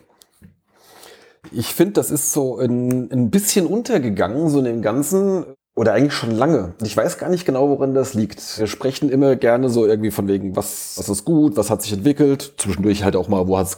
Ich 1.51 1.76
finde, 1.76 1.93
das 1.93 2.09
ist 2.09 2.34
so 2.34 2.57
ein, 2.57 3.11
ein 3.11 3.30
bisschen 3.30 3.68
untergegangen, 3.68 4.49
so 4.49 4.57
in 4.57 4.66
dem 4.66 4.82
Ganzen, 4.82 5.45
oder 5.76 5.93
eigentlich 5.93 6.14
schon 6.14 6.32
lange. 6.32 6.74
Ich 6.82 6.97
weiß 6.97 7.20
gar 7.20 7.30
nicht 7.30 7.45
genau, 7.45 7.70
woran 7.70 7.93
das 7.93 8.16
liegt. 8.16 8.57
Wir 8.57 8.66
sprechen 8.66 9.09
immer 9.09 9.36
gerne 9.36 9.70
so 9.70 9.86
irgendwie 9.86 10.09
von 10.09 10.28
wegen, 10.28 10.55
was, 10.55 10.95
was 10.97 11.09
ist 11.09 11.26
gut, 11.26 11.57
was 11.57 11.70
hat 11.70 11.84
sich 11.84 11.93
entwickelt. 11.93 12.55
Zwischendurch 12.57 13.03
halt 13.03 13.16
auch 13.16 13.28
mal, 13.28 13.47
wo 13.47 13.55
hat 13.55 13.68
es 13.68 13.78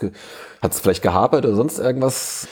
hat 0.62 0.72
es 0.72 0.80
vielleicht 0.80 1.04
gehapert 1.04 1.46
oder 1.46 1.56
sonst 1.56 1.80
irgendwas. 1.80 2.48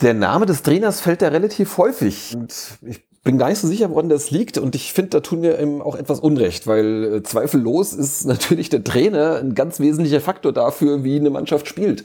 Der 0.00 0.14
Name 0.14 0.46
des 0.46 0.62
Trainers 0.62 1.00
fällt 1.00 1.22
da 1.22 1.28
relativ 1.28 1.76
häufig. 1.76 2.36
Und 2.36 2.78
ich 2.82 3.07
bin 3.22 3.38
gar 3.38 3.48
nicht 3.48 3.58
so 3.58 3.66
sicher, 3.66 3.90
woran 3.90 4.08
das 4.08 4.30
liegt. 4.30 4.58
Und 4.58 4.74
ich 4.74 4.92
finde, 4.92 5.10
da 5.10 5.20
tun 5.20 5.42
wir 5.42 5.58
ihm 5.58 5.82
auch 5.82 5.96
etwas 5.96 6.20
Unrecht, 6.20 6.66
weil 6.66 7.16
äh, 7.16 7.22
zweifellos 7.22 7.92
ist 7.92 8.24
natürlich 8.26 8.68
der 8.68 8.84
Trainer 8.84 9.36
ein 9.36 9.54
ganz 9.54 9.80
wesentlicher 9.80 10.20
Faktor 10.20 10.52
dafür, 10.52 11.04
wie 11.04 11.16
eine 11.16 11.30
Mannschaft 11.30 11.68
spielt. 11.68 12.04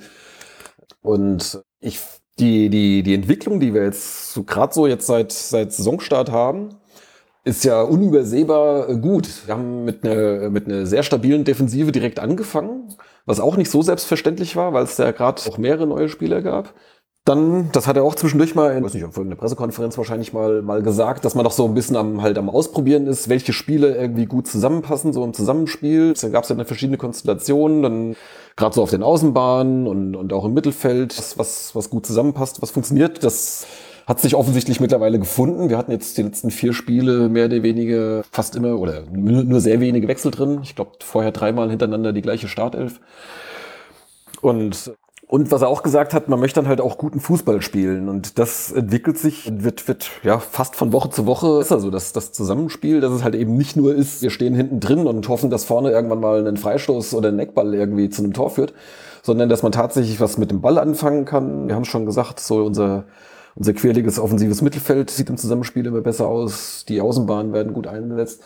Und 1.01 1.61
ich, 1.79 1.99
die, 2.39 2.69
die, 2.69 3.03
die 3.03 3.13
Entwicklung, 3.13 3.59
die 3.59 3.73
wir 3.73 3.83
jetzt 3.83 4.33
so 4.33 4.43
gerade 4.43 4.73
so 4.73 4.87
jetzt 4.87 5.07
seit, 5.07 5.31
seit 5.31 5.73
Saisonstart 5.73 6.31
haben, 6.31 6.69
ist 7.43 7.65
ja 7.65 7.81
unübersehbar 7.81 8.95
gut. 8.95 9.27
Wir 9.45 9.55
haben 9.55 9.83
mit 9.83 10.05
einer, 10.05 10.49
mit 10.49 10.65
einer 10.65 10.85
sehr 10.85 11.03
stabilen 11.03 11.43
Defensive 11.43 11.91
direkt 11.91 12.19
angefangen, 12.19 12.95
was 13.25 13.39
auch 13.39 13.57
nicht 13.57 13.69
so 13.69 13.81
selbstverständlich 13.81 14.55
war, 14.55 14.73
weil 14.73 14.85
es 14.85 14.95
da 14.95 15.11
gerade 15.11 15.41
auch 15.49 15.57
mehrere 15.57 15.85
neue 15.85 16.07
Spieler 16.07 16.41
gab. 16.41 16.73
Dann, 17.25 17.69
das 17.71 17.87
hat 17.87 17.95
er 17.95 18.03
auch 18.03 18.15
zwischendurch 18.15 18.53
mal, 18.53 18.75
in, 18.75 18.83
weiß 18.83 18.93
nicht, 18.95 19.05
auf 19.05 19.15
irgendeiner 19.15 19.39
Pressekonferenz 19.39 19.97
wahrscheinlich 19.97 20.33
mal, 20.33 20.61
mal 20.61 20.83
gesagt, 20.83 21.23
dass 21.23 21.35
man 21.35 21.45
doch 21.45 21.53
so 21.53 21.65
ein 21.65 21.73
bisschen 21.73 21.95
am, 21.95 22.21
halt 22.21 22.37
am 22.37 22.49
Ausprobieren 22.49 23.07
ist, 23.07 23.29
welche 23.29 23.53
Spiele 23.53 23.95
irgendwie 23.95 24.25
gut 24.25 24.45
zusammenpassen, 24.45 25.13
so 25.13 25.23
im 25.23 25.33
Zusammenspiel. 25.33 26.15
Da 26.19 26.27
gab 26.27 26.43
es 26.43 26.49
ja 26.49 26.55
dann 26.55 26.65
verschiedene 26.65 26.97
Konstellationen, 26.97 27.81
dann 27.81 28.15
gerade 28.57 28.75
so 28.75 28.83
auf 28.83 28.89
den 28.89 29.03
Außenbahnen 29.03 29.87
und, 29.87 30.17
und 30.17 30.33
auch 30.33 30.43
im 30.43 30.53
Mittelfeld, 30.53 31.17
was, 31.17 31.37
was, 31.37 31.73
was 31.75 31.89
gut 31.89 32.05
zusammenpasst, 32.05 32.61
was 32.61 32.71
funktioniert. 32.71 33.23
Das 33.23 33.67
hat 34.05 34.19
sich 34.19 34.35
offensichtlich 34.35 34.81
mittlerweile 34.81 35.17
gefunden. 35.17 35.69
Wir 35.69 35.77
hatten 35.77 35.93
jetzt 35.93 36.17
die 36.17 36.23
letzten 36.23 36.51
vier 36.51 36.73
Spiele 36.73 37.29
mehr 37.29 37.45
oder 37.45 37.63
weniger 37.63 38.23
fast 38.31 38.57
immer 38.57 38.77
oder 38.77 39.03
nur, 39.09 39.45
nur 39.45 39.61
sehr 39.61 39.79
wenige 39.79 40.09
Wechsel 40.09 40.31
drin. 40.31 40.59
Ich 40.63 40.75
glaube, 40.75 40.91
vorher 41.01 41.31
dreimal 41.31 41.69
hintereinander 41.69 42.11
die 42.11 42.21
gleiche 42.21 42.49
Startelf. 42.49 42.99
Und 44.41 44.91
und 45.27 45.51
was 45.51 45.61
er 45.61 45.69
auch 45.69 45.83
gesagt 45.83 46.13
hat, 46.13 46.27
man 46.27 46.39
möchte 46.39 46.59
dann 46.59 46.67
halt 46.67 46.81
auch 46.81 46.97
guten 46.97 47.19
Fußball 47.19 47.61
spielen. 47.61 48.09
Und 48.09 48.37
das 48.37 48.71
entwickelt 48.71 49.17
sich 49.17 49.47
und 49.47 49.63
wird, 49.63 49.87
wird 49.87 50.11
ja 50.21 50.37
fast 50.37 50.75
von 50.75 50.91
Woche 50.91 51.09
zu 51.09 51.25
Woche 51.25 51.61
ist 51.61 51.71
also 51.71 51.89
das, 51.89 52.13
das 52.13 52.31
Zusammenspiel, 52.33 53.01
dass 53.01 53.11
es 53.11 53.23
halt 53.23 53.33
eben 53.35 53.55
nicht 53.55 53.75
nur 53.75 53.95
ist, 53.95 54.21
wir 54.21 54.29
stehen 54.29 54.53
hinten 54.53 54.79
drin 54.79 55.07
und 55.07 55.27
hoffen, 55.29 55.49
dass 55.49 55.65
vorne 55.65 55.91
irgendwann 55.91 56.19
mal 56.19 56.45
ein 56.45 56.57
Freistoß 56.57 57.13
oder 57.13 57.29
ein 57.29 57.39
Eckball 57.39 57.73
irgendwie 57.73 58.09
zu 58.09 58.21
einem 58.21 58.33
Tor 58.33 58.49
führt, 58.49 58.73
sondern 59.21 59.49
dass 59.49 59.63
man 59.63 59.71
tatsächlich 59.71 60.19
was 60.19 60.37
mit 60.37 60.51
dem 60.51 60.61
Ball 60.61 60.77
anfangen 60.77 61.25
kann. 61.25 61.67
Wir 61.67 61.75
haben 61.75 61.83
es 61.83 61.87
schon 61.87 62.05
gesagt, 62.05 62.39
so 62.39 62.63
unser, 62.63 63.05
unser 63.55 63.73
quirliges 63.73 64.19
offensives 64.19 64.61
Mittelfeld 64.61 65.09
sieht 65.09 65.29
im 65.29 65.37
Zusammenspiel 65.37 65.85
immer 65.85 66.01
besser 66.01 66.27
aus. 66.27 66.85
Die 66.87 67.01
Außenbahnen 67.01 67.53
werden 67.53 67.73
gut 67.73 67.87
eingesetzt. 67.87 68.41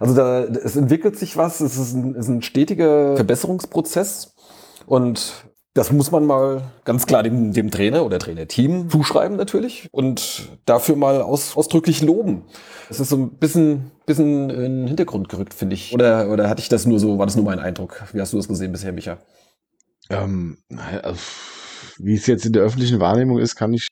Also 0.00 0.14
da, 0.14 0.42
es 0.42 0.76
entwickelt 0.76 1.18
sich 1.18 1.36
was. 1.36 1.60
Es 1.60 1.76
ist 1.76 1.94
ein, 1.94 2.16
es 2.16 2.24
ist 2.24 2.28
ein 2.28 2.42
stetiger 2.42 3.16
Verbesserungsprozess. 3.16 4.34
Und 4.86 5.44
das 5.74 5.90
muss 5.90 6.10
man 6.10 6.26
mal 6.26 6.70
ganz 6.84 7.06
klar 7.06 7.22
dem, 7.22 7.52
dem 7.52 7.70
Trainer 7.70 8.04
oder 8.04 8.18
Trainerteam 8.18 8.90
zuschreiben 8.90 9.36
natürlich 9.38 9.88
und 9.90 10.48
dafür 10.66 10.96
mal 10.96 11.22
aus, 11.22 11.56
ausdrücklich 11.56 12.02
loben. 12.02 12.42
Es 12.90 13.00
ist 13.00 13.08
so 13.08 13.16
ein 13.16 13.38
bisschen, 13.38 13.90
bisschen 14.04 14.50
in 14.50 14.60
den 14.60 14.86
Hintergrund 14.86 15.30
gerückt, 15.30 15.54
finde 15.54 15.74
ich. 15.74 15.94
Oder, 15.94 16.28
oder 16.28 16.50
hatte 16.50 16.60
ich 16.60 16.68
das 16.68 16.84
nur 16.84 16.98
so, 16.98 17.18
war 17.18 17.26
das 17.26 17.36
nur 17.36 17.44
mein 17.46 17.58
Eindruck? 17.58 18.02
Wie 18.12 18.20
hast 18.20 18.34
du 18.34 18.36
das 18.36 18.48
gesehen 18.48 18.72
bisher, 18.72 18.92
Micha? 18.92 19.18
Ähm, 20.10 20.58
naja, 20.68 21.00
also, 21.00 21.20
wie 21.98 22.14
es 22.14 22.26
jetzt 22.26 22.44
in 22.44 22.52
der 22.52 22.62
öffentlichen 22.62 23.00
Wahrnehmung 23.00 23.38
ist, 23.38 23.56
kann 23.56 23.72
ich. 23.72 23.88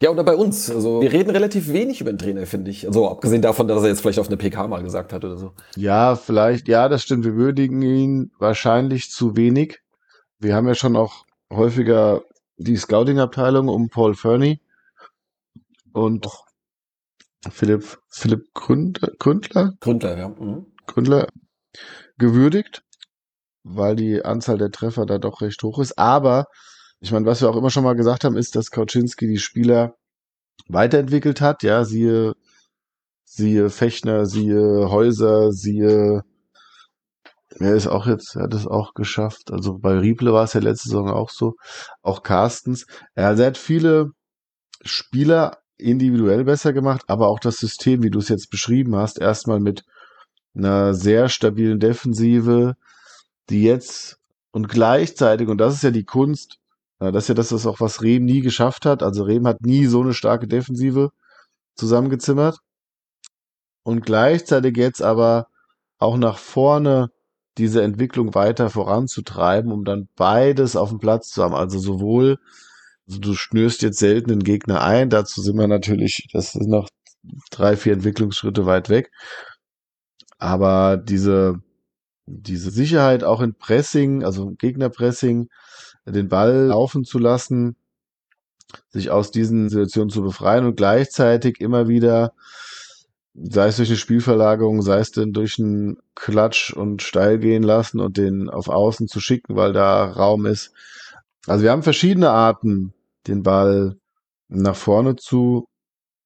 Ja, 0.00 0.10
oder 0.10 0.22
bei 0.22 0.36
uns. 0.36 0.70
Also 0.70 1.00
wir 1.00 1.12
reden 1.12 1.30
relativ 1.30 1.72
wenig 1.72 2.00
über 2.00 2.12
den 2.12 2.18
Trainer, 2.18 2.46
finde 2.46 2.70
ich. 2.70 2.86
Also 2.86 3.08
abgesehen 3.08 3.42
davon, 3.42 3.66
dass 3.66 3.82
er 3.82 3.88
jetzt 3.88 4.02
vielleicht 4.02 4.18
auf 4.18 4.28
eine 4.28 4.36
PK 4.36 4.68
mal 4.68 4.82
gesagt 4.82 5.12
hat 5.12 5.24
oder 5.24 5.36
so. 5.36 5.52
Ja, 5.76 6.14
vielleicht, 6.14 6.68
ja, 6.68 6.88
das 6.88 7.02
stimmt. 7.02 7.24
Wir 7.24 7.34
würdigen 7.34 7.80
ihn 7.82 8.30
wahrscheinlich 8.38 9.10
zu 9.10 9.36
wenig. 9.36 9.80
Wir 10.38 10.54
haben 10.54 10.68
ja 10.68 10.74
schon 10.74 10.96
auch 10.96 11.23
häufiger 11.52 12.22
die 12.56 12.76
Scouting-Abteilung 12.76 13.68
um 13.68 13.88
Paul 13.88 14.14
Fernie 14.14 14.60
und 15.92 16.26
Philipp, 17.50 17.98
Philipp 18.08 18.52
Gründler, 18.54 19.12
Gründler, 19.18 19.74
Gründler, 19.80 20.18
ja. 20.18 20.28
Mhm. 20.28 20.66
Gründler 20.86 21.28
gewürdigt. 22.18 22.82
weil 23.64 23.96
die 23.96 24.24
Anzahl 24.24 24.58
der 24.58 24.70
Treffer 24.70 25.06
da 25.06 25.18
doch 25.18 25.40
recht 25.40 25.62
hoch 25.62 25.78
ist. 25.78 25.98
Aber 25.98 26.46
ich 27.00 27.12
meine, 27.12 27.26
was 27.26 27.40
wir 27.40 27.50
auch 27.50 27.56
immer 27.56 27.70
schon 27.70 27.84
mal 27.84 27.96
gesagt 27.96 28.24
haben, 28.24 28.36
ist, 28.36 28.56
dass 28.56 28.70
Kauczynski 28.70 29.26
die 29.26 29.38
Spieler 29.38 29.96
weiterentwickelt 30.68 31.40
hat. 31.40 31.62
Ja, 31.62 31.84
siehe, 31.84 32.34
siehe 33.24 33.70
Fechner, 33.70 34.26
siehe 34.26 34.90
Häuser, 34.90 35.52
siehe, 35.52 36.22
er 37.58 37.74
ist 37.74 37.86
auch 37.86 38.06
jetzt, 38.06 38.36
er 38.36 38.44
hat 38.44 38.54
es 38.54 38.66
auch 38.66 38.94
geschafft. 38.94 39.52
Also 39.52 39.78
bei 39.78 39.98
Rieple 39.98 40.32
war 40.32 40.44
es 40.44 40.54
ja 40.54 40.60
letzte 40.60 40.88
Saison 40.88 41.10
auch 41.10 41.30
so. 41.30 41.54
Auch 42.02 42.22
Carstens. 42.22 42.86
Er 43.14 43.36
hat 43.36 43.58
viele 43.58 44.10
Spieler 44.82 45.58
individuell 45.76 46.44
besser 46.44 46.72
gemacht, 46.72 47.02
aber 47.08 47.28
auch 47.28 47.40
das 47.40 47.56
System, 47.56 48.02
wie 48.02 48.10
du 48.10 48.18
es 48.18 48.28
jetzt 48.28 48.50
beschrieben 48.50 48.96
hast, 48.96 49.18
erstmal 49.18 49.60
mit 49.60 49.84
einer 50.54 50.94
sehr 50.94 51.28
stabilen 51.28 51.80
Defensive, 51.80 52.74
die 53.50 53.64
jetzt 53.64 54.18
und 54.52 54.68
gleichzeitig, 54.68 55.48
und 55.48 55.58
das 55.58 55.74
ist 55.74 55.82
ja 55.82 55.90
die 55.90 56.04
Kunst, 56.04 56.58
das 57.00 57.24
ist 57.24 57.28
ja 57.28 57.34
das, 57.34 57.50
ist 57.50 57.66
auch 57.66 57.80
was 57.80 58.02
Rehm 58.02 58.24
nie 58.24 58.40
geschafft 58.40 58.86
hat. 58.86 59.02
Also 59.02 59.24
Rehm 59.24 59.46
hat 59.48 59.60
nie 59.62 59.86
so 59.86 60.00
eine 60.00 60.14
starke 60.14 60.46
Defensive 60.46 61.10
zusammengezimmert. 61.74 62.58
Und 63.82 64.06
gleichzeitig 64.06 64.76
jetzt 64.76 65.02
aber 65.02 65.48
auch 65.98 66.16
nach 66.16 66.38
vorne 66.38 67.10
diese 67.58 67.82
Entwicklung 67.82 68.34
weiter 68.34 68.70
voranzutreiben, 68.70 69.72
um 69.72 69.84
dann 69.84 70.08
beides 70.16 70.76
auf 70.76 70.90
dem 70.90 70.98
Platz 70.98 71.30
zu 71.30 71.42
haben. 71.42 71.54
Also 71.54 71.78
sowohl, 71.78 72.38
also 73.06 73.20
du 73.20 73.34
schnürst 73.34 73.82
jetzt 73.82 73.98
selten 73.98 74.32
einen 74.32 74.44
Gegner 74.44 74.82
ein, 74.82 75.10
dazu 75.10 75.40
sind 75.40 75.56
wir 75.56 75.68
natürlich, 75.68 76.28
das 76.32 76.52
sind 76.52 76.68
noch 76.68 76.88
drei, 77.50 77.76
vier 77.76 77.94
Entwicklungsschritte 77.94 78.66
weit 78.66 78.88
weg. 78.88 79.10
Aber 80.38 80.96
diese, 80.96 81.60
diese 82.26 82.70
Sicherheit 82.70 83.24
auch 83.24 83.40
in 83.40 83.54
Pressing, 83.54 84.24
also 84.24 84.50
Gegnerpressing, 84.58 85.48
den 86.06 86.28
Ball 86.28 86.66
laufen 86.66 87.04
zu 87.04 87.18
lassen, 87.18 87.76
sich 88.90 89.10
aus 89.10 89.30
diesen 89.30 89.68
Situationen 89.68 90.10
zu 90.10 90.22
befreien 90.22 90.66
und 90.66 90.76
gleichzeitig 90.76 91.60
immer 91.60 91.88
wieder, 91.88 92.32
sei 93.34 93.66
es 93.66 93.76
durch 93.76 93.88
eine 93.88 93.98
Spielverlagerung, 93.98 94.82
sei 94.82 94.98
es 94.98 95.10
denn 95.10 95.32
durch 95.32 95.58
einen 95.58 95.98
Klatsch 96.14 96.72
und 96.72 97.02
steil 97.02 97.38
gehen 97.38 97.62
lassen 97.62 98.00
und 98.00 98.16
den 98.16 98.48
auf 98.48 98.68
Außen 98.68 99.08
zu 99.08 99.20
schicken, 99.20 99.56
weil 99.56 99.72
da 99.72 100.04
Raum 100.04 100.46
ist. 100.46 100.72
Also 101.46 101.64
wir 101.64 101.72
haben 101.72 101.82
verschiedene 101.82 102.30
Arten, 102.30 102.94
den 103.26 103.42
Ball 103.42 103.96
nach 104.48 104.76
vorne 104.76 105.16
zu 105.16 105.66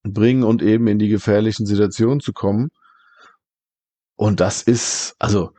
bringen 0.02 0.44
und 0.44 0.62
eben 0.62 0.86
in 0.86 0.98
die 0.98 1.08
gefährlichen 1.08 1.66
Situationen 1.66 2.20
zu 2.20 2.32
kommen. 2.32 2.70
Und 4.16 4.40
das 4.40 4.62
ist, 4.62 5.14
also 5.18 5.52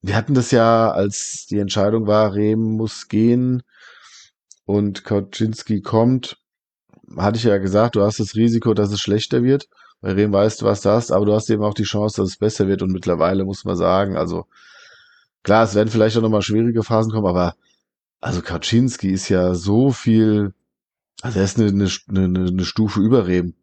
wir 0.00 0.16
hatten 0.16 0.34
das 0.34 0.50
ja, 0.52 0.90
als 0.90 1.46
die 1.50 1.58
Entscheidung 1.58 2.06
war, 2.06 2.34
Rehm 2.34 2.60
muss 2.60 3.08
gehen 3.08 3.62
und 4.64 5.04
Kaczynski 5.04 5.80
kommt, 5.82 6.38
hatte 7.16 7.38
ich 7.38 7.44
ja 7.44 7.58
gesagt, 7.58 7.96
du 7.96 8.02
hast 8.02 8.20
das 8.20 8.34
Risiko, 8.36 8.74
dass 8.74 8.92
es 8.92 9.00
schlechter 9.00 9.42
wird. 9.42 9.68
Bei 10.00 10.12
Rehm 10.12 10.32
weißt 10.32 10.62
du, 10.62 10.66
was 10.66 10.82
du 10.82 10.90
hast, 10.90 11.10
aber 11.10 11.26
du 11.26 11.34
hast 11.34 11.50
eben 11.50 11.62
auch 11.62 11.74
die 11.74 11.84
Chance, 11.84 12.20
dass 12.20 12.30
es 12.30 12.36
besser 12.36 12.68
wird. 12.68 12.82
Und 12.82 12.92
mittlerweile 12.92 13.44
muss 13.44 13.64
man 13.64 13.76
sagen, 13.76 14.16
also 14.16 14.46
klar, 15.42 15.64
es 15.64 15.74
werden 15.74 15.88
vielleicht 15.88 16.16
auch 16.16 16.22
nochmal 16.22 16.42
schwierige 16.42 16.82
Phasen 16.82 17.12
kommen, 17.12 17.26
aber 17.26 17.56
also 18.20 18.42
Kaczynski 18.42 19.10
ist 19.10 19.28
ja 19.28 19.54
so 19.54 19.90
viel, 19.90 20.54
also 21.22 21.38
er 21.38 21.44
ist 21.44 21.58
eine, 21.58 21.68
eine, 21.68 21.88
eine, 22.08 22.48
eine 22.48 22.64
Stufe 22.64 23.00
über 23.00 23.26
Rehm 23.26 23.54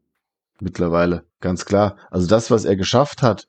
mittlerweile, 0.59 1.23
ganz 1.41 1.65
klar. 1.65 1.97
Also 2.11 2.27
das, 2.27 2.51
was 2.51 2.65
er 2.65 2.75
geschafft 2.75 3.21
hat 3.21 3.47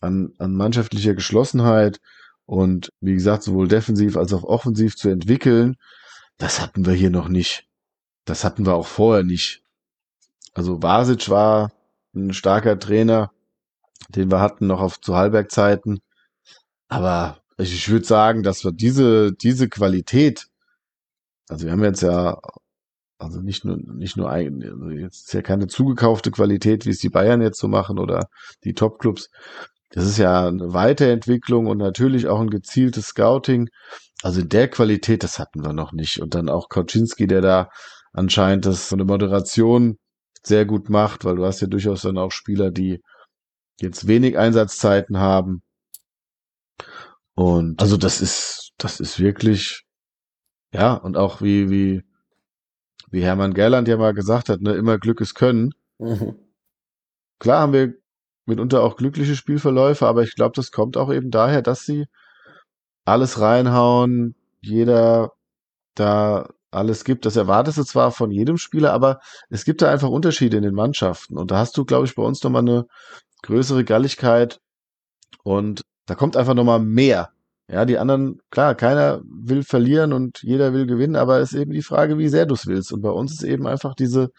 an, 0.00 0.32
an 0.38 0.54
mannschaftlicher 0.54 1.14
Geschlossenheit, 1.14 2.00
und 2.46 2.92
wie 3.00 3.14
gesagt, 3.14 3.42
sowohl 3.42 3.66
defensiv 3.66 4.16
als 4.16 4.32
auch 4.32 4.44
offensiv 4.44 4.96
zu 4.96 5.08
entwickeln, 5.08 5.76
das 6.38 6.60
hatten 6.60 6.86
wir 6.86 6.92
hier 6.92 7.10
noch 7.10 7.28
nicht. 7.28 7.66
Das 8.24 8.44
hatten 8.44 8.64
wir 8.66 8.74
auch 8.74 8.86
vorher 8.86 9.24
nicht. 9.24 9.62
Also 10.54 10.82
Vasic 10.82 11.28
war 11.28 11.72
ein 12.16 12.32
starker 12.32 12.78
Trainer, 12.78 13.30
den 14.08 14.30
wir 14.30 14.40
hatten 14.40 14.66
noch 14.66 14.80
auf 14.80 15.00
zu 15.00 15.16
Hallberg-Zeiten. 15.16 16.00
Aber 16.88 17.38
ich 17.58 17.88
würde 17.88 18.04
sagen, 18.04 18.42
dass 18.42 18.64
wir 18.64 18.72
diese, 18.72 19.32
diese 19.32 19.68
Qualität, 19.68 20.46
also 21.48 21.66
wir 21.66 21.72
haben 21.72 21.84
jetzt 21.84 22.02
ja, 22.02 22.38
also 23.18 23.40
nicht 23.40 23.64
nur, 23.64 23.78
nicht 23.78 24.16
nur 24.16 24.30
ein, 24.30 24.62
also 24.62 24.90
jetzt 24.90 25.26
ist 25.26 25.32
ja 25.34 25.42
keine 25.42 25.68
zugekaufte 25.68 26.30
Qualität, 26.30 26.86
wie 26.86 26.90
es 26.90 26.98
die 26.98 27.08
Bayern 27.08 27.40
jetzt 27.40 27.58
so 27.58 27.68
machen 27.68 27.98
oder 27.98 28.28
die 28.64 28.74
Topclubs, 28.74 29.30
das 29.90 30.06
ist 30.06 30.18
ja 30.18 30.48
eine 30.48 30.74
Weiterentwicklung 30.74 31.66
und 31.66 31.78
natürlich 31.78 32.26
auch 32.28 32.40
ein 32.40 32.50
gezieltes 32.50 33.06
Scouting. 33.06 33.70
Also 34.22 34.40
in 34.40 34.48
der 34.48 34.68
Qualität, 34.68 35.22
das 35.22 35.38
hatten 35.38 35.64
wir 35.64 35.72
noch 35.72 35.92
nicht. 35.92 36.20
Und 36.20 36.34
dann 36.34 36.48
auch 36.48 36.68
Kauczynski, 36.68 37.26
der 37.26 37.40
da 37.40 37.70
anscheinend 38.12 38.66
das 38.66 38.88
von 38.88 38.98
der 38.98 39.06
Moderation 39.06 39.98
sehr 40.46 40.64
gut 40.64 40.88
macht, 40.88 41.24
weil 41.24 41.36
du 41.36 41.44
hast 41.44 41.60
ja 41.60 41.66
durchaus 41.66 42.02
dann 42.02 42.18
auch 42.18 42.30
Spieler, 42.30 42.70
die 42.70 43.02
jetzt 43.80 44.06
wenig 44.06 44.38
Einsatzzeiten 44.38 45.18
haben. 45.18 45.62
Und 47.34 47.80
also 47.80 47.96
das 47.96 48.20
ist, 48.20 48.72
das 48.78 49.00
ist 49.00 49.18
wirklich, 49.18 49.84
ja, 50.72 50.94
und 50.94 51.16
auch 51.16 51.42
wie, 51.42 51.68
wie, 51.70 52.02
wie 53.10 53.22
Hermann 53.22 53.54
Gerland 53.54 53.88
ja 53.88 53.96
mal 53.96 54.14
gesagt 54.14 54.48
hat, 54.48 54.60
ne, 54.60 54.72
immer 54.74 54.98
Glück 54.98 55.20
ist 55.20 55.34
Können. 55.34 55.72
Mhm. 55.98 56.36
Klar 57.38 57.62
haben 57.62 57.72
wir 57.72 57.94
mitunter 58.46 58.82
auch 58.82 58.96
glückliche 58.96 59.36
Spielverläufe, 59.36 60.06
aber 60.06 60.22
ich 60.22 60.34
glaube, 60.34 60.52
das 60.54 60.70
kommt 60.70 60.96
auch 60.96 61.12
eben 61.12 61.30
daher, 61.30 61.60
dass 61.60 61.84
sie 61.84 62.06
alles 63.04 63.40
reinhauen, 63.40 64.34
jeder 64.60 65.32
da 65.94 66.48
alles 66.76 67.04
gibt. 67.04 67.26
Das 67.26 67.36
erwartest 67.36 67.78
du 67.78 67.84
zwar 67.84 68.12
von 68.12 68.30
jedem 68.30 68.58
Spieler, 68.58 68.92
aber 68.92 69.20
es 69.50 69.64
gibt 69.64 69.82
da 69.82 69.90
einfach 69.90 70.08
Unterschiede 70.08 70.56
in 70.56 70.62
den 70.62 70.74
Mannschaften. 70.74 71.36
Und 71.38 71.50
da 71.50 71.58
hast 71.58 71.76
du, 71.76 71.84
glaube 71.84 72.06
ich, 72.06 72.14
bei 72.14 72.22
uns 72.22 72.42
nochmal 72.42 72.62
eine 72.62 72.86
größere 73.42 73.84
Galligkeit 73.84 74.60
und 75.42 75.82
da 76.06 76.14
kommt 76.14 76.36
einfach 76.36 76.54
nochmal 76.54 76.80
mehr. 76.80 77.30
Ja, 77.68 77.84
die 77.84 77.98
anderen, 77.98 78.40
klar, 78.50 78.76
keiner 78.76 79.22
will 79.24 79.64
verlieren 79.64 80.12
und 80.12 80.42
jeder 80.42 80.72
will 80.72 80.86
gewinnen, 80.86 81.16
aber 81.16 81.40
es 81.40 81.52
ist 81.52 81.60
eben 81.60 81.72
die 81.72 81.82
Frage, 81.82 82.16
wie 82.16 82.28
sehr 82.28 82.46
du 82.46 82.54
es 82.54 82.66
willst. 82.66 82.92
Und 82.92 83.00
bei 83.00 83.10
uns 83.10 83.32
ist 83.32 83.42
eben 83.42 83.66
einfach 83.66 83.94
diese, 83.94 84.30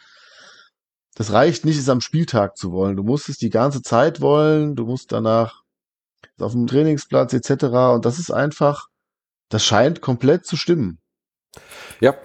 das 1.15 1.33
reicht 1.33 1.65
nicht, 1.65 1.77
es 1.77 1.89
am 1.89 1.99
Spieltag 1.99 2.55
zu 2.55 2.71
wollen. 2.71 2.95
Du 2.95 3.03
musst 3.03 3.27
es 3.27 3.37
die 3.37 3.49
ganze 3.49 3.81
Zeit 3.81 4.21
wollen, 4.21 4.75
du 4.75 4.85
musst 4.85 5.11
danach 5.11 5.63
auf 6.39 6.53
dem 6.53 6.67
Trainingsplatz 6.67 7.33
etc. 7.33 7.65
Und 7.95 8.05
das 8.05 8.19
ist 8.19 8.31
einfach, 8.31 8.87
das 9.49 9.65
scheint 9.65 10.01
komplett 10.01 10.45
zu 10.45 10.55
stimmen. 10.55 10.99
Ja. 11.99 12.15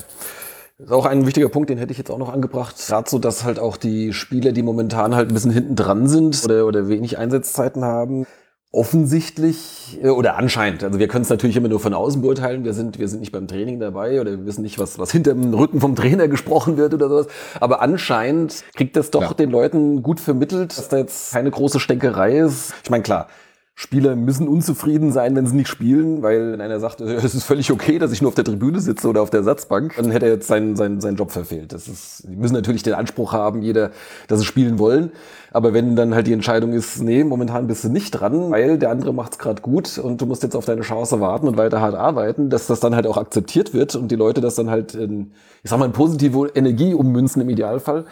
Das 0.78 0.86
ist 0.88 0.92
auch 0.92 1.06
ein 1.06 1.26
wichtiger 1.26 1.48
Punkt, 1.48 1.70
den 1.70 1.78
hätte 1.78 1.92
ich 1.92 1.98
jetzt 1.98 2.10
auch 2.10 2.18
noch 2.18 2.32
angebracht. 2.32 2.74
Gerade 2.88 3.08
so, 3.08 3.18
dass 3.18 3.44
halt 3.44 3.60
auch 3.60 3.76
die 3.76 4.12
Spieler, 4.12 4.52
die 4.52 4.62
momentan 4.62 5.14
halt 5.14 5.28
ein 5.30 5.34
bisschen 5.34 5.52
hinten 5.52 5.76
dran 5.76 6.08
sind 6.08 6.42
oder, 6.44 6.66
oder 6.66 6.88
wenig 6.88 7.18
Einsatzzeiten 7.18 7.84
haben, 7.84 8.26
offensichtlich 8.72 10.00
äh, 10.02 10.08
oder 10.08 10.36
anscheinend, 10.36 10.82
also 10.82 10.98
wir 10.98 11.06
können 11.06 11.22
es 11.22 11.28
natürlich 11.28 11.56
immer 11.56 11.68
nur 11.68 11.78
von 11.78 11.92
außen 11.92 12.22
beurteilen, 12.22 12.64
wir 12.64 12.72
sind, 12.72 12.98
wir 12.98 13.06
sind 13.06 13.20
nicht 13.20 13.30
beim 13.30 13.46
Training 13.46 13.78
dabei 13.78 14.20
oder 14.20 14.30
wir 14.32 14.46
wissen 14.46 14.62
nicht, 14.62 14.78
was, 14.78 14.98
was 14.98 15.12
hinter 15.12 15.34
dem 15.34 15.52
Rücken 15.52 15.80
vom 15.80 15.94
Trainer 15.94 16.26
gesprochen 16.26 16.78
wird 16.78 16.94
oder 16.94 17.08
sowas, 17.08 17.26
aber 17.60 17.82
anscheinend 17.82 18.64
kriegt 18.74 18.96
das 18.96 19.10
doch 19.10 19.22
ja. 19.22 19.34
den 19.34 19.50
Leuten 19.50 20.02
gut 20.02 20.20
vermittelt, 20.20 20.76
dass 20.76 20.88
da 20.88 20.96
jetzt 20.96 21.32
keine 21.32 21.50
große 21.50 21.80
Steckerei 21.80 22.38
ist. 22.38 22.72
Ich 22.82 22.90
meine, 22.90 23.02
klar, 23.02 23.28
Spieler 23.74 24.16
müssen 24.16 24.48
unzufrieden 24.48 25.12
sein, 25.12 25.34
wenn 25.34 25.46
sie 25.46 25.56
nicht 25.56 25.68
spielen, 25.68 26.22
weil 26.22 26.52
wenn 26.52 26.60
einer 26.60 26.78
sagt, 26.78 27.00
es 27.00 27.34
ist 27.34 27.44
völlig 27.44 27.72
okay, 27.72 27.98
dass 27.98 28.12
ich 28.12 28.20
nur 28.20 28.28
auf 28.28 28.34
der 28.34 28.44
Tribüne 28.44 28.80
sitze 28.80 29.08
oder 29.08 29.22
auf 29.22 29.30
der 29.30 29.42
Satzbank, 29.42 29.94
dann 29.96 30.10
hätte 30.10 30.26
er 30.26 30.32
jetzt 30.32 30.46
seinen, 30.46 30.76
seinen, 30.76 31.00
seinen 31.00 31.16
Job 31.16 31.30
verfehlt. 31.30 31.72
Das 31.72 31.88
ist, 31.88 32.24
die 32.28 32.36
müssen 32.36 32.52
natürlich 32.52 32.82
den 32.82 32.94
Anspruch 32.94 33.32
haben, 33.32 33.62
jeder, 33.62 33.90
dass 34.28 34.40
sie 34.40 34.44
spielen 34.44 34.78
wollen. 34.78 35.10
Aber 35.52 35.72
wenn 35.72 35.96
dann 35.96 36.14
halt 36.14 36.26
die 36.26 36.32
Entscheidung 36.32 36.72
ist, 36.74 37.00
nee, 37.02 37.24
momentan 37.24 37.66
bist 37.66 37.84
du 37.84 37.88
nicht 37.88 38.10
dran, 38.10 38.50
weil 38.50 38.78
der 38.78 38.90
andere 38.90 39.14
macht's 39.14 39.38
gerade 39.38 39.62
gut 39.62 39.98
und 39.98 40.20
du 40.20 40.26
musst 40.26 40.42
jetzt 40.42 40.54
auf 40.54 40.66
deine 40.66 40.82
Chance 40.82 41.20
warten 41.20 41.48
und 41.48 41.56
weiter 41.56 41.80
hart 41.80 41.94
arbeiten, 41.94 42.50
dass 42.50 42.66
das 42.66 42.80
dann 42.80 42.94
halt 42.94 43.06
auch 43.06 43.16
akzeptiert 43.16 43.72
wird 43.72 43.94
und 43.94 44.08
die 44.10 44.16
Leute 44.16 44.40
das 44.42 44.54
dann 44.54 44.70
halt 44.70 44.94
in, 44.94 45.32
ich 45.62 45.70
sag 45.70 45.78
mal, 45.78 45.86
in 45.86 45.92
positive 45.92 46.50
Energie 46.54 46.94
ummünzen 46.94 47.40
im 47.40 47.48
Idealfall, 47.48 48.04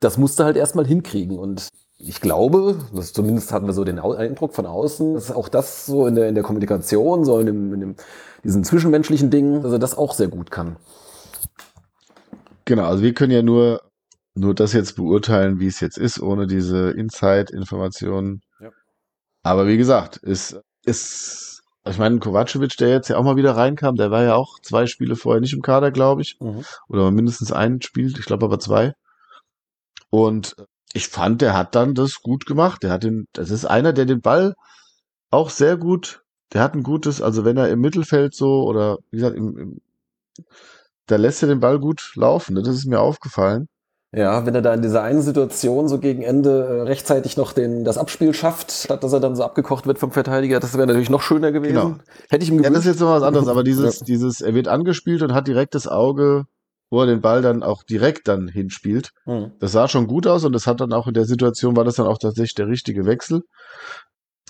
das 0.00 0.18
musst 0.18 0.38
du 0.38 0.44
halt 0.44 0.56
erstmal 0.56 0.86
hinkriegen 0.86 1.38
und 1.38 1.68
ich 1.98 2.20
glaube, 2.20 2.78
das 2.94 3.12
zumindest 3.12 3.52
hatten 3.52 3.66
wir 3.66 3.72
so 3.72 3.82
den 3.82 3.98
Eindruck 3.98 4.54
von 4.54 4.66
außen, 4.66 5.14
dass 5.14 5.32
auch 5.32 5.48
das 5.48 5.84
so 5.84 6.06
in 6.06 6.14
der, 6.14 6.28
in 6.28 6.34
der 6.36 6.44
Kommunikation, 6.44 7.24
so 7.24 7.40
in, 7.40 7.46
dem, 7.46 7.74
in 7.74 7.80
dem, 7.80 7.96
diesen 8.44 8.62
zwischenmenschlichen 8.62 9.30
Dingen, 9.30 9.62
dass 9.62 9.72
er 9.72 9.80
das 9.80 9.98
auch 9.98 10.14
sehr 10.14 10.28
gut 10.28 10.52
kann. 10.52 10.76
Genau, 12.64 12.84
also 12.84 13.02
wir 13.02 13.14
können 13.14 13.32
ja 13.32 13.42
nur, 13.42 13.82
nur 14.34 14.54
das 14.54 14.72
jetzt 14.72 14.94
beurteilen, 14.94 15.58
wie 15.58 15.66
es 15.66 15.80
jetzt 15.80 15.98
ist, 15.98 16.20
ohne 16.20 16.46
diese 16.46 16.90
Inside-Informationen. 16.90 18.42
Ja. 18.60 18.70
Aber 19.42 19.66
wie 19.66 19.76
gesagt, 19.76 20.18
ist, 20.18 20.60
ist, 20.84 21.62
ich 21.84 21.98
meine, 21.98 22.20
Kovacevic, 22.20 22.76
der 22.76 22.90
jetzt 22.90 23.08
ja 23.08 23.16
auch 23.16 23.24
mal 23.24 23.36
wieder 23.36 23.56
reinkam, 23.56 23.96
der 23.96 24.12
war 24.12 24.22
ja 24.22 24.36
auch 24.36 24.60
zwei 24.60 24.86
Spiele 24.86 25.16
vorher 25.16 25.40
nicht 25.40 25.54
im 25.54 25.62
Kader, 25.62 25.90
glaube 25.90 26.22
ich. 26.22 26.36
Mhm. 26.40 26.62
Oder 26.88 27.10
mindestens 27.10 27.50
ein 27.50 27.82
Spiel, 27.82 28.16
ich 28.16 28.26
glaube 28.26 28.44
aber 28.44 28.60
zwei. 28.60 28.92
Und 30.10 30.54
ich 30.92 31.08
fand, 31.08 31.42
der 31.42 31.54
hat 31.54 31.74
dann 31.74 31.94
das 31.94 32.20
gut 32.22 32.46
gemacht. 32.46 32.82
Der 32.82 32.90
hat 32.90 33.04
den, 33.04 33.26
das 33.32 33.50
ist 33.50 33.64
einer, 33.64 33.92
der 33.92 34.06
den 34.06 34.20
Ball 34.20 34.54
auch 35.30 35.50
sehr 35.50 35.76
gut 35.76 36.22
der 36.52 36.62
hat 36.62 36.74
ein 36.74 36.82
gutes, 36.82 37.20
also 37.20 37.44
wenn 37.44 37.56
er 37.56 37.68
im 37.68 37.80
Mittelfeld 37.80 38.34
so 38.34 38.64
oder 38.64 38.98
wie 39.10 39.18
gesagt, 39.18 39.36
im, 39.36 39.56
im, 39.58 39.80
da 41.06 41.16
lässt 41.16 41.42
er 41.42 41.48
den 41.48 41.60
Ball 41.60 41.78
gut 41.78 42.12
laufen. 42.14 42.54
Ne? 42.54 42.62
Das 42.62 42.74
ist 42.74 42.86
mir 42.86 43.00
aufgefallen. 43.00 43.68
Ja, 44.14 44.46
wenn 44.46 44.54
er 44.54 44.62
da 44.62 44.72
in 44.72 44.80
dieser 44.80 45.02
einen 45.02 45.20
Situation 45.20 45.86
so 45.86 45.98
gegen 45.98 46.22
Ende 46.22 46.64
äh, 46.64 46.82
rechtzeitig 46.82 47.36
noch 47.36 47.52
den, 47.52 47.84
das 47.84 47.98
Abspiel 47.98 48.32
schafft, 48.32 48.72
statt 48.72 49.04
dass 49.04 49.12
er 49.12 49.20
dann 49.20 49.36
so 49.36 49.44
abgekocht 49.44 49.86
wird 49.86 49.98
vom 49.98 50.12
Verteidiger, 50.12 50.60
das 50.60 50.72
wäre 50.74 50.86
natürlich 50.86 51.10
noch 51.10 51.20
schöner 51.20 51.52
gewesen. 51.52 51.74
Genau. 51.74 51.96
Hätte 52.30 52.42
ich 52.42 52.48
ihm 52.50 52.56
Ja, 52.56 52.62
gewünscht. 52.62 52.76
das 52.76 52.84
ist 52.86 52.92
jetzt 52.92 53.00
noch 53.00 53.10
was 53.10 53.22
anderes, 53.22 53.48
aber 53.48 53.64
dieses, 53.64 54.00
dieses, 54.00 54.40
er 54.40 54.54
wird 54.54 54.68
angespielt 54.68 55.20
und 55.20 55.34
hat 55.34 55.46
direkt 55.46 55.74
das 55.74 55.86
Auge, 55.86 56.46
wo 56.90 57.00
er 57.00 57.06
den 57.06 57.20
Ball 57.20 57.42
dann 57.42 57.62
auch 57.62 57.82
direkt 57.82 58.28
dann 58.28 58.48
hinspielt. 58.48 59.10
Hm. 59.24 59.52
Das 59.60 59.72
sah 59.72 59.88
schon 59.88 60.06
gut 60.06 60.26
aus 60.26 60.44
und 60.44 60.52
das 60.52 60.66
hat 60.66 60.80
dann 60.80 60.92
auch 60.92 61.06
in 61.06 61.14
der 61.14 61.24
Situation 61.24 61.76
war 61.76 61.84
das 61.84 61.96
dann 61.96 62.06
auch 62.06 62.18
tatsächlich 62.18 62.54
der 62.54 62.68
richtige 62.68 63.06
Wechsel. 63.06 63.42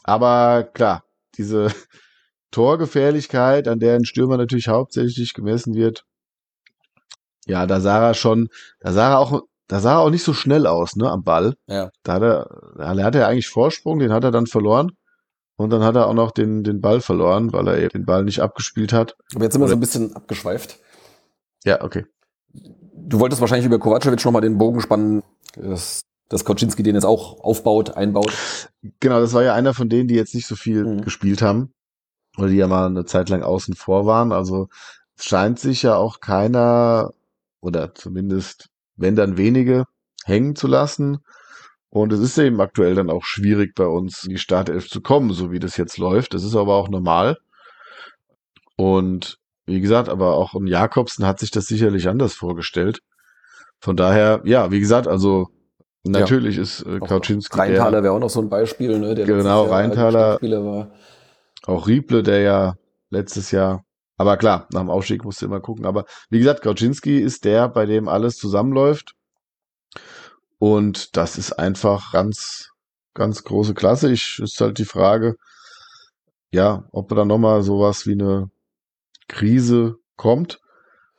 Aber 0.04 0.64
klar, 0.64 1.04
diese 1.36 1.68
Torgefährlichkeit, 2.50 3.68
an 3.68 3.78
der 3.78 3.96
ein 3.96 4.04
Stürmer 4.04 4.36
natürlich 4.36 4.68
hauptsächlich 4.68 5.34
gemessen 5.34 5.74
wird, 5.74 6.04
ja, 7.46 7.66
da 7.66 7.80
sah 7.80 8.08
er 8.08 8.14
schon, 8.14 8.48
da 8.80 8.92
sah 8.92 9.10
er 9.10 9.18
auch, 9.18 9.42
da 9.68 9.80
sah 9.80 9.94
er 9.94 10.00
auch 10.00 10.10
nicht 10.10 10.22
so 10.22 10.34
schnell 10.34 10.66
aus, 10.66 10.96
ne, 10.96 11.10
am 11.10 11.24
Ball. 11.24 11.54
Ja. 11.66 11.90
Da 12.02 12.14
hat 12.14 12.22
er, 12.22 12.72
da 12.76 13.04
hatte 13.04 13.18
er 13.18 13.28
eigentlich 13.28 13.48
Vorsprung, 13.48 13.98
den 13.98 14.12
hat 14.12 14.24
er 14.24 14.30
dann 14.30 14.46
verloren. 14.46 14.92
Und 15.56 15.70
dann 15.70 15.82
hat 15.82 15.96
er 15.96 16.06
auch 16.06 16.14
noch 16.14 16.30
den, 16.30 16.62
den 16.62 16.80
Ball 16.80 17.00
verloren, 17.00 17.52
weil 17.52 17.66
er 17.66 17.78
eben 17.78 17.88
den 17.88 18.04
Ball 18.06 18.22
nicht 18.22 18.40
abgespielt 18.40 18.92
hat. 18.92 19.16
Aber 19.34 19.42
jetzt 19.42 19.54
sind 19.54 19.62
wir 19.62 19.68
so 19.68 19.74
ein 19.74 19.80
bisschen 19.80 20.14
abgeschweift. 20.14 20.78
Ja, 21.64 21.82
okay. 21.82 22.06
Du 22.52 23.20
wolltest 23.20 23.40
wahrscheinlich 23.40 23.66
über 23.66 23.78
Kovacevic 23.78 24.24
nochmal 24.24 24.42
den 24.42 24.58
Bogen 24.58 24.80
spannen, 24.80 25.22
dass, 25.54 26.02
dass 26.28 26.44
Koczynski 26.44 26.82
den 26.82 26.94
jetzt 26.94 27.04
auch 27.04 27.40
aufbaut, 27.40 27.96
einbaut. 27.96 28.32
Genau, 29.00 29.20
das 29.20 29.32
war 29.32 29.42
ja 29.42 29.54
einer 29.54 29.74
von 29.74 29.88
denen, 29.88 30.08
die 30.08 30.14
jetzt 30.14 30.34
nicht 30.34 30.46
so 30.46 30.56
viel 30.56 30.84
Mhm. 30.84 31.00
gespielt 31.02 31.42
haben. 31.42 31.72
Oder 32.36 32.48
die 32.48 32.56
ja 32.56 32.68
mal 32.68 32.86
eine 32.86 33.04
Zeit 33.04 33.28
lang 33.30 33.42
außen 33.42 33.74
vor 33.74 34.06
waren. 34.06 34.32
Also 34.32 34.68
es 35.16 35.24
scheint 35.24 35.58
sich 35.58 35.82
ja 35.82 35.96
auch 35.96 36.20
keiner, 36.20 37.12
oder 37.60 37.94
zumindest, 37.94 38.68
wenn 38.96 39.16
dann 39.16 39.36
wenige, 39.36 39.84
hängen 40.24 40.54
zu 40.54 40.66
lassen. 40.66 41.18
Und 41.90 42.12
es 42.12 42.20
ist 42.20 42.36
eben 42.38 42.60
aktuell 42.60 42.94
dann 42.94 43.10
auch 43.10 43.24
schwierig 43.24 43.74
bei 43.74 43.86
uns 43.86 44.24
in 44.24 44.30
die 44.30 44.38
Startelf 44.38 44.88
zu 44.88 45.00
kommen, 45.00 45.32
so 45.32 45.50
wie 45.50 45.58
das 45.58 45.76
jetzt 45.78 45.96
läuft. 45.96 46.34
Das 46.34 46.44
ist 46.44 46.54
aber 46.54 46.74
auch 46.74 46.88
normal. 46.88 47.38
Und 48.76 49.38
wie 49.68 49.80
gesagt, 49.80 50.08
aber 50.08 50.34
auch 50.34 50.54
ein 50.54 50.66
Jakobsen 50.66 51.26
hat 51.26 51.38
sich 51.38 51.50
das 51.50 51.66
sicherlich 51.66 52.08
anders 52.08 52.34
vorgestellt. 52.34 53.00
Von 53.80 53.96
daher, 53.96 54.40
ja, 54.44 54.70
wie 54.70 54.80
gesagt, 54.80 55.06
also 55.06 55.48
natürlich 56.04 56.58
ist 56.58 56.82
äh, 56.82 56.98
Kauczynski 56.98 57.56
Rheintaler 57.58 58.02
wäre 58.02 58.14
auch 58.14 58.18
noch 58.18 58.30
so 58.30 58.40
ein 58.40 58.48
Beispiel, 58.48 58.98
ne, 58.98 59.14
der 59.14 59.26
Genau, 59.26 59.64
Rheintaler. 59.64 60.40
War. 60.40 60.90
auch 61.66 61.86
Rieble, 61.86 62.22
der 62.22 62.40
ja 62.40 62.74
letztes 63.10 63.50
Jahr, 63.50 63.84
aber 64.16 64.36
klar, 64.36 64.66
nach 64.72 64.80
dem 64.80 64.90
Aufstieg 64.90 65.24
musst 65.24 65.40
du 65.42 65.46
immer 65.46 65.60
gucken. 65.60 65.86
Aber 65.86 66.04
wie 66.28 66.38
gesagt, 66.38 66.62
Kauczynski 66.62 67.18
ist 67.18 67.44
der, 67.44 67.68
bei 67.68 67.86
dem 67.86 68.08
alles 68.08 68.36
zusammenläuft. 68.36 69.12
Und 70.58 71.16
das 71.16 71.38
ist 71.38 71.52
einfach 71.52 72.12
ganz, 72.12 72.70
ganz 73.14 73.44
große 73.44 73.74
Klasse. 73.74 74.10
Ich 74.10 74.40
ist 74.42 74.60
halt 74.60 74.78
die 74.78 74.84
Frage, 74.84 75.36
ja, 76.50 76.84
ob 76.90 77.08
da 77.10 77.24
nochmal 77.24 77.62
sowas 77.62 78.06
wie 78.06 78.12
eine 78.12 78.50
Krise 79.28 79.96
kommt. 80.16 80.60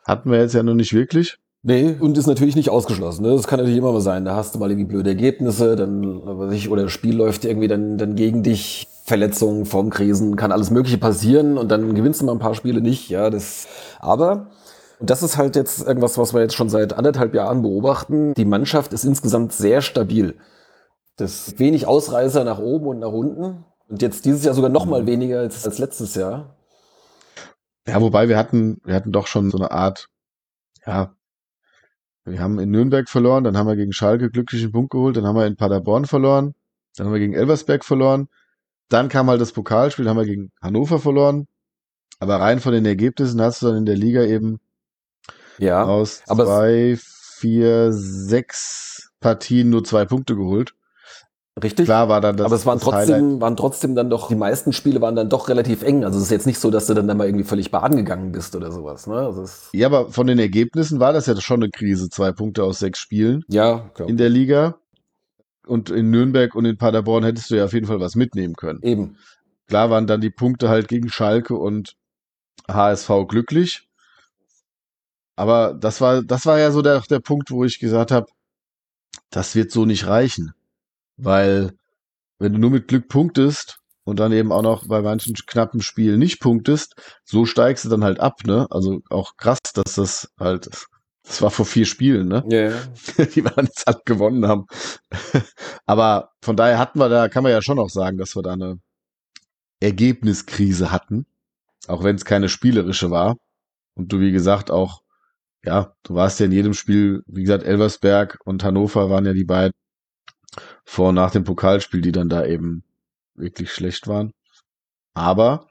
Hatten 0.03 0.31
wir 0.31 0.39
jetzt 0.39 0.53
ja 0.53 0.63
noch 0.63 0.73
nicht 0.73 0.93
wirklich. 0.93 1.37
Nee, 1.61 1.95
und 1.99 2.17
ist 2.17 2.27
natürlich 2.27 2.55
nicht 2.55 2.69
ausgeschlossen. 2.69 3.23
Ne? 3.23 3.31
Das 3.31 3.47
kann 3.47 3.59
natürlich 3.59 3.77
immer 3.77 3.91
mal 3.91 4.01
sein. 4.01 4.25
Da 4.25 4.35
hast 4.35 4.55
du 4.55 4.59
mal 4.59 4.71
irgendwie 4.71 4.87
blöde 4.87 5.09
Ergebnisse, 5.09 5.75
dann, 5.75 6.21
weiß 6.25 6.53
ich, 6.53 6.69
oder 6.69 6.83
das 6.83 6.91
Spiel 6.91 7.15
läuft 7.15 7.45
irgendwie 7.45 7.67
dann, 7.67 7.97
dann 7.97 8.15
gegen 8.15 8.43
dich. 8.43 8.87
Verletzungen, 9.09 9.65
Formkrisen, 9.65 10.35
kann 10.35 10.51
alles 10.51 10.69
Mögliche 10.69 10.99
passieren 10.99 11.57
und 11.57 11.71
dann 11.71 11.95
gewinnst 11.95 12.21
du 12.21 12.25
mal 12.25 12.33
ein 12.33 12.39
paar 12.39 12.53
Spiele 12.53 12.79
nicht. 12.79 13.09
Ja, 13.09 13.31
das, 13.31 13.67
aber, 13.99 14.51
und 14.99 15.09
das 15.09 15.23
ist 15.23 15.35
halt 15.35 15.55
jetzt 15.55 15.85
irgendwas, 15.85 16.17
was 16.19 16.33
wir 16.33 16.41
jetzt 16.41 16.53
schon 16.53 16.69
seit 16.69 16.93
anderthalb 16.93 17.33
Jahren 17.33 17.63
beobachten. 17.63 18.35
Die 18.35 18.45
Mannschaft 18.45 18.93
ist 18.93 19.05
insgesamt 19.05 19.51
sehr 19.51 19.81
stabil. 19.81 20.35
Das 21.17 21.57
wenig 21.57 21.87
Ausreißer 21.87 22.43
nach 22.43 22.59
oben 22.59 22.85
und 22.85 22.99
nach 22.99 23.11
unten. 23.11 23.65
Und 23.89 24.01
jetzt 24.01 24.25
dieses 24.25 24.43
Jahr 24.43 24.53
sogar 24.53 24.69
noch 24.69 24.85
mal 24.85 25.07
weniger 25.07 25.39
als, 25.39 25.65
als 25.65 25.79
letztes 25.79 26.13
Jahr. 26.13 26.55
Ja, 27.89 28.01
wobei 28.01 28.29
wir 28.29 28.37
hatten, 28.37 28.81
wir 28.83 28.95
hatten 28.95 29.11
doch 29.11 29.27
schon 29.27 29.51
so 29.51 29.57
eine 29.57 29.71
Art, 29.71 30.07
ja, 30.85 31.15
wir 32.25 32.39
haben 32.39 32.59
in 32.59 32.69
Nürnberg 32.69 33.09
verloren, 33.09 33.43
dann 33.43 33.57
haben 33.57 33.67
wir 33.67 33.75
gegen 33.75 33.93
Schalke 33.93 34.29
glücklich 34.29 34.61
einen 34.63 34.71
Punkt 34.71 34.91
geholt, 34.91 35.17
dann 35.17 35.25
haben 35.25 35.35
wir 35.35 35.47
in 35.47 35.55
Paderborn 35.55 36.05
verloren, 36.05 36.53
dann 36.95 37.07
haben 37.07 37.13
wir 37.13 37.19
gegen 37.19 37.33
Elversberg 37.33 37.83
verloren, 37.83 38.29
dann 38.89 39.09
kam 39.09 39.29
halt 39.29 39.41
das 39.41 39.51
Pokalspiel, 39.51 40.07
haben 40.07 40.17
wir 40.17 40.25
gegen 40.25 40.51
Hannover 40.61 40.99
verloren, 40.99 41.47
aber 42.19 42.39
rein 42.39 42.59
von 42.59 42.73
den 42.73 42.85
Ergebnissen 42.85 43.41
hast 43.41 43.61
du 43.61 43.67
dann 43.67 43.77
in 43.77 43.85
der 43.85 43.95
Liga 43.97 44.23
eben 44.23 44.59
Ja. 45.57 45.83
aus 45.83 46.23
zwei, 46.23 46.97
vier, 46.99 47.91
sechs 47.91 49.11
Partien 49.19 49.69
nur 49.69 49.83
zwei 49.83 50.05
Punkte 50.05 50.35
geholt. 50.35 50.73
Richtig. 51.61 51.85
Klar 51.85 52.09
war 52.09 52.21
dann 52.21 52.37
das 52.37 52.45
aber 52.45 52.55
es 52.55 52.65
waren 52.65 52.79
Highlight. 52.79 53.07
trotzdem, 53.07 53.41
waren 53.41 53.55
trotzdem 53.55 53.95
dann 53.95 54.09
doch, 54.09 54.27
die 54.27 54.35
meisten 54.35 54.73
Spiele 54.73 55.01
waren 55.01 55.15
dann 55.15 55.29
doch 55.29 55.49
relativ 55.49 55.83
eng. 55.83 56.03
Also 56.03 56.17
es 56.17 56.25
ist 56.25 56.31
jetzt 56.31 56.45
nicht 56.47 56.59
so, 56.59 56.71
dass 56.71 56.87
du 56.87 56.93
dann 56.93 57.07
da 57.07 57.13
mal 57.13 57.25
irgendwie 57.25 57.43
völlig 57.43 57.71
baden 57.71 57.97
gegangen 57.97 58.31
bist 58.31 58.55
oder 58.55 58.71
sowas. 58.71 59.07
Ne? 59.07 59.15
Also 59.15 59.45
Ja, 59.73 59.87
aber 59.87 60.09
von 60.11 60.27
den 60.27 60.39
Ergebnissen 60.39 60.99
war 60.99 61.13
das 61.13 61.25
ja 61.25 61.39
schon 61.39 61.61
eine 61.61 61.71
Krise, 61.71 62.09
zwei 62.09 62.31
Punkte 62.31 62.63
aus 62.63 62.79
sechs 62.79 62.99
Spielen. 62.99 63.43
ja, 63.47 63.89
klar. 63.93 64.09
in 64.09 64.17
der 64.17 64.29
Liga. 64.29 64.75
Und 65.67 65.91
in 65.91 66.09
Nürnberg 66.09 66.55
und 66.55 66.65
in 66.65 66.77
Paderborn 66.77 67.23
hättest 67.23 67.51
du 67.51 67.55
ja 67.55 67.65
auf 67.65 67.73
jeden 67.73 67.85
Fall 67.85 67.99
was 67.99 68.15
mitnehmen 68.15 68.55
können. 68.55 68.79
eben. 68.81 69.17
Klar 69.67 69.91
waren 69.91 70.07
dann 70.07 70.19
die 70.19 70.31
Punkte 70.31 70.67
halt 70.67 70.87
gegen 70.87 71.09
Schalke 71.09 71.55
und 71.55 71.93
HSV 72.67 73.09
glücklich. 73.27 73.87
Aber 75.35 75.73
das 75.73 76.01
war, 76.01 76.23
das 76.23 76.45
war 76.47 76.57
ja 76.57 76.71
so 76.71 76.81
der, 76.81 77.01
der 77.01 77.19
Punkt, 77.19 77.51
wo 77.51 77.63
ich 77.63 77.79
gesagt 77.79 78.11
habe, 78.11 78.25
das 79.29 79.55
wird 79.55 79.71
so 79.71 79.85
nicht 79.85 80.07
reichen. 80.07 80.53
Weil, 81.21 81.73
wenn 82.39 82.53
du 82.53 82.59
nur 82.59 82.71
mit 82.71 82.87
Glück 82.87 83.09
punktest 83.09 83.79
und 84.03 84.19
dann 84.19 84.31
eben 84.31 84.51
auch 84.51 84.61
noch 84.61 84.87
bei 84.87 85.01
manchen 85.01 85.35
knappen 85.35 85.81
Spielen 85.81 86.19
nicht 86.19 86.39
punktest, 86.39 86.95
so 87.23 87.45
steigst 87.45 87.85
du 87.85 87.89
dann 87.89 88.03
halt 88.03 88.19
ab, 88.19 88.41
ne? 88.45 88.67
Also 88.69 89.01
auch 89.09 89.35
krass, 89.37 89.59
dass 89.73 89.95
das 89.95 90.29
halt, 90.39 90.69
das 91.23 91.41
war 91.41 91.51
vor 91.51 91.65
vier 91.65 91.85
Spielen, 91.85 92.27
ne? 92.27 92.43
Ja, 92.49 92.69
die 93.25 93.43
wir 93.43 93.51
dann 93.51 93.65
jetzt 93.65 93.85
halt 93.85 94.05
gewonnen 94.05 94.47
haben. 94.47 94.65
Aber 95.85 96.31
von 96.41 96.55
daher 96.55 96.79
hatten 96.79 96.99
wir 96.99 97.09
da, 97.09 97.29
kann 97.29 97.43
man 97.43 97.51
ja 97.51 97.61
schon 97.61 97.79
auch 97.79 97.89
sagen, 97.89 98.17
dass 98.17 98.35
wir 98.35 98.41
da 98.41 98.53
eine 98.53 98.79
Ergebniskrise 99.79 100.91
hatten. 100.91 101.25
Auch 101.87 102.03
wenn 102.03 102.15
es 102.15 102.25
keine 102.25 102.49
spielerische 102.49 103.11
war. 103.11 103.35
Und 103.95 104.11
du, 104.11 104.19
wie 104.19 104.31
gesagt, 104.31 104.71
auch, 104.71 105.01
ja, 105.63 105.93
du 106.03 106.15
warst 106.15 106.39
ja 106.39 106.45
in 106.45 106.51
jedem 106.51 106.73
Spiel, 106.73 107.23
wie 107.27 107.43
gesagt, 107.43 107.63
Elversberg 107.63 108.39
und 108.45 108.63
Hannover 108.63 109.09
waren 109.09 109.25
ja 109.25 109.33
die 109.33 109.45
beiden 109.45 109.73
vor 110.89 111.09
und 111.09 111.15
nach 111.15 111.29
dem 111.29 111.43
Pokalspiel, 111.43 112.01
die 112.01 112.11
dann 112.11 112.29
da 112.29 112.43
eben 112.45 112.83
wirklich 113.35 113.71
schlecht 113.71 114.07
waren. 114.07 114.33
Aber, 115.13 115.67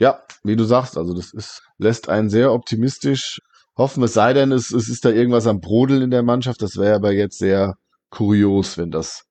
ja, 0.00 0.20
wie 0.42 0.56
du 0.56 0.64
sagst, 0.64 0.98
also 0.98 1.14
das 1.14 1.32
ist, 1.32 1.62
lässt 1.78 2.08
einen 2.08 2.28
sehr 2.28 2.52
optimistisch 2.52 3.40
hoffen, 3.76 4.02
es 4.02 4.14
sei 4.14 4.32
denn, 4.32 4.50
es, 4.50 4.72
es 4.72 4.88
ist 4.88 5.04
da 5.04 5.10
irgendwas 5.10 5.46
am 5.46 5.60
Brodeln 5.60 6.02
in 6.02 6.10
der 6.10 6.24
Mannschaft. 6.24 6.60
Das 6.60 6.76
wäre 6.76 6.96
aber 6.96 7.12
jetzt 7.12 7.38
sehr 7.38 7.76
kurios, 8.10 8.76
wenn 8.76 8.90
das 8.90 9.26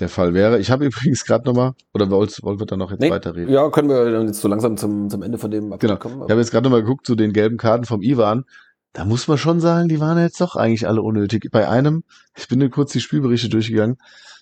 der 0.00 0.08
Fall 0.08 0.34
wäre. 0.34 0.58
Ich 0.58 0.72
habe 0.72 0.84
übrigens 0.86 1.24
gerade 1.24 1.46
nochmal, 1.46 1.74
oder 1.94 2.10
wollen 2.10 2.58
wir 2.58 2.66
da 2.66 2.76
noch 2.76 2.90
jetzt 2.90 3.00
Nee, 3.00 3.10
weiterreden? 3.10 3.52
ja, 3.54 3.70
können 3.70 3.88
wir 3.88 4.10
dann 4.10 4.26
jetzt 4.26 4.40
so 4.40 4.48
langsam 4.48 4.76
zum, 4.76 5.08
zum 5.10 5.22
Ende 5.22 5.38
von 5.38 5.52
dem 5.52 5.78
Genau. 5.78 5.96
kommen. 5.96 6.22
Ich 6.24 6.30
habe 6.30 6.40
jetzt 6.40 6.50
gerade 6.50 6.64
nochmal 6.64 6.82
geguckt 6.82 7.06
zu 7.06 7.14
den 7.14 7.32
gelben 7.32 7.56
Karten 7.56 7.84
vom 7.84 8.02
Ivan. 8.02 8.44
Da 8.92 9.04
muss 9.04 9.28
man 9.28 9.38
schon 9.38 9.60
sagen, 9.60 9.88
die 9.88 10.00
waren 10.00 10.18
jetzt 10.18 10.40
doch 10.40 10.56
eigentlich 10.56 10.88
alle 10.88 11.02
unnötig. 11.02 11.48
Bei 11.52 11.68
einem, 11.68 12.04
ich 12.36 12.48
bin 12.48 12.58
nur 12.58 12.70
kurz 12.70 12.92
die 12.92 13.00
Spielberichte 13.00 13.48
durchgegangen, 13.48 13.98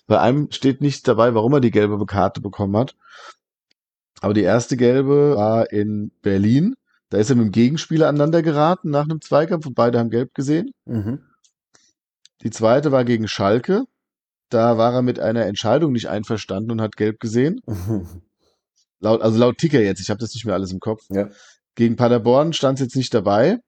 bei 0.07 0.19
einem 0.19 0.51
steht 0.51 0.81
nicht 0.81 1.07
dabei, 1.07 1.35
warum 1.35 1.53
er 1.53 1.59
die 1.59 1.71
gelbe 1.71 2.03
Karte 2.05 2.41
bekommen 2.41 2.77
hat. 2.77 2.95
Aber 4.21 4.33
die 4.33 4.41
erste 4.41 4.77
gelbe 4.77 5.35
war 5.35 5.71
in 5.71 6.11
Berlin. 6.21 6.75
Da 7.09 7.17
ist 7.17 7.29
er 7.29 7.35
mit 7.35 7.45
dem 7.45 7.51
Gegenspieler 7.51 8.07
aneinander 8.07 8.41
geraten 8.41 8.89
nach 8.89 9.03
einem 9.03 9.21
Zweikampf 9.21 9.65
und 9.65 9.75
beide 9.75 9.99
haben 9.99 10.09
gelb 10.09 10.33
gesehen. 10.33 10.71
Mhm. 10.85 11.19
Die 12.41 12.49
zweite 12.49 12.91
war 12.91 13.05
gegen 13.05 13.27
Schalke. 13.27 13.83
Da 14.49 14.77
war 14.77 14.93
er 14.93 15.01
mit 15.01 15.19
einer 15.19 15.45
Entscheidung 15.45 15.91
nicht 15.91 16.07
einverstanden 16.07 16.71
und 16.71 16.81
hat 16.81 16.95
gelb 16.95 17.19
gesehen. 17.19 17.61
Laut, 18.99 19.21
also 19.21 19.37
laut 19.37 19.59
Ticker 19.59 19.79
jetzt, 19.79 20.01
ich 20.01 20.09
habe 20.09 20.19
das 20.19 20.33
nicht 20.33 20.45
mehr 20.45 20.55
alles 20.55 20.71
im 20.71 20.79
Kopf. 20.79 21.03
Ja. 21.09 21.29
Gegen 21.75 21.97
Paderborn 21.97 22.53
stand 22.53 22.79
es 22.79 22.85
jetzt 22.85 22.95
nicht 22.95 23.13
dabei. 23.13 23.59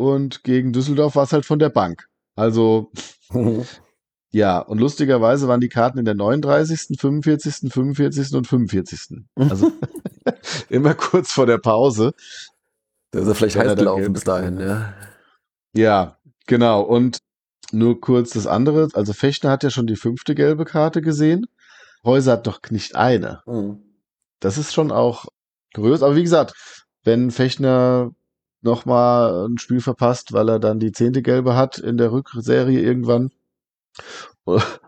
Und 0.00 0.44
gegen 0.44 0.72
Düsseldorf 0.72 1.14
war 1.14 1.24
es 1.24 1.32
halt 1.34 1.44
von 1.44 1.58
der 1.58 1.68
Bank. 1.68 2.06
Also, 2.34 2.90
ja, 4.30 4.58
und 4.58 4.78
lustigerweise 4.78 5.46
waren 5.46 5.60
die 5.60 5.68
Karten 5.68 5.98
in 5.98 6.06
der 6.06 6.14
39., 6.14 6.98
45., 6.98 7.70
45. 7.70 8.32
und 8.32 8.46
45. 8.46 9.18
Also 9.36 9.70
immer 10.70 10.94
kurz 10.94 11.32
vor 11.32 11.44
der 11.44 11.58
Pause. 11.58 12.14
Da 13.10 13.20
ist 13.20 13.28
er 13.28 13.34
vielleicht 13.34 13.56
heiß 13.56 13.76
gelaufen 13.76 14.14
bis 14.14 14.24
dahin, 14.24 14.58
ja. 14.58 14.94
Ja, 15.74 16.16
genau. 16.46 16.80
Und 16.80 17.18
nur 17.70 18.00
kurz 18.00 18.30
das 18.30 18.46
andere. 18.46 18.88
Also 18.94 19.12
Fechner 19.12 19.50
hat 19.50 19.64
ja 19.64 19.68
schon 19.68 19.86
die 19.86 19.96
fünfte 19.96 20.34
gelbe 20.34 20.64
Karte 20.64 21.02
gesehen. 21.02 21.44
Häuser 22.04 22.32
hat 22.32 22.46
doch 22.46 22.58
nicht 22.70 22.96
eine. 22.96 23.42
Mhm. 23.44 23.82
das 24.40 24.56
ist 24.56 24.72
schon 24.72 24.92
auch 24.92 25.26
kurios. 25.74 26.02
Aber 26.02 26.16
wie 26.16 26.22
gesagt, 26.22 26.54
wenn 27.04 27.30
Fechner 27.30 28.12
nochmal 28.62 29.46
ein 29.48 29.58
Spiel 29.58 29.80
verpasst, 29.80 30.32
weil 30.32 30.48
er 30.48 30.58
dann 30.58 30.80
die 30.80 30.92
zehnte 30.92 31.22
Gelbe 31.22 31.56
hat 31.56 31.78
in 31.78 31.96
der 31.98 32.12
Rückserie 32.12 32.80
irgendwann 32.80 33.30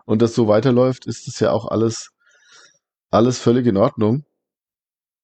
und 0.05 0.21
das 0.21 0.35
so 0.35 0.47
weiterläuft, 0.47 1.05
ist 1.05 1.27
das 1.27 1.39
ja 1.39 1.51
auch 1.51 1.67
alles, 1.67 2.11
alles 3.11 3.39
völlig 3.39 3.65
in 3.67 3.77
Ordnung. 3.77 4.23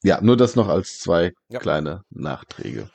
Ja, 0.04 0.22
nur 0.22 0.38
das 0.38 0.56
noch 0.56 0.70
als 0.70 1.00
zwei 1.00 1.34
Ja. 1.50 1.60
kleine 1.60 2.04
Nachträge. 2.10 2.90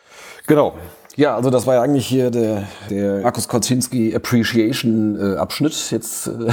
Genau. 0.46 0.78
Ja, 1.16 1.36
also 1.36 1.50
das 1.50 1.66
war 1.66 1.74
ja 1.74 1.82
eigentlich 1.82 2.06
hier 2.06 2.30
der, 2.30 2.66
der 2.90 3.20
Markus 3.20 3.46
Kocinski 3.46 4.16
Appreciation 4.16 5.16
äh, 5.20 5.36
Abschnitt 5.36 5.90
jetzt 5.92 6.26
äh, 6.26 6.50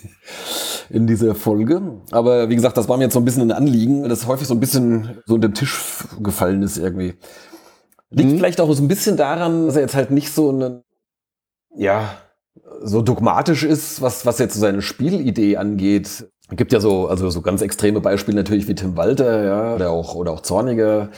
in 0.90 1.06
dieser 1.06 1.34
Folge. 1.34 1.80
Aber 2.10 2.50
wie 2.50 2.56
gesagt, 2.56 2.76
das 2.76 2.88
war 2.88 2.98
mir 2.98 3.04
jetzt 3.04 3.14
so 3.14 3.20
ein 3.20 3.24
bisschen 3.24 3.42
ein 3.50 3.52
Anliegen, 3.52 4.02
weil 4.02 4.08
das 4.10 4.26
häufig 4.26 4.46
so 4.46 4.54
ein 4.54 4.60
bisschen 4.60 5.22
so 5.26 5.34
unter 5.34 5.48
den 5.48 5.54
Tisch 5.54 6.04
gefallen 6.20 6.62
ist 6.62 6.76
irgendwie. 6.76 7.14
Liegt 8.14 8.30
Mhm. 8.32 8.38
vielleicht 8.38 8.60
auch 8.60 8.72
so 8.72 8.82
ein 8.82 8.88
bisschen 8.88 9.16
daran, 9.16 9.66
dass 9.66 9.76
er 9.76 9.82
jetzt 9.82 9.94
halt 9.94 10.10
nicht 10.10 10.32
so 10.32 10.50
eine, 10.50 10.82
ja, 11.76 12.16
so 12.82 13.02
dogmatisch 13.02 13.64
ist, 13.64 14.00
was, 14.02 14.24
was 14.26 14.38
jetzt 14.38 14.54
so 14.54 14.60
seine 14.60 14.82
Spielidee 14.82 15.56
angeht. 15.56 16.06
Es 16.50 16.56
gibt 16.56 16.72
ja 16.72 16.78
so, 16.80 17.08
also 17.08 17.30
so 17.30 17.40
ganz 17.40 17.62
extreme 17.62 18.00
Beispiele 18.00 18.36
natürlich 18.36 18.68
wie 18.68 18.74
Tim 18.74 18.96
Walter, 18.96 19.44
ja, 19.44 19.74
oder 19.74 19.90
auch, 19.90 20.14
oder 20.14 20.30
auch 20.32 20.40
Zorniger, 20.42 21.08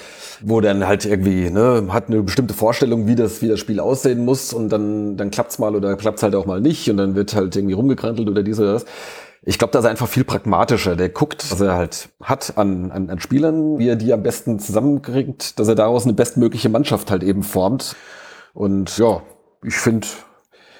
wo 0.40 0.60
dann 0.60 0.86
halt 0.86 1.04
irgendwie, 1.04 1.50
ne, 1.50 1.88
hat 1.90 2.06
eine 2.08 2.22
bestimmte 2.22 2.54
Vorstellung, 2.54 3.06
wie 3.06 3.16
das, 3.16 3.42
wie 3.42 3.48
das 3.48 3.58
Spiel 3.58 3.80
aussehen 3.80 4.24
muss 4.24 4.52
und 4.52 4.70
dann, 4.70 5.16
dann 5.16 5.30
klappt's 5.30 5.58
mal 5.58 5.74
oder 5.74 5.96
klappt's 5.96 6.22
halt 6.22 6.34
auch 6.36 6.46
mal 6.46 6.60
nicht 6.60 6.88
und 6.88 6.96
dann 6.96 7.16
wird 7.16 7.34
halt 7.34 7.56
irgendwie 7.56 7.74
rumgekrantelt 7.74 8.28
oder 8.28 8.42
dies 8.44 8.58
oder 8.60 8.74
das. 8.74 8.84
Ich 9.48 9.58
glaube, 9.58 9.70
da 9.70 9.78
ist 9.78 9.84
er 9.84 9.92
einfach 9.92 10.08
viel 10.08 10.24
pragmatischer. 10.24 10.96
Der 10.96 11.08
guckt, 11.08 11.52
was 11.52 11.60
er 11.60 11.76
halt 11.76 12.08
hat 12.20 12.58
an, 12.58 12.90
an, 12.90 13.08
an 13.08 13.20
Spielern, 13.20 13.78
wie 13.78 13.88
er 13.88 13.94
die 13.94 14.12
am 14.12 14.24
besten 14.24 14.58
zusammenkriegt, 14.58 15.60
dass 15.60 15.68
er 15.68 15.76
daraus 15.76 16.02
eine 16.02 16.14
bestmögliche 16.14 16.68
Mannschaft 16.68 17.12
halt 17.12 17.22
eben 17.22 17.44
formt. 17.44 17.94
Und 18.54 18.98
ja, 18.98 19.22
ich 19.64 19.76
finde, 19.76 20.08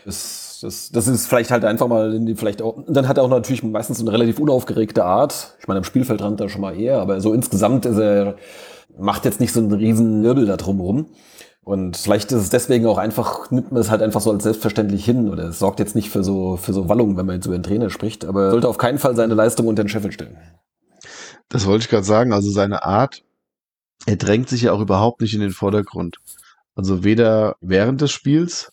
das, 0.04 0.58
das, 0.62 0.90
das 0.90 1.06
ist 1.06 1.28
vielleicht 1.28 1.52
halt 1.52 1.64
einfach 1.64 1.86
mal 1.86 2.20
vielleicht 2.34 2.60
auch, 2.60 2.82
dann 2.88 3.06
hat 3.06 3.18
er 3.18 3.22
auch 3.22 3.28
natürlich 3.28 3.62
meistens 3.62 4.00
eine 4.00 4.10
relativ 4.10 4.40
unaufgeregte 4.40 5.04
Art. 5.04 5.56
Ich 5.60 5.68
meine, 5.68 5.78
am 5.78 5.84
Spielfeldrand 5.84 6.40
da 6.40 6.48
schon 6.48 6.60
mal 6.60 6.76
eher, 6.76 6.98
aber 6.98 7.20
so 7.20 7.32
insgesamt 7.32 7.86
ist 7.86 7.98
er, 7.98 8.34
macht 8.98 9.24
jetzt 9.24 9.38
nicht 9.38 9.52
so 9.52 9.60
einen 9.60 9.72
riesen 9.72 10.24
Wirbel 10.24 10.44
da 10.46 10.56
drumherum. 10.56 11.06
Und 11.66 11.96
vielleicht 11.96 12.30
ist 12.30 12.42
es 12.42 12.50
deswegen 12.50 12.86
auch 12.86 12.96
einfach, 12.96 13.50
nimmt 13.50 13.72
man 13.72 13.80
es 13.80 13.90
halt 13.90 14.00
einfach 14.00 14.20
so 14.20 14.30
als 14.30 14.44
selbstverständlich 14.44 15.04
hin 15.04 15.28
oder 15.28 15.48
es 15.48 15.58
sorgt 15.58 15.80
jetzt 15.80 15.96
nicht 15.96 16.10
für 16.10 16.22
so, 16.22 16.56
für 16.56 16.72
so 16.72 16.88
Wallungen, 16.88 17.16
wenn 17.16 17.26
man 17.26 17.34
jetzt 17.34 17.46
über 17.46 17.58
den 17.58 17.64
Trainer 17.64 17.90
spricht, 17.90 18.24
aber 18.24 18.52
sollte 18.52 18.68
auf 18.68 18.78
keinen 18.78 18.98
Fall 18.98 19.16
seine 19.16 19.34
Leistung 19.34 19.66
unter 19.66 19.82
den 19.82 19.88
Scheffel 19.88 20.12
stellen. 20.12 20.38
Das 21.48 21.66
wollte 21.66 21.82
ich 21.82 21.90
gerade 21.90 22.04
sagen. 22.04 22.32
Also 22.32 22.52
seine 22.52 22.84
Art, 22.84 23.24
er 24.06 24.14
drängt 24.14 24.48
sich 24.48 24.62
ja 24.62 24.72
auch 24.72 24.80
überhaupt 24.80 25.20
nicht 25.20 25.34
in 25.34 25.40
den 25.40 25.50
Vordergrund. 25.50 26.18
Also 26.76 27.02
weder 27.02 27.56
während 27.60 28.00
des 28.00 28.12
Spiels, 28.12 28.72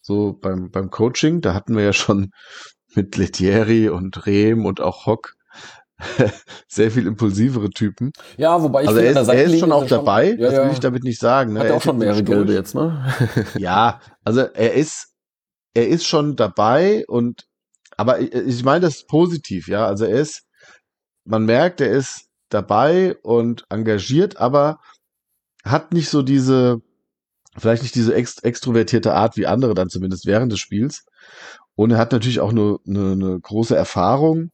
so 0.00 0.32
beim, 0.32 0.72
beim 0.72 0.90
Coaching, 0.90 1.42
da 1.42 1.54
hatten 1.54 1.76
wir 1.76 1.84
ja 1.84 1.92
schon 1.92 2.32
mit 2.96 3.16
Lettieri 3.18 3.88
und 3.88 4.26
Rehm 4.26 4.66
und 4.66 4.80
auch 4.80 5.06
Hock 5.06 5.36
sehr 6.68 6.90
viel 6.90 7.06
impulsivere 7.06 7.70
Typen. 7.70 8.12
Ja, 8.36 8.62
wobei 8.62 8.82
ich 8.82 8.88
Also 8.88 9.00
er 9.00 9.10
ist, 9.10 9.28
er 9.28 9.44
ist 9.44 9.58
schon 9.58 9.72
auch 9.72 9.86
dabei, 9.86 10.32
Ja, 10.32 10.50
das 10.50 10.64
will 10.64 10.72
ich 10.72 10.80
damit 10.80 11.04
nicht 11.04 11.20
sagen. 11.20 11.52
Ne? 11.52 11.60
Hat 11.60 11.66
Er 11.66 11.76
auch 11.76 11.82
schon 11.82 11.98
mehrere 11.98 12.22
Gelbe 12.22 12.52
jetzt, 12.52 12.74
ne? 12.74 13.14
Ja, 13.58 14.00
also 14.24 14.40
er 14.40 14.74
ist, 14.74 15.08
er 15.74 15.88
ist 15.88 16.06
schon 16.06 16.36
dabei 16.36 17.04
und, 17.06 17.46
aber 17.96 18.20
ich, 18.20 18.32
ich 18.32 18.64
meine 18.64 18.80
das 18.80 18.96
ist 18.96 19.08
positiv, 19.08 19.68
ja. 19.68 19.86
Also 19.86 20.04
er 20.04 20.20
ist, 20.20 20.44
man 21.24 21.44
merkt, 21.44 21.80
er 21.80 21.90
ist 21.90 22.26
dabei 22.48 23.16
und 23.22 23.64
engagiert, 23.68 24.38
aber 24.38 24.80
hat 25.64 25.92
nicht 25.92 26.08
so 26.08 26.22
diese, 26.22 26.80
vielleicht 27.56 27.82
nicht 27.82 27.94
diese 27.94 28.14
ext 28.14 28.44
extrovertierte 28.44 29.14
Art 29.14 29.36
wie 29.36 29.46
andere 29.46 29.74
dann 29.74 29.88
zumindest 29.88 30.26
während 30.26 30.52
des 30.52 30.60
Spiels. 30.60 31.04
Und 31.74 31.92
er 31.92 31.98
hat 31.98 32.12
natürlich 32.12 32.40
auch 32.40 32.50
eine, 32.50 32.78
eine, 32.86 33.12
eine 33.12 33.40
große 33.40 33.76
Erfahrung, 33.76 34.50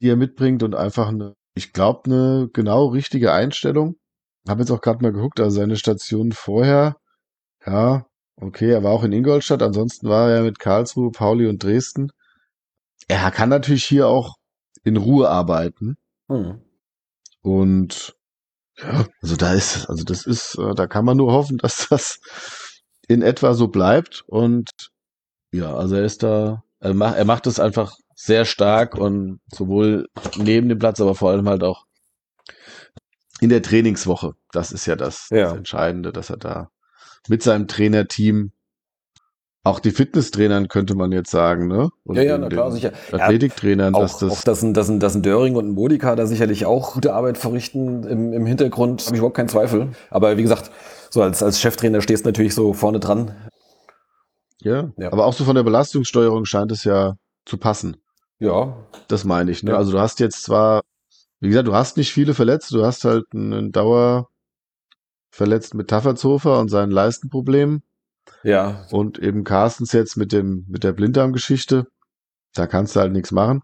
die 0.00 0.08
er 0.08 0.16
mitbringt 0.16 0.62
und 0.62 0.74
einfach 0.74 1.08
eine, 1.08 1.34
ich 1.54 1.72
glaube, 1.72 2.02
eine 2.06 2.48
genau 2.52 2.86
richtige 2.86 3.32
Einstellung. 3.32 3.96
Habe 4.48 4.60
jetzt 4.60 4.70
auch 4.70 4.80
gerade 4.80 5.02
mal 5.02 5.12
geguckt, 5.12 5.40
also 5.40 5.56
seine 5.56 5.76
Station 5.76 6.32
vorher, 6.32 6.96
ja, 7.66 8.06
okay, 8.36 8.70
er 8.70 8.82
war 8.82 8.92
auch 8.92 9.04
in 9.04 9.12
Ingolstadt, 9.12 9.62
ansonsten 9.62 10.08
war 10.08 10.30
er 10.30 10.42
mit 10.42 10.58
Karlsruhe, 10.58 11.10
Pauli 11.10 11.46
und 11.46 11.62
Dresden. 11.62 12.10
Er 13.08 13.30
kann 13.30 13.48
natürlich 13.48 13.84
hier 13.84 14.08
auch 14.08 14.36
in 14.84 14.96
Ruhe 14.96 15.28
arbeiten 15.28 15.96
Hm. 16.30 16.60
und 17.42 18.14
ja, 18.76 19.06
also 19.22 19.36
da 19.36 19.54
ist, 19.54 19.88
also 19.88 20.04
das 20.04 20.26
ist, 20.26 20.56
äh, 20.58 20.74
da 20.74 20.86
kann 20.86 21.04
man 21.04 21.16
nur 21.16 21.32
hoffen, 21.32 21.58
dass 21.62 21.88
das 21.88 22.20
in 23.08 23.22
etwa 23.22 23.54
so 23.54 23.68
bleibt 23.68 24.22
und 24.26 24.70
ja, 25.52 25.74
also 25.74 25.96
er 25.96 26.04
ist 26.04 26.22
da, 26.22 26.62
er 26.80 26.94
macht, 26.94 27.16
er 27.16 27.24
macht 27.24 27.46
es 27.46 27.58
einfach 27.58 27.96
sehr 28.20 28.44
stark 28.44 28.96
und 28.96 29.38
sowohl 29.46 30.08
neben 30.36 30.68
dem 30.68 30.78
Platz, 30.80 31.00
aber 31.00 31.14
vor 31.14 31.30
allem 31.30 31.48
halt 31.48 31.62
auch 31.62 31.84
in 33.40 33.48
der 33.48 33.62
Trainingswoche. 33.62 34.34
Das 34.50 34.72
ist 34.72 34.86
ja 34.86 34.96
das, 34.96 35.28
Ja. 35.30 35.44
das 35.44 35.52
Entscheidende, 35.58 36.12
dass 36.12 36.28
er 36.28 36.36
da 36.36 36.68
mit 37.28 37.44
seinem 37.44 37.68
Trainerteam 37.68 38.50
auch 39.62 39.78
die 39.78 39.92
Fitnesstrainern 39.92 40.66
könnte 40.66 40.94
man 40.96 41.12
jetzt 41.12 41.30
sagen, 41.30 41.68
ne? 41.68 41.90
Und 42.04 42.16
Ja, 42.16 42.22
ja, 42.22 42.38
na 42.38 42.48
klar, 42.48 42.72
sicher. 42.72 42.92
Ja, 43.12 43.18
Athletiktrainern, 43.18 43.92
dass 43.92 44.14
Auch, 44.16 44.20
das 44.20 44.32
auch 44.32 44.42
dass 44.42 44.62
ein, 44.62 44.74
dass, 44.74 44.88
ein, 44.88 44.98
dass 44.98 45.14
ein 45.14 45.22
Döring 45.22 45.54
und 45.56 45.68
ein 45.68 45.72
Modika 45.74 46.16
da 46.16 46.26
sicherlich 46.26 46.66
auch 46.66 46.94
gute 46.94 47.12
Arbeit 47.12 47.38
verrichten 47.38 48.02
im, 48.04 48.32
im 48.32 48.46
Hintergrund, 48.46 49.02
habe 49.06 49.14
ich 49.14 49.18
überhaupt 49.18 49.36
keinen 49.36 49.48
Zweifel. 49.48 49.90
Aber 50.10 50.36
wie 50.38 50.42
gesagt, 50.42 50.70
so 51.10 51.22
als, 51.22 51.42
als 51.42 51.60
Cheftrainer 51.60 52.00
stehst 52.00 52.24
du 52.24 52.30
natürlich 52.30 52.54
so 52.54 52.72
vorne 52.72 52.98
dran. 52.98 53.32
Ja, 54.60 54.90
Ja. 54.96 55.12
aber 55.12 55.26
auch 55.26 55.34
so 55.34 55.44
von 55.44 55.54
der 55.54 55.62
Belastungssteuerung 55.62 56.46
scheint 56.46 56.72
es 56.72 56.82
ja 56.84 57.14
zu 57.44 57.58
passen. 57.58 57.96
Ja, 58.38 58.86
Das 59.08 59.24
meine 59.24 59.50
ich. 59.50 59.62
Ne? 59.62 59.72
Ja. 59.72 59.76
Also 59.76 59.92
du 59.92 59.98
hast 59.98 60.20
jetzt 60.20 60.42
zwar, 60.42 60.82
wie 61.40 61.48
gesagt, 61.48 61.68
du 61.68 61.74
hast 61.74 61.96
nicht 61.96 62.12
viele 62.12 62.34
verletzt, 62.34 62.72
du 62.72 62.84
hast 62.84 63.04
halt 63.04 63.24
einen 63.32 63.72
Dauer 63.72 64.28
verletzt 65.30 65.74
mit 65.74 65.88
Taffertshofer 65.88 66.58
und 66.58 66.68
seinen 66.68 66.90
Leistenproblemen 66.90 67.82
ja, 68.42 68.86
und 68.90 69.18
eben 69.18 69.44
Carstens 69.44 69.92
jetzt 69.92 70.16
mit 70.16 70.32
dem 70.32 70.64
mit 70.68 70.84
der 70.84 70.92
Blinddarmgeschichte. 70.92 71.86
Da 72.54 72.66
kannst 72.66 72.96
du 72.96 73.00
halt 73.00 73.12
nichts 73.12 73.32
machen. 73.32 73.62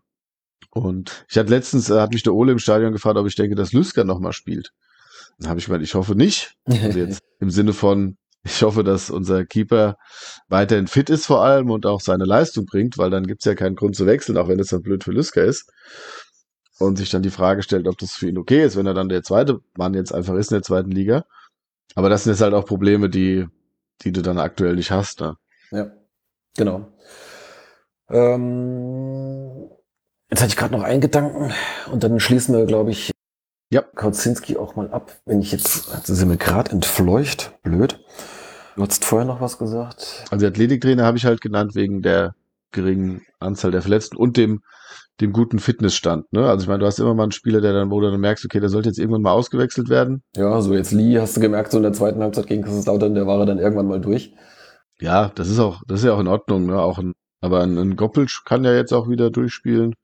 Und 0.70 1.24
ich 1.28 1.36
hatte 1.38 1.50
letztens, 1.50 1.90
äh, 1.90 2.00
hat 2.00 2.12
mich 2.12 2.22
der 2.22 2.34
Ole 2.34 2.52
im 2.52 2.58
Stadion 2.58 2.92
gefragt, 2.92 3.16
ob 3.16 3.26
ich 3.26 3.36
denke, 3.36 3.54
dass 3.54 3.72
Lüsker 3.72 4.04
nochmal 4.04 4.32
spielt. 4.32 4.72
Dann 5.38 5.48
habe 5.48 5.58
ich 5.58 5.66
gemeint, 5.66 5.84
ich 5.84 5.94
hoffe 5.94 6.14
nicht. 6.14 6.54
Also 6.64 6.98
jetzt 6.98 7.20
im 7.40 7.50
Sinne 7.50 7.72
von, 7.72 8.16
ich 8.44 8.62
hoffe, 8.62 8.84
dass 8.84 9.10
unser 9.10 9.44
Keeper 9.46 9.96
weiterhin 10.48 10.86
fit 10.86 11.08
ist 11.08 11.26
vor 11.26 11.42
allem 11.42 11.70
und 11.70 11.86
auch 11.86 12.00
seine 12.00 12.24
Leistung 12.24 12.66
bringt, 12.66 12.98
weil 12.98 13.10
dann 13.10 13.26
gibt's 13.26 13.46
ja 13.46 13.54
keinen 13.54 13.74
Grund 13.74 13.96
zu 13.96 14.06
wechseln, 14.06 14.36
auch 14.36 14.48
wenn 14.48 14.60
es 14.60 14.68
dann 14.68 14.82
blöd 14.82 15.02
für 15.02 15.12
Lüsker 15.12 15.42
ist. 15.42 15.72
Und 16.78 16.96
sich 16.96 17.10
dann 17.10 17.22
die 17.22 17.30
Frage 17.30 17.62
stellt, 17.62 17.86
ob 17.86 17.96
das 17.98 18.12
für 18.12 18.28
ihn 18.28 18.36
okay 18.36 18.64
ist, 18.64 18.76
wenn 18.76 18.86
er 18.86 18.94
dann 18.94 19.08
der 19.08 19.22
zweite 19.22 19.60
Mann 19.76 19.94
jetzt 19.94 20.12
einfach 20.12 20.34
ist 20.34 20.50
in 20.50 20.56
der 20.56 20.62
zweiten 20.62 20.90
Liga. 20.90 21.24
Aber 21.94 22.08
das 22.08 22.24
sind 22.24 22.32
jetzt 22.32 22.40
halt 22.40 22.52
auch 22.52 22.66
Probleme, 22.66 23.08
die, 23.08 23.46
die 24.02 24.12
du 24.12 24.22
dann 24.22 24.38
aktuell 24.38 24.74
nicht 24.74 24.90
hast. 24.90 25.20
Ne? 25.20 25.36
ja, 25.70 25.92
genau. 26.56 26.92
Ähm, 28.10 29.70
jetzt 30.30 30.42
hatte 30.42 30.50
ich 30.50 30.56
gerade 30.56 30.76
noch 30.76 30.82
einen 30.82 31.00
Gedanken 31.00 31.52
und 31.90 32.02
dann 32.02 32.20
schließen 32.20 32.54
wir, 32.54 32.66
glaube 32.66 32.90
ich, 32.90 33.13
Ja. 33.74 33.82
Kautzinski 33.96 34.56
auch 34.56 34.76
mal 34.76 34.88
ab. 34.92 35.10
Wenn 35.26 35.40
ich 35.40 35.50
jetzt, 35.50 35.92
jetzt 35.92 36.06
sind 36.06 36.28
wir 36.28 36.36
gerade 36.36 36.70
entfleucht, 36.70 37.54
blöd. 37.64 37.98
Du 38.76 38.82
hast 38.82 39.04
vorher 39.04 39.26
noch 39.26 39.40
was 39.40 39.58
gesagt. 39.58 40.24
Also 40.30 40.44
die 40.44 40.46
Athletiktrainer 40.46 41.04
habe 41.04 41.18
ich 41.18 41.26
halt 41.26 41.40
genannt 41.40 41.74
wegen 41.74 42.00
der 42.00 42.36
geringen 42.70 43.22
Anzahl 43.40 43.72
der 43.72 43.82
Verletzten 43.82 44.16
und 44.16 44.36
dem, 44.36 44.62
dem 45.20 45.32
guten 45.32 45.58
Fitnessstand. 45.58 46.32
Ne? 46.32 46.48
Also 46.48 46.62
ich 46.62 46.68
meine, 46.68 46.78
du 46.78 46.86
hast 46.86 47.00
immer 47.00 47.14
mal 47.14 47.24
einen 47.24 47.32
Spieler, 47.32 47.60
der 47.60 47.72
dann, 47.72 47.90
wo 47.90 48.00
du 48.00 48.12
dann 48.12 48.20
merkst, 48.20 48.44
okay, 48.44 48.60
der 48.60 48.68
sollte 48.68 48.90
jetzt 48.90 49.00
irgendwann 49.00 49.22
mal 49.22 49.32
ausgewechselt 49.32 49.88
werden. 49.88 50.22
Ja, 50.36 50.60
so 50.60 50.72
jetzt 50.72 50.92
Lee 50.92 51.18
hast 51.18 51.36
du 51.36 51.40
gemerkt, 51.40 51.72
so 51.72 51.78
in 51.78 51.82
der 51.82 51.92
zweiten 51.92 52.22
Halbzeit 52.22 52.46
gegen 52.46 52.62
Kaiserslautern, 52.62 53.16
der 53.16 53.26
war 53.26 53.40
er 53.40 53.46
dann 53.46 53.58
irgendwann 53.58 53.88
mal 53.88 54.00
durch. 54.00 54.32
Ja, 55.00 55.32
das 55.34 55.48
ist 55.48 55.58
auch, 55.58 55.82
das 55.88 55.98
ist 55.98 56.06
ja 56.06 56.12
auch 56.12 56.20
in 56.20 56.28
Ordnung, 56.28 56.66
ne? 56.66 56.80
Auch 56.80 56.98
ein, 56.98 57.14
aber 57.40 57.62
ein, 57.64 57.76
ein 57.76 57.96
Goppelsch 57.96 58.44
kann 58.44 58.62
ja 58.62 58.72
jetzt 58.72 58.92
auch 58.92 59.08
wieder 59.08 59.30
durchspielen. 59.30 59.96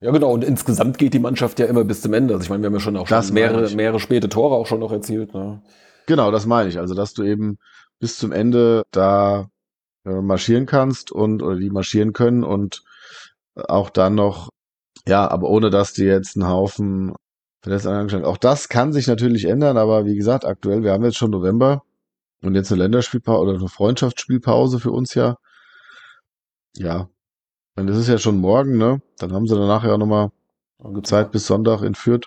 Ja, 0.00 0.10
genau. 0.10 0.32
Und 0.32 0.44
insgesamt 0.44 0.98
geht 0.98 1.14
die 1.14 1.18
Mannschaft 1.18 1.58
ja 1.58 1.66
immer 1.66 1.84
bis 1.84 2.02
zum 2.02 2.12
Ende. 2.12 2.34
Also 2.34 2.44
ich 2.44 2.50
meine, 2.50 2.62
wir 2.62 2.66
haben 2.66 2.74
ja 2.74 2.80
schon 2.80 2.96
auch 2.96 3.06
schon 3.06 3.34
mehrere, 3.34 3.70
mehrere 3.74 4.00
späte 4.00 4.28
Tore 4.28 4.54
auch 4.54 4.66
schon 4.66 4.80
noch 4.80 4.92
erzielt. 4.92 5.32
Ne? 5.34 5.62
Genau, 6.06 6.30
das 6.30 6.46
meine 6.46 6.68
ich. 6.68 6.78
Also, 6.78 6.94
dass 6.94 7.14
du 7.14 7.22
eben 7.22 7.58
bis 7.98 8.18
zum 8.18 8.32
Ende 8.32 8.84
da 8.90 9.48
äh, 10.04 10.20
marschieren 10.20 10.66
kannst 10.66 11.12
und 11.12 11.42
oder 11.42 11.56
die 11.56 11.70
marschieren 11.70 12.12
können 12.12 12.44
und 12.44 12.84
auch 13.54 13.90
dann 13.90 14.14
noch, 14.14 14.50
ja, 15.06 15.28
aber 15.30 15.48
ohne 15.48 15.70
dass 15.70 15.94
die 15.94 16.04
jetzt 16.04 16.36
einen 16.36 16.48
Haufen 16.48 17.14
verletzt 17.62 17.86
angeschlagen. 17.86 18.26
Auch 18.26 18.36
das 18.36 18.68
kann 18.68 18.92
sich 18.92 19.06
natürlich 19.06 19.46
ändern, 19.46 19.78
aber 19.78 20.04
wie 20.04 20.16
gesagt, 20.16 20.44
aktuell, 20.44 20.82
wir 20.82 20.92
haben 20.92 21.04
jetzt 21.04 21.16
schon 21.16 21.30
November 21.30 21.82
und 22.42 22.54
jetzt 22.54 22.70
eine 22.70 22.82
Länderspielpause 22.82 23.40
oder 23.40 23.58
eine 23.58 23.68
Freundschaftsspielpause 23.68 24.78
für 24.78 24.92
uns 24.92 25.14
ja. 25.14 25.38
Ja. 26.76 27.08
Und 27.76 27.86
das 27.86 27.96
ist 27.96 28.08
ja 28.08 28.18
schon 28.18 28.38
morgen, 28.40 28.78
ne? 28.78 29.00
Dann 29.18 29.32
haben 29.32 29.46
sie 29.46 29.54
danach 29.54 29.84
ja 29.84 29.92
auch 29.94 29.98
nochmal 29.98 30.30
Zeit 31.02 31.30
bis 31.30 31.46
Sonntag 31.46 31.82
in 31.82 31.94
Fürth. 31.94 32.26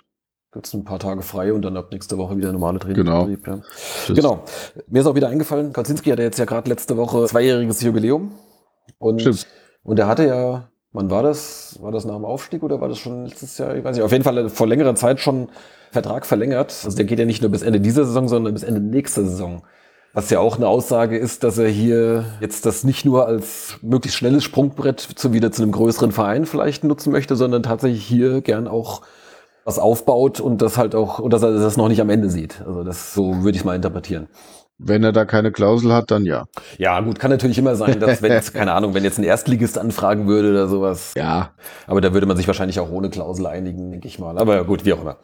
gibt's 0.51 0.73
ein 0.73 0.83
paar 0.83 0.99
Tage 0.99 1.21
frei 1.21 1.53
und 1.53 1.61
dann 1.63 1.77
ab 1.77 1.89
nächste 1.91 2.17
Woche 2.17 2.37
wieder 2.37 2.51
normale 2.51 2.79
Genau. 2.79 3.23
Trainingsbetrieb. 3.23 3.61
Ja. 4.07 4.13
Genau. 4.15 4.43
Mir 4.87 5.01
ist 5.01 5.07
auch 5.07 5.15
wieder 5.15 5.29
eingefallen, 5.29 5.73
Kaczynski 5.73 6.09
hatte 6.09 6.23
jetzt 6.23 6.39
ja 6.39 6.45
gerade 6.45 6.69
letzte 6.69 6.97
Woche 6.97 7.25
zweijähriges 7.25 7.81
Jubiläum. 7.81 8.31
Und, 8.97 9.21
Stimmt. 9.21 9.47
und 9.83 9.99
er 9.99 10.07
hatte 10.07 10.25
ja, 10.25 10.69
wann 10.91 11.09
war 11.11 11.23
das? 11.23 11.77
War 11.81 11.91
das 11.91 12.05
nach 12.05 12.15
dem 12.15 12.25
Aufstieg 12.25 12.63
oder 12.63 12.81
war 12.81 12.89
das 12.89 12.97
schon 12.97 13.25
letztes 13.25 13.57
Jahr? 13.57 13.75
Ich 13.75 13.83
weiß 13.83 13.95
nicht. 13.95 14.03
Auf 14.05 14.11
jeden 14.11 14.23
Fall 14.23 14.49
vor 14.49 14.67
längerer 14.67 14.95
Zeit 14.95 15.19
schon 15.19 15.49
Vertrag 15.91 16.25
verlängert. 16.25 16.75
Also 16.83 16.95
der 16.97 17.05
geht 17.05 17.19
ja 17.19 17.25
nicht 17.25 17.41
nur 17.41 17.51
bis 17.51 17.61
Ende 17.61 17.79
dieser 17.79 18.05
Saison, 18.05 18.27
sondern 18.27 18.53
bis 18.53 18.63
Ende 18.63 18.81
nächster 18.81 19.23
Saison. 19.23 19.63
Was 20.13 20.29
ja 20.31 20.39
auch 20.39 20.57
eine 20.57 20.67
Aussage 20.67 21.17
ist, 21.17 21.43
dass 21.43 21.59
er 21.59 21.69
hier 21.69 22.25
jetzt 22.41 22.65
das 22.65 22.83
nicht 22.83 23.05
nur 23.05 23.27
als 23.27 23.77
möglichst 23.81 24.17
schnelles 24.17 24.43
Sprungbrett 24.43 24.99
zu 24.99 25.33
wieder 25.33 25.51
zu 25.51 25.61
einem 25.61 25.71
größeren 25.71 26.11
Verein 26.11 26.45
vielleicht 26.45 26.83
nutzen 26.83 27.11
möchte, 27.11 27.35
sondern 27.35 27.61
tatsächlich 27.61 28.05
hier 28.05 28.41
gern 28.41 28.67
auch 28.67 29.01
was 29.65 29.77
aufbaut 29.77 30.39
und 30.39 30.63
das 30.63 30.79
halt 30.79 30.95
auch, 30.95 31.19
oder 31.19 31.37
dass 31.37 31.43
er 31.43 31.51
das 31.59 31.77
noch 31.77 31.89
nicht 31.89 32.01
am 32.01 32.09
Ende 32.09 32.29
sieht. 32.29 32.63
Also 32.65 32.83
das, 32.83 33.13
so 33.13 33.43
würde 33.43 33.55
ich 33.55 33.65
mal 33.65 33.75
interpretieren. 33.75 34.27
Wenn 34.79 35.03
er 35.03 35.11
da 35.11 35.25
keine 35.25 35.51
Klausel 35.51 35.93
hat, 35.93 36.09
dann 36.09 36.25
ja. 36.25 36.45
Ja, 36.77 36.99
gut, 37.01 37.19
kann 37.19 37.29
natürlich 37.29 37.57
immer 37.57 37.75
sein, 37.75 37.99
dass 37.99 38.21
wenn 38.21 38.31
jetzt, 38.31 38.53
keine 38.53 38.71
Ahnung, 38.71 38.95
wenn 38.95 39.03
jetzt 39.03 39.19
ein 39.19 39.25
Erstligist 39.25 39.77
anfragen 39.77 40.25
würde 40.25 40.51
oder 40.51 40.67
sowas. 40.67 41.13
Ja. 41.15 41.51
Aber 41.85 42.01
da 42.01 42.13
würde 42.13 42.25
man 42.25 42.37
sich 42.37 42.47
wahrscheinlich 42.47 42.79
auch 42.79 42.89
ohne 42.89 43.09
Klausel 43.09 43.45
einigen, 43.45 43.91
denke 43.91 44.07
ich 44.07 44.17
mal. 44.17 44.39
Aber 44.39 44.55
ja, 44.55 44.63
gut, 44.63 44.85
wie 44.85 44.93
auch 44.93 45.01
immer. 45.01 45.17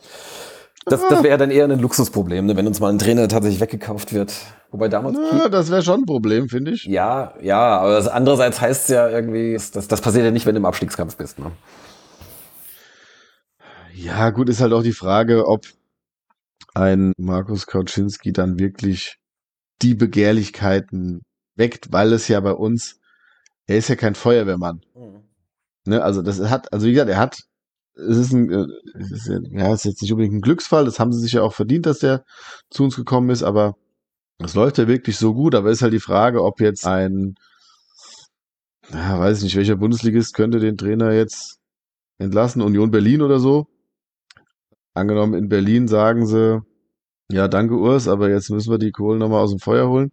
Das, 0.85 1.01
das 1.07 1.23
wäre 1.23 1.37
dann 1.37 1.51
eher 1.51 1.65
ein 1.65 1.79
Luxusproblem, 1.79 2.45
ne, 2.45 2.55
wenn 2.55 2.67
uns 2.67 2.79
mal 2.79 2.89
ein 2.89 2.99
Trainer 2.99 3.27
tatsächlich 3.27 3.59
weggekauft 3.59 4.13
wird. 4.13 4.33
Wobei 4.71 4.87
damals. 4.87 5.17
Na, 5.17 5.49
das 5.49 5.71
wäre 5.71 5.81
schon 5.81 6.01
ein 6.01 6.05
Problem, 6.05 6.47
finde 6.47 6.71
ich. 6.71 6.85
Ja, 6.85 7.33
ja, 7.41 7.79
aber 7.79 7.95
das 7.95 8.07
andererseits 8.07 8.61
heißt 8.61 8.83
es 8.83 8.87
ja 8.89 9.09
irgendwie, 9.09 9.53
das, 9.53 9.87
das, 9.87 10.01
passiert 10.01 10.25
ja 10.25 10.31
nicht, 10.31 10.45
wenn 10.45 10.55
du 10.55 10.59
im 10.59 10.65
Abstiegskampf 10.65 11.17
bist. 11.17 11.39
Ne? 11.39 11.51
Ja, 13.93 14.29
gut, 14.29 14.49
ist 14.49 14.61
halt 14.61 14.73
auch 14.73 14.83
die 14.83 14.93
Frage, 14.93 15.47
ob 15.47 15.65
ein 16.73 17.13
Markus 17.17 17.65
Kauczynski 17.65 18.33
dann 18.33 18.59
wirklich 18.59 19.17
die 19.81 19.95
Begehrlichkeiten 19.95 21.21
weckt, 21.55 21.91
weil 21.91 22.13
es 22.13 22.27
ja 22.27 22.39
bei 22.39 22.51
uns, 22.51 22.99
er 23.65 23.77
ist 23.77 23.87
ja 23.87 23.95
kein 23.95 24.15
Feuerwehrmann. 24.15 24.81
Ne, 25.85 26.03
also 26.03 26.21
das 26.21 26.39
hat, 26.49 26.71
also 26.73 26.85
wie 26.85 26.91
gesagt, 26.91 27.09
er 27.09 27.17
hat, 27.17 27.39
es 27.95 28.17
ist 28.17 28.34
ein, 28.34 28.51
äh, 28.51 28.65
es 28.99 29.11
ist, 29.11 29.27
ja- 29.27 29.72
es 29.73 29.80
ist 29.80 29.85
jetzt 29.85 30.01
nicht 30.01 30.11
unbedingt 30.11 30.35
ein 30.35 30.41
Glücksfall, 30.41 30.85
das 30.85 30.99
haben 30.99 31.13
sie 31.13 31.19
sich 31.22 31.34
ja 31.34 31.41
auch 31.43 31.53
verdient, 31.53 31.85
dass 31.85 31.99
der 31.99 32.26
zu 32.69 32.84
uns 32.84 32.95
gekommen 32.95 33.30
ist, 33.30 33.43
aber 33.43 33.76
es 34.39 34.55
läuft 34.55 34.77
ja 34.80 34.88
wirklich 34.88 35.17
so 35.17 35.34
gut, 35.34 35.55
aber 35.55 35.72
ist 35.72 35.81
halt 35.84 35.93
die 35.93 35.99
Frage, 35.99 36.43
ob 36.43 36.61
jetzt 36.61 36.88
ein, 36.88 37.35
ja, 38.91 39.19
weiß 39.19 39.38
ich 39.39 39.43
nicht, 39.43 39.55
welcher 39.57 39.76
Bundesligist 39.76 40.34
könnte 40.34 40.59
den 40.59 40.77
Trainer 40.77 41.11
jetzt 41.11 41.59
entlassen, 42.19 42.61
Union 42.61 42.91
Berlin 42.91 43.22
oder 43.23 43.39
so. 43.39 43.67
Angenommen, 44.93 45.34
in 45.34 45.49
Berlin 45.49 45.88
sagen 45.88 46.26
sie, 46.26 46.61
ja, 47.31 47.47
danke 47.47 47.76
Urs, 47.76 48.07
aber 48.07 48.30
jetzt 48.30 48.49
müssen 48.51 48.72
wir 48.72 48.77
die 48.80 48.91
Kohlen 48.91 49.19
nochmal 49.19 49.43
aus 49.43 49.51
dem 49.51 49.59
Feuer 49.59 49.89
holen. 49.89 50.11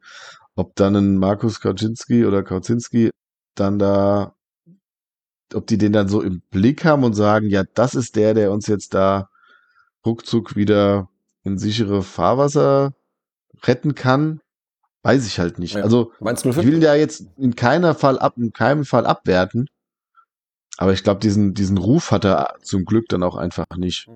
Ob 0.57 0.77
dann 0.77 0.97
ein 0.97 1.19
Markus 1.19 1.61
Kauczynski 1.61 2.27
oder 2.27 2.43
Kauzinski 2.43 3.11
dann 3.57 3.79
da, 3.79 4.35
ob 5.55 5.67
die 5.67 5.79
den 5.79 5.93
dann 5.93 6.09
so 6.09 6.23
im 6.23 6.43
Blick 6.51 6.85
haben 6.85 7.05
und 7.05 7.15
sagen, 7.15 7.49
ja, 7.49 7.65
das 7.75 7.95
ist 7.95 8.17
der, 8.17 8.35
der 8.35 8.53
uns 8.53 8.67
jetzt 8.67 8.95
da 8.95 9.29
ruckzuck 10.05 10.57
wieder 10.57 11.09
in 11.45 11.59
sichere 11.59 12.03
Fahrwasser 12.03 12.95
retten 13.65 13.95
kann, 13.95 14.41
weiß 15.03 15.27
ich 15.27 15.39
halt 15.39 15.59
nicht. 15.59 15.75
Ja. 15.75 15.83
Also, 15.83 16.13
ich 16.21 16.45
will 16.45 16.83
ja 16.83 16.95
jetzt 16.95 17.27
in 17.37 17.57
keiner 17.57 17.95
Fall 17.95 18.19
ab, 18.19 18.35
in 18.37 18.53
keinem 18.53 18.85
Fall 18.85 19.07
abwerten. 19.07 19.69
Aber 20.79 20.93
ich 20.93 21.05
glaube, 21.05 21.21
diesen, 21.21 21.55
diesen 21.55 21.77
Ruf 21.77 22.11
hat 22.11 22.25
er 22.25 22.55
zum 22.63 22.85
Glück 22.85 23.09
dann 23.09 23.23
auch 23.23 23.37
einfach 23.37 23.67
nicht. 23.77 24.09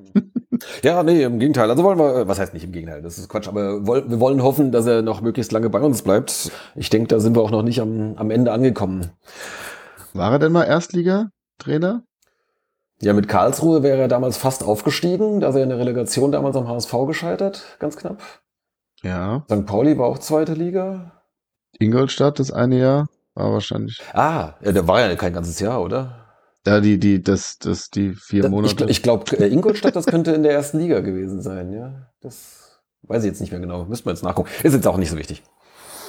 Ja, 0.82 1.02
nee, 1.02 1.22
im 1.22 1.38
Gegenteil. 1.38 1.70
Also 1.70 1.84
wollen 1.84 1.98
wir, 1.98 2.28
was 2.28 2.38
heißt 2.38 2.54
nicht 2.54 2.64
im 2.64 2.72
Gegenteil, 2.72 3.02
das 3.02 3.18
ist 3.18 3.28
Quatsch, 3.28 3.46
aber 3.46 3.86
wir 3.86 4.20
wollen 4.20 4.42
hoffen, 4.42 4.72
dass 4.72 4.86
er 4.86 5.02
noch 5.02 5.20
möglichst 5.20 5.52
lange 5.52 5.68
bei 5.68 5.80
uns 5.80 6.00
bleibt. 6.00 6.50
Ich 6.74 6.88
denke, 6.88 7.08
da 7.08 7.20
sind 7.20 7.36
wir 7.36 7.42
auch 7.42 7.50
noch 7.50 7.62
nicht 7.62 7.80
am, 7.80 8.14
am 8.16 8.30
Ende 8.30 8.52
angekommen. 8.52 9.10
War 10.16 10.32
er 10.32 10.38
denn 10.38 10.52
mal 10.52 10.64
Erstligatrainer? 10.64 12.02
Ja, 13.00 13.12
mit 13.12 13.28
Karlsruhe 13.28 13.82
wäre 13.82 14.00
er 14.00 14.08
damals 14.08 14.36
fast 14.38 14.64
aufgestiegen. 14.64 15.40
Da 15.40 15.50
ist 15.50 15.54
er 15.56 15.62
in 15.62 15.68
der 15.68 15.78
Relegation 15.78 16.32
damals 16.32 16.56
am 16.56 16.66
HSV 16.68 16.92
gescheitert, 17.06 17.76
ganz 17.78 17.96
knapp. 17.96 18.22
Ja. 19.02 19.44
St. 19.50 19.66
Pauli 19.66 19.98
war 19.98 20.06
auch 20.06 20.18
zweite 20.18 20.54
Liga. 20.54 21.12
Ingolstadt 21.78 22.38
das 22.38 22.50
eine 22.50 22.78
Jahr 22.78 23.08
war 23.34 23.52
wahrscheinlich. 23.52 24.02
Ah, 24.14 24.54
ja, 24.62 24.72
der 24.72 24.88
war 24.88 25.00
ja 25.00 25.14
kein 25.16 25.34
ganzes 25.34 25.60
Jahr, 25.60 25.82
oder? 25.82 26.22
Ja, 26.66 26.80
die, 26.80 26.98
die, 26.98 27.22
das, 27.22 27.58
das, 27.58 27.90
die 27.90 28.14
vier 28.14 28.42
Da- 28.44 28.48
Monate. 28.48 28.84
Ich, 28.84 28.90
ich 28.90 29.02
glaube, 29.02 29.36
Ingolstadt, 29.36 29.94
das 29.94 30.06
könnte 30.06 30.32
in 30.32 30.42
der 30.42 30.52
ersten 30.52 30.78
Liga 30.78 31.00
gewesen 31.00 31.42
sein, 31.42 31.72
ja. 31.72 32.08
Das 32.22 32.80
weiß 33.02 33.22
ich 33.24 33.28
jetzt 33.28 33.40
nicht 33.42 33.50
mehr 33.50 33.60
genau. 33.60 33.84
Müssten 33.84 34.06
wir 34.06 34.12
jetzt 34.12 34.24
nachgucken. 34.24 34.48
Ist 34.62 34.72
jetzt 34.72 34.86
auch 34.86 34.96
nicht 34.96 35.10
so 35.10 35.18
wichtig. 35.18 35.42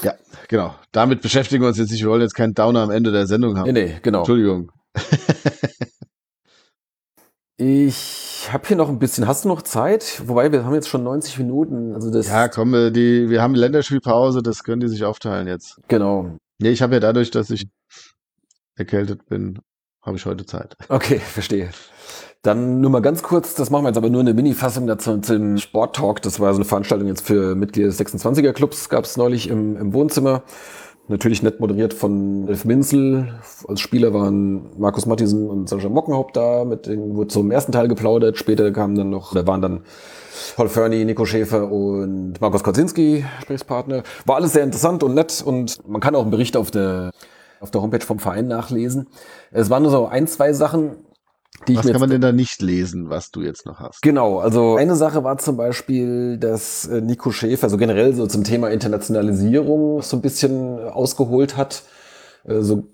Ja, 0.04 0.14
genau. 0.48 0.76
Damit 0.92 1.22
beschäftigen 1.22 1.62
wir 1.64 1.68
uns 1.70 1.78
jetzt 1.78 1.92
nicht. 1.92 2.02
Wir 2.04 2.10
wollen 2.10 2.22
jetzt 2.22 2.36
keinen 2.36 2.54
Downer 2.54 2.82
am 2.82 2.92
Ende 2.92 3.12
der 3.12 3.28
Sendung 3.28 3.54
Nee, 3.54 3.60
haben. 3.60 3.74
nee, 3.74 4.00
genau. 4.02 4.20
Entschuldigung. 4.20 4.72
Ich 7.60 8.48
habe 8.52 8.68
hier 8.68 8.78
noch 8.78 8.88
ein 8.90 9.00
bisschen. 9.00 9.28
Hast 9.28 9.44
du 9.46 9.50
noch 9.50 9.64
Zeit? 9.64 10.22
Wobei, 10.28 10.52
wir 10.52 10.64
haben 10.64 10.76
jetzt 10.76 10.90
schon 10.90 11.04
90 11.04 11.40
Minuten. 11.40 11.94
Also 11.94 12.12
das. 12.12 12.28
Ja, 12.28 12.48
komm, 12.50 12.72
wir, 12.72 12.92
die, 12.92 13.30
wir 13.30 13.42
haben 13.42 13.56
Länderspielpause, 13.56 14.44
das 14.44 14.64
können 14.64 14.80
die 14.80 14.88
sich 14.88 15.04
aufteilen 15.04 15.48
jetzt. 15.48 15.80
Genau. 15.88 16.38
Nee, 16.60 16.70
ich 16.70 16.82
habe 16.82 16.94
ja 16.94 17.00
dadurch, 17.00 17.32
dass 17.32 17.50
ich 17.50 17.68
erkältet 18.76 19.26
bin, 19.26 19.60
habe 20.04 20.18
ich 20.18 20.26
heute 20.26 20.46
Zeit. 20.46 20.76
Okay, 20.90 21.18
verstehe. 21.20 21.72
Dann 22.42 22.82
nur 22.82 22.90
mal 22.90 23.02
ganz 23.02 23.24
kurz, 23.24 23.56
das 23.56 23.70
machen 23.70 23.84
wir 23.84 23.90
jetzt 23.90 23.98
aber 23.98 24.10
nur 24.10 24.22
eine 24.22 24.34
Mini-Fassung 24.34 24.88
dazu 24.88 25.18
zum 25.20 25.58
Sport-Talk. 25.58 26.22
Das 26.22 26.40
war 26.40 26.54
so 26.54 26.58
eine 26.58 26.66
Veranstaltung 26.66 27.08
jetzt 27.08 27.26
für 27.26 27.56
Mitglieder 27.56 27.90
des 27.90 28.00
26er-Clubs, 28.00 28.90
gab 28.90 29.06
es 29.06 29.18
neulich 29.18 29.50
im, 29.50 29.76
im 29.78 29.94
Wohnzimmer. 29.94 30.44
Natürlich 31.10 31.42
nett 31.42 31.62
moderiert 31.62 31.94
von 31.94 32.50
Elf 32.50 32.66
Minzel. 32.66 33.34
Als 33.66 33.80
Spieler 33.80 34.14
waren 34.14 34.78
Markus 34.78 35.06
Mattisen 35.06 35.50
und 35.50 35.70
Sascha 35.70 35.88
Mockenhaupt 35.88 36.36
da, 36.36 36.66
mit 36.66 36.86
denen 36.86 37.16
wurde 37.16 37.30
zum 37.30 37.50
ersten 37.50 37.72
Teil 37.72 37.88
geplaudert. 37.88 38.38
Später 38.38 38.70
kamen 38.72 38.96
dann 38.96 39.10
noch, 39.10 39.34
da 39.34 39.48
waren 39.48 39.62
dann 39.62 39.82
Paul 40.58 40.68
Fernie, 40.68 41.06
Nico 41.06 41.26
Schäfer 41.26 41.72
und 41.72 42.42
Markus 42.42 42.62
Kozinski, 42.62 43.24
Gesprächspartner. 43.40 44.04
War 44.26 44.36
alles 44.36 44.52
sehr 44.52 44.64
interessant 44.64 45.02
und 45.02 45.14
nett 45.14 45.42
und 45.46 45.88
man 45.88 46.02
kann 46.02 46.14
auch 46.14 46.24
einen 46.24 46.32
Bericht 46.32 46.58
auf 46.58 46.72
der, 46.72 47.12
auf 47.62 47.72
der 47.72 47.82
Homepage 47.82 48.06
vom 48.06 48.20
Verein 48.20 48.48
nachlesen. 48.48 49.08
Es 49.52 49.70
waren 49.70 49.84
nur 49.84 49.92
so 49.92 50.08
ein, 50.08 50.28
zwei 50.28 50.52
Sachen, 50.52 50.98
Was 51.74 51.86
mir 51.86 51.92
kann 51.92 52.02
man 52.02 52.10
denn 52.10 52.22
da 52.22 52.32
nicht 52.32 52.62
lesen, 52.62 53.10
was 53.10 53.32
du 53.32 53.42
jetzt 53.42 53.66
noch 53.66 53.80
hast? 53.80 54.02
Genau, 54.02 54.40
also 54.40 54.76
eine 54.76 54.96
Sache 54.96 55.24
war 55.24 55.38
zum 55.38 55.58
Beispiel, 55.58 56.38
dass 56.38 56.86
äh, 56.88 57.02
Nico 57.02 57.32
Schäfer 57.32 57.70
so 57.70 57.78
generell 57.78 58.14
so 58.14 58.28
zum 58.28 58.44
Thema 58.44 58.70
Internationalisierung 58.70 60.02
so 60.02 60.18
ein 60.18 60.22
bisschen 60.22 60.80
ausgeholt 60.80 61.58
hat. 61.58 61.84
Äh, 62.46 62.62
So, 62.62 62.88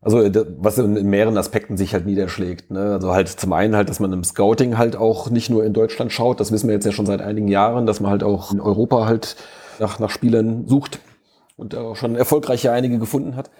also 0.00 0.20
äh, 0.20 0.44
was 0.58 0.78
in 0.78 0.96
in 0.96 1.08
mehreren 1.08 1.38
Aspekten 1.38 1.76
sich 1.76 1.94
halt 1.94 2.06
niederschlägt. 2.06 2.70
Ne? 2.70 2.92
Also 2.92 3.12
halt 3.12 3.28
zum 3.28 3.52
einen 3.52 3.74
halt, 3.76 3.88
dass 3.88 4.00
man 4.00 4.12
im 4.12 4.24
Scouting 4.24 4.76
halt 4.78 4.96
auch 4.96 5.30
nicht 5.30 5.48
nur 5.48 5.64
in 5.64 5.72
Deutschland 5.72 6.12
schaut, 6.12 6.38
das 6.40 6.52
wissen 6.52 6.68
wir 6.68 6.74
jetzt 6.74 6.84
ja 6.86 6.92
schon 6.92 7.06
seit 7.06 7.22
einigen 7.22 7.48
Jahren, 7.48 7.86
dass 7.86 8.00
man 8.00 8.10
halt 8.10 8.22
auch 8.22 8.52
in 8.52 8.60
Europa 8.60 9.06
halt 9.06 9.36
nach, 9.78 9.98
nach 9.98 10.10
Spielern 10.10 10.66
sucht 10.68 10.98
und 11.56 11.74
auch 11.76 11.96
schon 11.96 12.14
erfolgreich 12.16 12.62
ja 12.64 12.72
einige 12.72 12.98
gefunden 12.98 13.36
hat. 13.36 13.50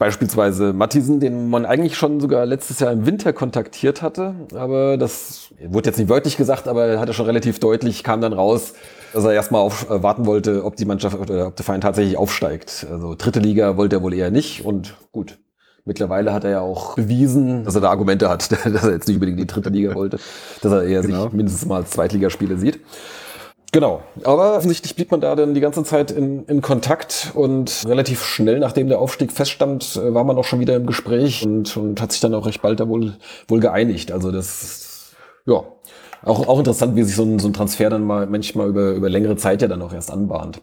Beispielsweise 0.00 0.72
Mattisen, 0.72 1.20
den 1.20 1.50
man 1.50 1.66
eigentlich 1.66 1.94
schon 1.94 2.20
sogar 2.20 2.46
letztes 2.46 2.80
Jahr 2.80 2.90
im 2.90 3.04
Winter 3.04 3.34
kontaktiert 3.34 4.00
hatte, 4.00 4.34
aber 4.54 4.96
das 4.96 5.50
wurde 5.62 5.90
jetzt 5.90 5.98
nicht 5.98 6.08
wörtlich 6.08 6.38
gesagt, 6.38 6.68
aber 6.68 6.86
er 6.86 7.00
hatte 7.00 7.12
schon 7.12 7.26
relativ 7.26 7.60
deutlich, 7.60 8.02
kam 8.02 8.22
dann 8.22 8.32
raus, 8.32 8.72
dass 9.12 9.24
er 9.24 9.34
erstmal 9.34 9.60
auf, 9.60 9.90
äh, 9.90 10.02
warten 10.02 10.24
wollte, 10.24 10.64
ob 10.64 10.76
die 10.76 10.86
Mannschaft 10.86 11.18
oder 11.20 11.48
ob 11.48 11.56
der 11.56 11.66
Verein 11.66 11.82
tatsächlich 11.82 12.16
aufsteigt. 12.16 12.86
Also 12.90 13.14
dritte 13.14 13.40
Liga 13.40 13.76
wollte 13.76 13.96
er 13.96 14.02
wohl 14.02 14.14
eher 14.14 14.30
nicht 14.30 14.64
und 14.64 14.96
gut. 15.12 15.38
Mittlerweile 15.84 16.32
hat 16.32 16.44
er 16.44 16.50
ja 16.50 16.60
auch 16.62 16.94
bewiesen, 16.94 17.64
dass 17.64 17.74
er 17.74 17.82
da 17.82 17.90
Argumente 17.90 18.30
hat, 18.30 18.50
dass 18.64 18.84
er 18.84 18.92
jetzt 18.92 19.06
nicht 19.06 19.16
unbedingt 19.16 19.38
die 19.38 19.46
dritte 19.46 19.68
Liga 19.68 19.94
wollte, 19.94 20.18
dass 20.62 20.72
er 20.72 20.82
eher 20.84 21.02
Genau. 21.02 21.24
sich 21.24 21.32
mindestens 21.34 21.68
mal 21.68 21.76
als 21.76 21.90
Zweitligaspieler 21.90 22.56
sieht. 22.56 22.80
Genau. 23.72 24.02
Aber 24.24 24.56
offensichtlich 24.56 24.96
blieb 24.96 25.10
man 25.10 25.20
da 25.20 25.36
dann 25.36 25.54
die 25.54 25.60
ganze 25.60 25.84
Zeit 25.84 26.10
in, 26.10 26.44
in 26.46 26.60
Kontakt 26.60 27.30
und 27.34 27.84
relativ 27.86 28.24
schnell, 28.24 28.58
nachdem 28.58 28.88
der 28.88 28.98
Aufstieg 28.98 29.30
feststand, 29.32 29.96
äh, 29.96 30.12
war 30.12 30.24
man 30.24 30.36
auch 30.38 30.44
schon 30.44 30.60
wieder 30.60 30.74
im 30.74 30.86
Gespräch 30.86 31.44
und, 31.44 31.76
und 31.76 32.00
hat 32.00 32.12
sich 32.12 32.20
dann 32.20 32.34
auch 32.34 32.46
recht 32.46 32.62
bald 32.62 32.80
da 32.80 32.88
wohl, 32.88 33.16
wohl 33.46 33.60
geeinigt. 33.60 34.10
Also 34.10 34.32
das, 34.32 35.14
ja, 35.46 35.62
auch, 36.22 36.48
auch 36.48 36.58
interessant, 36.58 36.96
wie 36.96 37.04
sich 37.04 37.14
so 37.14 37.22
ein, 37.22 37.38
so 37.38 37.48
ein 37.48 37.52
Transfer 37.52 37.90
dann 37.90 38.04
mal 38.04 38.26
manchmal 38.26 38.68
über, 38.68 38.90
über 38.90 39.08
längere 39.08 39.36
Zeit 39.36 39.62
ja 39.62 39.68
dann 39.68 39.82
auch 39.82 39.92
erst 39.92 40.10
anbahnt. 40.10 40.62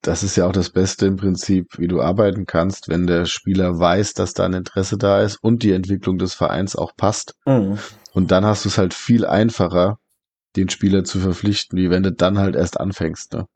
Das 0.00 0.22
ist 0.22 0.36
ja 0.36 0.46
auch 0.46 0.52
das 0.52 0.70
Beste 0.70 1.06
im 1.06 1.16
Prinzip, 1.16 1.78
wie 1.78 1.88
du 1.88 2.00
arbeiten 2.00 2.46
kannst, 2.46 2.88
wenn 2.88 3.08
der 3.08 3.24
Spieler 3.24 3.80
weiß, 3.80 4.14
dass 4.14 4.34
da 4.34 4.44
ein 4.44 4.52
Interesse 4.52 4.96
da 4.96 5.20
ist 5.20 5.42
und 5.42 5.64
die 5.64 5.72
Entwicklung 5.72 6.18
des 6.18 6.32
Vereins 6.34 6.76
auch 6.76 6.92
passt. 6.96 7.34
Und 8.12 8.30
dann 8.30 8.46
hast 8.46 8.64
du 8.64 8.68
es 8.68 8.78
halt 8.78 8.94
viel 8.94 9.26
einfacher, 9.26 9.98
den 10.56 10.68
Spieler 10.68 11.04
zu 11.04 11.18
verpflichten, 11.18 11.78
wie 11.78 11.90
wenn 11.90 12.02
du 12.02 12.12
dann 12.12 12.38
halt 12.38 12.56
erst 12.56 12.80
anfängst. 12.80 13.32
Ne? 13.34 13.46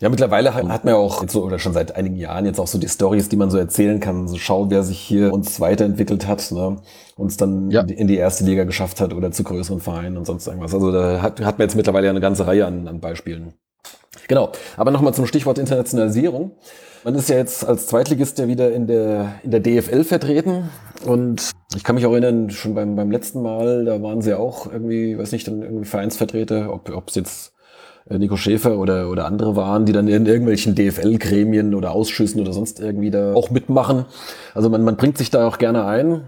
Ja, 0.00 0.08
mittlerweile 0.08 0.52
hat 0.52 0.66
hat 0.68 0.84
man 0.84 0.94
ja 0.94 0.98
auch 0.98 1.22
so, 1.28 1.44
oder 1.44 1.60
schon 1.60 1.74
seit 1.74 1.94
einigen 1.94 2.16
Jahren 2.16 2.44
jetzt 2.44 2.58
auch 2.58 2.66
so 2.66 2.76
die 2.76 2.88
Stories, 2.88 3.28
die 3.28 3.36
man 3.36 3.50
so 3.50 3.58
erzählen 3.58 4.00
kann. 4.00 4.26
So 4.26 4.36
schau, 4.36 4.68
wer 4.68 4.82
sich 4.82 4.98
hier 4.98 5.32
uns 5.32 5.60
weiterentwickelt 5.60 6.26
hat, 6.26 6.50
ne? 6.50 6.82
uns 7.16 7.36
dann 7.36 7.70
Ja. 7.70 7.82
in 7.82 7.86
die- 7.86 7.94
in 7.94 8.08
die 8.08 8.16
erste 8.16 8.42
Liga 8.42 8.64
geschafft 8.64 9.00
hat 9.00 9.12
oder 9.14 9.30
zu 9.30 9.44
größeren 9.44 9.80
Vereinen 9.80 10.16
und 10.16 10.26
sonst 10.26 10.48
irgendwas. 10.48 10.74
Also 10.74 10.90
da 10.90 11.22
hat, 11.22 11.40
hat 11.40 11.58
man 11.58 11.66
jetzt 11.68 11.76
mittlerweile 11.76 12.06
ja 12.06 12.10
eine 12.10 12.20
ganze 12.20 12.46
Reihe 12.48 12.66
an, 12.66 12.88
an 12.88 12.98
Beispielen. 13.00 13.54
Genau. 14.32 14.50
Aber 14.78 14.90
nochmal 14.90 15.12
zum 15.12 15.26
Stichwort 15.26 15.58
Internationalisierung. 15.58 16.52
Man 17.04 17.14
ist 17.16 17.28
ja 17.28 17.36
jetzt 17.36 17.68
als 17.68 17.86
Zweitligist 17.86 18.38
ja 18.38 18.48
wieder 18.48 18.72
in 18.72 18.86
der, 18.86 19.34
in 19.42 19.50
der 19.50 19.60
DFL 19.60 20.04
vertreten. 20.04 20.70
Und 21.04 21.50
ich 21.76 21.84
kann 21.84 21.96
mich 21.96 22.06
auch 22.06 22.12
erinnern, 22.12 22.48
schon 22.48 22.74
beim, 22.74 22.96
beim 22.96 23.10
letzten 23.10 23.42
Mal, 23.42 23.84
da 23.84 24.00
waren 24.00 24.22
sie 24.22 24.32
auch 24.32 24.72
irgendwie, 24.72 25.18
weiß 25.18 25.32
nicht, 25.32 25.46
dann 25.48 25.60
irgendwie 25.60 25.84
Vereinsvertreter, 25.84 26.72
ob 26.72 26.88
ob 26.88 27.10
es 27.10 27.14
jetzt 27.16 27.52
äh, 28.08 28.16
Nico 28.16 28.38
Schäfer 28.38 28.78
oder, 28.78 29.10
oder 29.10 29.26
andere 29.26 29.54
waren, 29.54 29.84
die 29.84 29.92
dann 29.92 30.08
in 30.08 30.24
irgendwelchen 30.24 30.74
DFL-Gremien 30.74 31.74
oder 31.74 31.92
Ausschüssen 31.92 32.40
oder 32.40 32.54
sonst 32.54 32.80
irgendwie 32.80 33.10
da 33.10 33.34
auch 33.34 33.50
mitmachen. 33.50 34.06
Also 34.54 34.70
man, 34.70 34.82
man 34.82 34.96
bringt 34.96 35.18
sich 35.18 35.28
da 35.28 35.46
auch 35.46 35.58
gerne 35.58 35.84
ein. 35.84 36.22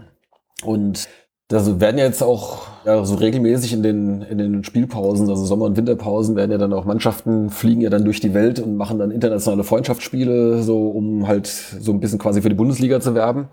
Und 0.63 1.07
da 1.47 1.79
werden 1.79 1.97
ja 1.97 2.05
jetzt 2.05 2.23
auch 2.23 2.63
ja, 2.85 3.03
so 3.05 3.15
regelmäßig 3.15 3.73
in 3.73 3.83
den, 3.83 4.21
in 4.23 4.37
den 4.37 4.63
Spielpausen, 4.63 5.29
also 5.29 5.45
Sommer- 5.45 5.65
und 5.65 5.77
Winterpausen, 5.77 6.35
werden 6.35 6.51
ja 6.51 6.57
dann 6.57 6.73
auch 6.73 6.85
Mannschaften 6.85 7.49
fliegen 7.49 7.81
ja 7.81 7.89
dann 7.89 8.05
durch 8.05 8.19
die 8.19 8.33
Welt 8.33 8.59
und 8.59 8.75
machen 8.75 8.99
dann 8.99 9.11
internationale 9.11 9.63
Freundschaftsspiele, 9.63 10.63
so 10.63 10.89
um 10.89 11.27
halt 11.27 11.47
so 11.47 11.91
ein 11.91 11.99
bisschen 11.99 12.19
quasi 12.19 12.41
für 12.41 12.49
die 12.49 12.55
Bundesliga 12.55 12.99
zu 12.99 13.13
werben. 13.13 13.49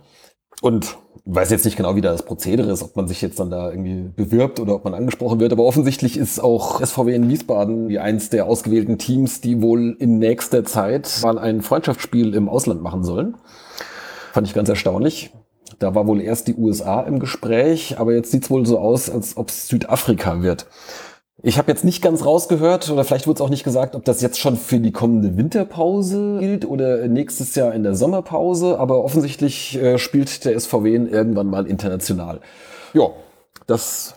Und 0.62 0.97
weiß 1.24 1.51
jetzt 1.51 1.64
nicht 1.64 1.77
genau, 1.77 1.97
wie 1.97 2.01
da 2.01 2.12
das 2.12 2.24
Prozedere 2.24 2.70
ist, 2.70 2.82
ob 2.82 2.97
man 2.97 3.09
sich 3.09 3.20
jetzt 3.20 3.39
dann 3.39 3.51
da 3.51 3.70
irgendwie 3.70 4.10
bewirbt 4.16 4.59
oder 4.59 4.74
ob 4.74 4.85
man 4.85 4.94
angesprochen 4.94 5.40
wird. 5.40 5.52
Aber 5.52 5.64
offensichtlich 5.64 6.16
ist 6.16 6.40
auch 6.40 6.81
SVW 6.85 7.14
in 7.14 7.28
Wiesbaden 7.28 7.89
wie 7.89 7.98
eins 7.98 8.31
der 8.31 8.47
ausgewählten 8.47 8.98
Teams, 8.98 9.40
die 9.40 9.60
wohl 9.60 9.97
in 9.98 10.19
nächster 10.19 10.64
Zeit 10.64 11.20
mal 11.23 11.39
ein 11.39 11.62
Freundschaftsspiel 11.62 12.35
im 12.35 12.48
Ausland 12.48 12.82
machen 12.82 13.05
sollen. 13.05 13.36
Fand 14.32 14.47
ich 14.47 14.55
ganz 14.55 14.69
erstaunlich. 14.69 15.32
Da 15.83 15.97
war 15.97 16.07
wohl 16.07 16.21
erst 16.21 16.47
die 16.47 16.55
USA 16.55 17.01
im 17.01 17.19
Gespräch, 17.19 17.99
aber 17.99 18.15
jetzt 18.15 18.31
sieht's 18.31 18.51
wohl 18.51 18.65
so 18.65 18.79
aus, 18.79 19.11
als 19.11 19.37
ob 19.37 19.49
es 19.49 19.67
Südafrika 19.67 20.43
wird. 20.43 20.67
Ich 21.43 21.59
habe 21.59 21.73
jetzt 21.73 21.85
nicht 21.85 22.03
ganz 22.03 22.25
rausgehört, 22.25 22.89
oder 22.89 23.03
vielleicht 23.03 23.27
wurde 23.27 23.39
es 23.39 23.41
auch 23.41 23.49
nicht 23.49 23.65
gesagt, 23.65 23.97
ob 23.97 24.05
das 24.05 24.23
jetzt 24.23 24.39
schon 24.39 24.57
für 24.57 24.79
die 24.79 24.93
kommende 24.93 25.37
Winterpause 25.37 26.39
gilt 26.39 26.65
oder 26.65 27.09
nächstes 27.09 27.57
Jahr 27.57 27.75
in 27.75 27.83
der 27.83 27.97
Sommerpause, 27.97 28.79
aber 28.79 29.03
offensichtlich 29.03 29.77
äh, 29.77 29.99
spielt 29.99 30.45
der 30.45 30.59
SVW 30.59 30.95
irgendwann 30.95 31.49
mal 31.49 31.67
international. 31.67 32.41
Ja, 32.95 33.09
das 33.67 34.15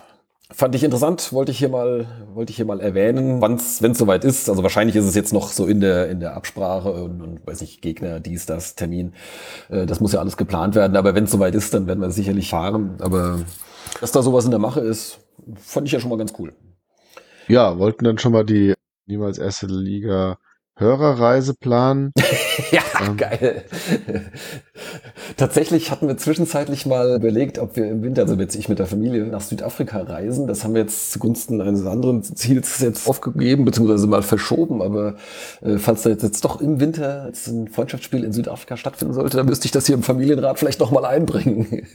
fand 0.52 0.76
ich 0.76 0.84
interessant, 0.84 1.34
wollte 1.34 1.52
ich 1.52 1.58
hier 1.58 1.70
mal, 1.70 2.08
wollte 2.34 2.52
ich 2.52 2.58
hier 2.58 2.66
mal 2.66 2.80
erwähnen, 2.80 3.42
wenn 3.42 3.56
es 3.56 3.98
soweit 3.98 4.24
ist. 4.24 4.50
Also 4.50 4.64
wahrscheinlich 4.64 4.96
ist 4.96 5.06
es 5.06 5.16
jetzt 5.16 5.34
noch 5.34 5.50
so 5.50 5.66
in 5.66 5.80
der, 5.80 6.10
in 6.10 6.20
der 6.20 6.36
Absprache 6.36 6.92
und, 6.92 7.22
und 7.22 7.48
weiß 7.48 7.62
ich, 7.62 7.82
Gegner, 7.82 8.20
dies, 8.20 8.46
das, 8.46 8.76
Termin. 8.76 9.14
Äh, 9.70 9.86
das 9.86 10.00
muss 10.00 10.14
ja 10.14 10.20
alles 10.20 10.38
geplant 10.38 10.76
werden, 10.76 10.98
aber 10.98 11.16
wenn 11.16 11.24
es 11.24 11.32
soweit 11.32 11.56
ist, 11.56 11.74
dann 11.74 11.88
werden 11.88 12.00
wir 12.00 12.12
sicherlich 12.12 12.50
fahren. 12.50 12.98
Aber 13.00 13.40
dass 14.02 14.12
da 14.12 14.22
sowas 14.22 14.46
in 14.46 14.52
der 14.52 14.60
Mache 14.60 14.82
ist, 14.82 15.20
fand 15.56 15.88
ich 15.88 15.94
ja 15.94 16.00
schon 16.00 16.10
mal 16.10 16.18
ganz 16.18 16.34
cool. 16.40 16.54
Ja, 17.48 17.78
wollten 17.78 18.06
dann 18.06 18.18
schon 18.18 18.32
mal 18.32 18.46
die 18.46 18.74
niemals 19.08 19.38
erste 19.38 19.68
Liga 19.68 20.38
Hörerreise 20.76 21.54
planen. 21.54 22.12
Ja, 22.72 22.82
Ähm. 23.02 23.18
geil. 23.18 23.64
Tatsächlich 25.38 25.92
hatten 25.92 26.08
wir 26.08 26.18
zwischenzeitlich 26.18 26.86
mal 26.86 27.16
überlegt, 27.16 27.60
ob 27.60 27.76
wir 27.76 27.90
im 27.90 28.02
Winter, 28.04 28.24
also 28.24 28.36
jetzt 28.36 28.56
ich 28.56 28.70
mit 28.70 28.80
der 28.80 28.86
Familie, 28.86 29.26
nach 29.26 29.42
Südafrika 29.42 30.02
reisen. 30.02 30.48
Das 30.48 30.64
haben 30.64 30.74
wir 30.74 30.82
jetzt 30.82 31.12
zugunsten 31.12 31.62
eines 31.62 31.86
anderen 31.86 32.24
Ziels 32.24 32.80
jetzt 32.80 33.08
aufgegeben, 33.08 33.66
beziehungsweise 33.66 34.08
mal 34.08 34.22
verschoben. 34.22 34.82
Aber 34.82 35.16
äh, 35.62 35.78
falls 35.78 36.04
da 36.04 36.10
jetzt, 36.10 36.24
jetzt 36.24 36.46
doch 36.46 36.62
im 36.62 36.80
Winter 36.80 37.26
jetzt 37.28 37.48
ein 37.48 37.68
Freundschaftsspiel 37.68 38.24
in 38.24 38.34
Südafrika 38.34 38.78
stattfinden 38.78 39.14
sollte, 39.14 39.38
dann 39.38 39.46
müsste 39.46 39.66
ich 39.66 39.72
das 39.72 39.86
hier 39.86 39.96
im 39.96 40.04
Familienrat 40.04 40.60
vielleicht 40.60 40.80
noch 40.80 40.92
mal 40.92 41.06
einbringen. 41.06 41.88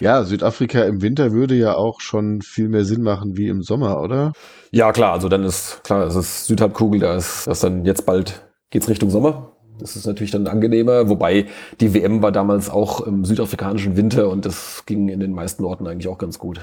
Ja, 0.00 0.24
Südafrika 0.24 0.82
im 0.82 1.00
Winter 1.02 1.32
würde 1.32 1.54
ja 1.54 1.74
auch 1.74 2.00
schon 2.00 2.42
viel 2.42 2.68
mehr 2.68 2.84
Sinn 2.84 3.02
machen 3.02 3.36
wie 3.36 3.48
im 3.48 3.62
Sommer, 3.62 4.00
oder? 4.00 4.32
ja, 4.70 4.90
klar, 4.92 5.12
also 5.12 5.28
dann 5.28 5.44
ist 5.44 5.82
klar, 5.84 6.06
es 6.06 6.16
ist 6.16 6.46
Südhalbkugel, 6.46 6.98
da 7.00 7.14
ist 7.14 7.46
das 7.46 7.60
dann 7.60 7.84
jetzt 7.84 8.04
bald 8.06 8.42
geht's 8.74 8.88
Richtung 8.88 9.08
Sommer. 9.08 9.52
Das 9.78 9.96
ist 9.96 10.06
natürlich 10.06 10.30
dann 10.32 10.46
angenehmer, 10.46 11.08
wobei 11.08 11.46
die 11.80 11.94
WM 11.94 12.22
war 12.22 12.32
damals 12.32 12.70
auch 12.70 13.00
im 13.00 13.24
südafrikanischen 13.24 13.96
Winter 13.96 14.28
und 14.28 14.44
das 14.44 14.84
ging 14.84 15.08
in 15.08 15.20
den 15.20 15.32
meisten 15.32 15.64
Orten 15.64 15.86
eigentlich 15.86 16.08
auch 16.08 16.18
ganz 16.18 16.38
gut. 16.38 16.60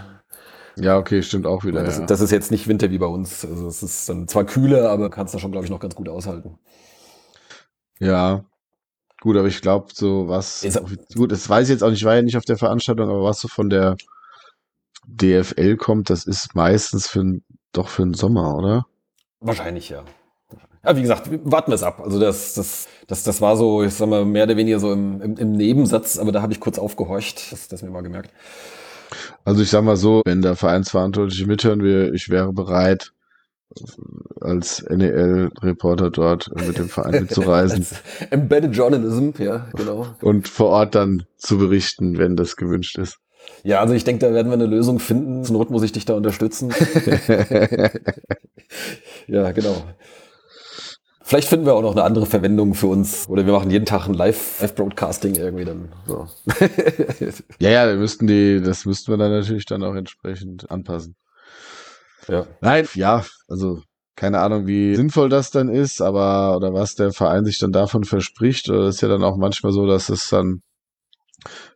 Ja, 0.77 0.97
okay, 0.97 1.21
stimmt 1.23 1.45
auch 1.45 1.63
wieder. 1.63 1.83
das, 1.83 1.99
ja. 1.99 2.05
das 2.05 2.21
ist 2.21 2.31
jetzt 2.31 2.51
nicht 2.51 2.67
Winter 2.67 2.91
wie 2.91 2.97
bei 2.97 3.05
uns. 3.05 3.45
Also 3.45 3.67
es 3.67 3.81
ist 3.81 4.09
dann 4.09 4.27
zwar 4.27 4.45
kühler, 4.45 4.89
aber 4.89 5.09
kannst 5.09 5.33
da 5.33 5.39
schon, 5.39 5.51
glaube 5.51 5.65
ich, 5.65 5.71
noch 5.71 5.79
ganz 5.79 5.95
gut 5.95 6.09
aushalten. 6.09 6.57
Ja. 7.99 8.43
Gut, 9.21 9.38
aber 9.38 9.47
ich 9.47 9.61
glaube, 9.61 9.88
so 9.93 10.27
was. 10.27 10.63
Ist- 10.63 10.81
Gut, 11.15 11.31
das 11.31 11.47
weiß 11.49 11.67
ich 11.67 11.73
jetzt 11.73 11.83
auch 11.83 11.89
nicht, 11.89 11.99
ich 11.99 12.05
war 12.05 12.15
ja 12.15 12.21
nicht 12.21 12.38
auf 12.38 12.45
der 12.45 12.57
Veranstaltung, 12.57 13.09
aber 13.09 13.23
was 13.23 13.39
so 13.39 13.47
von 13.47 13.69
der 13.69 13.95
DFL 15.05 15.77
kommt, 15.77 16.09
das 16.09 16.25
ist 16.25 16.55
meistens 16.55 17.07
für 17.07 17.39
doch 17.73 17.88
für 17.88 18.03
den 18.03 18.13
Sommer, 18.13 18.55
oder? 18.57 18.85
Wahrscheinlich, 19.39 19.89
ja. 19.89 20.03
Ja, 20.83 20.95
wie 20.95 21.01
gesagt, 21.01 21.29
warten 21.43 21.71
wir 21.71 21.75
es 21.75 21.83
ab. 21.83 22.01
Also 22.03 22.19
das, 22.19 22.55
das, 22.55 22.87
das, 23.07 23.23
das 23.23 23.41
war 23.41 23.55
so, 23.55 23.83
ich 23.83 23.93
sag 23.93 24.09
mal, 24.09 24.25
mehr 24.25 24.45
oder 24.45 24.57
weniger 24.57 24.79
so 24.79 24.91
im, 24.91 25.21
im, 25.21 25.37
im 25.37 25.51
Nebensatz, 25.51 26.17
aber 26.17 26.31
da 26.31 26.41
habe 26.41 26.53
ich 26.53 26.59
kurz 26.59 26.79
aufgehorcht, 26.79 27.51
das, 27.51 27.67
das 27.67 27.83
mir 27.83 27.91
mal 27.91 28.01
gemerkt. 28.01 28.31
Also 29.45 29.61
ich 29.61 29.69
sag 29.69 29.83
mal 29.83 29.97
so, 29.97 30.21
wenn 30.25 30.41
der 30.41 30.55
Vereinsverantwortliche 30.55 31.45
mithören 31.45 31.83
will, 31.83 32.11
ich 32.15 32.29
wäre 32.29 32.51
bereit, 32.51 33.11
als 34.41 34.83
NEL-Reporter 34.89 36.09
dort 36.09 36.49
mit 36.67 36.77
dem 36.77 36.89
Verein 36.89 37.21
mitzureisen 37.21 37.85
Embedded 38.29 38.75
Journalism, 38.75 39.29
ja, 39.37 39.67
genau. 39.75 40.07
und 40.21 40.49
vor 40.49 40.69
Ort 40.69 40.95
dann 40.95 41.25
zu 41.37 41.57
berichten, 41.57 42.17
wenn 42.17 42.35
das 42.35 42.57
gewünscht 42.57 42.97
ist. 42.97 43.17
Ja, 43.63 43.79
also 43.79 43.93
ich 43.93 44.03
denke, 44.03 44.25
da 44.25 44.33
werden 44.33 44.49
wir 44.49 44.53
eine 44.53 44.65
Lösung 44.65 44.99
finden. 44.99 45.43
Zur 45.43 45.57
Not 45.57 45.71
muss 45.71 45.83
ich 45.83 45.91
dich 45.91 46.05
da 46.05 46.15
unterstützen. 46.15 46.69
ja, 49.27 49.51
genau. 49.51 49.83
Vielleicht 51.31 51.47
finden 51.47 51.65
wir 51.65 51.75
auch 51.75 51.81
noch 51.81 51.93
eine 51.93 52.03
andere 52.03 52.25
Verwendung 52.25 52.73
für 52.73 52.87
uns. 52.87 53.25
Oder 53.29 53.45
wir 53.45 53.53
machen 53.53 53.71
jeden 53.71 53.85
Tag 53.85 54.05
ein 54.05 54.13
Live- 54.13 54.59
Live-Broadcasting 54.59 55.35
irgendwie 55.35 55.63
dann. 55.63 55.87
So. 56.05 56.27
Ja, 57.59 57.69
ja, 57.69 57.87
wir 57.87 57.95
müssten 57.95 58.27
die, 58.27 58.61
das 58.61 58.83
müssten 58.85 59.13
wir 59.13 59.17
dann 59.17 59.31
natürlich 59.31 59.65
dann 59.65 59.81
auch 59.81 59.95
entsprechend 59.95 60.69
anpassen. 60.69 61.15
ja. 62.27 62.45
Nein, 62.59 62.85
ja, 62.95 63.23
also 63.47 63.81
keine 64.17 64.39
Ahnung, 64.41 64.67
wie 64.67 64.93
sinnvoll 64.93 65.29
das 65.29 65.51
dann 65.51 65.69
ist, 65.69 66.01
aber 66.01 66.57
oder 66.57 66.73
was 66.73 66.95
der 66.95 67.13
Verein 67.13 67.45
sich 67.45 67.59
dann 67.59 67.71
davon 67.71 68.03
verspricht. 68.03 68.67
Oder 68.69 68.89
ist 68.89 68.99
ja 68.99 69.07
dann 69.07 69.23
auch 69.23 69.37
manchmal 69.37 69.71
so, 69.71 69.87
dass 69.87 70.09
es 70.09 70.27
dann 70.27 70.59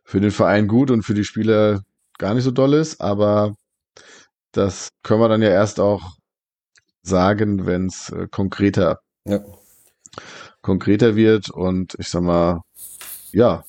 für 0.04 0.20
den 0.20 0.32
Verein 0.32 0.68
gut 0.68 0.90
und 0.90 1.00
für 1.02 1.14
die 1.14 1.24
Spieler 1.24 1.80
gar 2.18 2.34
nicht 2.34 2.44
so 2.44 2.50
doll 2.50 2.74
ist, 2.74 3.00
aber 3.00 3.54
das 4.52 4.90
können 5.02 5.22
wir 5.22 5.30
dann 5.30 5.40
ja 5.40 5.48
erst 5.48 5.80
auch 5.80 6.02
sagen, 7.00 7.64
wenn 7.64 7.86
es 7.86 8.10
äh, 8.10 8.26
konkreter, 8.30 8.98
ja. 9.26 9.40
konkreter 10.62 11.16
wird 11.16 11.50
und 11.50 11.94
ich 11.98 12.08
sag 12.08 12.22
mal, 12.22 12.62
ja, 13.32 13.64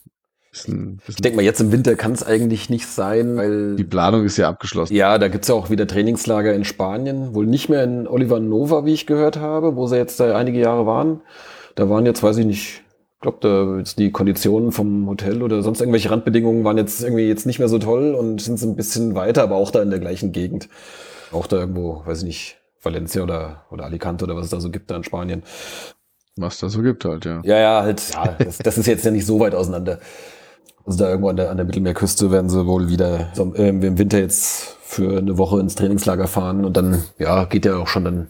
ein, 0.67 0.99
ist 1.07 1.17
Ich 1.17 1.21
denke 1.21 1.35
mal, 1.35 1.43
jetzt 1.43 1.61
im 1.61 1.71
Winter 1.71 1.95
kann 1.95 2.13
es 2.13 2.23
eigentlich 2.23 2.69
nicht 2.69 2.87
sein, 2.87 3.37
weil 3.37 3.75
die 3.75 3.83
Planung 3.83 4.23
ist 4.25 4.37
ja 4.37 4.49
abgeschlossen. 4.49 4.95
Ja, 4.95 5.17
da 5.17 5.27
gibt's 5.27 5.47
ja 5.47 5.55
auch 5.55 5.69
wieder 5.69 5.85
Trainingslager 5.85 6.53
in 6.53 6.63
Spanien. 6.63 7.35
Wohl 7.35 7.45
nicht 7.45 7.69
mehr 7.69 7.83
in 7.83 8.07
Oliver 8.07 8.39
Nova, 8.39 8.85
wie 8.85 8.93
ich 8.93 9.05
gehört 9.05 9.37
habe, 9.37 9.75
wo 9.75 9.87
sie 9.87 9.97
jetzt 9.97 10.19
da 10.19 10.35
einige 10.35 10.59
Jahre 10.59 10.85
waren. 10.85 11.21
Da 11.75 11.89
waren 11.89 12.05
jetzt, 12.05 12.23
weiß 12.23 12.37
ich 12.37 12.45
nicht, 12.45 12.83
ich 13.17 13.21
glaube, 13.21 13.37
da 13.41 13.77
jetzt 13.77 13.99
die 13.99 14.11
Konditionen 14.11 14.71
vom 14.71 15.07
Hotel 15.07 15.43
oder 15.43 15.61
sonst 15.61 15.81
irgendwelche 15.81 16.11
Randbedingungen 16.11 16.63
waren 16.63 16.77
jetzt 16.77 17.03
irgendwie 17.03 17.27
jetzt 17.27 17.45
nicht 17.45 17.59
mehr 17.59 17.67
so 17.67 17.79
toll 17.79 18.15
und 18.15 18.41
sind 18.41 18.59
so 18.59 18.67
ein 18.67 18.75
bisschen 18.75 19.15
weiter, 19.15 19.43
aber 19.43 19.55
auch 19.55 19.71
da 19.71 19.81
in 19.81 19.89
der 19.89 19.99
gleichen 19.99 20.31
Gegend. 20.31 20.69
Auch 21.31 21.47
da 21.47 21.57
irgendwo, 21.57 22.03
weiß 22.05 22.19
ich 22.19 22.25
nicht, 22.25 22.57
Valencia 22.81 23.23
oder, 23.23 23.65
oder 23.71 23.85
Alicante 23.85 24.25
oder 24.25 24.35
was 24.35 24.45
es 24.45 24.51
da 24.51 24.59
so 24.59 24.69
gibt 24.69 24.89
da 24.91 24.95
in 24.97 25.03
Spanien. 25.03 25.43
Was 26.35 26.59
da 26.59 26.69
so 26.69 26.81
gibt 26.81 27.03
halt, 27.05 27.25
ja. 27.25 27.41
Ja, 27.43 27.57
ja, 27.57 27.81
halt, 27.81 28.01
ja, 28.13 28.35
das, 28.37 28.59
das 28.59 28.77
ist 28.77 28.85
jetzt 28.85 29.03
ja 29.05 29.11
nicht 29.11 29.25
so 29.25 29.39
weit 29.39 29.55
auseinander. 29.55 29.99
Also 30.85 30.99
da 30.99 31.09
irgendwo 31.09 31.29
an 31.29 31.35
der, 31.35 31.49
an 31.49 31.57
der 31.57 31.65
Mittelmeerküste 31.65 32.31
werden 32.31 32.49
sie 32.49 32.65
wohl 32.65 32.89
wieder 32.89 33.31
so, 33.33 33.53
äh, 33.55 33.69
im 33.69 33.97
Winter 33.97 34.19
jetzt 34.19 34.77
für 34.83 35.17
eine 35.17 35.37
Woche 35.37 35.59
ins 35.59 35.75
Trainingslager 35.75 36.27
fahren 36.27 36.63
und 36.63 36.77
dann, 36.77 37.03
ja, 37.17 37.45
geht 37.45 37.65
ja 37.65 37.75
auch 37.77 37.87
schon 37.87 38.05
dann, 38.05 38.27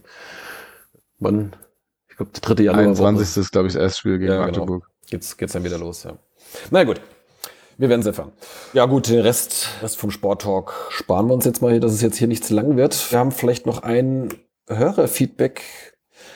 wann? 1.19 1.55
Ich 2.09 2.15
glaube, 2.17 2.31
die 2.33 2.41
dritte 2.41 2.63
Januar 2.63 2.83
21. 2.85 3.37
ist, 3.37 3.51
glaube 3.51 3.67
ich, 3.67 3.73
das 3.73 3.81
erste 3.83 3.99
Spiel 3.99 4.17
gegen 4.17 4.31
Ja, 4.31 4.45
genau. 4.45 4.59
Magdeburg. 4.59 4.89
geht's, 5.07 5.37
geht's 5.37 5.53
dann 5.53 5.63
wieder 5.63 5.77
los, 5.77 6.03
ja. 6.03 6.13
Na 6.71 6.83
gut. 6.83 6.99
Wir 7.77 7.89
werden 7.89 8.01
es 8.01 8.07
erfahren. 8.07 8.31
Ja 8.73 8.85
gut, 8.85 9.07
den 9.07 9.19
Rest, 9.19 9.69
Rest 9.81 9.97
vom 9.97 10.09
Sporttalk 10.09 10.73
sparen 10.89 11.27
wir 11.27 11.33
uns 11.33 11.45
jetzt 11.45 11.61
mal 11.61 11.71
hier, 11.71 11.79
dass 11.79 11.93
es 11.93 12.01
jetzt 12.01 12.17
hier 12.17 12.27
nicht 12.27 12.43
zu 12.43 12.55
lang 12.55 12.75
wird. 12.75 13.11
Wir 13.11 13.19
haben 13.19 13.31
vielleicht 13.31 13.65
noch 13.67 13.83
ein 13.83 14.29
Hörerfeedback. 14.67 15.61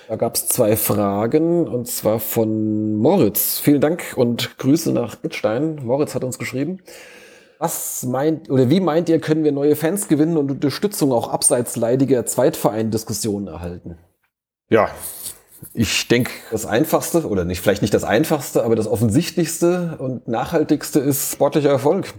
Da 0.08 0.18
gab 0.18 0.36
es 0.36 0.48
zwei 0.48 0.76
Fragen 0.76 1.68
und 1.68 1.88
zwar 1.88 2.20
von 2.20 2.96
Moritz. 2.98 3.60
Vielen 3.60 3.82
Dank 3.82 4.14
und 4.16 4.58
Grüße 4.60 4.92
nach 4.92 5.16
Bittstein. 5.16 5.80
Moritz 5.84 6.14
hat 6.14 6.24
uns 6.24 6.38
geschrieben. 6.38 6.80
Was 7.58 8.04
meint 8.04 8.50
oder 8.50 8.70
wie 8.70 8.80
meint 8.80 9.10
ihr, 9.10 9.20
können 9.20 9.44
wir 9.44 9.52
neue 9.52 9.76
Fans 9.76 10.08
gewinnen 10.08 10.38
und 10.38 10.52
Unterstützung 10.52 11.12
auch 11.12 11.28
abseits 11.28 11.76
leidiger 11.76 12.26
Zweitverein-Diskussionen 12.26 13.48
erhalten? 13.48 13.98
Ja, 14.70 14.90
Ich 15.74 16.08
denke, 16.08 16.32
das 16.52 16.66
Einfachste, 16.66 17.28
oder 17.28 17.46
nicht, 17.46 17.62
vielleicht 17.62 17.82
nicht 17.82 17.94
das 17.94 18.04
Einfachste, 18.04 18.64
aber 18.64 18.76
das 18.76 18.88
Offensichtlichste 18.88 19.98
und 20.00 20.28
Nachhaltigste 20.28 21.00
ist 21.00 21.32
sportlicher 21.32 21.70
Erfolg. 21.70 22.14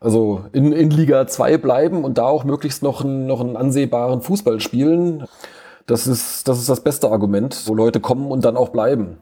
Also 0.00 0.44
in, 0.52 0.72
in 0.72 0.90
Liga 0.90 1.26
2 1.26 1.58
bleiben 1.58 2.04
und 2.04 2.18
da 2.18 2.24
auch 2.24 2.44
möglichst 2.44 2.82
noch 2.82 3.04
einen, 3.04 3.26
noch 3.26 3.40
einen 3.40 3.56
ansehbaren 3.56 4.22
Fußball 4.22 4.60
spielen. 4.60 5.26
Das 5.86 6.06
ist, 6.06 6.46
das 6.46 6.58
ist 6.58 6.68
das 6.68 6.84
beste 6.84 7.10
Argument, 7.10 7.64
wo 7.66 7.74
Leute 7.74 7.98
kommen 7.98 8.30
und 8.30 8.44
dann 8.44 8.56
auch 8.56 8.68
bleiben. 8.68 9.18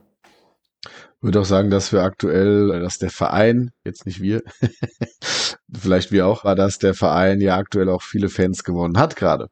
Ich 0.83 1.23
würde 1.23 1.39
auch 1.39 1.45
sagen, 1.45 1.71
dass 1.71 1.91
wir 1.91 2.03
aktuell, 2.03 2.79
dass 2.79 2.99
der 2.99 3.09
Verein, 3.09 3.71
jetzt 3.85 4.05
nicht 4.05 4.21
wir, 4.21 4.43
vielleicht 5.73 6.11
wir 6.11 6.27
auch, 6.27 6.43
war, 6.43 6.55
dass 6.55 6.77
der 6.77 6.93
Verein 6.93 7.41
ja 7.41 7.57
aktuell 7.57 7.89
auch 7.89 8.03
viele 8.03 8.29
Fans 8.29 8.63
gewonnen 8.63 8.99
hat 8.99 9.15
gerade. 9.15 9.47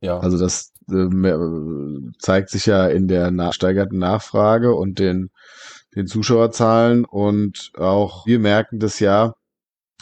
Ja. 0.00 0.18
Also 0.18 0.36
das 0.36 0.72
zeigt 0.88 2.50
sich 2.50 2.66
ja 2.66 2.86
in 2.86 3.08
der 3.08 3.52
steigerten 3.52 3.98
Nachfrage 3.98 4.74
und 4.74 4.98
den, 4.98 5.30
den 5.94 6.06
Zuschauerzahlen 6.06 7.04
und 7.04 7.72
auch 7.76 8.26
wir 8.26 8.38
merken 8.38 8.78
das 8.78 9.00
ja, 9.00 9.34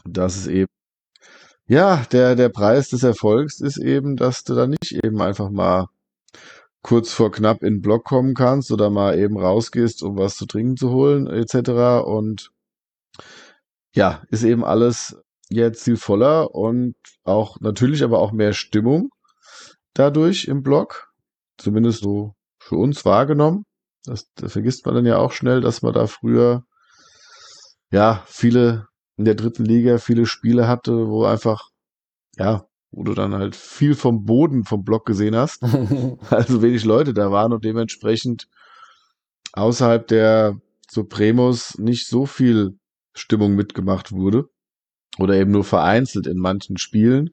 dass 0.05 0.37
es 0.37 0.47
eben 0.47 0.69
ja, 1.67 2.05
der, 2.13 2.37
der 2.37 2.51
Preis 2.51 2.91
des 2.91 3.03
Erfolgs 3.03 3.61
ist 3.61 3.79
eben, 3.79 4.17
dass 4.17 4.45
du 4.45 4.55
da 4.55 4.67
nicht 4.67 4.93
eben 5.03 5.23
einfach 5.23 5.49
mal 5.51 5.89
kurz 6.83 7.13
vor 7.13 7.33
knapp 7.33 7.63
in 7.63 7.77
den 7.77 7.81
Block 7.81 8.05
kommen 8.05 8.35
kannst 8.35 8.71
oder 8.71 8.91
mal 8.91 9.19
eben 9.19 9.39
rausgehst, 9.39 10.03
um 10.03 10.19
was 10.19 10.37
zu 10.37 10.45
trinken 10.45 10.77
zu 10.77 10.91
holen, 10.91 11.27
etc. 11.27 12.05
Und 12.07 12.51
ja, 13.95 14.23
ist 14.31 14.45
eben 14.45 14.65
alles 14.65 15.17
jetzt 15.49 15.85
viel 15.85 15.97
voller 15.97 16.55
und 16.55 16.95
auch 17.25 17.59
natürlich 17.61 18.03
aber 18.05 18.19
auch 18.19 18.33
mehr 18.33 18.53
Stimmung 18.53 19.11
dadurch 19.95 20.47
im 20.47 20.63
Block. 20.63 21.13
Zumindest 21.57 22.03
so 22.03 22.35
für 22.59 22.77
uns 22.77 23.05
wahrgenommen. 23.05 23.65
Das, 24.05 24.27
das 24.35 24.53
vergisst 24.53 24.85
man 24.85 24.95
dann 24.97 25.07
ja 25.07 25.19
auch 25.19 25.33
schnell, 25.33 25.61
dass 25.61 25.83
man 25.83 25.95
da 25.95 26.07
früher 26.07 26.65
ja 27.91 28.23
viele 28.27 28.89
in 29.17 29.25
der 29.25 29.35
dritten 29.35 29.65
Liga 29.65 29.99
viele 29.99 30.27
Spiele 30.27 30.67
hatte, 30.67 31.09
wo 31.09 31.25
einfach, 31.25 31.71
ja, 32.37 32.67
wo 32.91 33.05
du 33.05 33.15
dann 33.15 33.35
halt 33.35 33.57
viel 33.57 33.95
vom 33.95 34.25
Boden 34.25 34.65
vom 34.65 34.85
Block 34.85 35.07
gesehen 35.07 35.37
hast. 35.37 35.63
also 36.31 36.63
wenig 36.63 36.85
Leute 36.85 37.15
da 37.15 37.31
waren 37.31 37.53
und 37.53 37.65
dementsprechend 37.65 38.49
außerhalb 39.53 40.07
der 40.09 40.59
Supremos 40.91 41.79
nicht 41.79 42.09
so 42.09 42.27
viel 42.27 42.79
Stimmung 43.15 43.55
mitgemacht 43.55 44.13
wurde. 44.13 44.49
Oder 45.19 45.35
eben 45.35 45.53
nur 45.53 45.65
vereinzelt 45.65 46.27
in 46.27 46.39
manchen 46.39 46.77
Spielen. 46.77 47.31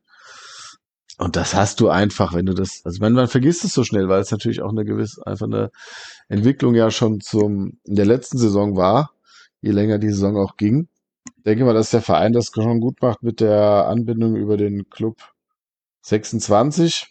Und 1.22 1.36
das 1.36 1.54
hast 1.54 1.80
du 1.80 1.90
einfach, 1.90 2.34
wenn 2.34 2.48
du 2.48 2.56
das, 2.56 2.82
also 2.84 3.00
man, 3.00 3.14
man 3.14 3.28
vergisst 3.28 3.64
es 3.64 3.76
so 3.76 3.84
schnell, 3.84 4.10
weil 4.10 4.22
es 4.22 4.32
natürlich 4.32 4.64
auch 4.64 4.72
eine 4.72 4.86
gewisse, 4.86 5.22
einfach 5.28 5.46
eine 5.46 5.70
Entwicklung 6.30 6.74
ja 6.74 6.90
schon 6.90 7.20
zum, 7.22 7.78
in 7.84 7.94
der 7.94 8.08
letzten 8.08 8.40
Saison 8.40 8.76
war, 8.76 9.12
je 9.62 9.70
länger 9.70 10.00
die 10.00 10.10
Saison 10.10 10.36
auch 10.38 10.58
ging. 10.58 10.88
Ich 11.38 11.44
denke 11.44 11.64
mal, 11.64 11.76
dass 11.76 11.92
der 11.92 12.02
Verein 12.02 12.34
das 12.34 12.48
schon 12.48 12.80
gut 12.80 13.04
macht 13.04 13.22
mit 13.22 13.40
der 13.40 13.86
Anbindung 13.88 14.36
über 14.36 14.58
den 14.58 14.90
Club 14.90 15.18
26, 16.02 17.06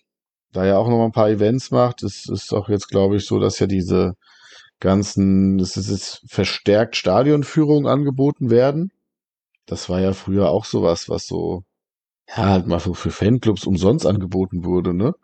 da 0.51 0.67
ja 0.67 0.77
auch 0.77 0.89
noch 0.89 0.99
mal 0.99 1.05
ein 1.05 1.13
paar 1.13 1.31
Events 1.31 1.71
macht. 1.71 2.03
Es 2.03 2.29
ist 2.29 2.53
auch 2.53 2.69
jetzt, 2.69 2.89
glaube 2.89 3.15
ich, 3.15 3.27
so, 3.27 3.39
dass 3.39 3.61
ja 3.61 3.69
diese 3.69 4.15
ganzen, 4.81 5.57
das 5.57 5.77
ist 5.77 5.89
jetzt 5.89 6.25
verstärkt 6.27 6.97
Stadionführungen 6.97 7.87
angeboten 7.87 8.51
werden. 8.51 8.91
Das 9.67 9.89
war 9.89 10.01
ja 10.01 10.15
früher 10.15 10.51
auch 10.51 10.65
sowas, 10.65 11.09
was 11.09 11.29
so, 11.29 11.63
ja, 12.37 12.49
halt 12.51 12.67
mal 12.67 12.81
für, 12.81 12.95
für 12.95 13.11
Fanclubs 13.11 13.65
umsonst 13.67 14.07
angeboten 14.07 14.65
wurde, 14.65 14.95
ne? 14.95 15.15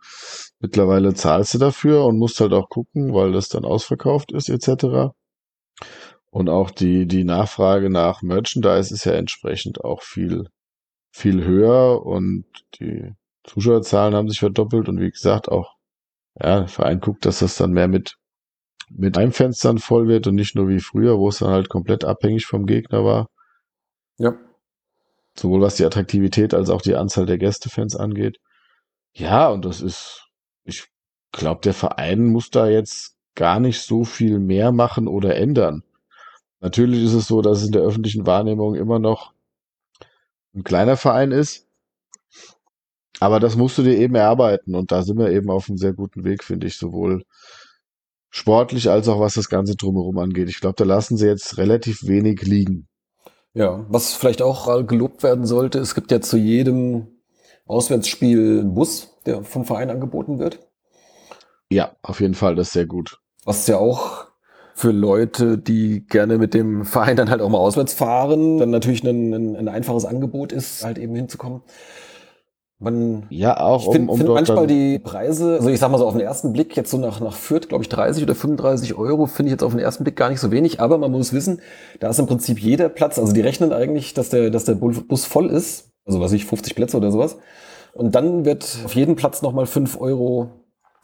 Mittlerweile 0.58 1.14
zahlst 1.14 1.54
du 1.54 1.58
dafür 1.58 2.04
und 2.04 2.18
musst 2.18 2.40
halt 2.40 2.52
auch 2.52 2.68
gucken, 2.68 3.12
weil 3.14 3.32
das 3.32 3.48
dann 3.48 3.64
ausverkauft 3.64 4.32
ist, 4.32 4.48
etc. 4.48 5.12
Und 6.30 6.48
auch 6.48 6.70
die, 6.70 7.06
die 7.06 7.24
Nachfrage 7.24 7.90
nach 7.90 8.22
Merchandise 8.22 8.92
ist 8.92 9.04
ja 9.04 9.12
entsprechend 9.12 9.84
auch 9.84 10.02
viel, 10.02 10.48
viel 11.12 11.44
höher 11.44 12.04
und 12.04 12.44
die 12.80 13.12
Zuschauerzahlen 13.44 14.14
haben 14.14 14.28
sich 14.28 14.40
verdoppelt 14.40 14.88
und 14.88 15.00
wie 15.00 15.10
gesagt 15.10 15.48
auch, 15.48 15.76
ja, 16.34 16.60
der 16.60 16.68
Verein 16.68 17.00
guckt, 17.00 17.24
dass 17.24 17.38
das 17.38 17.56
dann 17.56 17.72
mehr 17.72 17.88
mit, 17.88 18.16
mit 18.90 19.16
Heimfenstern 19.16 19.78
voll 19.78 20.08
wird 20.08 20.26
und 20.26 20.34
nicht 20.34 20.56
nur 20.56 20.68
wie 20.68 20.80
früher, 20.80 21.18
wo 21.18 21.28
es 21.28 21.38
dann 21.38 21.50
halt 21.50 21.68
komplett 21.68 22.04
abhängig 22.04 22.46
vom 22.46 22.66
Gegner 22.66 23.04
war. 23.04 23.28
Ja. 24.18 24.34
Sowohl 25.38 25.60
was 25.60 25.76
die 25.76 25.84
Attraktivität 25.84 26.54
als 26.54 26.70
auch 26.70 26.82
die 26.82 26.96
Anzahl 26.96 27.26
der 27.26 27.38
Gästefans 27.38 27.96
angeht. 27.96 28.38
Ja, 29.14 29.48
und 29.48 29.64
das 29.64 29.80
ist, 29.80 30.28
ich 30.64 30.88
glaube, 31.32 31.60
der 31.62 31.74
Verein 31.74 32.26
muss 32.26 32.50
da 32.50 32.68
jetzt 32.68 33.16
gar 33.34 33.60
nicht 33.60 33.80
so 33.80 34.04
viel 34.04 34.38
mehr 34.38 34.72
machen 34.72 35.08
oder 35.08 35.36
ändern. 35.36 35.82
Natürlich 36.60 37.04
ist 37.04 37.12
es 37.12 37.26
so, 37.26 37.42
dass 37.42 37.58
es 37.58 37.66
in 37.66 37.72
der 37.72 37.82
öffentlichen 37.82 38.26
Wahrnehmung 38.26 38.74
immer 38.74 38.98
noch 38.98 39.32
ein 40.54 40.64
kleiner 40.64 40.96
Verein 40.96 41.32
ist. 41.32 41.66
Aber 43.20 43.40
das 43.40 43.56
musst 43.56 43.78
du 43.78 43.82
dir 43.82 43.96
eben 43.96 44.14
erarbeiten. 44.14 44.74
Und 44.74 44.92
da 44.92 45.02
sind 45.02 45.18
wir 45.18 45.30
eben 45.30 45.50
auf 45.50 45.68
einem 45.68 45.78
sehr 45.78 45.92
guten 45.92 46.24
Weg, 46.24 46.44
finde 46.44 46.66
ich, 46.66 46.76
sowohl 46.76 47.24
sportlich 48.30 48.90
als 48.90 49.08
auch 49.08 49.20
was 49.20 49.34
das 49.34 49.48
Ganze 49.48 49.76
drumherum 49.76 50.18
angeht. 50.18 50.48
Ich 50.48 50.60
glaube, 50.60 50.76
da 50.76 50.84
lassen 50.84 51.16
sie 51.16 51.26
jetzt 51.26 51.56
relativ 51.58 52.06
wenig 52.06 52.42
liegen. 52.42 52.88
Ja, 53.56 53.86
was 53.88 54.12
vielleicht 54.12 54.42
auch 54.42 54.86
gelobt 54.86 55.22
werden 55.22 55.46
sollte, 55.46 55.78
es 55.78 55.94
gibt 55.94 56.10
ja 56.12 56.20
zu 56.20 56.36
jedem 56.36 57.06
Auswärtsspiel 57.64 58.60
einen 58.60 58.74
Bus, 58.74 59.16
der 59.24 59.44
vom 59.44 59.64
Verein 59.64 59.88
angeboten 59.88 60.38
wird. 60.38 60.58
Ja, 61.70 61.96
auf 62.02 62.20
jeden 62.20 62.34
Fall, 62.34 62.54
das 62.54 62.66
ist 62.66 62.74
sehr 62.74 62.84
gut. 62.84 63.18
Was 63.46 63.66
ja 63.66 63.78
auch 63.78 64.26
für 64.74 64.90
Leute, 64.90 65.56
die 65.56 66.06
gerne 66.06 66.36
mit 66.36 66.52
dem 66.52 66.84
Verein 66.84 67.16
dann 67.16 67.30
halt 67.30 67.40
auch 67.40 67.48
mal 67.48 67.56
auswärts 67.56 67.94
fahren, 67.94 68.58
dann 68.58 68.68
natürlich 68.68 69.02
ein, 69.04 69.32
ein, 69.32 69.56
ein 69.56 69.68
einfaches 69.68 70.04
Angebot 70.04 70.52
ist, 70.52 70.84
halt 70.84 70.98
eben 70.98 71.14
hinzukommen. 71.14 71.62
Man, 72.78 73.26
ja, 73.30 73.58
auch 73.58 73.86
ich 73.86 73.92
finde 73.92 74.12
um, 74.12 74.18
find 74.18 74.28
manchmal 74.28 74.66
die 74.66 74.98
Preise, 74.98 75.54
also 75.54 75.70
ich 75.70 75.80
sag 75.80 75.90
mal 75.90 75.96
so 75.96 76.06
auf 76.06 76.12
den 76.12 76.20
ersten 76.20 76.52
Blick, 76.52 76.76
jetzt 76.76 76.90
so 76.90 76.98
nach, 76.98 77.20
nach 77.20 77.34
Fürth, 77.34 77.68
glaube 77.68 77.82
ich, 77.82 77.88
30 77.88 78.22
oder 78.22 78.34
35 78.34 78.98
Euro, 78.98 79.24
finde 79.24 79.48
ich 79.48 79.52
jetzt 79.52 79.62
auf 79.62 79.72
den 79.72 79.80
ersten 79.80 80.04
Blick 80.04 80.14
gar 80.14 80.28
nicht 80.28 80.40
so 80.40 80.50
wenig, 80.50 80.78
aber 80.78 80.98
man 80.98 81.10
muss 81.10 81.32
wissen, 81.32 81.62
da 82.00 82.10
ist 82.10 82.18
im 82.18 82.26
Prinzip 82.26 82.58
jeder 82.58 82.90
Platz, 82.90 83.18
also 83.18 83.32
die 83.32 83.40
rechnen 83.40 83.72
eigentlich, 83.72 84.12
dass 84.12 84.28
der, 84.28 84.50
dass 84.50 84.66
der 84.66 84.74
Bus 84.74 85.24
voll 85.24 85.48
ist, 85.48 85.90
also 86.04 86.20
was 86.20 86.32
ich, 86.32 86.44
50 86.44 86.74
Plätze 86.74 86.98
oder 86.98 87.10
sowas. 87.10 87.38
Und 87.94 88.14
dann 88.14 88.44
wird 88.44 88.80
auf 88.84 88.94
jeden 88.94 89.16
Platz 89.16 89.40
nochmal 89.40 89.64
5 89.64 89.98
Euro 89.98 90.50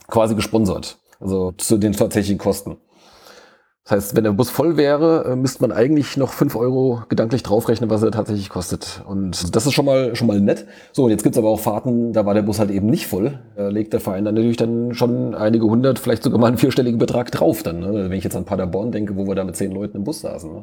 quasi 0.09 0.35
gesponsert, 0.35 0.99
also 1.21 1.53
zu 1.53 1.79
den 1.79 1.95
tatsächlichen 1.95 2.37
Kosten. 2.39 2.77
Das 3.85 3.93
heißt, 3.93 4.17
wenn 4.17 4.23
der 4.23 4.33
Bus 4.33 4.49
voll 4.49 4.77
wäre, 4.77 5.25
äh, 5.33 5.37
müsste 5.37 5.61
man 5.61 5.73
eigentlich 5.73 6.17
noch 6.17 6.33
fünf 6.33 6.55
Euro 6.55 7.03
gedanklich 7.09 7.43
draufrechnen, 7.43 7.91
was 7.91 8.03
er 8.03 8.13
tatsächlich 8.13 8.49
kostet. 8.49 9.03
Und 9.07 9.57
das 9.57 9.67
ist 9.67 9.73
schon 9.73 9.85
mal, 9.85 10.15
schon 10.15 10.29
mal 10.29 10.41
nett. 10.41 10.67
So, 10.93 11.05
und 11.05 11.11
jetzt 11.11 11.25
gibt's 11.25 11.37
aber 11.37 11.49
auch 11.49 11.59
Fahrten, 11.59 12.13
da 12.13 12.25
war 12.25 12.35
der 12.35 12.43
Bus 12.43 12.61
halt 12.61 12.71
eben 12.71 12.87
nicht 12.87 13.09
voll. 13.09 13.41
Da 13.57 13.69
legt 13.69 13.93
der 13.93 13.99
Verein 13.99 14.25
dann 14.25 14.35
natürlich 14.35 14.57
dann 14.57 14.95
schon 14.95 15.35
einige 15.35 15.65
hundert, 15.65 15.99
vielleicht 15.99 16.23
sogar 16.23 16.39
mal 16.39 16.47
einen 16.47 16.59
vierstelligen 16.59 16.99
Betrag 16.99 17.33
drauf 17.33 17.65
dann. 17.65 17.81
Ne? 17.81 17.93
Wenn 18.09 18.13
ich 18.13 18.23
jetzt 18.23 18.37
an 18.37 18.45
Paderborn 18.45 18.93
denke, 18.93 19.17
wo 19.17 19.27
wir 19.27 19.35
da 19.35 19.43
mit 19.43 19.57
zehn 19.57 19.73
Leuten 19.73 19.97
im 19.97 20.05
Bus 20.05 20.21
saßen. 20.21 20.53
Ne? 20.53 20.63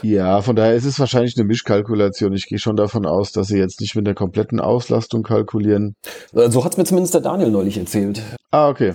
Ja, 0.00 0.40
von 0.40 0.56
daher 0.56 0.76
ist 0.76 0.86
es 0.86 0.98
wahrscheinlich 0.98 1.36
eine 1.36 1.46
Mischkalkulation. 1.46 2.32
Ich 2.32 2.46
gehe 2.46 2.58
schon 2.58 2.76
davon 2.76 3.04
aus, 3.04 3.32
dass 3.32 3.48
sie 3.48 3.58
jetzt 3.58 3.82
nicht 3.82 3.96
mit 3.96 4.06
der 4.06 4.14
kompletten 4.14 4.60
Auslastung 4.60 5.24
kalkulieren. 5.24 5.94
Äh, 6.32 6.48
so 6.48 6.64
hat's 6.64 6.78
mir 6.78 6.84
zumindest 6.84 7.12
der 7.12 7.20
Daniel 7.20 7.50
neulich 7.50 7.76
erzählt. 7.76 8.22
Ah, 8.50 8.70
okay. 8.70 8.94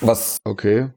Was 0.00 0.38
okay 0.44 0.88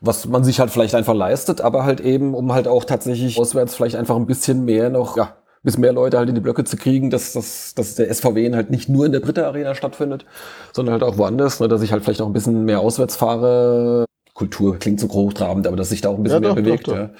was 0.00 0.26
man 0.26 0.44
sich 0.44 0.60
halt 0.60 0.70
vielleicht 0.70 0.94
einfach 0.94 1.14
leistet, 1.14 1.60
aber 1.60 1.84
halt 1.84 2.00
eben, 2.00 2.34
um 2.34 2.52
halt 2.52 2.66
auch 2.66 2.84
tatsächlich 2.84 3.38
auswärts 3.38 3.74
vielleicht 3.74 3.96
einfach 3.96 4.16
ein 4.16 4.26
bisschen 4.26 4.64
mehr 4.64 4.88
noch, 4.88 5.16
ja, 5.16 5.36
bis 5.62 5.76
mehr 5.76 5.92
Leute 5.92 6.16
halt 6.16 6.30
in 6.30 6.34
die 6.34 6.40
Blöcke 6.40 6.64
zu 6.64 6.76
kriegen, 6.76 7.10
dass, 7.10 7.34
dass, 7.34 7.74
dass 7.74 7.94
der 7.94 8.12
SVW 8.12 8.54
halt 8.54 8.70
nicht 8.70 8.88
nur 8.88 9.04
in 9.04 9.12
der 9.12 9.20
Britta 9.20 9.46
Arena 9.46 9.74
stattfindet, 9.74 10.24
sondern 10.72 10.94
halt 10.94 11.02
auch 11.02 11.18
woanders, 11.18 11.60
ne, 11.60 11.68
dass 11.68 11.82
ich 11.82 11.92
halt 11.92 12.02
vielleicht 12.02 12.22
auch 12.22 12.26
ein 12.26 12.32
bisschen 12.32 12.64
mehr 12.64 12.80
auswärts 12.80 13.16
fahre. 13.16 14.06
Kultur 14.32 14.78
klingt 14.78 15.00
so 15.00 15.08
hochtrabend, 15.08 15.66
aber 15.66 15.76
dass 15.76 15.90
sich 15.90 16.00
da 16.00 16.08
auch 16.08 16.16
ein 16.16 16.22
bisschen 16.22 16.42
ja, 16.42 16.54
mehr 16.54 16.56
doch, 16.56 16.62
bewegt. 16.62 16.88
Doch, 16.88 16.92
doch. 16.92 16.98
Ja. 16.98 17.10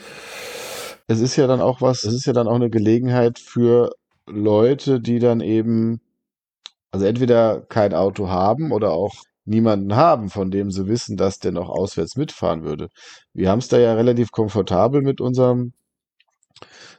Es 1.07 1.21
ist 1.21 1.37
ja 1.37 1.47
dann 1.47 1.61
auch 1.61 1.83
was, 1.83 2.05
es 2.05 2.15
ist 2.15 2.25
ja 2.25 2.33
dann 2.33 2.49
auch 2.49 2.55
eine 2.55 2.71
Gelegenheit 2.71 3.39
für 3.39 3.91
Leute, 4.27 5.01
die 5.01 5.19
dann 5.19 5.41
eben, 5.41 6.01
also 6.93 7.05
entweder 7.05 7.61
kein 7.69 7.93
Auto 7.93 8.29
haben 8.29 8.73
oder 8.73 8.93
auch 8.93 9.13
niemanden 9.45 9.97
haben, 9.97 10.31
von 10.31 10.51
dem 10.51 10.71
sie 10.71 10.87
wissen, 10.87 11.17
dass 11.17 11.39
der 11.39 11.53
noch 11.53 11.69
auswärts 11.69 12.17
mitfahren 12.17 12.63
würde. 12.63 12.89
Wir 13.33 13.51
haben 13.51 13.59
es 13.59 13.69
da 13.69 13.79
ja 13.79 13.95
relativ 13.95 14.31
komfortabel 14.31 15.03
mit 15.03 15.21
unserem, 15.21 15.73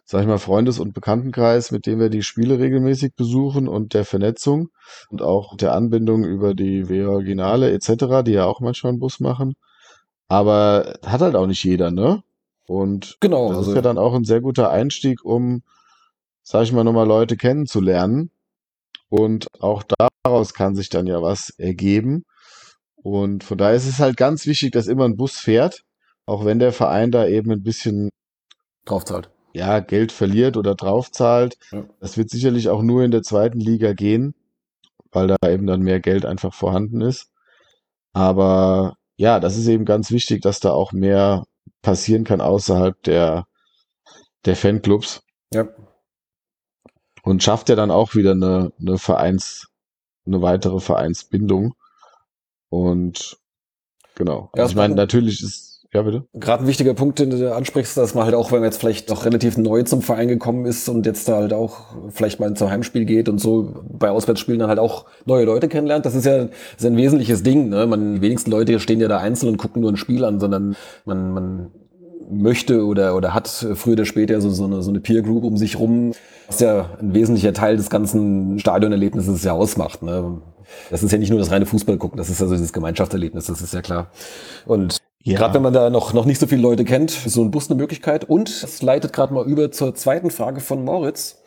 sag 0.03 0.22
ich 0.22 0.27
mal, 0.27 0.38
Freundes- 0.38 0.80
und 0.80 0.93
Bekanntenkreis, 0.93 1.72
mit 1.72 1.85
dem 1.85 1.99
wir 1.99 2.09
die 2.09 2.23
Spiele 2.23 2.59
regelmäßig 2.59 3.15
besuchen 3.15 3.68
und 3.68 3.93
der 3.93 4.05
Vernetzung 4.05 4.69
und 5.09 5.22
auch 5.22 5.55
der 5.55 5.73
Anbindung 5.73 6.23
über 6.26 6.53
die 6.53 6.89
W-Originale 6.89 7.72
etc., 7.72 8.23
die 8.26 8.34
ja 8.34 8.45
auch 8.45 8.59
manchmal 8.59 8.91
einen 8.91 8.99
Bus 8.99 9.19
machen. 9.19 9.53
Aber 10.27 10.97
hat 11.05 11.22
halt 11.22 11.35
auch 11.35 11.47
nicht 11.47 11.63
jeder, 11.63 11.91
ne? 11.91 12.23
Und 12.65 13.18
genau, 13.19 13.49
das 13.49 13.57
also 13.57 13.72
ist 13.72 13.76
ja 13.76 13.81
dann 13.81 13.97
auch 13.97 14.13
ein 14.13 14.23
sehr 14.23 14.39
guter 14.39 14.69
Einstieg, 14.69 15.26
um, 15.26 15.61
sag 16.41 16.63
ich 16.63 16.72
mal, 16.72 16.85
nochmal 16.85 17.07
Leute 17.07 17.35
kennenzulernen. 17.35 18.31
Und 19.09 19.47
auch 19.59 19.84
daraus 20.23 20.53
kann 20.53 20.73
sich 20.73 20.88
dann 20.89 21.05
ja 21.05 21.22
was 21.22 21.49
ergeben. 21.57 22.23
Und 23.03 23.44
von 23.44 23.57
daher 23.57 23.76
ist 23.76 23.88
es 23.88 23.99
halt 23.99 24.18
ganz 24.18 24.45
wichtig, 24.45 24.72
dass 24.73 24.88
immer 24.88 25.06
ein 25.06 25.18
Bus 25.18 25.38
fährt, 25.38 25.84
auch 26.26 26.45
wenn 26.45 26.60
der 26.60 26.72
Verein 26.72 27.11
da 27.11 27.26
eben 27.28 27.52
ein 27.52 27.64
bisschen 27.64 28.10
Drauf 28.86 29.06
zahlt. 29.06 29.30
ja, 29.53 29.80
Geld 29.80 30.11
verliert 30.11 30.56
oder 30.57 30.76
draufzahlt. 30.76 31.57
Ja. 31.72 31.84
Das 31.99 32.18
wird 32.18 32.30
sicherlich 32.30 32.69
auch 32.69 32.82
nur 32.84 33.03
in 33.03 33.11
der 33.11 33.23
zweiten 33.23 33.60
Liga 33.60 33.94
gehen, 33.94 34.36
weil 35.11 35.28
da 35.28 35.38
eben 35.48 35.65
dann 35.68 35.82
mehr 35.82 35.99
Geld 35.99 36.26
einfach 36.26 36.53
vorhanden 36.53 37.02
ist. 37.02 37.30
Aber 38.14 38.98
ja, 39.18 39.40
das 39.40 39.57
ist 39.57 39.68
eben 39.68 39.86
ganz 39.86 40.11
wichtig, 40.11 40.41
dass 40.41 40.60
da 40.60 40.72
auch 40.72 40.91
mehr 40.91 41.45
passieren 41.82 42.23
kann 42.23 42.41
außerhalb 42.41 43.02
der, 43.03 43.45
der 44.45 44.56
Fanclubs 44.56 45.22
Ja. 45.53 45.68
und 47.23 47.41
schafft 47.44 47.69
ja 47.69 47.76
dann 47.76 47.91
auch 47.91 48.15
wieder 48.15 48.32
eine, 48.32 48.72
eine 48.80 48.98
Vereins, 48.98 49.68
eine 50.26 50.41
weitere 50.41 50.80
Vereinsbindung. 50.80 51.73
Und 52.72 53.38
genau. 54.15 54.49
Also 54.53 54.72
ich 54.72 54.76
meine, 54.76 54.95
natürlich 54.95 55.43
ist, 55.43 55.85
ja 55.93 56.03
bitte. 56.03 56.23
Gerade 56.34 56.64
ein 56.64 56.68
wichtiger 56.68 56.93
Punkt, 56.93 57.19
den 57.19 57.31
du 57.31 57.53
ansprichst, 57.53 57.98
dass 57.98 58.15
man 58.15 58.23
halt 58.23 58.34
auch, 58.34 58.53
wenn 58.53 58.60
man 58.60 58.69
jetzt 58.69 58.80
vielleicht 58.80 59.10
noch 59.10 59.26
relativ 59.26 59.57
neu 59.57 59.84
zum 59.84 60.02
Verein 60.02 60.30
gekommen 60.30 60.65
ist 60.65 60.88
und 60.88 61.06
jetzt 61.06 61.27
da 61.27 61.35
halt 61.35 61.52
auch 61.52 61.95
vielleicht 62.11 62.39
mal 62.39 62.53
zum 62.53 62.69
Heimspiel 62.69 63.03
geht 63.03 63.27
und 63.27 63.39
so 63.39 63.84
bei 63.91 64.10
Auswärtsspielen 64.10 64.60
dann 64.60 64.69
halt 64.69 64.80
auch 64.80 65.06
neue 65.26 65.43
Leute 65.43 65.68
kennenlernt. 65.68 66.06
Das 66.06 66.15
ist 66.15 66.26
ja, 66.26 66.45
das 66.45 66.52
ist 66.77 66.85
ein 66.85 66.95
wesentliches 66.95 67.43
Ding. 67.43 67.68
Ne? 67.68 67.85
Man, 67.88 68.15
die 68.15 68.22
wenigsten 68.22 68.52
Leute 68.52 68.80
stehen 68.80 69.02
ja 69.02 69.10
da 69.10 69.18
einzeln 69.18 69.49
und 69.49 69.57
gucken 69.57 69.81
nur 69.81 69.91
ein 69.91 69.98
Spiel 69.98 70.23
an, 70.23 70.39
sondern 70.39 70.77
man, 71.03 71.34
man 71.34 71.72
möchte 72.31 72.85
oder, 72.85 73.18
oder 73.18 73.34
hat 73.34 73.49
früher 73.49 73.93
oder 73.93 74.06
später 74.06 74.39
so, 74.39 74.49
so, 74.49 74.64
eine, 74.64 74.84
so 74.84 74.91
eine 74.91 75.02
Peer 75.02 75.23
Group 75.23 75.43
um 75.43 75.57
sich 75.57 75.77
rum, 75.77 76.14
was 76.48 76.61
ja 76.61 76.89
ein 77.02 77.14
wesentlicher 77.14 77.52
Teil 77.52 77.76
des 77.76 77.89
ganzen 77.89 78.60
Stadionerlebnisses 78.60 79.43
ja 79.43 79.52
ausmacht. 79.52 80.03
Ne? 80.03 80.41
Das 80.89 81.03
ist 81.03 81.11
ja 81.11 81.18
nicht 81.18 81.30
nur 81.30 81.39
das 81.39 81.52
reine 81.52 81.65
Fußball 81.65 81.98
gucken, 81.98 82.18
das 82.18 82.30
ist 82.30 82.41
also 82.41 82.56
dieses 82.56 82.73
Gemeinschaftserlebnis, 82.73 83.45
das 83.45 83.61
ist 83.61 83.73
ja 83.73 83.81
klar. 83.81 84.11
Und 84.65 84.98
Ja. 85.23 85.38
Gerade 85.38 85.53
wenn 85.56 85.61
man 85.61 85.73
da 85.73 85.89
noch, 85.89 86.14
noch 86.14 86.26
nicht 86.26 86.39
so 86.39 86.48
viele 86.48 86.61
Leute 86.61 86.84
kennt, 86.84 87.11
ist 87.11 87.34
so 87.34 87.43
ein 87.43 87.52
Bus 87.52 87.69
eine 87.69 87.80
Möglichkeit. 87.80 88.26
Und 88.26 88.49
es 88.49 88.81
leitet 88.81 89.14
gerade 89.14 89.34
mal 89.34 89.45
über 89.45 89.72
zur 89.72 89.93
zweiten 89.93 90.31
Frage 90.31 90.61
von 90.61 90.84
Moritz. 90.84 91.38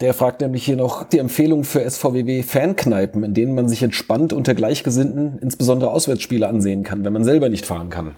Der 0.00 0.12
fragt 0.12 0.40
nämlich 0.40 0.64
hier 0.64 0.76
noch 0.76 1.04
die 1.04 1.18
Empfehlung 1.18 1.64
für 1.64 1.88
SVWW 1.88 2.42
Fankneipen, 2.42 3.22
in 3.22 3.32
denen 3.32 3.54
man 3.54 3.68
sich 3.68 3.82
entspannt 3.82 4.32
unter 4.32 4.54
Gleichgesinnten 4.54 5.38
insbesondere 5.38 5.90
Auswärtsspiele 5.90 6.46
ansehen 6.48 6.82
kann, 6.82 7.04
wenn 7.04 7.12
man 7.12 7.24
selber 7.24 7.48
nicht 7.48 7.64
fahren 7.64 7.90
kann. 7.90 8.16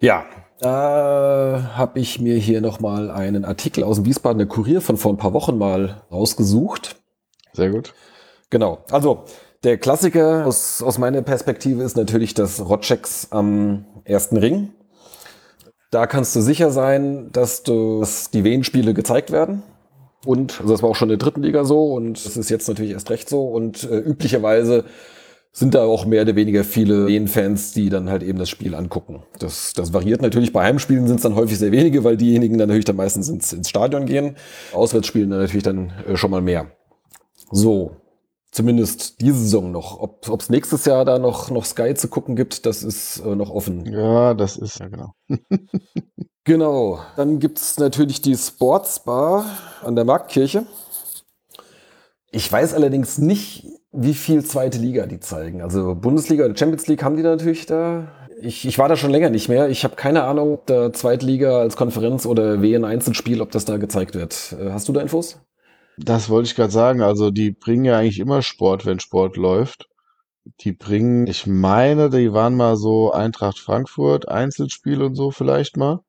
Ja, 0.00 0.24
da 0.58 1.72
habe 1.76 2.00
ich 2.00 2.20
mir 2.20 2.36
hier 2.36 2.60
nochmal 2.60 3.10
einen 3.10 3.44
Artikel 3.44 3.84
aus 3.84 3.96
dem 3.96 4.06
Wiesbadener 4.06 4.46
Kurier 4.46 4.80
von 4.80 4.96
vor 4.96 5.12
ein 5.12 5.18
paar 5.18 5.34
Wochen 5.34 5.58
mal 5.58 6.02
rausgesucht. 6.10 6.96
Sehr 7.52 7.70
gut. 7.70 7.94
Genau. 8.52 8.80
Also 8.90 9.24
der 9.64 9.78
Klassiker 9.78 10.44
aus, 10.44 10.82
aus 10.82 10.98
meiner 10.98 11.22
Perspektive 11.22 11.82
ist 11.82 11.96
natürlich 11.96 12.34
das 12.34 12.60
Rotchecks 12.60 13.28
am 13.30 13.86
ersten 14.04 14.36
Ring. 14.36 14.72
Da 15.90 16.06
kannst 16.06 16.36
du 16.36 16.42
sicher 16.42 16.70
sein, 16.70 17.30
dass, 17.32 17.62
du, 17.62 18.00
dass 18.00 18.30
die 18.30 18.44
Wien-Spiele 18.44 18.92
gezeigt 18.92 19.32
werden. 19.32 19.62
Und 20.26 20.60
also 20.60 20.74
das 20.74 20.82
war 20.82 20.90
auch 20.90 20.96
schon 20.96 21.08
in 21.08 21.18
der 21.18 21.26
dritten 21.26 21.42
Liga 21.42 21.64
so 21.64 21.94
und 21.94 22.22
das 22.26 22.36
ist 22.36 22.50
jetzt 22.50 22.68
natürlich 22.68 22.92
erst 22.92 23.08
recht 23.08 23.30
so. 23.30 23.46
Und 23.46 23.84
äh, 23.84 23.96
üblicherweise 23.96 24.84
sind 25.50 25.74
da 25.74 25.84
auch 25.84 26.04
mehr 26.04 26.22
oder 26.22 26.36
weniger 26.36 26.62
viele 26.62 27.06
Wien-Fans, 27.06 27.72
die 27.72 27.88
dann 27.88 28.10
halt 28.10 28.22
eben 28.22 28.38
das 28.38 28.50
Spiel 28.50 28.74
angucken. 28.74 29.22
Das, 29.38 29.72
das 29.72 29.94
variiert 29.94 30.20
natürlich. 30.20 30.52
Bei 30.52 30.62
Heimspielen 30.64 31.06
sind 31.06 31.16
es 31.16 31.22
dann 31.22 31.36
häufig 31.36 31.58
sehr 31.58 31.72
wenige, 31.72 32.04
weil 32.04 32.18
diejenigen 32.18 32.58
dann 32.58 32.68
natürlich 32.68 32.84
dann 32.84 32.96
meistens 32.96 33.30
ins, 33.30 33.50
ins 33.54 33.70
Stadion 33.70 34.04
gehen. 34.04 34.36
Auswärtsspielen 34.74 35.30
dann 35.30 35.40
natürlich 35.40 35.64
dann 35.64 35.94
äh, 36.06 36.16
schon 36.18 36.30
mal 36.30 36.42
mehr. 36.42 36.66
So, 37.50 37.96
zumindest 38.52 39.20
diese 39.20 39.38
Saison 39.38 39.72
noch. 39.72 39.98
Ob 39.98 40.40
es 40.40 40.50
nächstes 40.50 40.84
Jahr 40.84 41.04
da 41.04 41.18
noch, 41.18 41.50
noch 41.50 41.64
Sky 41.64 41.94
zu 41.94 42.08
gucken 42.08 42.36
gibt, 42.36 42.64
das 42.66 42.84
ist 42.84 43.18
äh, 43.20 43.34
noch 43.34 43.50
offen. 43.50 43.84
Ja, 43.86 44.34
das 44.34 44.56
ist 44.56 44.78
ja 44.78 44.88
genau. 44.88 45.14
Genau. 46.44 46.98
Dann 47.14 47.38
gibt's 47.38 47.78
natürlich 47.78 48.20
die 48.20 48.36
Sportsbar 48.36 49.44
an 49.84 49.94
der 49.94 50.04
Marktkirche. 50.04 50.66
Ich 52.32 52.50
weiß 52.50 52.74
allerdings 52.74 53.18
nicht, 53.18 53.64
wie 53.92 54.14
viel 54.14 54.44
zweite 54.44 54.78
Liga 54.78 55.06
die 55.06 55.20
zeigen. 55.20 55.62
Also 55.62 55.94
Bundesliga 55.94 56.44
oder 56.44 56.56
Champions 56.56 56.88
League 56.88 57.04
haben 57.04 57.16
die 57.16 57.22
da 57.22 57.30
natürlich 57.30 57.66
da. 57.66 58.08
Ich, 58.40 58.66
ich 58.66 58.76
war 58.78 58.88
da 58.88 58.96
schon 58.96 59.12
länger 59.12 59.30
nicht 59.30 59.48
mehr. 59.48 59.68
Ich 59.68 59.84
habe 59.84 59.94
keine 59.94 60.24
Ahnung, 60.24 60.54
ob 60.54 60.66
da 60.66 60.92
Zweitliga 60.92 61.60
als 61.60 61.76
Konferenz 61.76 62.26
oder 62.26 62.60
WN 62.60 62.84
Einzelspiel, 62.84 63.40
ob 63.40 63.52
das 63.52 63.64
da 63.64 63.76
gezeigt 63.76 64.16
wird. 64.16 64.56
Äh, 64.58 64.72
Hast 64.72 64.88
du 64.88 64.92
da 64.92 65.00
Infos? 65.00 65.38
Das 65.98 66.28
wollte 66.28 66.48
ich 66.48 66.54
gerade 66.54 66.72
sagen. 66.72 67.02
Also 67.02 67.30
die 67.30 67.50
bringen 67.52 67.84
ja 67.84 67.98
eigentlich 67.98 68.18
immer 68.18 68.42
Sport, 68.42 68.86
wenn 68.86 69.00
Sport 69.00 69.36
läuft. 69.36 69.86
Die 70.60 70.72
bringen, 70.72 71.26
ich 71.26 71.46
meine, 71.46 72.10
die 72.10 72.32
waren 72.32 72.56
mal 72.56 72.76
so 72.76 73.12
Eintracht 73.12 73.58
Frankfurt, 73.58 74.28
Einzelspiel 74.28 75.02
und 75.02 75.14
so 75.14 75.30
vielleicht 75.30 75.76
mal. 75.76 76.00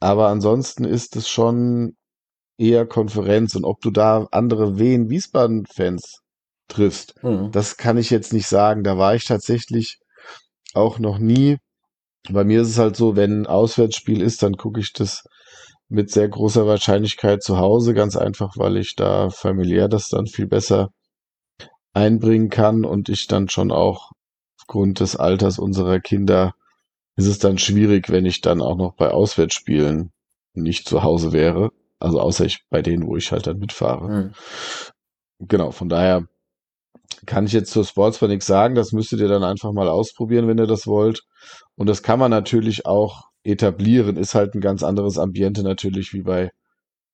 Aber 0.00 0.28
ansonsten 0.28 0.84
ist 0.84 1.16
es 1.16 1.28
schon 1.28 1.96
eher 2.58 2.86
Konferenz. 2.86 3.54
Und 3.56 3.64
ob 3.64 3.80
du 3.80 3.90
da 3.90 4.28
andere 4.32 4.78
Wien 4.78 5.10
Wiesbaden-Fans 5.10 6.20
triffst, 6.68 7.14
Hm. 7.22 7.50
das 7.52 7.76
kann 7.76 7.98
ich 7.98 8.10
jetzt 8.10 8.32
nicht 8.32 8.46
sagen. 8.48 8.84
Da 8.84 8.98
war 8.98 9.14
ich 9.14 9.24
tatsächlich 9.24 9.98
auch 10.74 10.98
noch 10.98 11.18
nie. 11.18 11.58
Bei 12.30 12.44
mir 12.44 12.62
ist 12.62 12.68
es 12.70 12.78
halt 12.78 12.96
so, 12.96 13.16
wenn 13.16 13.42
ein 13.42 13.46
Auswärtsspiel 13.46 14.22
ist, 14.22 14.42
dann 14.42 14.56
gucke 14.56 14.80
ich 14.80 14.92
das 14.92 15.24
mit 15.90 16.10
sehr 16.10 16.28
großer 16.28 16.66
Wahrscheinlichkeit 16.66 17.42
zu 17.42 17.58
Hause, 17.58 17.94
ganz 17.94 18.16
einfach, 18.16 18.56
weil 18.56 18.76
ich 18.76 18.94
da 18.94 19.28
familiär 19.28 19.88
das 19.88 20.08
dann 20.08 20.26
viel 20.26 20.46
besser 20.46 20.90
einbringen 21.92 22.48
kann 22.48 22.84
und 22.84 23.08
ich 23.08 23.26
dann 23.26 23.48
schon 23.48 23.72
auch 23.72 24.12
aufgrund 24.58 25.00
des 25.00 25.16
Alters 25.16 25.58
unserer 25.58 25.98
Kinder 25.98 26.54
ist 27.16 27.26
es 27.26 27.40
dann 27.40 27.58
schwierig, 27.58 28.08
wenn 28.08 28.24
ich 28.24 28.40
dann 28.40 28.62
auch 28.62 28.76
noch 28.76 28.94
bei 28.94 29.10
Auswärtsspielen 29.10 30.12
nicht 30.54 30.88
zu 30.88 31.02
Hause 31.02 31.32
wäre. 31.32 31.70
Also 31.98 32.20
außer 32.20 32.44
ich 32.44 32.64
bei 32.70 32.82
denen, 32.82 33.06
wo 33.06 33.16
ich 33.16 33.32
halt 33.32 33.46
dann 33.46 33.58
mitfahre. 33.58 34.08
Hm. 34.08 34.32
Genau, 35.40 35.72
von 35.72 35.88
daher 35.88 36.26
kann 37.26 37.46
ich 37.46 37.52
jetzt 37.52 37.72
zur 37.72 37.84
Sportsbar 37.84 38.28
nichts 38.28 38.46
sagen. 38.46 38.76
Das 38.76 38.92
müsstet 38.92 39.20
ihr 39.20 39.28
dann 39.28 39.42
einfach 39.42 39.72
mal 39.72 39.88
ausprobieren, 39.88 40.46
wenn 40.46 40.58
ihr 40.58 40.66
das 40.66 40.86
wollt. 40.86 41.22
Und 41.76 41.88
das 41.88 42.02
kann 42.02 42.18
man 42.20 42.30
natürlich 42.30 42.86
auch 42.86 43.29
etablieren. 43.44 44.16
Ist 44.16 44.34
halt 44.34 44.54
ein 44.54 44.60
ganz 44.60 44.82
anderes 44.82 45.18
Ambiente 45.18 45.62
natürlich 45.62 46.12
wie 46.12 46.22
bei, 46.22 46.50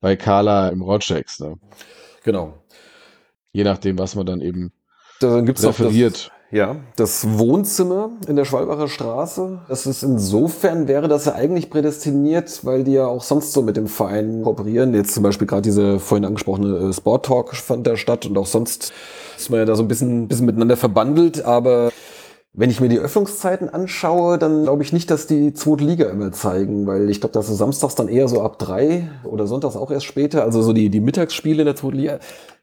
bei 0.01 0.17
Carla 0.17 0.69
im 0.69 0.83
Rotchecks. 0.83 1.41
Ne? 1.41 1.57
Genau. 2.25 2.55
Je 3.53 3.65
nachdem, 3.65 3.99
was 3.99 4.15
man 4.15 4.27
dann 4.27 4.41
eben 4.41 4.73
Dann 5.21 5.47
gibt's 5.47 5.63
noch 5.63 5.71
das, 5.71 5.81
referiert. 5.81 6.31
Ja, 6.53 6.77
das 6.95 7.39
Wohnzimmer 7.39 8.11
in 8.29 8.37
der 8.37 8.45
Schwalbacher 8.45 8.87
Straße, 8.87 9.63
das 9.69 9.85
ist 9.85 10.05
insofern 10.05 10.87
wäre 10.87 11.09
das 11.09 11.25
ja 11.25 11.35
eigentlich 11.35 11.71
prädestiniert, 11.71 12.65
weil 12.65 12.85
die 12.85 12.93
ja 12.93 13.07
auch 13.07 13.25
sonst 13.25 13.53
so 13.53 13.63
mit 13.63 13.77
dem 13.77 13.89
Verein 13.89 14.43
kooperieren. 14.43 14.95
Jetzt 14.95 15.13
zum 15.13 15.25
Beispiel 15.25 15.49
gerade 15.49 15.63
diese 15.63 15.99
vorhin 15.99 16.25
angesprochene 16.25 16.91
äh, 16.91 16.93
Sport 16.93 17.27
Talk 17.27 17.57
fand 17.57 17.87
da 17.87 17.97
statt 17.97 18.27
und 18.27 18.39
auch 18.39 18.47
sonst 18.47 18.93
ist 19.37 19.51
man 19.51 19.59
ja 19.59 19.67
da 19.67 19.75
so 19.75 19.83
ein 19.83 19.89
bisschen, 19.89 20.29
bisschen 20.29 20.47
miteinander 20.47 20.77
verbandelt, 20.77 21.45
aber 21.45 21.91
wenn 22.57 22.71
ich 22.71 22.81
mir 22.81 22.89
die 22.89 22.99
Öffnungszeiten 22.99 23.69
anschaue, 23.69 24.39
dann 24.39 24.63
glaube 24.63 24.83
ich 24.83 24.93
nicht, 24.93 25.11
dass 25.11 25.27
die 25.27 25.53
zweite 25.53 25.85
Liga 25.85 26.07
immer 26.07 26.33
zeigen, 26.33 26.87
weil 26.87 27.11
ich 27.11 27.21
glaube, 27.21 27.35
dass 27.35 27.51
es 27.51 27.59
samstags 27.59 27.95
dann 27.95 28.09
eher 28.09 28.29
so 28.29 28.41
ab 28.41 28.59
drei 28.59 29.11
oder 29.25 29.47
sonntags 29.47 29.77
auch 29.77 29.91
erst 29.91 30.07
später, 30.07 30.43
also 30.43 30.63
so 30.63 30.73
die, 30.73 30.89
die 30.89 31.01
Mittagsspiele 31.01 31.63
in 31.63 31.67
der 31.67 31.77
zweiten 31.77 31.99
Liga, 31.99 32.19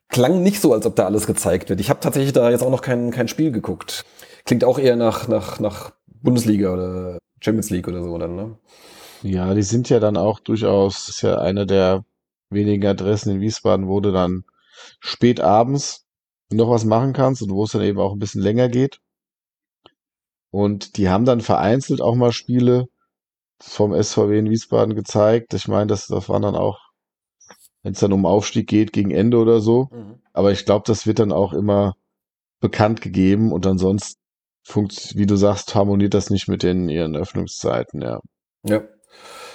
klang 0.09 0.41
nicht 0.41 0.59
so, 0.59 0.73
als 0.73 0.87
ob 0.87 0.95
da 0.95 1.05
alles 1.05 1.27
gezeigt 1.27 1.69
wird. 1.69 1.79
Ich 1.79 1.91
habe 1.91 1.99
tatsächlich 1.99 2.33
da 2.33 2.49
jetzt 2.49 2.63
auch 2.63 2.71
noch 2.71 2.81
kein, 2.81 3.11
kein 3.11 3.27
Spiel 3.27 3.51
geguckt. 3.51 4.03
Klingt 4.45 4.63
auch 4.63 4.79
eher 4.79 4.95
nach, 4.95 5.27
nach, 5.27 5.59
nach 5.59 5.91
Bundesliga 6.07 6.73
oder 6.73 7.19
Champions 7.39 7.69
League 7.69 7.87
oder 7.87 8.01
so 8.01 8.17
dann, 8.17 8.35
ne? 8.35 8.57
Ja, 9.21 9.53
die 9.53 9.63
sind 9.63 9.89
ja 9.89 9.99
dann 9.99 10.17
auch 10.17 10.39
durchaus, 10.39 11.07
ist 11.07 11.21
ja 11.21 11.37
eine 11.37 11.67
der 11.67 12.03
wenigen 12.49 12.85
Adressen 12.85 13.31
in 13.31 13.41
Wiesbaden, 13.41 13.87
wo 13.87 13.99
du 13.99 14.11
dann 14.11 14.43
spät 14.99 15.39
abends 15.39 16.05
noch 16.51 16.69
was 16.69 16.83
machen 16.83 17.13
kannst 17.13 17.43
und 17.43 17.51
wo 17.51 17.63
es 17.63 17.71
dann 17.71 17.83
eben 17.83 17.99
auch 17.99 18.13
ein 18.13 18.19
bisschen 18.19 18.41
länger 18.41 18.69
geht. 18.69 18.99
Und 20.53 20.97
die 20.97 21.09
haben 21.09 21.25
dann 21.25 21.41
vereinzelt 21.41 21.99
auch 21.99 22.13
mal 22.13 22.31
Spiele 22.31 22.85
vom 23.59 23.91
SVW 23.91 24.37
in 24.37 24.51
Wiesbaden 24.51 24.93
gezeigt. 24.93 25.55
Ich 25.55 25.67
meine, 25.67 25.87
das, 25.87 26.05
das 26.05 26.29
waren 26.29 26.43
dann 26.43 26.55
auch, 26.55 26.79
wenn 27.81 27.93
es 27.93 27.99
dann 27.99 28.13
um 28.13 28.27
Aufstieg 28.27 28.67
geht, 28.67 28.93
gegen 28.93 29.09
Ende 29.09 29.39
oder 29.39 29.61
so. 29.61 29.89
Aber 30.31 30.51
ich 30.51 30.65
glaube, 30.65 30.83
das 30.85 31.07
wird 31.07 31.17
dann 31.17 31.31
auch 31.31 31.53
immer 31.53 31.95
bekannt 32.59 33.01
gegeben 33.01 33.51
und 33.51 33.65
ansonsten 33.65 34.21
funkt, 34.63 35.15
wie 35.15 35.25
du 35.25 35.37
sagst, 35.37 35.73
harmoniert 35.73 36.13
das 36.13 36.29
nicht 36.29 36.47
mit 36.47 36.61
den 36.61 36.87
ihren 36.87 37.15
Öffnungszeiten, 37.15 38.03
ja. 38.03 38.19
Ja. 38.63 38.83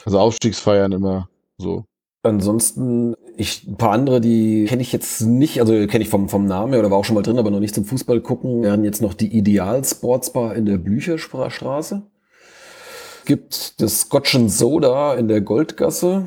Also 0.05 0.19
Aufstiegsfeiern 0.19 0.91
immer 0.91 1.29
so. 1.59 1.85
Ansonsten, 2.23 3.15
ich, 3.37 3.69
ein 3.69 3.77
paar 3.77 3.93
andere, 3.93 4.21
die 4.21 4.65
kenne 4.65 4.83
ich 4.83 4.91
jetzt 4.93 5.21
nicht, 5.21 5.61
also 5.61 5.87
kenne 5.87 6.03
ich 6.03 6.11
vom, 6.11 6.29
vom 6.29 6.47
Namen 6.47 6.73
her 6.73 6.81
oder 6.81 6.91
war 6.91 6.99
auch 6.99 7.05
schon 7.05 7.15
mal 7.15 7.23
drin, 7.23 7.39
aber 7.39 7.53
noch 7.53 7.61
nicht 7.61 7.77
zum 7.77 7.85
Fußball 7.85 8.21
gucken, 8.21 8.63
wären 8.63 8.83
jetzt 8.83 9.01
noch 9.01 9.15
die 9.15 9.37
Ideal 9.37 9.85
Sportsbar 9.85 10.57
in 10.57 10.67
der 10.67 10.79
Blücherstraße. 10.79 12.03
Gibt 13.25 13.81
das 13.81 14.01
Scotch 14.01 14.35
and 14.35 14.51
Soda 14.51 15.15
in 15.15 15.29
der 15.29 15.43
Goldgasse, 15.43 16.25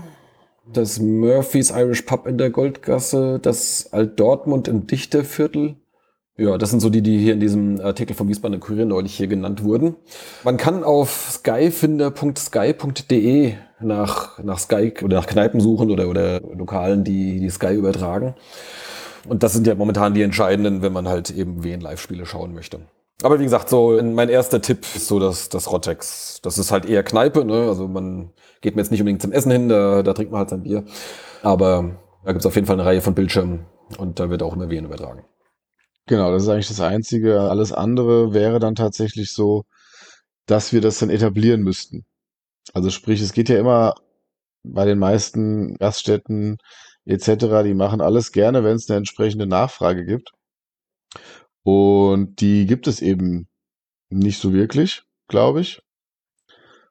das 0.72 0.99
Murphy's 0.99 1.72
Irish 1.72 2.03
Pub 2.03 2.26
in 2.26 2.38
der 2.38 2.51
Goldgasse, 2.51 3.39
das 3.41 3.91
Alt 3.91 4.18
Dortmund 4.18 4.69
im 4.69 4.88
Dichterviertel. 4.88 5.76
Ja, 6.38 6.57
das 6.57 6.69
sind 6.69 6.80
so 6.80 6.89
die, 6.89 7.01
die 7.01 7.18
hier 7.18 7.34
in 7.34 7.41
diesem 7.41 7.81
Artikel 7.81 8.15
vom 8.15 8.30
Wiesbadener 8.30 8.61
Kurier 8.61 8.85
neulich 8.85 9.15
hier 9.15 9.27
genannt 9.27 9.65
wurden. 9.65 9.97
Man 10.45 10.55
kann 10.55 10.85
auf 10.85 11.31
skyfinder.sky.de 11.34 13.55
nach, 13.84 14.40
nach 14.40 14.60
Sky 14.60 14.94
oder 15.03 15.18
nach 15.18 15.28
Kneipen 15.28 15.60
suchen 15.60 15.91
oder, 15.91 16.08
oder 16.10 16.41
Lokalen, 16.41 17.03
die, 17.03 17.40
die 17.40 17.49
Sky 17.49 17.74
übertragen. 17.74 18.36
Und 19.28 19.44
das 19.44 19.53
sind 19.53 19.68
ja 19.68 19.76
momentan 19.76 20.14
die 20.14 20.24
entscheidenden, 20.24 20.82
wenn 20.82 20.94
man 20.94 21.08
halt 21.08 21.30
eben 21.30 21.64
WN-Live-Spiele 21.64 22.26
schauen 22.26 22.53
möchte. 22.53 22.80
Aber 23.24 23.40
wie 23.40 23.44
gesagt, 23.44 23.70
so 23.70 24.02
mein 24.02 24.30
erster 24.30 24.62
Tipp 24.62 24.80
ist 24.95 25.08
so 25.08 25.20
das, 25.20 25.49
das 25.49 25.72
Rottex. 25.72 26.40
Das 26.41 26.58
ist 26.58 26.72
halt 26.72 26.86
eher 26.86 27.03
Kneipe, 27.03 27.45
ne? 27.45 27.68
Also 27.68 27.88
man 27.88 28.32
geht 28.62 28.76
mir 28.76 28.82
jetzt 28.82 28.91
nicht 28.91 29.02
unbedingt 29.02 29.22
zum 29.22 29.32
Essen 29.32 29.52
hin, 29.52 29.70
da, 29.70 30.02
da 30.02 30.14
trinkt 30.14 30.32
man 30.32 30.40
halt 30.40 30.49
sein 30.49 30.64
Bier. 30.64 30.86
Aber 31.44 31.99
da 32.24 32.32
gibt's 32.32 32.45
auf 32.45 32.56
jeden 32.56 32.68
Fall 32.68 32.80
eine 32.80 32.86
Reihe 32.86 33.02
von 33.02 33.14
Bildschirmen 33.14 33.66
und 33.98 34.20
da 34.20 34.30
wird 34.30 34.41
auch 34.41 34.56
immer 34.56 34.70
WN 34.70 34.86
übertragen. 34.86 35.24
Genau, 36.08 36.32
das 36.32 36.44
ist 36.44 36.49
eigentlich 36.49 36.68
das 36.68 36.82
Einzige. 36.82 37.41
Alles 37.41 37.72
andere 37.72 38.34
wäre 38.34 38.60
dann 38.60 38.76
tatsächlich 38.76 39.34
so, 39.34 39.64
dass 40.48 40.74
wir 40.74 40.82
das 40.82 40.99
dann 40.99 41.10
etablieren 41.10 41.62
müssten. 41.62 42.06
Also 42.74 42.90
sprich, 42.90 43.22
es 43.22 43.34
geht 43.34 43.50
ja 43.50 43.60
immer 43.60 43.96
bei 44.64 44.86
den 44.86 45.00
meisten 45.00 45.76
Gaststätten 45.76 46.58
etc., 47.06 47.64
die 47.64 47.74
machen 47.74 48.02
alles 48.02 48.32
gerne, 48.32 48.64
wenn 48.64 48.76
es 48.76 48.90
eine 48.90 48.98
entsprechende 48.98 49.48
Nachfrage 49.48 50.06
gibt. 50.06 50.32
Und 51.64 52.42
die 52.42 52.66
gibt 52.66 52.88
es 52.88 53.02
eben 53.02 53.48
nicht 54.10 54.40
so 54.40 54.54
wirklich, 54.54 55.04
glaube 55.28 55.62
ich, 55.62 55.82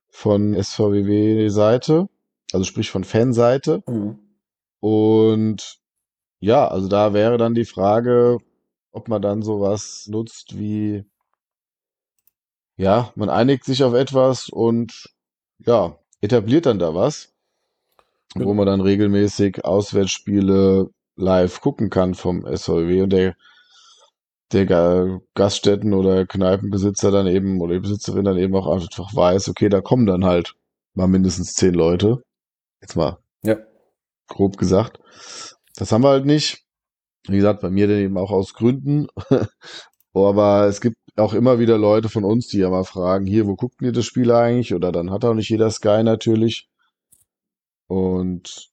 von 0.09 0.55
SVWW-Seite, 0.61 2.09
also 2.53 2.65
sprich 2.65 2.91
von 2.91 3.05
Fanseite. 3.05 3.83
Mhm. 3.87 4.19
Und 4.81 5.79
ja, 6.41 6.67
also 6.67 6.89
da 6.89 7.13
wäre 7.13 7.37
dann 7.39 7.55
die 7.55 7.65
Frage, 7.65 8.39
ob 8.93 9.09
man 9.09 9.23
dann 9.23 9.43
sowas 9.43 10.07
nutzt 10.09 10.59
wie, 10.59 11.05
ja, 12.77 13.13
man 13.15 13.29
einigt 13.29 13.65
sich 13.65 13.85
auf 13.85 13.95
etwas 13.95 14.49
und 14.49 15.11
ja, 15.67 15.97
etabliert 16.21 16.67
dann 16.67 16.79
da 16.79 16.95
was, 16.95 17.33
Ja. 18.37 18.45
wo 18.45 18.55
man 18.55 18.67
dann 18.67 18.81
regelmäßig 18.81 19.65
Auswärtsspiele 19.65 20.91
live 21.17 21.61
gucken 21.61 21.91
kann 21.91 22.15
vom 22.15 22.47
SVW 22.47 23.03
und 23.03 23.11
der, 23.13 23.37
der 24.53 24.67
Ga- 24.67 25.21
Gaststätten- 25.35 25.95
oder 25.95 26.27
Kneipenbesitzer 26.27 27.11
dann 27.11 27.27
eben 27.27 27.61
oder 27.61 27.75
die 27.75 27.81
Besitzerin 27.81 28.25
dann 28.25 28.39
eben 28.39 28.55
auch 28.57 28.67
einfach 28.69 29.15
weiß, 29.15 29.49
okay, 29.49 29.69
da 29.69 29.81
kommen 29.81 30.07
dann 30.07 30.25
halt 30.25 30.55
mal 30.95 31.07
mindestens 31.09 31.55
zehn 31.55 31.75
Leute. 31.75 32.23
Jetzt 32.81 32.97
mal 32.97 33.19
Ja. 33.43 33.57
grob 34.29 34.57
gesagt. 34.57 34.99
Das 35.77 35.93
haben 35.93 36.03
wir 36.03 36.09
halt 36.11 36.27
nicht. 36.27 36.65
Wie 37.29 37.37
gesagt, 37.37 37.61
bei 37.61 37.71
mir 37.71 37.87
dann 37.87 37.99
eben 37.99 38.17
auch 38.19 38.31
aus 38.31 38.55
Gründen. 38.55 39.07
Aber 40.15 40.67
es 40.67 40.81
gibt 40.81 40.97
auch 41.17 41.35
immer 41.35 41.59
wieder 41.59 41.79
Leute 41.79 42.09
von 42.09 42.25
uns, 42.25 42.49
die 42.49 42.59
ja 42.59 42.71
mal 42.71 42.85
fragen, 42.85 43.27
hier, 43.27 43.47
wo 43.47 43.57
guckt 43.57 43.83
ihr 43.83 43.93
das 43.93 44.05
Spiel 44.05 44.31
eigentlich? 44.33 44.75
Oder 44.75 44.93
dann 44.93 45.11
hat 45.11 45.25
auch 45.25 45.35
nicht 45.35 45.49
jeder 45.51 45.71
Sky 45.71 46.03
natürlich. 46.03 46.69
Und 47.89 48.71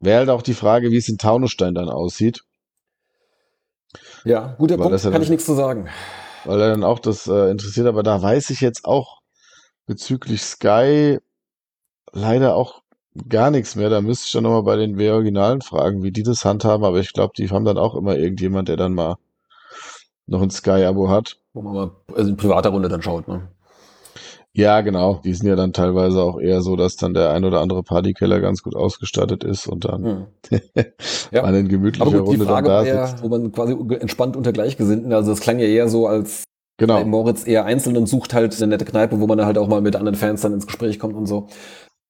wäre 0.00 0.18
halt 0.20 0.28
auch 0.30 0.42
die 0.42 0.54
Frage, 0.54 0.90
wie 0.90 0.96
es 0.98 1.08
in 1.08 1.18
Taunusstein 1.18 1.74
dann 1.74 1.88
aussieht, 1.88 2.42
Ja, 4.24 4.54
guter 4.58 4.78
Weil 4.78 4.88
Punkt, 4.88 5.02
ja 5.04 5.10
kann 5.10 5.22
ich 5.22 5.30
nichts 5.30 5.46
zu 5.46 5.54
sagen. 5.54 5.88
weil 6.44 6.60
er 6.60 6.70
dann 6.70 6.84
auch 6.84 6.98
das 6.98 7.26
äh, 7.26 7.50
interessiert. 7.50 7.86
Aber 7.86 8.02
da 8.02 8.20
weiß 8.20 8.50
ich 8.50 8.60
jetzt 8.60 8.84
auch 8.84 9.20
bezüglich 9.86 10.42
Sky 10.42 11.18
leider 12.12 12.54
auch 12.56 12.82
gar 13.28 13.50
nichts 13.50 13.76
mehr. 13.76 13.90
Da 13.90 14.00
müsste 14.00 14.26
ich 14.26 14.32
dann 14.32 14.44
nochmal 14.44 14.62
bei 14.62 14.76
den 14.76 14.98
W-Originalen 14.98 15.62
fragen, 15.62 16.02
wie 16.02 16.12
die 16.12 16.22
das 16.22 16.44
handhaben. 16.44 16.84
Aber 16.84 16.98
ich 17.00 17.12
glaube, 17.12 17.32
die 17.36 17.48
haben 17.50 17.64
dann 17.64 17.78
auch 17.78 17.94
immer 17.94 18.16
irgendjemand, 18.16 18.68
der 18.68 18.76
dann 18.76 18.94
mal 18.94 19.16
noch 20.28 20.42
ein 20.42 20.50
Sky-Abo 20.50 21.08
hat. 21.08 21.38
Wo 21.54 21.62
man 21.62 21.74
mal 21.74 21.90
also 22.14 22.30
in 22.30 22.36
privater 22.36 22.70
Runde 22.70 22.88
dann 22.88 23.02
schaut. 23.02 23.26
Ne? 23.28 23.48
Ja, 24.52 24.80
genau. 24.80 25.20
Die 25.24 25.34
sind 25.34 25.46
ja 25.46 25.56
dann 25.56 25.72
teilweise 25.72 26.20
auch 26.22 26.40
eher 26.40 26.62
so, 26.62 26.74
dass 26.76 26.96
dann 26.96 27.14
der 27.14 27.30
ein 27.30 27.44
oder 27.44 27.60
andere 27.60 27.82
Partykeller 27.82 28.40
ganz 28.40 28.62
gut 28.62 28.74
ausgestattet 28.74 29.44
ist 29.44 29.66
und 29.66 29.84
dann 29.84 30.02
Mhm. 30.02 30.26
Ja. 31.30 31.42
man 31.42 31.54
in 31.54 31.68
gemütlicher 31.68 32.06
Aber 32.06 32.18
gut, 32.24 32.34
die 32.34 32.40
Runde 32.40 32.44
dann 32.46 32.54
Frage 32.54 32.68
da 32.68 32.74
war 32.74 32.86
ja, 32.86 33.06
sitzt. 33.06 33.22
wo 33.22 33.28
man 33.28 33.52
quasi 33.52 33.76
entspannt 34.00 34.36
unter 34.36 34.52
Gleichgesinnten, 34.52 35.12
also 35.12 35.32
es 35.32 35.40
klang 35.40 35.58
ja 35.58 35.66
eher 35.66 35.88
so, 35.88 36.06
als 36.06 36.44
Genau. 36.80 37.04
Moritz 37.04 37.44
eher 37.46 37.64
einzeln 37.64 37.96
und 37.96 38.06
sucht 38.06 38.34
halt 38.34 38.56
eine 38.56 38.68
nette 38.68 38.84
Kneipe, 38.84 39.18
wo 39.20 39.26
man 39.26 39.36
dann 39.38 39.46
halt 39.48 39.58
auch 39.58 39.66
mal 39.66 39.80
mit 39.80 39.96
anderen 39.96 40.14
Fans 40.16 40.42
dann 40.42 40.52
ins 40.52 40.66
Gespräch 40.66 40.98
kommt 41.00 41.16
und 41.16 41.26
so. 41.26 41.48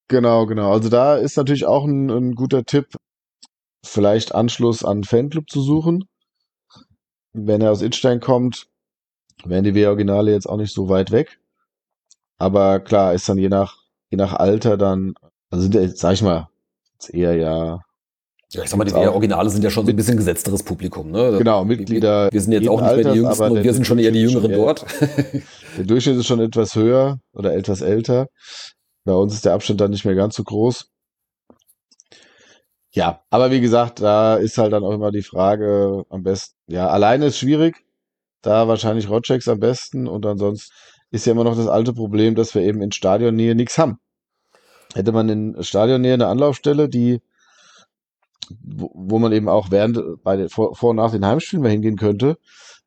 Genau, 0.09 0.45
genau. 0.47 0.71
Also 0.73 0.89
da 0.91 1.17
ist 1.17 1.37
natürlich 1.39 1.67
auch 1.67 1.85
ein, 1.87 2.11
ein 2.11 2.35
guter 2.35 2.65
Tipp, 2.65 2.87
vielleicht 3.85 4.35
Anschluss 4.35 4.85
an 4.85 5.05
Fanclub 5.05 5.49
zu 5.51 5.61
suchen. 5.63 6.05
Wenn 7.33 7.61
er 7.61 7.73
aus 7.73 7.83
Itstein 7.83 8.21
kommt, 8.21 8.67
wären 9.45 9.65
die 9.65 9.75
W-Originale 9.75 10.33
jetzt 10.33 10.49
auch 10.49 10.57
nicht 10.57 10.75
so 10.75 10.89
weit 10.89 11.11
weg. 11.11 11.39
Aber 12.39 12.81
klar, 12.81 13.15
ist 13.15 13.29
dann 13.29 13.39
je 13.39 13.49
nach, 13.49 13.77
je 14.11 14.17
nach 14.17 14.33
Alter 14.33 14.77
dann, 14.77 15.15
also 15.51 15.63
sind 15.63 15.75
ja, 15.75 15.89
sag 15.89 16.15
ich 16.15 16.23
mal, 16.23 16.49
jetzt 16.95 17.13
eher 17.13 17.35
ja, 17.35 17.81
Ja, 18.51 18.63
ich 18.63 18.71
sag 18.71 18.79
mal, 18.79 18.85
die 18.85 18.93
Gibt's 18.93 19.09
auch. 19.09 19.15
Originale 19.15 19.51
sind 19.51 19.63
ja 19.63 19.71
schon 19.71 19.85
so 19.85 19.91
ein 19.91 19.97
bisschen 19.97 20.17
gesetzteres 20.17 20.63
Publikum. 20.63 21.11
Ne? 21.11 21.37
genau, 21.39 21.65
Mitglieder. 21.65 22.27
Wir, 22.27 22.33
wir 22.33 22.41
sind 22.41 22.53
jetzt 22.53 22.69
auch 22.69 22.81
nicht 22.81 22.95
mehr 22.95 22.97
die 22.97 23.09
Alters, 23.09 23.39
Jüngsten 23.39 23.51
und 23.51 23.65
wir 23.65 23.75
sind 23.75 23.87
schon 23.87 23.99
eher 23.99 24.11
die 24.11 24.23
Jüngeren 24.23 24.51
ja, 24.51 24.57
dort. 24.57 24.87
Der 25.77 25.85
Durchschnitt 25.85 26.17
ist 26.17 26.27
schon 26.27 26.41
etwas 26.41 26.75
höher 26.75 27.19
oder 27.33 27.55
etwas 27.55 27.83
älter. 27.83 28.29
Bei 29.05 29.15
uns 29.15 29.35
ist 29.35 29.45
der 29.45 29.55
Abstand 29.55 29.81
dann 29.81 29.91
nicht 29.91 30.05
mehr 30.05 30.15
ganz 30.15 30.35
so 30.37 30.45
groß. 30.45 30.89
Ja, 32.93 33.21
aber 33.31 33.51
wie 33.51 33.61
gesagt, 33.61 34.01
da 34.01 34.37
ist 34.37 34.59
halt 34.59 34.73
dann 34.73 34.85
auch 34.85 34.93
immer 34.93 35.11
die 35.11 35.23
Frage 35.23 36.05
am 36.09 36.23
besten. 36.23 36.57
Ja, 36.67 36.89
alleine 36.89 37.27
ist 37.27 37.39
schwierig. 37.39 37.85
Da 38.41 38.69
wahrscheinlich 38.69 39.11
Rotchecks 39.11 39.49
am 39.49 39.59
besten 39.59 40.07
und 40.07 40.25
ansonsten 40.25 40.73
ist 41.11 41.27
ja 41.27 41.33
immer 41.33 41.45
noch 41.45 41.57
das 41.57 41.67
alte 41.67 41.93
Problem, 41.93 42.35
dass 42.35 42.55
wir 42.55 42.63
eben 42.63 42.83
in 42.83 42.93
Stadionnähe 42.93 43.55
nichts 43.55 43.79
haben. 43.79 43.99
Hätte 44.95 45.13
man 45.13 45.29
in 45.29 45.63
Stadionnähe 45.63 46.15
eine 46.15 46.29
Anlaufstelle, 46.29 46.89
die 46.89 47.21
wo, 48.63 48.91
wo 48.95 49.19
man 49.19 49.33
eben 49.33 49.49
auch 49.49 49.71
während 49.71 50.01
bei 50.23 50.37
den, 50.37 50.49
vor, 50.49 50.75
vor 50.75 50.91
und 50.91 50.97
nach 50.97 51.11
den 51.11 51.27
Heimspielen 51.27 51.63
mal 51.63 51.71
hingehen 51.71 51.97
könnte, 51.97 52.39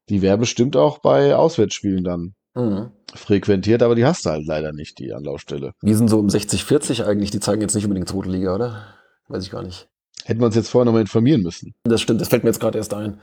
die 0.10 0.22
wäre 0.22 0.38
bestimmt 0.38 0.76
auch 0.76 1.00
bei 1.00 1.36
Auswärtsspielen 1.36 2.04
dann 2.04 2.34
Mhm. 2.54 2.92
frequentiert, 3.14 3.82
aber 3.82 3.96
die 3.96 4.04
hast 4.06 4.26
du 4.26 4.30
halt 4.32 4.46
leider 4.46 4.74
nicht, 4.74 5.00
die 5.00 5.14
Anlaufstelle. 5.14 5.72
Die 5.82 5.94
sind 5.94 6.10
so 6.10 6.20
um 6.20 6.28
60-40 6.28 7.06
eigentlich, 7.06 7.32
die 7.32 7.40
zeigen 7.40 7.62
jetzt 7.62 7.76
nicht 7.76 7.86
unbedingt 7.86 8.10
zweite 8.10 8.30
Liga, 8.30 8.56
oder? 8.56 8.96
Weiß 9.32 9.44
ich 9.44 9.52
gar 9.52 9.64
nicht. 9.64 9.88
Hätten 10.26 10.40
wir 10.40 10.46
uns 10.46 10.56
jetzt 10.56 10.70
vorher 10.70 10.86
nochmal 10.86 11.02
informieren 11.02 11.42
müssen. 11.42 11.74
Das 11.84 12.02
stimmt, 12.02 12.22
das 12.22 12.28
fällt 12.28 12.44
mir 12.44 12.50
jetzt 12.50 12.60
gerade 12.60 12.78
erst 12.78 12.94
ein. 12.94 13.20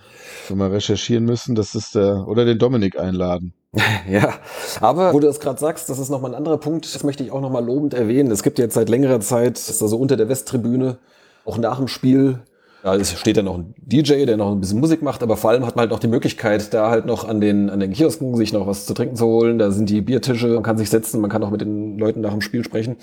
Wenn 0.49 0.59
wir 0.59 0.73
recherchieren 0.73 1.25
müssen, 1.25 1.55
das 1.55 1.75
ist 1.75 1.95
der, 1.95 2.27
oder 2.27 2.45
den 2.45 2.59
Dominik 2.59 2.99
einladen. 2.99 3.55
Ja, 4.09 4.39
aber 4.81 5.13
wo 5.13 5.21
du 5.21 5.27
das 5.27 5.41
gerade 5.41 5.61
sagst, 5.61 5.91
das 5.91 5.99
ist 5.99 6.09
nochmal 6.09 6.31
ein 6.31 6.35
anderer 6.35 6.57
Punkt, 6.57 6.93
das 6.95 7.05
möchte 7.05 7.23
ich 7.23 7.31
auch 7.31 7.43
nochmal 7.43 7.63
lobend 7.63 7.93
erwähnen. 7.93 8.31
Es 8.31 8.43
gibt 8.43 8.59
jetzt 8.59 8.73
seit 8.73 8.89
längerer 8.89 9.21
Zeit, 9.21 9.59
ist 9.59 9.83
da 9.83 9.87
so 9.87 9.99
unter 9.99 10.17
der 10.17 10.31
Westtribüne, 10.31 10.99
auch 11.45 11.59
nach 11.59 11.77
dem 11.77 11.89
Spiel, 11.89 12.41
da 12.83 13.05
steht 13.05 13.37
ja 13.37 13.43
noch 13.43 13.59
ein 13.59 13.75
DJ, 13.79 14.25
der 14.25 14.37
noch 14.37 14.53
ein 14.53 14.61
bisschen 14.61 14.79
Musik 14.79 15.03
macht, 15.03 15.23
aber 15.23 15.37
vor 15.37 15.51
allem 15.51 15.67
hat 15.67 15.75
man 15.75 15.83
halt 15.83 15.91
noch 15.91 15.99
die 15.99 16.07
Möglichkeit, 16.07 16.73
da 16.73 16.91
halt 16.91 17.07
noch 17.07 17.27
an 17.27 17.41
den, 17.41 17.71
an 17.71 17.81
den 17.81 17.93
Kiosken 17.93 18.37
sich 18.37 18.53
noch 18.53 18.69
was 18.69 18.87
zu 18.87 18.95
trinken 18.95 19.17
zu 19.17 19.27
holen. 19.27 19.59
Da 19.59 19.73
sind 19.73 19.91
die 19.91 20.01
Biertische, 20.01 20.49
man 20.49 20.63
kann 20.63 20.79
sich 20.79 20.89
setzen, 20.89 21.21
man 21.21 21.29
kann 21.29 21.43
auch 21.43 21.51
mit 21.51 21.61
den 21.61 21.99
Leuten 21.99 22.21
nach 22.21 22.31
dem 22.31 22.41
Spiel 22.41 22.63
sprechen. 22.63 22.97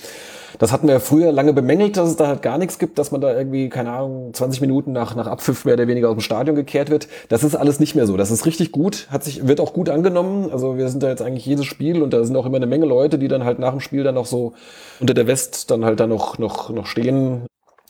Das 0.60 0.72
hatten 0.72 0.88
wir 0.88 1.02
früher 1.02 1.34
lange 1.34 1.52
bemängelt, 1.52 1.98
dass 1.98 2.08
es 2.08 2.16
da 2.16 2.28
halt 2.28 2.42
gar 2.42 2.58
nichts 2.58 2.80
gibt, 2.80 2.98
dass 2.98 3.12
man 3.12 3.20
da 3.20 3.38
irgendwie, 3.38 3.68
keine 3.68 3.92
Ahnung, 3.92 4.34
20 4.34 4.62
Minuten 4.62 4.94
nach, 4.94 5.14
nach 5.16 5.28
Abpfiff 5.28 5.66
mehr 5.66 5.74
oder 5.74 5.90
weniger 5.90 6.08
aus 6.08 6.16
dem 6.16 6.22
Stadion 6.22 6.56
gekehrt 6.56 6.90
wird. 6.90 7.10
Das 7.28 7.44
ist 7.44 7.56
alles 7.56 7.82
nicht 7.82 7.96
mehr 7.96 8.08
so. 8.08 8.16
Das 8.16 8.32
ist 8.32 8.46
richtig 8.46 8.72
gut, 8.72 9.08
hat 9.10 9.26
sich, 9.26 9.46
wird 9.46 9.60
auch 9.60 9.74
gut 9.74 9.90
angenommen. 9.90 10.50
Also 10.52 10.78
wir 10.78 10.88
sind 10.88 11.04
da 11.04 11.10
jetzt 11.10 11.22
eigentlich 11.22 11.46
jedes 11.46 11.66
Spiel 11.66 12.02
und 12.02 12.14
da 12.14 12.24
sind 12.24 12.38
auch 12.38 12.46
immer 12.46 12.58
eine 12.58 12.68
Menge 12.68 12.86
Leute, 12.86 13.20
die 13.20 13.28
dann 13.28 13.44
halt 13.44 13.60
nach 13.60 13.72
dem 13.72 13.82
Spiel 13.82 14.04
dann 14.04 14.16
noch 14.16 14.26
so 14.26 14.54
unter 15.02 15.14
der 15.14 15.28
West 15.28 15.70
dann 15.72 15.84
halt 15.84 16.00
da 16.00 16.08
noch, 16.08 16.38
noch, 16.38 16.70
noch 16.70 16.86
stehen 16.86 17.46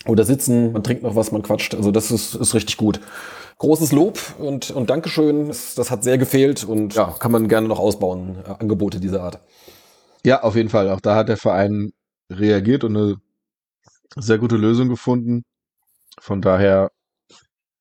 oder 0.07 0.23
sitzen, 0.23 0.71
man 0.73 0.83
trinkt 0.83 1.03
noch 1.03 1.15
was, 1.15 1.31
man 1.31 1.41
quatscht. 1.41 1.75
Also 1.75 1.91
das 1.91 2.11
ist, 2.11 2.35
ist 2.35 2.53
richtig 2.53 2.77
gut. 2.77 2.99
Großes 3.57 3.91
Lob 3.91 4.19
und, 4.37 4.71
und 4.71 4.89
Dankeschön. 4.89 5.47
Das, 5.47 5.75
das 5.75 5.91
hat 5.91 6.03
sehr 6.03 6.17
gefehlt 6.17 6.63
und 6.63 6.95
ja, 6.95 7.15
kann 7.19 7.31
man 7.31 7.47
gerne 7.47 7.67
noch 7.67 7.79
ausbauen, 7.79 8.37
äh, 8.45 8.49
Angebote 8.59 8.99
dieser 8.99 9.23
Art. 9.23 9.39
Ja, 10.25 10.43
auf 10.43 10.55
jeden 10.55 10.69
Fall. 10.69 10.89
Auch 10.89 10.99
da 10.99 11.15
hat 11.15 11.29
der 11.29 11.37
Verein 11.37 11.93
reagiert 12.29 12.83
und 12.83 12.97
eine 12.97 13.15
sehr 14.17 14.37
gute 14.37 14.57
Lösung 14.57 14.89
gefunden. 14.89 15.43
Von 16.19 16.41
daher, 16.41 16.91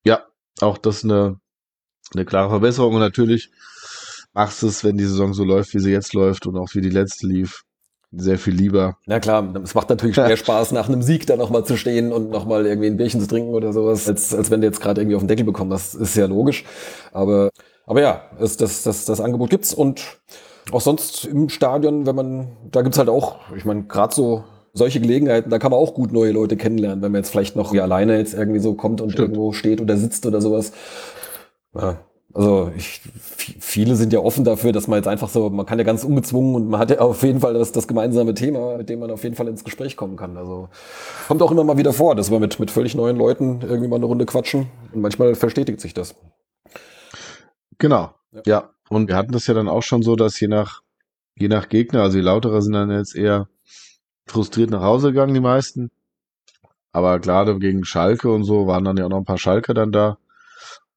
ja, 0.05 0.25
auch 0.61 0.79
das 0.79 1.05
eine, 1.05 1.41
eine 2.13 2.25
klare 2.25 2.51
Verbesserung. 2.51 2.95
Und 2.95 3.01
natürlich 3.01 3.51
machst 4.33 4.63
du 4.63 4.67
es, 4.67 4.85
wenn 4.85 4.97
die 4.97 5.05
Saison 5.05 5.33
so 5.33 5.45
läuft, 5.45 5.75
wie 5.75 5.81
sie 5.81 5.93
jetzt 5.93 6.13
läuft 6.13 6.47
und 6.47 6.57
auch 6.57 6.75
wie 6.75 6.81
die 6.81 6.91
letzte 6.91 7.27
lief, 7.27 7.63
sehr 8.17 8.39
viel 8.39 8.55
lieber. 8.55 8.97
Na 9.07 9.21
klar, 9.21 9.55
es 9.63 9.75
macht 9.75 9.91
natürlich 9.91 10.17
mehr 10.17 10.37
Spaß, 10.37 10.73
nach 10.73 10.89
einem 10.89 11.03
Sieg 11.03 11.27
da 11.27 11.37
nochmal 11.37 11.65
zu 11.65 11.77
stehen 11.77 12.13
und 12.13 12.31
nochmal 12.31 12.67
irgendwie 12.67 12.89
ein 12.89 12.97
Bierchen 12.97 13.21
zu 13.21 13.27
trinken 13.27 13.55
oder 13.55 13.73
sowas, 13.73 14.09
als, 14.09 14.35
als 14.35 14.51
wenn 14.51 14.61
du 14.61 14.67
jetzt 14.67 14.81
gerade 14.81 15.01
irgendwie 15.01 15.17
auf 15.17 15.23
den 15.23 15.29
Deckel 15.29 15.45
bekommst. 15.45 15.73
Das 15.73 15.95
ist 15.95 16.17
ja 16.17 16.27
logisch. 16.27 16.65
Aber, 17.13 17.51
aber 17.87 18.01
ja, 18.01 18.23
es, 18.41 18.57
das, 18.57 18.83
das, 18.83 19.05
das 19.05 19.21
Angebot 19.21 19.51
gibt's 19.51 19.75
und 19.75 20.19
auch 20.73 20.81
sonst 20.81 21.25
im 21.25 21.49
Stadion, 21.49 22.07
wenn 22.07 22.17
man, 22.17 22.49
da 22.71 22.83
gibt's 22.83 22.99
halt 22.99 23.09
auch, 23.09 23.37
ich 23.57 23.65
meine, 23.65 23.85
gerade 23.85 24.15
so 24.15 24.45
solche 24.73 25.01
Gelegenheiten, 25.01 25.51
da 25.51 25.59
kann 25.59 25.71
man 25.71 25.79
auch 25.79 25.95
gut 25.95 26.13
neue 26.13 26.33
Leute 26.33 26.57
kennenlernen, 26.57 27.03
wenn 27.03 27.13
man 27.13 27.21
jetzt 27.21 27.31
vielleicht 27.31 27.55
noch 27.55 27.73
wie 27.73 27.81
alleine 27.81 28.19
jetzt 28.19 28.35
irgendwie 28.35 28.59
so 28.59 28.75
kommt 28.75 29.01
und 29.01 29.11
Stimmt. 29.11 29.29
irgendwo 29.29 29.53
steht 29.53 29.81
oder 29.81 29.97
sitzt 29.97 30.27
oder 30.27 30.41
sowas. 30.41 30.73
Ja, 31.75 31.99
Also 32.35 32.73
ich, 32.77 33.01
viele 33.61 33.95
sind 33.95 34.13
ja 34.13 34.19
offen 34.19 34.43
dafür, 34.43 34.73
dass 34.73 34.89
man 34.89 34.97
jetzt 34.97 35.07
einfach 35.07 35.29
so, 35.29 35.49
man 35.51 35.67
kann 35.67 35.79
ja 35.79 35.85
ganz 35.85 36.03
ungezwungen 36.03 36.57
und 36.57 36.69
man 36.69 36.81
hat 36.81 36.91
ja 36.91 36.99
auf 36.99 37.23
jeden 37.23 37.41
Fall 37.41 37.55
das, 37.55 37.71
das 37.71 37.87
gemeinsame 37.87 38.35
Thema, 38.35 38.77
mit 38.77 38.89
dem 38.89 38.99
man 38.99 39.13
auf 39.13 39.23
jeden 39.23 39.37
Fall 39.37 39.47
ins 39.47 39.63
Gespräch 39.63 39.97
kommen 39.97 40.17
kann. 40.17 40.37
Also 40.37 40.69
kommt 41.29 41.41
auch 41.43 41.53
immer 41.53 41.63
mal 41.63 41.79
wieder 41.79 41.93
vor, 41.93 42.17
dass 42.17 42.33
wir 42.33 42.41
mit, 42.41 42.59
mit 42.59 42.73
völlig 42.73 42.97
neuen 42.97 43.17
Leuten 43.17 43.61
irgendwie 43.63 43.87
mal 43.87 43.97
eine 43.97 44.07
Runde 44.07 44.27
quatschen 44.27 44.67
und 44.93 45.01
manchmal 45.01 45.37
verstetigt 45.37 45.81
sich 45.81 45.95
das. 45.95 46.17
Genau. 47.79 48.13
Ja. 48.33 48.43
Ja. 48.47 48.71
Und 48.89 49.09
wir 49.09 49.17
hatten 49.17 49.33
das 49.33 49.47
ja 49.47 49.55
dann 49.55 49.69
auch 49.69 49.83
schon 49.83 50.03
so, 50.03 50.17
dass 50.17 50.39
je 50.41 50.49
nach, 50.49 50.83
je 51.37 51.49
nach 51.49 51.69
Gegner, 51.69 52.03
also 52.03 52.19
die 52.19 52.25
Lauterer 52.25 52.63
sind 52.63 52.73
dann 52.73 52.91
jetzt 52.91 53.15
eher 53.15 53.49
frustriert 54.27 54.71
nach 54.71 54.83
Hause 54.83 55.09
gegangen, 55.09 55.35
die 55.35 55.41
meisten. 55.41 55.91
Aber 56.93 57.19
gerade 57.21 57.59
gegen 57.59 57.85
Schalke 57.85 58.31
und 58.31 58.45
so 58.45 58.67
waren 58.67 58.85
dann 58.85 58.97
ja 58.97 59.05
auch 59.05 59.11
noch 59.11 59.19
ein 59.19 59.25
paar 59.25 59.39
Schalke 59.39 59.73
dann 59.73 59.93
da. 59.93 60.19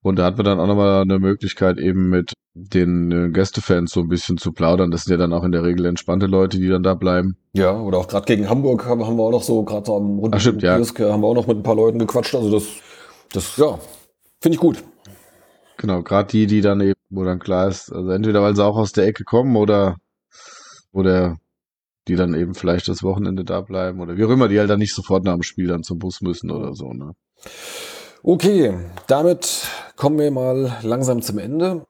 Und 0.08 0.18
da 0.18 0.26
hatten 0.26 0.38
wir 0.38 0.44
dann 0.44 0.60
auch 0.60 0.68
nochmal 0.68 1.02
eine 1.02 1.20
Möglichkeit, 1.20 1.78
eben 1.78 2.10
mit 2.10 2.34
den 2.54 3.12
äh, 3.12 3.30
Gästefans 3.30 3.92
so 3.92 4.02
ein 4.02 4.08
bisschen 4.08 4.38
zu 4.38 4.52
plaudern. 4.52 4.90
Das 4.90 5.04
sind 5.04 5.12
ja 5.12 5.18
dann 5.18 5.34
auch 5.34 5.44
in 5.44 5.52
der 5.52 5.64
Regel 5.64 5.86
entspannte 5.86 6.26
Leute, 6.26 6.58
die 6.58 6.68
dann 6.70 6.82
da 6.82 6.96
bleiben. 6.96 7.38
Ja, 7.54 7.80
oder 7.80 8.00
auch 8.00 8.08
gerade 8.08 8.26
gegen 8.26 8.50
Hamburg 8.50 8.86
haben, 8.86 9.06
haben 9.06 9.18
wir 9.18 9.24
auch 9.24 9.32
noch 9.32 9.44
so, 9.44 9.64
gerade 9.64 9.92
am 9.92 10.18
runden 10.20 10.36
Ach, 10.36 10.40
stimmt, 10.40 10.64
ja. 10.64 10.76
Kiosk, 10.76 11.00
haben 11.00 11.22
wir 11.22 11.28
auch 11.28 11.36
noch 11.36 11.48
mit 11.48 11.58
ein 11.58 11.64
paar 11.64 11.76
Leuten 11.76 12.00
gequatscht. 12.00 12.34
Also 12.34 12.52
das, 12.52 12.66
das, 13.32 13.58
ja, 13.58 13.78
finde 14.42 14.56
ich 14.56 14.60
gut. 14.60 14.84
Genau, 15.78 16.02
gerade 16.02 16.30
die, 16.30 16.48
die 16.48 16.62
dann 16.62 16.82
eben, 16.82 17.00
wo 17.10 17.24
dann 17.24 17.40
klar 17.40 17.68
ist, 17.68 17.92
also 17.92 18.10
entweder 18.10 18.42
weil 18.42 18.56
sie 18.56 18.66
auch 18.66 18.78
aus 18.78 18.94
der 18.94 19.06
Ecke 19.06 19.24
kommen 19.24 19.56
oder, 19.56 19.98
oder 20.92 21.38
die 22.08 22.16
dann 22.16 22.34
eben 22.34 22.56
vielleicht 22.56 22.88
das 22.88 23.04
Wochenende 23.04 23.44
da 23.44 23.62
bleiben 23.62 24.00
oder 24.00 24.18
wie 24.18 24.26
auch 24.26 24.32
immer, 24.32 24.48
die 24.48 24.58
halt 24.58 24.70
dann 24.70 24.80
nicht 24.80 24.96
sofort 24.96 25.24
nach 25.24 25.34
dem 25.34 25.44
Spiel 25.44 25.68
dann 25.68 25.84
zum 25.84 26.00
Bus 26.00 26.22
müssen 26.22 26.50
oder 26.50 26.74
so, 26.74 26.94
ne? 26.94 27.12
Okay, 28.24 28.74
damit 29.08 29.68
kommen 29.96 30.20
wir 30.20 30.32
mal 30.32 30.78
langsam 30.82 31.22
zum 31.22 31.38
Ende. 31.38 31.86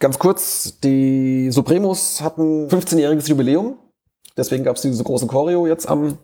Ganz 0.00 0.18
kurz, 0.18 0.80
die 0.80 1.50
Supremos 1.50 2.20
hatten 2.20 2.68
15-jähriges 2.68 3.28
Jubiläum. 3.28 3.78
Deswegen 4.36 4.64
gab 4.64 4.76
es 4.76 4.82
diese 4.82 5.04
große 5.04 5.26
Choreo 5.26 5.66
jetzt 5.66 5.88
am 5.88 6.18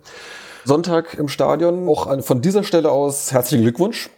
Sonntag 0.64 1.14
im 1.14 1.28
Stadion. 1.28 1.88
Auch 1.88 2.22
von 2.22 2.42
dieser 2.42 2.64
Stelle 2.64 2.90
aus 2.90 3.32
herzlichen 3.32 3.62
Glückwunsch. 3.62 4.10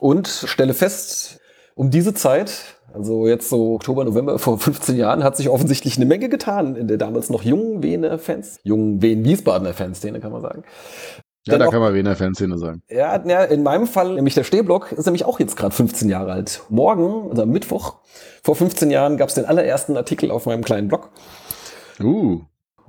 Und 0.00 0.28
stelle 0.28 0.74
fest, 0.74 1.40
um 1.74 1.90
diese 1.90 2.12
Zeit, 2.12 2.78
also 2.92 3.28
jetzt 3.28 3.48
so 3.48 3.74
Oktober, 3.74 4.04
November 4.04 4.38
vor 4.38 4.58
15 4.58 4.96
Jahren, 4.96 5.24
hat 5.24 5.36
sich 5.36 5.48
offensichtlich 5.48 5.96
eine 5.96 6.04
Menge 6.06 6.28
getan 6.28 6.76
in 6.76 6.88
der 6.88 6.98
damals 6.98 7.30
noch 7.30 7.42
jungen 7.42 7.82
Wiener 7.82 8.18
Fans. 8.18 8.58
Jungen 8.64 9.00
Wien-Wiesbadener 9.00 9.72
Fanszene, 9.72 10.20
kann 10.20 10.32
man 10.32 10.42
sagen. 10.42 10.64
Ja, 11.46 11.58
da 11.58 11.66
auch- 11.66 11.70
kann 11.70 11.80
man 11.80 11.94
Wiener 11.94 12.16
Fanszene 12.16 12.58
sagen. 12.58 12.82
ja, 12.88 13.14
in 13.14 13.62
meinem 13.62 13.86
Fall, 13.86 14.14
nämlich 14.14 14.34
der 14.34 14.44
Stehblock, 14.44 14.92
ist 14.92 15.06
nämlich 15.06 15.24
auch 15.24 15.38
jetzt 15.38 15.56
gerade 15.56 15.74
15 15.74 16.08
Jahre 16.08 16.32
alt. 16.32 16.62
Morgen, 16.68 17.30
also 17.30 17.42
am 17.42 17.50
Mittwoch, 17.50 17.98
vor 18.42 18.56
15 18.56 18.90
Jahren 18.90 19.16
gab 19.16 19.28
es 19.28 19.34
den 19.34 19.44
allerersten 19.44 19.96
Artikel 19.96 20.30
auf 20.30 20.46
meinem 20.46 20.64
kleinen 20.64 20.88
Blog. 20.88 21.10
Uh, 22.00 22.40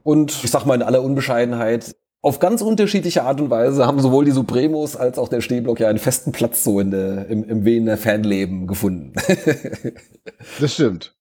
Und 0.03 0.43
ich 0.43 0.51
sag 0.51 0.65
mal 0.65 0.75
in 0.75 0.81
aller 0.81 1.01
Unbescheidenheit, 1.01 1.95
auf 2.21 2.39
ganz 2.39 2.61
unterschiedliche 2.61 3.23
Art 3.23 3.39
und 3.39 3.49
Weise 3.49 3.85
haben 3.85 3.99
sowohl 3.99 4.25
die 4.25 4.31
Supremos 4.31 4.95
als 4.95 5.19
auch 5.19 5.29
der 5.29 5.41
Stehblock 5.41 5.79
ja 5.79 5.87
einen 5.87 5.99
festen 5.99 6.31
Platz 6.31 6.63
so 6.63 6.79
in 6.79 6.91
der, 6.91 7.27
im, 7.27 7.43
im 7.43 7.63
Wiener 7.63 7.95
Fanleben 7.95 8.67
gefunden. 8.67 9.13
das 10.59 10.73
stimmt. 10.73 11.15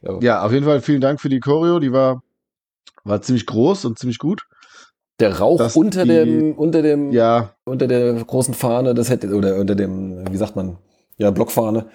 Ja. 0.00 0.18
Ja, 0.20 0.42
auf 0.44 0.52
jeden 0.52 0.64
Fall 0.64 0.80
vielen 0.80 1.00
Dank 1.00 1.20
für 1.20 1.28
die 1.28 1.40
Choreo. 1.40 1.80
Die 1.80 1.92
war, 1.92 2.22
war 3.04 3.20
ziemlich 3.20 3.46
groß 3.46 3.84
und 3.84 3.98
ziemlich 3.98 4.18
gut. 4.18 4.46
Der 5.20 5.38
Rauch 5.38 5.58
Dass 5.58 5.76
unter 5.76 6.04
die- 6.04 6.08
dem, 6.10 6.52
unter 6.54 6.82
dem, 6.82 7.10
Ja, 7.10 7.54
unter 7.64 7.86
der 7.88 8.14
großen 8.14 8.54
Fahne, 8.54 8.94
das 8.94 9.10
hätte, 9.10 9.34
oder 9.34 9.56
unter 9.56 9.74
dem, 9.74 10.24
wie 10.30 10.36
sagt 10.36 10.54
man, 10.56 10.78
ja, 11.16 11.30
Blockfahne, 11.30 11.88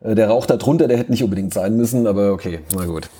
äh, 0.00 0.14
der 0.14 0.28
Rauch 0.28 0.46
da 0.46 0.56
drunter, 0.56 0.88
der 0.88 0.96
hätte 0.96 1.10
nicht 1.10 1.22
unbedingt 1.22 1.52
sein 1.52 1.76
müssen, 1.76 2.06
aber 2.06 2.32
okay, 2.32 2.60
na 2.74 2.86
gut. 2.86 3.10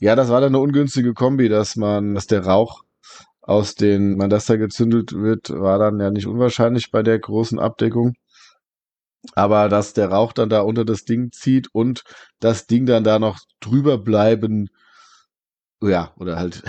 ja, 0.00 0.16
das 0.16 0.28
war 0.30 0.40
dann 0.40 0.54
eine 0.54 0.60
ungünstige 0.62 1.12
Kombi, 1.12 1.48
dass 1.50 1.76
man, 1.76 2.14
dass 2.14 2.26
der 2.26 2.46
Rauch 2.46 2.82
aus 3.42 3.74
den, 3.74 4.16
man 4.16 4.30
das 4.30 4.46
da 4.46 4.56
gezündelt 4.56 5.12
wird, 5.12 5.50
war 5.50 5.78
dann 5.78 6.00
ja 6.00 6.10
nicht 6.10 6.26
unwahrscheinlich 6.26 6.90
bei 6.90 7.02
der 7.02 7.18
großen 7.18 7.58
Abdeckung. 7.58 8.14
Aber 9.34 9.68
dass 9.68 9.94
der 9.94 10.10
Rauch 10.10 10.32
dann 10.32 10.48
da 10.48 10.60
unter 10.60 10.84
das 10.84 11.04
Ding 11.04 11.32
zieht 11.32 11.68
und 11.72 12.04
das 12.40 12.66
Ding 12.66 12.86
dann 12.86 13.04
da 13.04 13.18
noch 13.18 13.38
drüber 13.60 13.98
bleiben, 13.98 14.68
ja, 15.82 16.12
oder 16.16 16.36
halt 16.36 16.62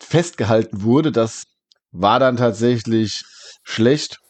festgehalten 0.00 0.82
wurde, 0.82 1.12
das 1.12 1.44
war 1.92 2.20
dann 2.20 2.36
tatsächlich 2.36 3.24
schlecht 3.62 4.20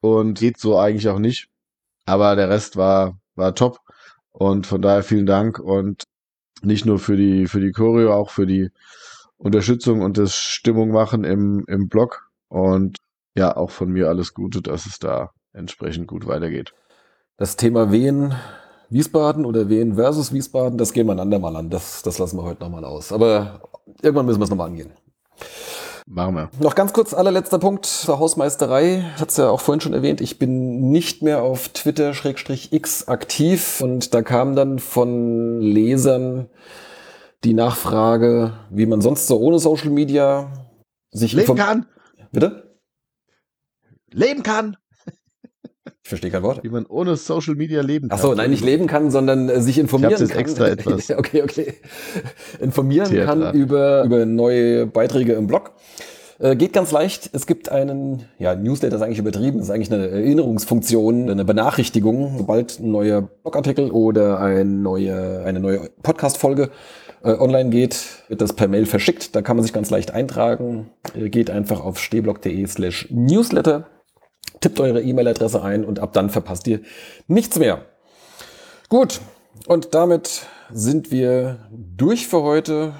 und 0.00 0.38
geht 0.38 0.58
so 0.58 0.78
eigentlich 0.78 1.08
auch 1.08 1.18
nicht. 1.18 1.48
Aber 2.06 2.36
der 2.36 2.48
Rest 2.48 2.76
war, 2.76 3.18
war 3.34 3.54
top. 3.54 3.78
Und 4.30 4.66
von 4.66 4.80
daher 4.80 5.02
vielen 5.02 5.26
Dank 5.26 5.58
und 5.58 6.04
nicht 6.62 6.86
nur 6.86 6.98
für 6.98 7.16
die, 7.16 7.46
für 7.46 7.60
die 7.60 7.72
Choreo, 7.72 8.14
auch 8.14 8.30
für 8.30 8.46
die 8.46 8.70
Unterstützung 9.36 10.00
und 10.00 10.18
das 10.18 10.34
Stimmung 10.34 10.90
machen 10.90 11.24
im, 11.24 11.64
im 11.66 11.88
Blog. 11.88 12.30
Und 12.48 12.96
ja, 13.36 13.56
auch 13.56 13.70
von 13.70 13.90
mir 13.90 14.08
alles 14.08 14.34
Gute, 14.34 14.62
dass 14.62 14.86
es 14.86 14.98
da 14.98 15.30
entsprechend 15.52 16.06
gut 16.06 16.26
weitergeht. 16.26 16.72
Das 17.36 17.56
Thema 17.56 17.92
Wien 17.92 18.34
Wiesbaden 18.90 19.44
oder 19.44 19.68
Wien 19.68 19.96
versus 19.96 20.32
Wiesbaden, 20.32 20.78
das 20.78 20.92
gehen 20.92 21.06
wir 21.06 21.12
ein 21.12 21.20
andermal 21.20 21.56
an. 21.56 21.68
Das, 21.68 22.02
das 22.02 22.18
lassen 22.18 22.38
wir 22.38 22.44
heute 22.44 22.62
nochmal 22.62 22.84
aus. 22.84 23.12
Aber 23.12 23.60
irgendwann 24.02 24.26
müssen 24.26 24.40
wir 24.40 24.44
es 24.44 24.50
nochmal 24.50 24.68
angehen. 24.68 24.92
Machen 26.06 26.34
wir. 26.36 26.50
Noch 26.60 26.74
ganz 26.74 26.94
kurz, 26.94 27.12
allerletzter 27.12 27.58
Punkt 27.58 27.84
zur 27.84 28.18
Hausmeisterei. 28.18 29.04
Ich 29.14 29.20
hatte 29.20 29.30
es 29.30 29.36
ja 29.36 29.50
auch 29.50 29.60
vorhin 29.60 29.82
schon 29.82 29.92
erwähnt, 29.92 30.22
ich 30.22 30.38
bin 30.38 30.90
nicht 30.90 31.22
mehr 31.22 31.42
auf 31.42 31.68
Twitter-X 31.68 33.08
aktiv 33.08 33.80
und 33.82 34.14
da 34.14 34.22
kam 34.22 34.56
dann 34.56 34.78
von 34.78 35.60
Lesern 35.60 36.48
die 37.44 37.52
Nachfrage, 37.54 38.54
wie 38.70 38.86
man 38.86 39.00
sonst 39.00 39.26
so 39.26 39.38
ohne 39.38 39.58
Social 39.58 39.90
Media 39.90 40.50
sich 41.10 41.34
Leben 41.34 41.56
kann! 41.56 41.86
Bitte? 42.32 42.78
Leben 44.10 44.42
kann! 44.42 44.76
Ich 46.02 46.08
verstehe 46.08 46.30
kein 46.30 46.42
Wort. 46.42 46.62
Wie 46.62 46.68
man 46.68 46.86
ohne 46.86 47.16
Social 47.16 47.54
Media 47.54 47.82
leben 47.82 48.08
kann. 48.08 48.18
Ach 48.18 48.22
so, 48.22 48.34
nein, 48.34 48.50
nicht 48.50 48.64
leben 48.64 48.86
kann, 48.86 49.10
sondern 49.10 49.48
äh, 49.48 49.60
sich 49.60 49.78
informieren 49.78 50.14
Ich 50.14 50.20
jetzt 50.20 50.30
kann. 50.30 50.40
extra 50.40 50.68
etwas 50.68 51.10
okay, 51.10 51.42
okay. 51.42 51.74
Informieren 52.60 53.06
kann 53.06 53.40
Theatral. 53.40 53.56
über, 53.56 54.04
über 54.04 54.26
neue 54.26 54.86
Beiträge 54.86 55.34
im 55.34 55.46
Blog. 55.46 55.72
Äh, 56.38 56.54
geht 56.56 56.72
ganz 56.72 56.92
leicht. 56.92 57.30
Es 57.32 57.46
gibt 57.46 57.68
einen, 57.68 58.24
ja, 58.38 58.54
Newsletter 58.54 58.96
ist 58.96 59.02
eigentlich 59.02 59.18
übertrieben, 59.18 59.58
ist 59.58 59.70
eigentlich 59.70 59.92
eine 59.92 60.08
Erinnerungsfunktion, 60.08 61.28
eine 61.28 61.44
Benachrichtigung, 61.44 62.38
sobald 62.38 62.78
ein 62.78 62.92
neuer 62.92 63.22
Blogartikel 63.22 63.90
oder 63.90 64.38
ein 64.38 64.82
neue, 64.82 65.42
eine 65.44 65.58
neue 65.58 65.90
Podcast-Folge 66.02 66.70
äh, 67.24 67.32
online 67.32 67.70
geht, 67.70 68.04
wird 68.28 68.40
das 68.40 68.52
per 68.52 68.68
Mail 68.68 68.86
verschickt. 68.86 69.34
Da 69.34 69.42
kann 69.42 69.56
man 69.56 69.64
sich 69.64 69.72
ganz 69.72 69.90
leicht 69.90 70.12
eintragen. 70.12 70.90
Äh, 71.14 71.28
geht 71.28 71.50
einfach 71.50 71.80
auf 71.80 71.98
stehblog.de 71.98 72.66
slash 72.66 73.08
newsletter 73.10 73.86
tippt 74.60 74.80
eure 74.80 75.02
E-Mail-Adresse 75.02 75.62
ein 75.62 75.84
und 75.84 75.98
ab 75.98 76.12
dann 76.12 76.30
verpasst 76.30 76.66
ihr 76.66 76.80
nichts 77.26 77.58
mehr. 77.58 77.84
Gut, 78.88 79.20
und 79.66 79.94
damit 79.94 80.46
sind 80.70 81.10
wir 81.10 81.68
durch 81.70 82.26
für 82.28 82.42
heute. 82.42 82.94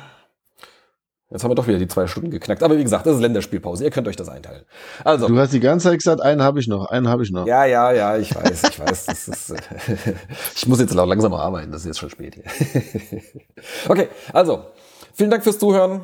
Jetzt 1.31 1.45
haben 1.45 1.51
wir 1.51 1.55
doch 1.55 1.67
wieder 1.67 1.79
die 1.79 1.89
zwei 1.89 2.07
Stunden 2.07 2.31
geknackt. 2.31 2.63
Aber 2.63 2.79
wie 2.79 2.83
gesagt, 2.83 3.05
das 3.05 3.17
ist 3.17 3.21
Länderspielpause. 3.21 3.85
Ihr 3.85 3.91
könnt 3.91 4.09
euch 4.09 4.17
das 4.17 4.31
einteilen. 4.31 4.65
Also. 5.05 5.29
Du 5.29 5.39
hast 5.39 5.53
die 5.53 5.61
ganze 5.61 5.89
Zeit 5.89 5.99
gesagt, 5.99 6.23
einen 6.23 6.43
habe 6.43 6.59
ich 6.59 6.69
noch, 6.69 6.87
einen 6.87 7.09
habe 7.09 7.23
ich 7.23 7.31
noch. 7.31 7.47
Ja, 7.47 7.67
ja, 7.67 7.93
ja, 7.93 8.17
ich 8.17 8.35
weiß, 8.35 8.63
ich 8.71 8.81
weiß. 8.81 9.07
Das 9.07 9.29
ist, 9.29 9.55
ich 10.57 10.67
muss 10.67 10.81
jetzt 10.81 10.95
langsam 10.95 11.33
mal 11.33 11.43
arbeiten, 11.43 11.71
das 11.71 11.83
ist 11.83 11.87
jetzt 11.87 11.99
schon 11.99 12.09
spät 12.11 12.35
hier. 12.35 13.21
okay, 13.89 14.09
also, 14.33 14.65
vielen 15.13 15.31
Dank 15.31 15.43
fürs 15.43 15.59
Zuhören. 15.59 16.01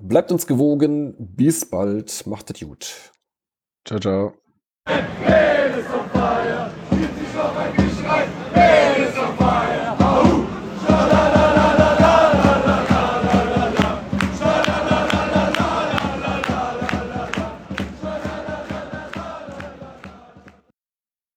Bleibt 0.00 0.30
uns 0.30 0.46
gewogen. 0.46 1.14
Bis 1.18 1.68
bald. 1.68 2.26
Macht 2.26 2.50
es 2.50 2.60
gut. 2.60 2.94
Ciao, 3.86 3.98
ciao. 3.98 4.45
Head 4.86 5.78
is 5.78 5.86
on 5.86 6.08
fire. 6.10 6.72
This 6.90 7.28
is 7.28 7.34
what 7.34 7.56
I 7.56 7.85